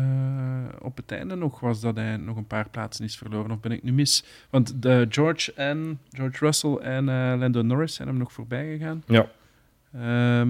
op 0.80 0.96
het 0.96 1.12
einde 1.12 1.34
nog 1.34 1.60
was 1.60 1.80
dat 1.80 1.96
hij 1.96 2.16
nog 2.16 2.36
een 2.36 2.46
paar 2.46 2.68
plaatsen 2.70 3.04
is 3.04 3.16
verloren. 3.16 3.50
Of 3.50 3.60
ben 3.60 3.72
ik 3.72 3.82
nu 3.82 3.92
mis? 3.92 4.24
Want 4.50 4.82
de 4.82 5.06
George, 5.08 5.52
en, 5.54 5.98
George 6.10 6.44
Russell 6.44 6.74
en 6.74 7.08
eh 7.08 7.34
Lando 7.38 7.62
Norris 7.62 7.94
zijn 7.94 8.08
hem 8.08 8.16
nog 8.16 8.32
voorbij 8.32 8.76
gegaan. 8.78 9.02
Ja. 9.06 9.26
Ehm, 9.94 10.48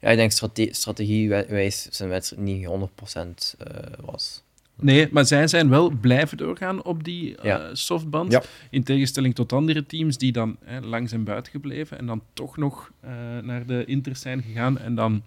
Ja, 0.00 0.08
ik 0.10 0.16
denk 0.16 0.30
strate 0.30 0.68
strategiewijs 0.70 1.82
zijn 1.90 2.08
wedstrijd 2.08 2.42
niet 2.42 2.66
100% 2.66 3.56
eh 3.58 3.76
was. 4.04 4.42
nee, 4.74 5.08
maar 5.10 5.26
zij 5.26 5.46
zijn 5.46 5.68
wel 5.68 5.90
blijven 5.90 6.36
doorgaan 6.36 6.84
op 6.84 7.04
die 7.04 7.36
eh, 7.36 7.44
Ja. 7.44 7.74
softband. 7.74 8.32
Ja. 8.32 8.42
In 8.70 8.82
tegenstelling 8.84 9.34
tot 9.34 9.52
andere 9.52 9.86
teams 9.86 10.18
die 10.18 10.32
dan 10.32 10.56
hè, 10.64 10.80
lang 10.80 11.08
zijn 11.08 11.24
buiten 11.24 11.52
gebleven 11.52 11.98
en 11.98 12.06
dan 12.06 12.22
toch 12.32 12.56
nog 12.56 12.92
eh, 13.00 13.10
naar 13.42 13.66
de 13.66 13.84
Inters 13.84 14.20
zijn 14.20 14.42
gegaan. 14.42 14.78
En 14.78 14.94
dan 14.94 15.22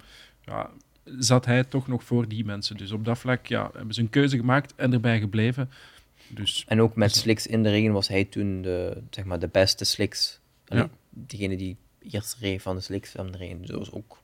ja, 0.46 0.70
zat 1.20 1.46
hij 1.46 1.64
toch 1.64 1.88
nog 1.88 2.04
voor 2.04 2.28
die 2.28 2.46
mensen. 2.46 2.78
Dus 2.78 2.92
op 2.92 3.06
dat 3.06 3.18
vlak 3.18 3.46
ja, 3.46 3.70
hebben 3.74 3.94
ze 3.94 4.02
een 4.02 4.10
keuze 4.10 4.38
gemaakt 4.38 4.74
en 4.76 4.94
erbij 4.94 5.20
gebleven. 5.20 5.70
Dus 6.28 6.64
En 6.68 6.82
ook 6.82 6.96
met 6.96 7.16
slicks 7.16 7.48
in 7.48 7.64
de 7.64 7.70
regen 7.70 7.92
was 7.92 8.08
hij 8.08 8.24
toen 8.26 8.62
de, 8.62 8.98
zeg 9.10 9.26
maar, 9.26 9.40
de 9.40 9.48
beste 9.48 9.86
slicks. 9.86 10.40
Allee. 10.68 10.88
Diegene 11.10 11.58
die 11.58 11.78
eerst 12.12 12.38
reed 12.40 12.62
van 12.62 12.76
de 12.76 12.82
slicks 12.82 13.12
van 13.12 13.32
de 13.32 13.38
regen. 13.38 13.58
Dus 13.60 13.68
dat 13.70 13.78
was 13.80 13.92
ook. 13.92 14.24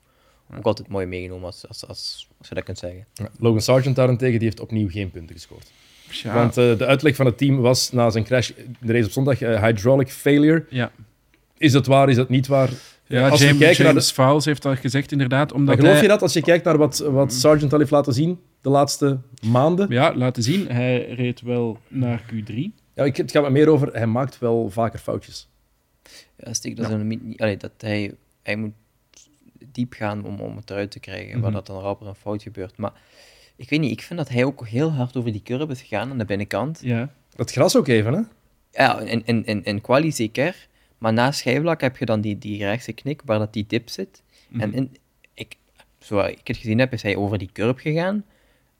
Ook 0.58 0.66
altijd 0.66 0.88
mooi 0.88 1.06
meegenomen, 1.06 1.45
als, 1.45 1.68
als, 1.68 1.88
als, 1.88 2.28
als 2.39 2.47
je 2.49 2.56
dat 2.56 2.64
kunt 2.64 2.78
zeggen. 2.78 3.06
Logan 3.39 3.62
Sargent 3.62 3.95
daarentegen, 3.95 4.39
die 4.39 4.47
heeft 4.47 4.60
opnieuw 4.60 4.89
geen 4.89 5.12
punten 5.12 5.36
gescoord. 5.36 5.72
ja, 6.10 6.34
Want 6.34 6.58
eh, 6.58 6.78
de 6.78 6.86
uitleg 6.86 7.16
van 7.16 7.26
het 7.26 7.38
team 7.38 7.58
was 7.58 7.91
na 7.91 8.10
zijn 8.10 8.24
crash 8.24 8.49
in 8.49 8.76
de 8.80 8.93
race 8.93 9.06
op 9.06 9.12
zondag, 9.12 9.41
eh, 9.41 9.64
hydraulic 9.64 10.10
failure. 10.10 10.66
ja. 10.70 10.91
Is 11.58 11.72
dat 11.72 11.86
waar, 11.86 12.10
is 12.10 12.16
dat 12.16 12.30
niet 12.30 12.47
waar? 12.47 12.70
ja 13.08 13.28
als 13.30 13.39
James, 13.41 13.58
kijken 13.58 13.84
naar 13.84 13.93
de- 13.93 14.02
Fowles 14.02 14.45
heeft 14.45 14.62
dat 14.62 14.78
gezegd 14.78 15.12
inderdaad. 15.12 15.52
Omdat 15.52 15.68
Maar 15.68 15.76
geloof 15.78 15.93
hij, 15.93 16.02
je 16.02 16.08
dat 16.08 16.22
als 16.22 16.34
je 16.34 16.41
kijkt 16.41 16.66
naar 16.66 16.78
wat, 16.78 16.97
wat 16.97 17.34
Sargent 17.34 17.74
al 17.74 17.80
heeft 17.80 17.91
laten 17.91 18.14
zien 18.14 18.39
de 18.62 18.70
laatste 18.70 19.18
maanden? 19.45 19.89
Ja, 19.89 20.16
laten 20.16 20.43
zien. 20.43 20.68
Hij 20.70 21.10
reed 21.14 21.41
wel 21.41 21.78
naar 21.88 22.24
Q3. 22.34 22.56
Ja, 22.95 23.04
ik, 23.04 23.18
het 23.18 23.32
gaat 23.32 23.43
me 23.43 23.49
meer 23.49 23.68
over, 23.70 23.88
hij 23.93 24.08
maakt 24.08 24.39
wel 24.39 24.70
vaker 24.70 24.99
foutjes. 24.99 25.47
Ja, 26.38 26.74
dat 26.76 26.89
in 26.89 27.08
niet, 27.08 27.41
allee, 27.41 27.58
dat 27.58 27.72
hij, 27.78 28.14
hij 28.43 28.56
moet 28.56 28.74
diep 29.72 29.93
gaan 29.93 30.26
om, 30.26 30.39
om 30.39 30.55
het 30.55 30.69
eruit 30.69 30.91
te 30.91 30.99
krijgen, 30.99 31.32
waar 31.34 31.41
Mhm. 31.51 31.51
dat 31.53 31.67
dan 31.67 31.82
rapper 31.82 32.07
een 32.07 32.15
fout 32.15 32.43
gebeurt. 32.43 32.78
Maar 32.78 32.91
ik 33.55 33.69
weet 33.69 33.80
niet, 33.80 33.91
ik 33.91 34.01
vind 34.01 34.19
dat 34.19 34.30
hij 34.30 34.43
ook 34.43 34.67
heel 34.67 34.91
hard 34.91 35.17
over 35.17 35.32
die 35.32 35.41
curve 35.43 35.72
is 35.72 35.82
gegaan 35.82 36.09
aan 36.09 36.17
de 36.17 36.26
binnenkant. 36.26 36.80
Ja. 36.84 37.09
Dat 37.36 37.51
gras 37.51 37.76
ook 37.78 37.88
even, 37.88 38.13
hè? 38.13 38.22
Ja, 38.84 38.99
in, 38.99 39.22
in, 39.26 39.45
in, 39.45 39.63
in 39.63 39.82
quali 39.82 40.11
zeker. 40.11 40.67
Maar 40.97 41.13
na 41.13 41.32
schijfvlak 41.32 41.82
heb 41.82 41.97
je 41.97 42.05
dan 42.05 42.22
die, 42.22 42.38
die 42.38 42.57
rechtse 42.63 42.93
knik 42.93 43.22
waar 43.26 43.39
dat 43.39 43.53
die 43.53 43.65
dip 43.67 43.89
zit. 43.89 44.22
Mhm. 44.47 44.61
En 44.61 44.74
in, 44.74 44.97
ik, 45.34 45.55
zoals 45.99 46.30
ik 46.32 46.47
het 46.47 46.57
gezien 46.57 46.80
heb, 46.80 46.93
is 46.93 47.01
hij 47.01 47.15
over 47.15 47.38
die 47.38 47.49
curve 47.53 47.80
gegaan. 47.82 48.24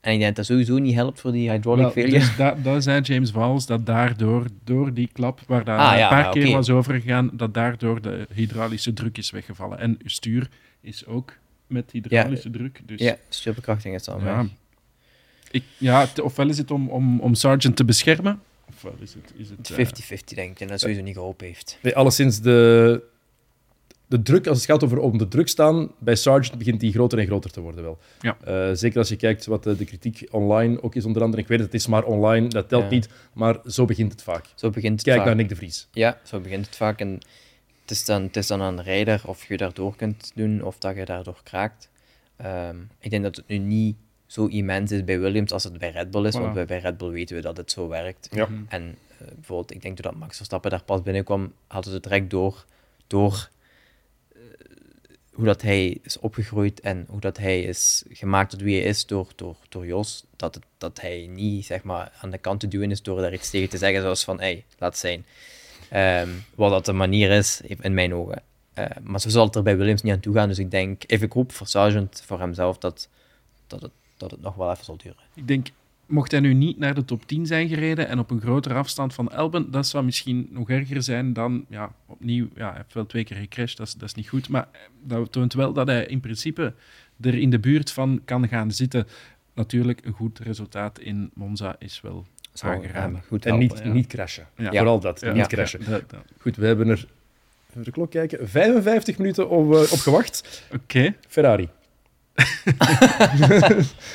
En 0.00 0.12
ik 0.12 0.18
denk 0.18 0.36
dat 0.36 0.36
dat 0.36 0.46
sowieso 0.46 0.78
niet 0.78 0.94
helpt 0.94 1.20
voor 1.20 1.32
die 1.32 1.50
hydraulic 1.50 1.82
Wel, 1.82 1.92
failure. 1.92 2.18
dus 2.18 2.36
dat, 2.36 2.64
dat 2.64 2.82
zei 2.82 3.00
James 3.00 3.30
Fowles, 3.30 3.66
dat 3.66 3.86
daardoor, 3.86 4.46
door 4.64 4.92
die 4.94 5.10
klap, 5.12 5.40
waar 5.46 5.64
dat 5.64 5.78
Ah, 5.78 5.92
een 5.92 5.98
ja, 5.98 6.08
paar 6.08 6.24
ja, 6.24 6.30
keer 6.30 6.44
oké. 6.46 6.52
was 6.52 6.70
overgegaan, 6.70 7.30
dat 7.32 7.54
daardoor 7.54 8.00
de 8.02 8.26
hydraulische 8.34 8.92
druk 8.92 9.18
is 9.18 9.30
weggevallen. 9.30 9.78
En 9.78 9.90
uw 10.02 10.08
stuur 10.08 10.48
is 10.82 11.06
ook 11.06 11.32
met 11.66 11.90
hydraulische 11.90 12.50
druk. 12.50 12.80
Dus 12.86 13.00
Ja, 13.00 13.16
stuurbekrachting 13.28 13.94
is 13.94 14.04
dan 14.04 14.20
ja. 14.24 14.36
weg. 14.36 14.46
Ik, 15.50 15.64
ja, 15.78 16.00
het- 16.00 16.20
ofwel 16.20 16.48
is 16.48 16.58
het 16.58 16.70
om, 16.70 16.88
om, 16.88 17.20
om 17.20 17.34
Sargent 17.34 17.76
te 17.76 17.84
beschermen, 17.84 18.40
ofwel 18.68 18.94
is 19.00 19.14
het... 19.14 19.32
Is 19.36 19.48
het 19.48 19.68
Het 19.68 19.78
eh, 19.78 20.10
is 20.10 20.20
50-50 20.22 20.24
denk 20.34 20.50
ik, 20.50 20.60
en 20.60 20.68
dat 20.68 20.80
sowieso 20.80 21.02
niet 21.02 21.14
geholpen 21.14 21.46
heeft. 21.46 21.78
Nee, 21.82 21.96
alleszins 21.96 22.40
de, 22.40 23.02
de 24.06 24.22
druk, 24.22 24.46
als 24.46 24.56
het 24.58 24.66
gaat 24.66 24.84
over 24.84 24.98
op 24.98 25.18
de 25.18 25.28
druk 25.28 25.48
staan, 25.48 25.90
bij 25.98 26.14
Sargent 26.14 26.58
begint 26.58 26.80
die 26.80 26.92
groter 26.92 27.18
en 27.18 27.26
groter 27.26 27.50
te 27.50 27.60
worden 27.60 27.82
wel. 27.84 27.98
Ja. 28.20 28.36
Eh, 28.44 28.70
zeker 28.74 28.98
als 28.98 29.08
je 29.08 29.16
kijkt 29.16 29.46
wat 29.46 29.62
de, 29.62 29.76
de 29.76 29.84
kritiek 29.84 30.26
online 30.30 30.82
ook 30.82 30.94
is 30.94 31.04
onder 31.04 31.22
andere. 31.22 31.42
Ik 31.42 31.48
weet 31.48 31.58
het, 31.58 31.72
het 31.72 31.80
is 31.80 31.86
maar 31.86 32.04
online, 32.04 32.48
dat 32.48 32.68
telt 32.68 32.82
Ja. 32.84 32.88
niet, 32.90 33.08
maar 33.32 33.58
zo 33.66 33.84
begint 33.84 34.12
het 34.12 34.22
vaak. 34.22 34.44
Zo 34.54 34.70
begint 34.70 34.92
het 34.92 35.02
Kijk 35.02 35.16
vaak. 35.16 35.26
naar 35.26 35.36
Nick 35.36 35.48
de 35.48 35.56
Vries. 35.56 35.88
Ja, 35.92 36.18
zo 36.24 36.40
begint 36.40 36.66
het 36.66 36.76
vaak. 36.76 37.00
En 37.00 37.18
is 37.92 38.04
dan, 38.04 38.22
het 38.22 38.36
is 38.36 38.46
dan 38.46 38.62
aan 38.62 38.76
de 38.76 38.82
rijder 38.82 39.22
of 39.26 39.48
je 39.48 39.56
daardoor 39.56 39.96
kunt 39.96 40.32
doen 40.34 40.62
of 40.62 40.78
dat 40.78 40.96
je 40.96 41.04
daardoor 41.04 41.40
kraakt. 41.42 41.88
Ehm, 42.36 42.76
ik 42.98 43.10
denk 43.10 43.22
dat 43.22 43.36
het 43.36 43.48
nu 43.48 43.58
niet 43.58 43.96
zo 44.26 44.46
immens 44.46 44.90
is 44.90 45.04
bij 45.04 45.20
Williams 45.20 45.52
als 45.52 45.64
het 45.64 45.78
bij 45.78 45.90
Red 45.90 46.10
Bull 46.10 46.26
is, 46.26 46.34
want 46.34 46.50
Voilà. 46.50 46.54
bij, 46.54 46.64
bij 46.64 46.78
Red 46.78 46.96
Bull 46.96 47.10
weten 47.10 47.36
we 47.36 47.42
dat 47.42 47.56
het 47.56 47.70
zo 47.70 47.88
werkt. 47.88 48.28
Ja. 48.30 48.46
Mhm. 48.46 48.62
En 48.68 48.98
eh, 49.18 49.26
bijvoorbeeld, 49.34 49.72
ik 49.72 49.82
denk 49.82 50.02
dat 50.02 50.14
Max 50.14 50.36
Verstappen 50.36 50.70
daar 50.70 50.82
pas 50.82 51.02
binnenkwam, 51.02 51.52
hadden 51.66 51.90
ze 51.90 51.96
het 51.96 52.02
direct 52.06 52.30
door, 52.30 52.64
door 53.06 53.50
eh, 54.34 54.40
hoe 55.32 55.44
dat 55.44 55.62
hij 55.62 55.98
is 56.02 56.18
opgegroeid 56.18 56.80
en 56.80 57.06
hoe 57.08 57.20
dat 57.20 57.36
hij 57.36 57.62
is 57.62 58.04
gemaakt 58.08 58.50
tot 58.50 58.60
wie 58.60 58.80
hij 58.80 58.88
is 58.88 59.06
door, 59.06 59.28
door, 59.36 59.56
door 59.68 59.86
Jos, 59.86 60.24
dat, 60.36 60.54
het, 60.54 60.64
dat 60.78 61.00
hij 61.00 61.26
niet 61.30 61.64
zeg 61.64 61.82
maar, 61.82 62.12
aan 62.20 62.30
de 62.30 62.38
kant 62.38 62.60
te 62.60 62.68
duwen 62.68 62.90
is 62.90 63.02
door 63.02 63.20
daar 63.20 63.32
iets 63.32 63.50
tegen 63.50 63.68
te 63.68 63.78
zeggen, 63.78 64.02
zoals 64.02 64.24
van, 64.24 64.40
hey, 64.40 64.64
laat 64.78 64.98
zijn. 64.98 65.24
Ehm, 65.92 66.28
wat 66.54 66.70
dat 66.70 66.84
de 66.84 66.92
manier 66.92 67.30
is, 67.30 67.60
in 67.60 67.94
mijn 67.94 68.14
ogen. 68.14 68.42
Eh, 68.74 68.86
maar 69.02 69.20
zo 69.20 69.28
zal 69.28 69.46
het 69.46 69.56
er 69.56 69.62
bij 69.62 69.76
Williams 69.76 70.02
niet 70.02 70.12
aan 70.12 70.20
toe 70.20 70.34
gaan, 70.34 70.48
dus 70.48 70.58
ik 70.58 70.70
denk, 70.70 71.02
even 71.06 71.26
ik 71.26 71.32
hoop 71.32 71.52
voor 71.52 71.66
Sargent, 71.66 72.22
voor 72.26 72.40
hemzelf, 72.40 72.78
dat, 72.78 73.08
dat, 73.66 73.82
het, 73.82 73.90
dat 74.16 74.30
het 74.30 74.40
nog 74.40 74.54
wel 74.54 74.70
even 74.70 74.84
zal 74.84 74.96
duren. 74.96 75.18
Ik 75.34 75.48
denk, 75.48 75.66
mocht 76.06 76.30
hij 76.30 76.40
nu 76.40 76.54
niet 76.54 76.78
naar 76.78 76.94
de 76.94 77.04
top 77.04 77.26
10 77.26 77.46
zijn 77.46 77.68
gereden 77.68 78.08
en 78.08 78.18
op 78.18 78.30
een 78.30 78.40
grotere 78.40 78.74
afstand 78.74 79.14
van 79.14 79.32
Elben, 79.32 79.70
dat 79.70 79.86
zou 79.86 80.04
misschien 80.04 80.48
nog 80.50 80.70
erger 80.70 81.02
zijn 81.02 81.32
dan, 81.32 81.64
ja, 81.68 81.94
opnieuw, 82.06 82.48
ja, 82.54 82.68
hij 82.68 82.76
heeft 82.76 82.94
wel 82.94 83.06
twee 83.06 83.24
keer 83.24 83.36
gecrashed, 83.36 83.76
dat 83.76 83.86
is, 83.86 83.92
dat 83.92 84.08
is 84.08 84.14
niet 84.14 84.28
goed, 84.28 84.48
maar 84.48 84.68
dat 85.02 85.32
toont 85.32 85.52
wel 85.52 85.72
dat 85.72 85.86
hij 85.86 86.06
in 86.06 86.20
principe 86.20 86.74
er 87.20 87.34
in 87.34 87.50
de 87.50 87.58
buurt 87.58 87.90
van 87.90 88.20
kan 88.24 88.48
gaan 88.48 88.70
zitten. 88.70 89.06
Natuurlijk, 89.54 90.04
een 90.04 90.12
goed 90.12 90.38
resultaat 90.38 90.98
in 90.98 91.30
Monza 91.34 91.76
is 91.78 92.00
wel 92.00 92.26
Zou 92.52 92.72
aangeraden. 92.74 93.00
hem 93.14 93.22
goed 93.28 93.46
En 93.46 93.58
niet, 93.58 93.84
niet 93.84 94.06
crashen. 94.06 94.46
Ja. 94.56 94.70
Vooral 94.70 95.00
dat, 95.00 95.20
Ja. 95.20 95.32
niet 95.32 95.46
crashen. 95.46 95.80
Ja, 95.84 95.90
dat- 95.90 96.10
dat- 96.10 96.20
Goed, 96.40 96.56
we 96.56 96.66
hebben 96.66 96.88
er, 96.88 97.06
even 97.70 97.82
de 97.84 97.90
klok 97.90 98.10
kijken, 98.10 98.48
55 98.48 99.18
minuten 99.18 99.48
op, 99.48 99.72
eh, 99.74 99.80
op 99.92 99.98
gewacht. 99.98 100.62
Oké. 100.74 101.14
Ferrari. 101.28 101.68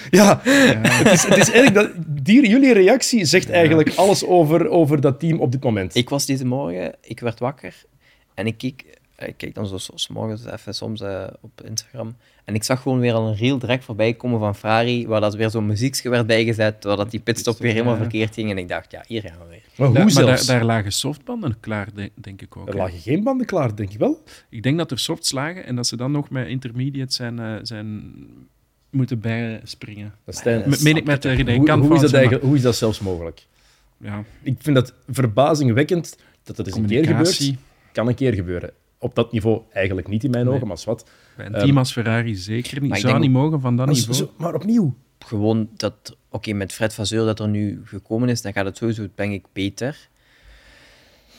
ja, 0.09 0.39
Het, 0.43 1.11
is, 1.11 1.23
het 1.23 1.37
is 1.37 1.51
eigenlijk 1.51 1.73
dat, 1.73 1.91
die, 2.25 2.47
jullie 2.49 2.73
reactie 2.73 3.25
zegt 3.25 3.49
eigenlijk 3.49 3.95
alles 3.95 4.25
over, 4.25 4.69
over 4.69 5.01
dat 5.01 5.19
team 5.19 5.39
op 5.39 5.51
dit 5.51 5.63
moment. 5.63 5.95
Ik 5.95 6.09
was 6.09 6.25
deze 6.25 6.45
morgen, 6.45 6.95
ik 7.01 7.19
werd 7.19 7.39
wakker 7.39 7.75
en 8.33 8.45
ik 8.47 8.57
keek, 8.57 8.85
ik 9.17 9.33
kijk 9.37 9.55
dan 9.55 9.67
zo, 9.67 9.77
zo 9.77 9.91
's 9.95 10.07
morgens 10.07 10.45
even 10.45 10.73
soms 10.75 11.01
eh, 11.01 11.27
op 11.41 11.61
Instagram. 11.65 12.15
En 12.45 12.55
ik 12.55 12.63
zag 12.63 12.81
gewoon 12.81 12.99
weer 12.99 13.13
al 13.13 13.27
een 13.27 13.35
reel 13.35 13.57
direct 13.57 13.83
voorbij 13.83 14.13
komen 14.13 14.39
van 14.39 14.55
Ferrari, 14.55 15.07
waar 15.07 15.21
dat 15.21 15.35
weer 15.35 15.49
zo'n 15.49 15.65
muziekje 15.65 16.09
werd 16.09 16.27
bijgezet, 16.27 16.83
waar 16.83 16.95
dat 16.97 17.11
die 17.11 17.19
pitstop 17.19 17.57
weer 17.57 17.71
helemaal 17.71 17.95
verkeerd 17.97 18.33
ging. 18.33 18.49
En 18.49 18.57
ik 18.57 18.67
dacht, 18.67 18.91
ja, 18.91 19.03
hier 19.07 19.21
gaan 19.21 19.37
we 19.39 19.45
weer. 19.49 19.61
maar 19.75 19.87
hoe 19.87 19.97
maar 19.99 20.11
zelfs? 20.11 20.45
daar, 20.45 20.55
daar 20.57 20.65
lagen 20.65 20.91
softbanden 20.91 21.59
klaar, 21.59 21.87
de- 21.93 22.11
denk 22.15 22.41
ik 22.41 22.57
ook. 22.57 22.67
Er 22.67 22.73
hè. 22.73 22.79
lagen 22.79 22.99
geen 22.99 23.23
banden 23.23 23.45
klaar, 23.45 23.75
denk 23.75 23.91
ik 23.91 23.97
wel. 23.99 24.23
Ik 24.49 24.63
denk 24.63 24.77
dat 24.77 24.91
er 24.91 24.99
softs 24.99 25.31
lagen 25.31 25.65
en 25.65 25.75
dat 25.75 25.87
ze 25.87 25.95
dan 25.97 26.11
nog 26.11 26.29
met 26.29 26.47
intermediate 26.47 27.13
zijn, 27.13 27.39
eh, 27.39 27.55
zijn 27.61 28.13
moeten 28.89 29.19
bijspringen. 29.19 30.13
Dat 30.25 30.45
Eh, 30.45 30.65
Meen 30.83 30.95
ik 30.95 31.05
met 31.05 31.21
de 31.21 31.29
hoe, 31.55 31.71
hoe, 31.71 31.95
is 31.95 32.01
dat 32.01 32.13
eigenlijk, 32.13 32.43
hoe 32.43 32.55
is 32.55 32.61
dat 32.61 32.75
zelfs 32.75 32.99
mogelijk? 32.99 33.45
Ja, 33.97 34.23
Ik 34.41 34.55
vind 34.59 34.75
dat 34.75 34.93
verbazingwekkend 35.09 36.17
dat 36.43 36.55
dat 36.55 36.67
eens 36.67 36.75
een 36.75 36.85
keer 36.85 37.05
gebeurt. 37.05 37.17
communicatie. 37.37 37.57
Kan 37.91 38.07
een 38.07 38.15
keer 38.15 38.33
gebeuren. 38.33 38.71
Op 38.99 39.15
dat 39.15 39.31
niveau 39.31 39.61
eigenlijk 39.73 40.07
niet 40.07 40.23
in 40.23 40.29
mijn 40.29 40.45
Nee. 40.45 40.53
ogen, 40.55 40.67
maar 40.67 40.77
wat. 40.85 41.09
Bij 41.37 41.45
een 41.45 41.53
Ehm, 41.55 41.63
team 41.65 41.77
als 41.77 41.91
Ferrari 41.91 42.35
zeker 42.35 42.81
niet. 42.81 42.91
Zou 42.97 43.05
denk 43.07 43.19
niet 43.19 43.31
mogen 43.31 43.61
van 43.61 43.75
dat 43.75 43.85
Maar, 43.85 43.95
niveau. 43.95 44.17
zo- 44.17 44.33
maar 44.37 44.53
opnieuw. 44.55 44.95
Gewoon 45.19 45.69
dat, 45.75 46.17
oké, 46.29 46.53
met 46.53 46.73
Fred 46.73 46.93
Vasseur 46.93 47.25
dat 47.25 47.39
er 47.39 47.47
nu 47.47 47.81
gekomen 47.85 48.29
is, 48.29 48.41
dan 48.41 48.53
gaat 48.53 48.65
het 48.65 48.77
sowieso, 48.77 49.07
denk 49.15 49.33
ik, 49.33 49.45
beter. 49.53 50.09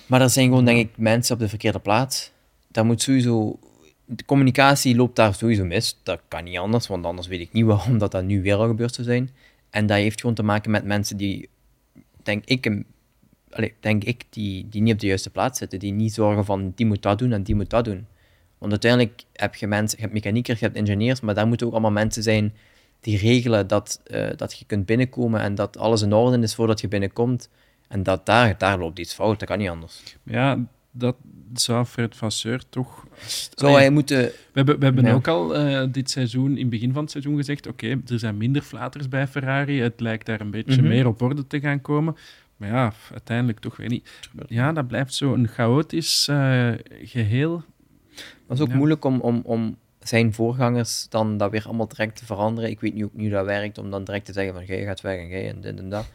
Maar 0.06 0.20
er 0.20 0.30
zijn 0.30 0.48
gewoon, 0.48 0.64
denk 0.64 0.78
ik, 0.88 0.96
mensen 0.96 1.34
op 1.34 1.40
de 1.40 1.48
verkeerde 1.48 1.78
plaats. 1.78 2.32
Daar 2.68 2.84
moet 2.84 3.02
sowieso... 3.02 3.58
De 4.04 4.24
communicatie 4.24 4.96
loopt 4.96 5.16
daar 5.16 5.34
sowieso 5.34 5.64
mis. 5.64 5.98
Dat 6.02 6.20
kan 6.28 6.44
niet 6.44 6.58
anders, 6.58 6.86
want 6.86 7.04
anders 7.04 7.26
weet 7.26 7.40
ik 7.40 7.52
niet 7.52 7.64
waarom 7.64 7.98
dat, 7.98 8.10
dat 8.10 8.24
nu 8.24 8.42
weer 8.42 8.54
al 8.54 8.66
gebeurd 8.66 8.94
zou 8.94 9.06
zijn. 9.06 9.30
En 9.70 9.86
dat 9.86 9.96
heeft 9.96 10.20
gewoon 10.20 10.34
te 10.34 10.42
maken 10.42 10.70
met 10.70 10.84
mensen 10.84 11.16
die, 11.16 11.48
denk 12.22 12.44
ik, 12.44 12.66
een- 12.66 12.86
allee, 13.50 13.74
denk 13.80 14.04
ik 14.04 14.24
die, 14.30 14.66
die 14.70 14.82
niet 14.82 14.92
op 14.92 15.00
de 15.00 15.06
juiste 15.06 15.30
plaats 15.30 15.58
zitten. 15.58 15.78
Die 15.78 15.92
niet 15.92 16.12
zorgen 16.14 16.44
van, 16.44 16.72
die 16.74 16.86
moet 16.86 17.02
dat 17.02 17.18
doen 17.18 17.32
en 17.32 17.42
die 17.42 17.54
moet 17.54 17.70
dat 17.70 17.84
doen. 17.84 18.06
Want 18.58 18.72
uiteindelijk 18.72 19.22
heb 19.32 19.54
je 19.54 19.66
mensen, 19.66 19.96
je 19.96 20.02
hebt 20.02 20.14
mechaniekers, 20.14 20.58
je 20.58 20.64
hebt 20.64 20.76
ingenieurs, 20.78 21.20
maar 21.20 21.34
daar 21.34 21.46
moeten 21.46 21.66
ook 21.66 21.72
allemaal 21.72 21.90
mensen 21.90 22.22
zijn 22.22 22.54
die 23.00 23.18
regelen 23.18 23.66
dat, 23.66 24.00
eh, 24.06 24.28
dat 24.36 24.58
je 24.58 24.64
kunt 24.64 24.86
binnenkomen 24.86 25.40
en 25.40 25.54
dat 25.54 25.76
alles 25.78 26.02
in 26.02 26.12
orde 26.12 26.38
is 26.38 26.54
voordat 26.54 26.80
je 26.80 26.88
binnenkomt. 26.88 27.48
En 27.88 28.02
dat 28.02 28.26
daar, 28.26 28.58
daar 28.58 28.78
loopt 28.78 28.98
iets 28.98 29.14
fout, 29.14 29.38
dat 29.38 29.48
kan 29.48 29.58
niet 29.58 29.68
anders. 29.68 30.16
Ja, 30.22 30.58
dat 30.90 31.16
zou 31.54 31.84
Fred 31.84 32.16
Vasseur 32.16 32.62
toch... 32.68 33.06
Zou 33.54 33.72
hij 33.72 33.90
moeten... 33.90 34.18
We 34.18 34.32
hebben, 34.52 34.78
we 34.78 34.84
hebben 34.84 35.04
Ja. 35.04 35.12
ook 35.12 35.28
al 35.28 35.54
eh, 35.56 35.86
dit 35.92 36.10
seizoen, 36.10 36.50
in 36.50 36.60
het 36.60 36.70
begin 36.70 36.92
van 36.92 37.02
het 37.02 37.10
seizoen, 37.10 37.36
gezegd: 37.36 37.66
oké, 37.66 38.00
er 38.06 38.18
zijn 38.18 38.36
minder 38.36 38.62
flaters 38.62 39.08
bij 39.08 39.26
Ferrari. 39.26 39.80
Het 39.80 40.00
lijkt 40.00 40.26
daar 40.26 40.40
een 40.40 40.50
beetje 40.50 40.80
Mhm. 40.80 40.88
meer 40.88 41.06
op 41.06 41.22
orde 41.22 41.46
te 41.46 41.60
gaan 41.60 41.80
komen. 41.80 42.16
Maar 42.58 42.68
ja, 42.68 42.92
uiteindelijk 43.10 43.58
toch 43.58 43.76
weer 43.76 43.88
niet. 43.88 44.08
Ja, 44.46 44.72
dat 44.72 44.86
blijft 44.86 45.14
zo 45.14 45.34
een 45.34 45.48
chaotisch 45.48 46.28
eh, 46.28 46.72
geheel. 46.88 47.62
Het 48.46 48.56
is 48.56 48.60
ook 48.60 48.68
Ja. 48.68 48.76
moeilijk 48.76 49.04
om, 49.04 49.20
om, 49.20 49.40
om 49.44 49.76
zijn 50.00 50.32
voorgangers 50.34 51.06
dan 51.08 51.36
dat 51.36 51.50
weer 51.50 51.64
allemaal 51.66 51.88
direct 51.88 52.16
te 52.16 52.24
veranderen. 52.24 52.70
Ik 52.70 52.80
weet 52.80 52.94
niet 52.94 53.04
ook 53.04 53.30
dat 53.30 53.44
werkt, 53.44 53.78
om 53.78 53.90
dan 53.90 54.04
direct 54.04 54.24
te 54.24 54.32
zeggen 54.32 54.54
van 54.54 54.64
jij 54.64 54.84
gaat 54.84 55.00
weg 55.00 55.18
en 55.18 55.28
jij 55.28 55.48
en 55.48 55.60
dit 55.60 55.78
en 55.78 55.88
dat. 55.88 56.06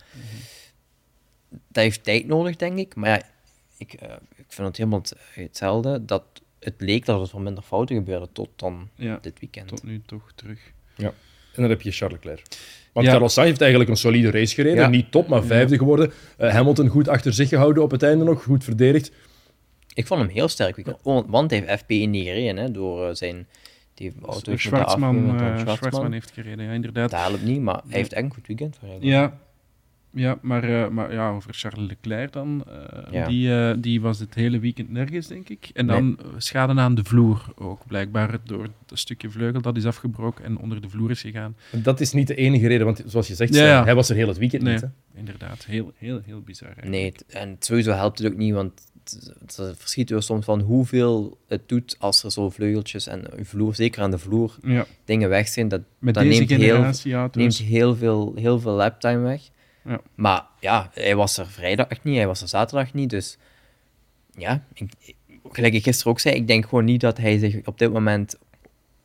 Dat 1.50 1.84
heeft 1.84 2.04
tijd 2.04 2.28
nodig, 2.28 2.56
denk 2.56 2.78
ik. 2.78 2.96
Maar 2.96 3.10
ja, 3.10 3.22
ik, 3.78 3.94
eh, 3.94 4.10
ik 4.36 4.46
vind 4.48 4.68
het 4.68 4.78
helemaal 4.78 5.00
het- 5.00 5.16
hetzelfde. 5.34 6.06
Dat 6.06 6.24
het 6.60 6.74
leek 6.78 7.06
dat 7.06 7.26
er 7.28 7.32
wat 7.34 7.42
minder 7.44 7.64
fouten 7.64 7.96
gebeurden 7.96 8.32
tot 8.32 8.50
dan 8.56 8.90
Ja, 8.96 9.18
dit 9.22 9.40
weekend. 9.40 9.68
tot 9.68 9.84
nu 9.84 10.02
toch 10.06 10.32
terug. 10.36 10.60
En 10.98 11.62
dan 11.62 11.70
heb 11.70 11.82
je 11.82 11.92
Charles 11.92 12.18
Leclerc. 12.24 12.46
Want 12.94 13.06
Ja. 13.06 13.12
Carlos 13.12 13.34
Sainz 13.34 13.50
heeft 13.50 13.62
eigenlijk 13.62 13.90
een 13.92 13.98
solide 13.98 14.32
race 14.32 14.54
gereden. 14.54 14.78
Ja. 14.84 14.88
Niet 14.88 15.12
top, 15.12 15.28
maar 15.28 15.44
vijfde 15.44 15.78
geworden. 15.78 16.12
Eh, 16.38 16.52
Hamilton 16.52 16.88
goed 16.88 17.08
achter 17.08 17.34
zich 17.34 17.50
gehouden 17.50 17.84
op 17.84 17.92
het 17.92 18.04
einde 18.04 18.24
nog. 18.24 18.44
Goed 18.44 18.64
verdedigd. 18.64 19.12
Ik 19.94 20.08
vond 20.08 20.22
hem 20.22 20.30
heel 20.30 20.48
sterk. 20.48 20.76
weekend. 20.76 20.98
Want 21.28 21.52
hij 21.52 21.64
heeft 21.66 21.82
FP1 21.84 22.10
niet 22.10 22.28
gereden, 22.28 22.58
hè, 22.58 22.72
door 22.72 23.08
eh, 23.08 23.14
zijn... 23.16 23.48
Die 23.94 24.14
auto 24.26 24.58
Schwarzman, 24.58 25.16
eh, 25.16 25.22
een 25.24 25.38
Schwarzman 25.38 25.76
Schwarzman. 25.76 26.12
heeft 26.12 26.32
gereden, 26.32 26.66
ja, 26.66 26.72
inderdaad. 26.72 27.12
Dat 27.12 27.20
helpt 27.20 27.44
niet, 27.44 27.62
maar 27.62 27.82
hij 27.88 27.98
heeft 27.98 28.14
echt 28.14 28.24
een 28.24 28.34
goed 28.34 28.48
weekend. 28.48 28.80
Ja, 29.00 29.38
ja 30.14 30.38
maar, 30.42 30.64
eh, 30.64 30.90
maar 30.90 31.14
ja, 31.14 31.30
over 31.32 31.54
Charles 31.54 31.88
Leclerc 31.90 32.32
dan. 32.34 32.64
eh, 32.68 33.12
Ja. 33.12 33.28
die, 33.28 33.56
eh, 33.56 33.76
die 33.80 34.02
was 34.02 34.20
het 34.20 34.34
hele 34.34 34.60
weekend 34.60 34.90
nergens, 34.90 35.28
denk 35.28 35.50
ik. 35.50 35.70
En 35.74 35.88
dan 35.88 36.20
schade 36.38 36.74
aan 36.82 36.96
de 36.96 37.04
vloer 37.04 37.46
ook, 37.56 37.88
blijkbaar 37.88 38.38
door 38.46 38.64
het 38.64 39.00
stukje 39.00 39.30
vleugel 39.30 39.62
dat 39.62 39.78
is 39.78 39.86
afgebroken 39.86 40.46
en 40.46 40.58
onder 40.58 40.82
de 40.82 40.90
vloer 40.90 41.10
is 41.12 41.22
gegaan. 41.22 41.56
Dat 41.72 42.00
is 42.00 42.12
niet 42.14 42.28
de 42.28 42.36
enige 42.36 42.68
reden, 42.68 42.86
want 42.86 43.04
zoals 43.06 43.28
je 43.28 43.36
zegt, 43.36 43.54
Ja, 43.54 43.60
Stijn, 43.60 43.72
ja. 43.78 43.84
hij 43.84 43.96
was 43.96 44.10
er 44.10 44.16
heel 44.16 44.28
het 44.28 44.38
weekend 44.38 44.62
Nee. 44.64 44.74
niet. 44.74 44.82
Hè? 44.82 44.88
Inderdaad, 45.20 45.66
heel, 45.66 45.92
heel, 45.98 46.22
heel 46.26 46.42
bizar. 46.42 46.68
eigenlijk. 46.76 47.26
Nee, 47.30 47.42
en 47.44 47.56
sowieso 47.60 47.92
helpt 47.92 48.18
het 48.20 48.28
ook 48.32 48.38
niet, 48.38 48.54
want 48.54 48.72
het, 49.04 49.76
verschiet 49.78 50.12
er 50.12 50.24
soms 50.24 50.46
van 50.46 50.60
hoeveel 50.62 51.38
het 51.48 51.70
doet 51.70 51.96
als 52.00 52.24
er 52.24 52.32
zo 52.32 52.50
vleugeltjes 52.50 53.08
en 53.08 53.24
uw 53.38 53.44
vloer, 53.44 53.76
zeker 53.76 54.02
aan 54.02 54.12
de 54.12 54.18
vloer, 54.18 54.56
Ja, 54.64 54.86
dingen 55.06 55.30
weg 55.30 55.48
zijn. 55.48 55.68
Dat, 55.68 55.82
met 56.00 56.14
dat 56.14 56.24
deze 56.24 56.40
neemt 56.40 56.62
heel, 56.62 57.30
neemt 57.32 57.58
heel 57.58 57.96
veel, 57.96 58.34
heel 58.36 58.60
veel 58.60 58.72
laptime 58.74 59.20
weg. 59.20 59.42
Ja. 59.86 60.02
Maar 60.16 60.44
ja, 60.60 60.90
hij 60.94 61.16
was 61.16 61.38
er 61.38 61.48
vrijdag 61.48 62.04
niet, 62.04 62.16
hij 62.16 62.28
was 62.28 62.42
er 62.42 62.48
zaterdag 62.48 62.94
niet, 62.94 63.10
dus 63.10 63.38
ja, 64.38 64.64
ik, 64.74 64.92
ik- 65.00 65.16
gelijk 65.52 65.74
ik 65.74 65.84
gisteren 65.84 66.12
ook 66.12 66.20
zei, 66.20 66.36
ik 66.36 66.48
denk 66.48 66.64
gewoon 66.66 66.86
niet 66.86 67.02
dat 67.02 67.18
hij 67.18 67.38
zich 67.38 67.66
op 67.66 67.78
dit 67.80 67.94
moment 67.94 68.36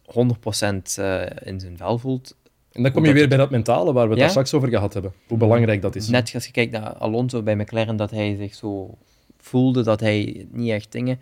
100% 0.05 0.97
eh, 0.97 1.23
in 1.45 1.61
zijn 1.61 1.77
vel 1.77 1.99
voelt. 1.99 2.37
En 2.73 2.83
dan 2.83 2.93
kom 2.93 3.05
je 3.05 3.11
weer 3.13 3.21
het- 3.21 3.29
bij 3.29 3.39
dat 3.39 3.51
mentale 3.51 3.93
waar 3.93 4.03
we 4.05 4.09
het 4.09 4.17
Ja? 4.19 4.21
daar 4.23 4.31
straks 4.31 4.55
over 4.55 4.69
gehad 4.69 4.93
hebben. 4.93 5.13
Hoe 5.27 5.39
belangrijk 5.39 5.83
dat 5.83 5.97
is. 5.97 6.09
Net 6.09 6.31
als 6.35 6.47
je 6.47 6.53
kijkt 6.53 6.73
naar 6.73 6.93
Alonso 6.95 7.43
bij 7.43 7.57
McLaren, 7.57 7.97
dat 7.97 8.11
hij 8.11 8.37
zich 8.37 8.55
zo 8.55 8.99
voelde 9.39 9.83
dat 9.83 10.01
hij 10.01 10.47
niet 10.51 10.71
echt 10.71 10.93
dingen. 10.93 11.21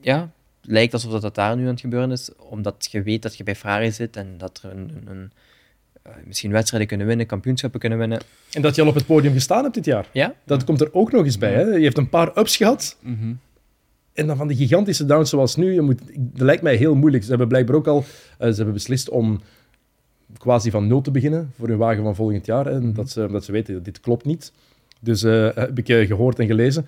Ja, 0.00 0.30
lijkt 0.62 0.92
alsof 0.92 1.12
dat, 1.12 1.22
dat 1.22 1.34
daar 1.34 1.56
nu 1.56 1.62
aan 1.62 1.68
het 1.68 1.80
gebeuren 1.80 2.10
is, 2.10 2.30
omdat 2.36 2.88
je 2.90 3.02
weet 3.02 3.22
dat 3.22 3.36
je 3.36 3.44
bij 3.44 3.56
Ferrari 3.56 3.92
zit 3.92 4.16
en 4.16 4.38
dat 4.38 4.60
er 4.62 4.70
een, 4.70 4.90
een, 4.96 5.08
een, 5.16 5.32
misschien 6.24 6.50
wedstrijden 6.50 6.88
kunnen 6.88 7.06
winnen, 7.06 7.26
kampioenschappen 7.26 7.80
kunnen 7.80 7.98
winnen. 7.98 8.20
En 8.52 8.62
dat 8.62 8.74
je 8.74 8.82
al 8.82 8.88
op 8.88 8.94
het 8.94 9.06
podium 9.06 9.32
gestaan 9.32 9.62
hebt 9.62 9.74
dit 9.74 9.84
jaar. 9.84 10.08
Ja, 10.12 10.34
Dat 10.44 10.64
komt 10.64 10.80
er 10.80 10.88
ook 10.92 11.12
nog 11.12 11.24
eens 11.24 11.38
bij. 11.38 11.52
Hè? 11.52 11.62
Je 11.62 11.84
hebt 11.84 11.98
een 11.98 12.08
paar 12.08 12.38
ups 12.38 12.56
gehad. 12.56 12.96
Mhm. 13.00 13.32
En 14.12 14.26
dan 14.26 14.36
van 14.36 14.48
die 14.48 14.56
gigantische 14.56 15.04
downs 15.04 15.30
zoals 15.30 15.56
nu. 15.56 15.72
Je 15.72 15.80
moet, 15.80 16.00
dat 16.16 16.46
lijkt 16.46 16.62
mij 16.62 16.76
heel 16.76 16.94
moeilijk. 16.94 17.22
Ze 17.22 17.28
hebben 17.28 17.48
blijkbaar 17.48 17.76
ook 17.76 17.86
al 17.86 18.04
eh, 18.38 18.48
ze 18.48 18.54
hebben 18.56 18.74
beslist 18.74 19.08
om 19.08 19.40
quasi 20.38 20.70
van 20.70 20.86
nul 20.86 21.00
te 21.00 21.10
beginnen 21.10 21.52
voor 21.58 21.68
hun 21.68 21.78
wagen 21.78 22.02
van 22.02 22.14
volgend 22.14 22.46
jaar. 22.46 22.64
Hè? 22.64 22.70
En 22.70 22.92
dat, 22.92 23.10
ze, 23.10 23.28
dat 23.30 23.44
ze 23.44 23.52
weten 23.52 23.74
dat 23.74 23.84
dit 23.84 24.00
klopt 24.00 24.24
niet. 24.24 24.52
Dus 25.00 25.22
eh, 25.22 25.48
heb 25.54 25.78
ik 25.78 25.88
eh, 25.88 26.06
gehoord 26.06 26.38
en 26.38 26.46
gelezen. 26.46 26.86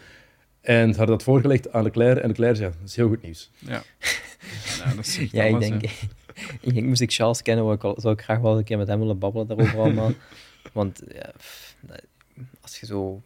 En 0.61 0.91
ze 0.91 0.99
hadden 0.99 1.17
dat 1.17 1.23
voorgelegd 1.23 1.73
aan 1.73 1.83
Leclerc. 1.83 2.19
En 2.19 2.29
Leclerc 2.29 2.57
zei, 2.57 2.69
ja, 2.69 2.75
dat 2.81 2.89
is 2.89 2.97
heel 2.97 3.09
goed 3.09 3.23
nieuws. 3.23 3.51
Ja. 3.59 3.83
ja, 4.85 4.95
dat 4.95 5.07
zegt 5.07 5.31
ja 5.31 5.45
ik 5.45 5.61
denk, 5.61 5.83
hè. 5.83 5.91
ik 6.61 6.75
denk, 6.75 6.87
moest 6.87 7.01
ik 7.01 7.13
Charles 7.13 7.43
kennen, 7.43 7.65
wou 7.65 7.77
ik, 7.77 7.85
al- 7.85 8.01
zou 8.01 8.15
ik 8.15 8.23
graag 8.23 8.39
wel 8.39 8.51
eens 8.51 8.59
een 8.59 8.65
keer 8.65 8.79
met 8.79 8.89
hem 8.89 8.99
willen 8.99 9.19
babbelen 9.19 9.47
daarover 9.47 9.79
allemaal. 9.79 10.11
Want 10.73 11.03
ja, 11.15 11.31
pff, 11.37 11.77
als 12.61 12.81
je 12.81 12.87
zo... 12.87 13.23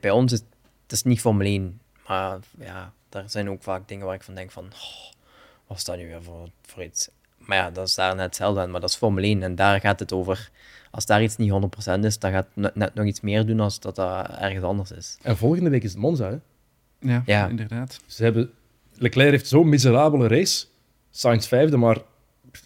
bij 0.00 0.10
ons 0.10 0.32
is 0.32 0.42
het 0.82 0.92
is 0.92 1.02
niet 1.02 1.20
Formule 1.20 1.48
1, 1.48 1.80
maar 2.08 2.38
ja, 2.58 2.92
daar 3.08 3.30
zijn 3.30 3.50
ook 3.50 3.62
vaak 3.62 3.88
dingen 3.88 4.06
waar 4.06 4.14
ik 4.14 4.22
van 4.22 4.34
denk 4.34 4.50
van, 4.50 4.64
oh, 4.64 5.12
wat 5.66 5.76
is 5.76 5.84
dat 5.84 5.96
nu 5.96 6.06
weer 6.06 6.22
voor, 6.22 6.48
voor 6.62 6.82
iets? 6.84 7.08
Maar 7.38 7.56
ja, 7.56 7.70
dat 7.70 7.88
is 7.88 7.94
daar 7.94 8.14
net 8.14 8.24
hetzelfde 8.24 8.60
aan, 8.60 8.70
maar 8.70 8.80
dat 8.80 8.90
is 8.90 8.96
Formule 8.96 9.26
1 9.26 9.42
en 9.42 9.54
daar 9.54 9.80
gaat 9.80 9.98
het 9.98 10.12
over. 10.12 10.50
Als 10.90 11.06
daar 11.06 11.22
iets 11.22 11.36
niet 11.36 11.52
100% 11.96 11.98
is, 12.00 12.18
dan 12.18 12.30
gaat 12.32 12.46
het 12.46 12.56
net, 12.56 12.74
net 12.74 12.94
nog 12.94 13.06
iets 13.06 13.20
meer 13.20 13.46
doen 13.46 13.60
als 13.60 13.80
dat 13.80 13.94
dat 13.96 14.28
ergens 14.28 14.64
anders 14.64 14.90
is. 14.90 15.18
En 15.22 15.36
volgende 15.36 15.70
week 15.70 15.82
is 15.82 15.90
het 15.92 16.00
Monza. 16.00 16.28
Hè? 16.30 16.36
Ja, 17.12 17.22
Ja. 17.26 17.48
inderdaad. 17.48 18.00
Ze 18.06 18.22
hebben, 18.24 18.50
Leclerc 18.94 19.30
heeft 19.30 19.46
zo'n 19.48 19.68
miserabele 19.68 20.26
race. 20.28 20.66
Sainz 21.10 21.46
vijfde, 21.46 21.76
maar 21.76 21.98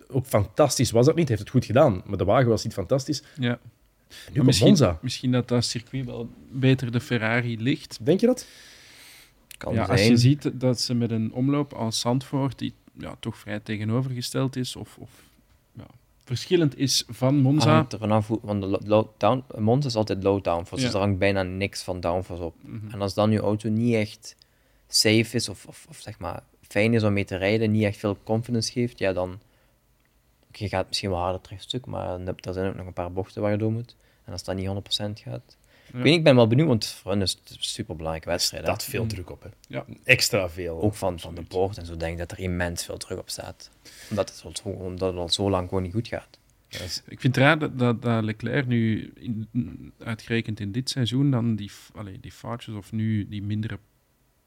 ook 0.09 0.27
fantastisch 0.27 0.91
was 0.91 1.07
dat 1.07 1.15
niet. 1.15 1.29
Hij 1.29 1.37
heeft 1.37 1.49
het 1.53 1.57
goed 1.59 1.67
gedaan, 1.67 2.03
maar 2.05 2.19
de 2.19 2.25
wagen 2.25 2.49
was 2.49 2.65
niet 2.65 2.73
fantastisch. 2.73 3.23
Ja. 3.39 3.59
Nu 4.33 4.43
misschien, 4.45 4.67
Monza. 4.69 4.99
misschien 5.03 5.33
dat 5.33 5.49
dat 5.49 5.65
circuit 5.65 6.05
wel 6.07 6.29
beter 6.51 6.93
de 6.93 7.01
Ferrari 7.01 7.63
ligt. 7.63 7.99
Denk 8.03 8.21
je 8.21 8.27
dat? 8.27 8.47
Kan 9.59 9.75
Ja, 9.75 9.85
zijn. 9.87 9.99
als 9.99 10.07
je 10.07 10.17
ziet 10.17 10.51
dat 10.61 10.81
ze 10.81 10.95
met 10.95 11.11
een 11.11 11.33
omloop 11.33 11.73
als 11.73 12.01
Zandvoort, 12.01 12.59
die 12.59 12.75
ja, 12.99 13.17
toch 13.21 13.37
vrij 13.39 13.61
tegenovergesteld 13.61 14.57
is, 14.57 14.77
of, 14.77 14.97
of 14.99 15.11
ja, 15.73 15.87
verschillend 16.25 16.79
is 16.79 17.05
van 17.09 17.37
Monza. 17.37 17.75
hangt 17.75 17.93
er 17.93 17.99
vanaf 17.99 18.27
hoe, 18.27 18.39
want 18.43 18.61
de 18.63 18.67
lo- 18.69 18.81
low, 18.85 19.07
down, 19.17 19.45
Monza 19.59 19.89
is 19.89 19.95
altijd 19.97 20.23
low 20.23 20.45
downforce, 20.45 20.85
dus 20.85 20.93
Ja. 20.93 20.99
er 20.99 21.05
hangt 21.05 21.19
bijna 21.19 21.43
niks 21.43 21.83
van 21.83 22.01
downforce 22.01 22.43
op. 22.43 22.55
Mhm. 22.63 22.91
En 22.91 23.01
als 23.01 23.15
dan 23.15 23.31
je 23.31 23.39
auto 23.41 23.69
niet 23.69 23.95
echt 23.95 24.37
safe 24.89 25.37
is, 25.37 25.49
of, 25.49 25.67
of, 25.67 25.87
of 25.89 25.99
zeg 26.01 26.19
maar 26.19 26.43
fijn 26.69 26.95
is 26.95 27.03
om 27.03 27.13
mee 27.13 27.25
te 27.25 27.37
rijden, 27.37 27.71
niet 27.71 27.83
echt 27.85 27.99
veel 27.99 28.19
confidence 28.25 28.73
geeft, 28.73 28.99
ja 28.99 29.13
dan... 29.13 29.39
Je 30.59 30.69
gaat 30.69 30.87
misschien 30.87 31.11
wel 31.11 31.19
harder 31.19 31.41
terug 31.41 31.63
stuk, 31.63 31.87
maar 31.87 32.21
er 32.21 32.53
zijn 32.53 32.69
ook 32.69 32.77
nog 32.77 32.87
een 32.87 32.93
paar 32.93 33.13
bochten 33.13 33.43
waar 33.43 33.51
je 33.51 33.59
door 33.59 33.73
moet. 33.73 33.97
En 34.25 34.33
als 34.33 34.45
dat 34.45 34.57
niet 34.57 34.69
100% 34.69 34.73
gaat... 35.23 35.57
Ik, 35.87 35.93
weet 35.93 36.05
niet, 36.05 36.15
ik 36.15 36.25
ben 36.25 36.37
wel 36.37 36.47
benieuwd, 36.47 36.69
want 36.69 36.87
voor 36.87 37.11
hen 37.11 37.23
is 37.23 37.31
het 37.31 37.51
een 37.51 37.57
superbelangrijke 37.61 38.29
wedstrijd. 38.29 38.63
hè. 38.63 38.71
Dat 38.71 38.85
veel 38.85 39.07
druk 39.07 39.31
op. 39.31 39.43
Hè. 39.43 39.49
Ja. 39.69 39.85
Extra 40.05 40.49
veel. 40.49 40.81
Ook 40.81 40.95
van, 40.95 41.21
van 41.21 41.35
de 41.35 41.43
boord 41.43 41.79
en 41.79 41.87
zo 41.87 41.97
denk 41.97 42.13
ik 42.13 42.19
dat 42.19 42.33
er 42.33 42.39
immens 42.39 42.85
veel 42.85 42.97
druk 42.97 43.19
op 43.19 43.31
staat. 43.31 43.71
Omdat 44.11 44.31
het, 44.31 44.43
al 44.45 44.53
zo, 44.55 44.69
omdat 44.69 45.09
het 45.13 45.21
al 45.21 45.29
zo 45.29 45.51
lang 45.51 45.69
gewoon 45.69 45.83
niet 45.83 45.93
goed 45.93 46.09
gaat. 46.09 46.39
Ik 47.07 47.21
vind 47.21 47.23
het 47.23 47.37
raar 47.37 47.59
dat, 47.59 47.79
dat, 47.79 48.03
dat 48.03 48.25
Leclerc 48.25 48.67
nu, 48.67 49.13
in, 49.15 49.93
uitgerekend 49.99 50.61
in 50.61 50.73
dit 50.73 50.91
seizoen, 50.91 51.31
dan 51.31 51.57
die, 51.57 51.71
allee, 51.95 52.21
die 52.21 52.33
foutjes 52.33 52.75
of 52.75 52.93
nu 52.93 53.29
die 53.29 53.43
mindere 53.43 53.79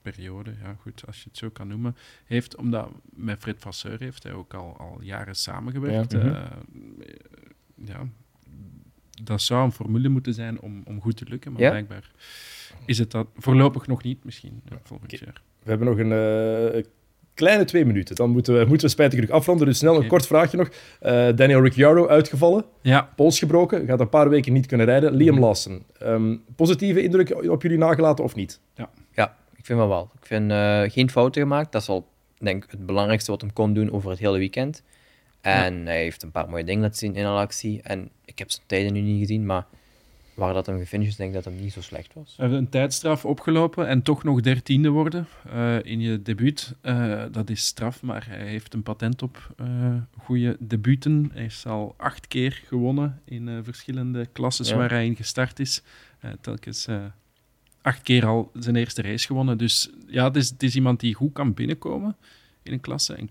periode, 0.02 0.52
ja 0.64 0.76
goed, 0.82 1.04
als 1.08 1.18
je 1.18 1.30
het 1.30 1.38
zo 1.38 1.50
kan 1.50 1.68
noemen, 1.68 1.95
heeft. 2.26 2.56
Omdat 2.56 2.89
met 3.14 3.41
Fred 3.41 3.56
Vasseur 3.60 4.00
heeft 4.00 4.24
hij 4.24 4.34
ook 4.34 4.54
al, 4.54 4.76
al 4.78 4.97
jaren 5.02 5.36
samengewerkt. 5.36 6.12
Ja. 6.12 6.20
Ja. 6.26 6.50
Mhm. 6.72 7.86
ja, 7.86 8.08
dat 9.24 9.41
zou 9.41 9.64
een 9.64 9.72
formule 9.72 10.10
moeten 10.10 10.34
zijn 10.34 10.62
om, 10.62 10.82
om 10.86 11.02
goed 11.02 11.18
te 11.18 11.26
lukken, 11.28 11.52
maar 11.52 11.62
Ja. 11.62 11.70
blijkbaar 11.70 12.12
is 12.86 12.97
het 12.97 13.12
dat 13.12 13.28
voorlopig 13.36 13.88
nog 13.88 14.04
niet, 14.04 14.24
misschien 14.24 14.62
ja, 14.70 14.80
volgend 14.84 15.14
Oké. 15.14 15.26
jaar. 15.26 15.41
We 15.64 15.70
hebben 15.70 15.88
nog 15.88 15.97
een 15.97 16.12
eh, 16.74 16.84
kleine 17.34 17.66
twee 17.66 17.86
minuten. 17.86 18.16
Dan 18.16 18.30
moeten 18.30 18.54
we, 18.54 18.66
moeten 18.66 18.86
we 18.88 18.93
spijtig 18.93 19.20
genoeg 19.20 19.36
afronden. 19.36 19.66
Dus 19.68 19.78
snel 19.78 20.02
een 20.02 20.08
kort 20.08 20.28
vraagje 20.28 20.58
nog. 20.58 20.70
Eh, 21.00 21.28
Daniel 21.36 21.62
Ricciardo 21.62 22.08
uitgevallen. 22.08 22.66
Ja, 22.82 23.10
Pols 23.16 23.39
gebroken. 23.39 23.86
Gaat 23.86 24.00
een 24.00 24.10
paar 24.10 24.30
weken 24.30 24.54
niet 24.54 24.66
kunnen 24.66 24.86
rijden. 24.86 25.14
Liam 25.14 25.34
Mhm. 25.36 25.43
Lawson. 25.43 25.84
Ehm, 26.00 26.36
positieve 26.56 27.04
indruk 27.04 27.50
op 27.50 27.62
jullie 27.62 27.78
nagelaten 27.78 28.24
of 28.24 28.36
niet? 28.36 28.60
Ja, 28.74 28.89
ik 29.60 29.66
vind 29.66 29.80
wel 29.80 29.88
wel. 29.88 30.10
Ik 30.20 30.26
vind 30.26 30.51
eh, 30.51 30.82
geen 30.88 31.10
fouten 31.10 31.41
gemaakt. 31.41 31.72
Dat 31.72 31.82
is 31.82 31.89
al, 31.89 32.07
denk 32.38 32.64
ik, 32.64 32.72
het 32.72 32.86
belangrijkste 32.86 33.32
wat 33.32 33.41
hem 33.41 33.53
kon 33.53 33.74
doen 33.74 33.91
over 33.91 34.10
het 34.10 34.20
hele 34.20 34.38
weekend. 34.38 34.84
En 35.41 35.86
hij 35.86 36.01
heeft 36.01 36.24
een 36.24 36.32
paar 36.32 36.49
mooie 36.49 36.64
dingen 36.64 36.82
laten 36.82 36.97
zien 36.97 37.16
in 37.16 37.26
een 37.26 37.38
actie. 37.38 37.82
En 37.82 38.10
ik 38.26 38.39
heb 38.39 38.51
zijn 38.51 38.66
tijden 38.68 38.93
nu 38.93 38.99
niet 39.01 39.20
gezien, 39.20 39.45
maar 39.45 39.66
waar 40.34 40.53
dat 40.53 40.66
hem 40.66 40.78
gefinished 40.80 41.12
is, 41.12 41.18
denk 41.18 41.30
ik 41.30 41.36
dat 41.36 41.45
hem 41.53 41.62
niet 41.62 41.74
zo 41.74 41.82
slecht 41.82 42.14
was. 42.14 42.34
We 42.36 42.41
hebben 42.41 42.60
een 42.60 42.70
tijdstraf 42.70 43.26
opgelopen 43.26 43.88
en 43.88 44.01
toch 44.01 44.24
nog 44.24 44.41
dertiende 44.41 44.89
worden 44.89 45.28
eh, 45.51 45.84
in 45.84 45.99
je 45.99 46.22
debuut. 46.22 46.76
Eh, 46.82 47.24
dat 47.32 47.49
is 47.49 47.66
straf, 47.66 48.01
maar 48.01 48.26
hij 48.30 48.47
heeft 48.47 48.74
een 48.74 48.84
patent 48.84 49.22
op 49.22 49.53
eh 49.57 49.66
goede 50.18 50.57
debuten. 50.60 51.30
Hij 51.34 51.45
is 51.45 51.66
al 51.66 51.93
acht 51.97 52.28
keer 52.28 52.62
gewonnen 52.66 53.22
in 53.26 53.47
eh, 53.47 53.55
verschillende 53.64 54.26
klasses 54.32 54.70
Ja. 54.70 54.76
waar 54.78 54.89
hij 54.89 55.05
in 55.05 55.16
gestart 55.16 55.60
is. 55.60 55.84
Eh, 56.20 56.32
telkens 56.41 56.88
eh, 56.88 57.03
acht 57.82 58.01
keer 58.01 58.25
al 58.25 58.51
zijn 58.53 58.75
eerste 58.75 59.01
race 59.01 59.25
gewonnen. 59.25 59.57
Dus 59.57 59.89
ja, 60.07 60.23
het 60.27 60.36
is, 60.36 60.49
het 60.49 60.63
is 60.63 60.75
iemand 60.75 60.99
die 60.99 61.13
goed 61.13 61.34
kan 61.34 61.53
binnenkomen 61.53 62.15
in 62.63 62.73
een 62.73 62.80
klasse. 62.80 63.13
En 63.13 63.23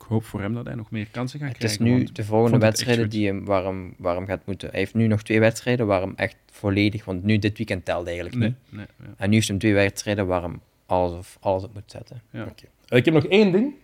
ik 0.00 0.04
hoop 0.08 0.24
voor 0.24 0.40
hem 0.40 0.54
dat 0.54 0.66
hij 0.66 0.74
nog 0.74 0.90
meer 0.90 1.06
kansen 1.10 1.38
gaat 1.40 1.52
Het 1.52 1.64
is 1.64 1.76
krijgen. 1.76 1.98
nu 1.98 2.04
de 2.12 2.24
volgende 2.24 2.58
wedstrijden 2.58 3.08
die 3.10 3.26
hem, 3.26 3.44
waar, 3.44 3.64
hem, 3.64 3.94
waar 3.98 4.16
hem 4.16 4.26
gaat 4.26 4.46
moeten. 4.46 4.68
Hij 4.70 4.78
heeft 4.78 4.94
nu 4.94 5.06
nog 5.06 5.22
twee 5.22 5.40
wedstrijden 5.40 5.86
waar 5.86 6.00
hem 6.00 6.12
echt 6.16 6.36
volledig, 6.50 7.04
want 7.04 7.24
nu 7.24 7.38
dit 7.38 7.56
weekend 7.56 7.84
telt 7.84 8.06
eigenlijk 8.06 8.36
Nee, 8.36 8.48
niet. 8.48 8.56
nee, 8.68 8.86
ja. 8.98 9.14
En 9.16 9.28
nu 9.28 9.34
heeft 9.34 9.48
hem 9.48 9.58
twee 9.58 9.74
wedstrijden 9.74 10.26
waar 10.26 10.42
hem 10.42 10.60
alles, 10.86 11.12
of 11.18 11.36
alles 11.40 11.64
op 11.64 11.74
moet 11.74 11.82
zetten. 11.86 12.22
Ja. 12.30 12.42
Oké. 12.42 12.64
Eh, 12.88 12.98
Ik 12.98 13.04
heb 13.04 13.14
nog 13.14 13.24
één 13.26 13.52
ding, 13.52 13.74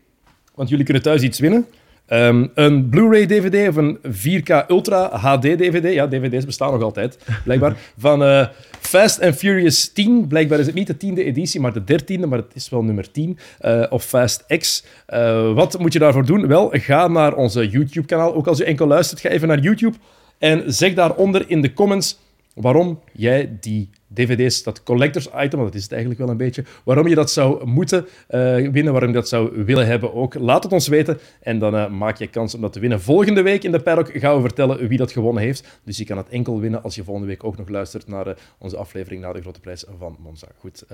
want 0.55 0.69
jullie 0.69 0.85
kunnen 0.85 1.03
thuis 1.03 1.23
iets 1.23 1.39
winnen. 1.39 1.67
Ehm, 2.07 2.47
een 2.55 2.89
Blu-ray 2.89 3.27
DVD 3.27 3.69
of 3.69 3.77
een 3.77 3.99
4K 4.03 4.65
Ultra 4.69 5.17
HD 5.17 5.43
DVD. 5.43 5.93
Ja, 5.93 6.07
DVD's 6.07 6.45
bestaan 6.45 6.73
nog 6.73 6.83
altijd, 6.83 7.19
blijkbaar. 7.45 7.77
van 7.99 8.25
eh, 8.25 8.47
Fast 8.81 9.21
and 9.21 9.35
Furious 9.35 9.93
10. 9.93 10.27
Blijkbaar 10.27 10.59
is 10.59 10.67
het 10.67 10.75
niet 10.75 10.87
de 10.87 10.97
tiende 10.97 11.25
editie, 11.25 11.61
maar 11.61 11.73
de 11.73 11.85
dertiende, 11.85 12.27
maar 12.27 12.39
het 12.39 12.55
is 12.55 12.69
wel 12.69 12.83
nummer 12.83 13.11
10. 13.11 13.39
eh, 13.59 13.83
of 13.91 14.05
Fast 14.05 14.45
X. 14.59 14.85
Eh, 15.07 15.55
wat 15.55 15.79
moet 15.79 15.93
je 15.93 15.99
daarvoor 15.99 16.27
doen? 16.27 16.47
Wel, 16.47 16.69
ga 16.73 17.09
naar 17.09 17.35
onze 17.35 17.69
YouTube-kanaal. 17.69 18.35
Ook 18.35 18.47
als 18.47 18.59
je 18.59 18.65
enkel 18.65 18.87
luistert, 18.87 19.21
ga 19.21 19.29
even 19.29 19.49
naar 19.49 19.59
YouTube 19.61 19.97
en 20.39 20.63
zeg 20.73 20.95
daaronder 20.95 21.45
in 21.47 21.61
de 21.63 21.73
comments 21.73 22.19
waarom 22.55 23.01
jij 23.13 23.57
die 23.61 23.91
dvd's, 24.15 24.63
dat 24.63 24.83
collectors 24.83 25.27
item, 25.27 25.59
want 25.59 25.65
dat 25.65 25.75
is 25.75 25.83
het 25.83 25.93
eigenlijk 25.93 26.21
wel 26.21 26.31
een 26.31 26.37
beetje, 26.37 26.65
waarom 26.85 27.09
je 27.09 27.15
dat 27.15 27.31
zou 27.31 27.67
moeten 27.67 28.07
eh, 28.27 28.41
winnen, 28.55 28.93
waarom 28.93 29.09
je 29.09 29.15
dat 29.15 29.29
zou 29.29 29.65
willen 29.65 29.87
hebben 29.87 30.15
ook. 30.15 30.35
Laat 30.35 30.63
het 30.63 30.73
ons 30.73 30.89
weten 30.89 31.19
en 31.41 31.59
dan 31.59 31.77
eh, 31.77 31.91
maak 31.91 32.19
je 32.19 32.27
kans 32.27 32.55
om 32.55 32.61
dat 32.61 32.73
te 32.73 32.81
winnen. 32.81 33.01
Volgende 33.01 33.43
week 33.43 33.65
in 33.65 33.73
de 33.73 33.81
paddock 33.81 34.11
gaan 34.13 34.35
we 34.35 34.41
vertellen 34.41 34.89
wie 34.89 34.99
dat 34.99 35.13
gewonnen 35.13 35.43
heeft. 35.43 35.81
Dus 35.85 35.99
je 35.99 36.05
kan 36.05 36.17
het 36.17 36.29
enkel 36.29 36.61
winnen 36.61 36.83
als 36.83 36.95
je 36.95 37.05
volgende 37.05 37.29
week 37.29 37.45
ook 37.45 37.57
nog 37.57 37.69
luistert 37.69 38.07
naar 38.07 38.27
eh, 38.27 38.35
onze 38.59 38.77
aflevering 38.77 39.23
na 39.23 39.33
de 39.33 39.41
grote 39.41 39.61
prijs 39.61 39.85
van 39.99 40.17
Monza. 40.21 40.47
Goed, 40.59 40.85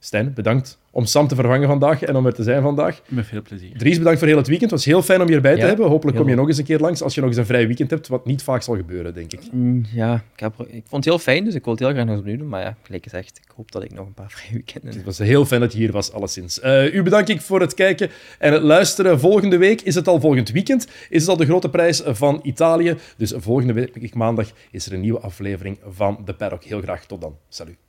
Stijn, 0.00 0.32
bedankt 0.34 0.78
om 0.90 1.04
Sam 1.04 1.28
te 1.28 1.34
vervangen 1.34 1.68
vandaag 1.68 2.02
en 2.02 2.16
om 2.16 2.26
er 2.26 2.34
te 2.34 2.42
zijn 2.42 2.62
vandaag. 2.62 3.00
Met 3.08 3.26
veel 3.26 3.42
plezier. 3.42 3.78
Dries, 3.78 3.98
bedankt 3.98 4.18
voor 4.18 4.28
heel 4.28 4.36
het 4.36 4.46
weekend. 4.46 4.70
Het 4.70 4.80
was 4.80 4.88
heel 4.88 5.02
fijn 5.02 5.20
om 5.20 5.28
je 5.28 5.34
erbij 5.34 5.54
te 5.54 5.60
hebben. 5.60 5.86
Hopelijk 5.88 6.16
kom 6.16 6.28
je 6.28 6.34
nog 6.34 6.48
eens 6.48 6.58
een 6.58 6.64
keer 6.64 6.78
langs 6.78 7.02
als 7.02 7.14
je 7.14 7.20
nog 7.20 7.28
eens 7.28 7.38
een 7.38 7.46
vrij 7.46 7.66
weekend 7.66 7.90
hebt, 7.90 8.08
wat 8.08 8.26
niet 8.26 8.42
vaak 8.42 8.62
zal 8.62 8.76
gebeuren, 8.76 9.14
denk 9.14 9.32
ik. 9.32 9.40
Mm, 9.52 9.84
Ja, 9.92 10.14
ik, 10.34 10.40
heb, 10.40 10.52
ik 10.58 10.82
vond 10.86 11.04
het 11.04 11.04
heel 11.04 11.18
fijn, 11.18 11.44
dus 11.44 11.54
ik 11.54 11.64
wil 11.64 11.72
het 11.72 11.82
heel 11.82 11.92
graag 11.92 12.04
nog 12.04 12.10
eens 12.12 12.20
opnieuw 12.20 12.36
doen. 12.36 12.48
Maar 12.48 12.62
ja, 12.62 12.76
gelijk 12.82 13.02
gezegd, 13.02 13.40
ik 13.44 13.52
hoop 13.56 13.72
dat 13.72 13.82
ik 13.82 13.92
nog 13.92 14.06
een 14.06 14.14
paar 14.14 14.30
vrije 14.36 14.52
weekenden 14.52 14.94
Het 14.94 15.04
was 15.04 15.18
heel 15.18 15.44
fijn 15.44 15.60
dat 15.60 15.72
je 15.72 15.78
hier 15.78 15.92
was, 15.92 16.12
alleszins. 16.12 16.60
Eh, 16.60 16.94
u 16.94 17.02
bedank 17.02 17.28
ik 17.28 17.40
voor 17.40 17.60
het 17.60 17.74
kijken 17.74 18.10
en 18.38 18.52
het 18.52 18.62
luisteren. 18.62 19.20
Volgende 19.20 19.56
week 19.56 19.80
is 19.80 19.94
het 19.94 20.08
al 20.08 20.20
volgend 20.20 20.50
weekend. 20.50 20.86
Is 21.08 21.20
het 21.20 21.30
al 21.30 21.36
de 21.36 21.44
grote 21.44 21.70
prijs 21.70 22.02
van 22.04 22.40
Italië. 22.42 22.96
Dus 23.16 23.32
volgende 23.36 23.72
week 23.72 24.14
maandag 24.14 24.50
is 24.70 24.86
er 24.86 24.92
een 24.92 25.00
nieuwe 25.00 25.20
aflevering 25.20 25.78
van 25.88 26.24
The 26.24 26.34
Paddock. 26.34 26.64
Heel 26.64 26.80
graag 26.80 27.06
tot 27.06 27.20
dan. 27.20 27.36
Salut. 27.48 27.87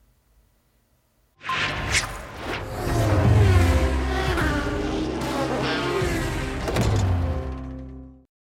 you 1.42 2.09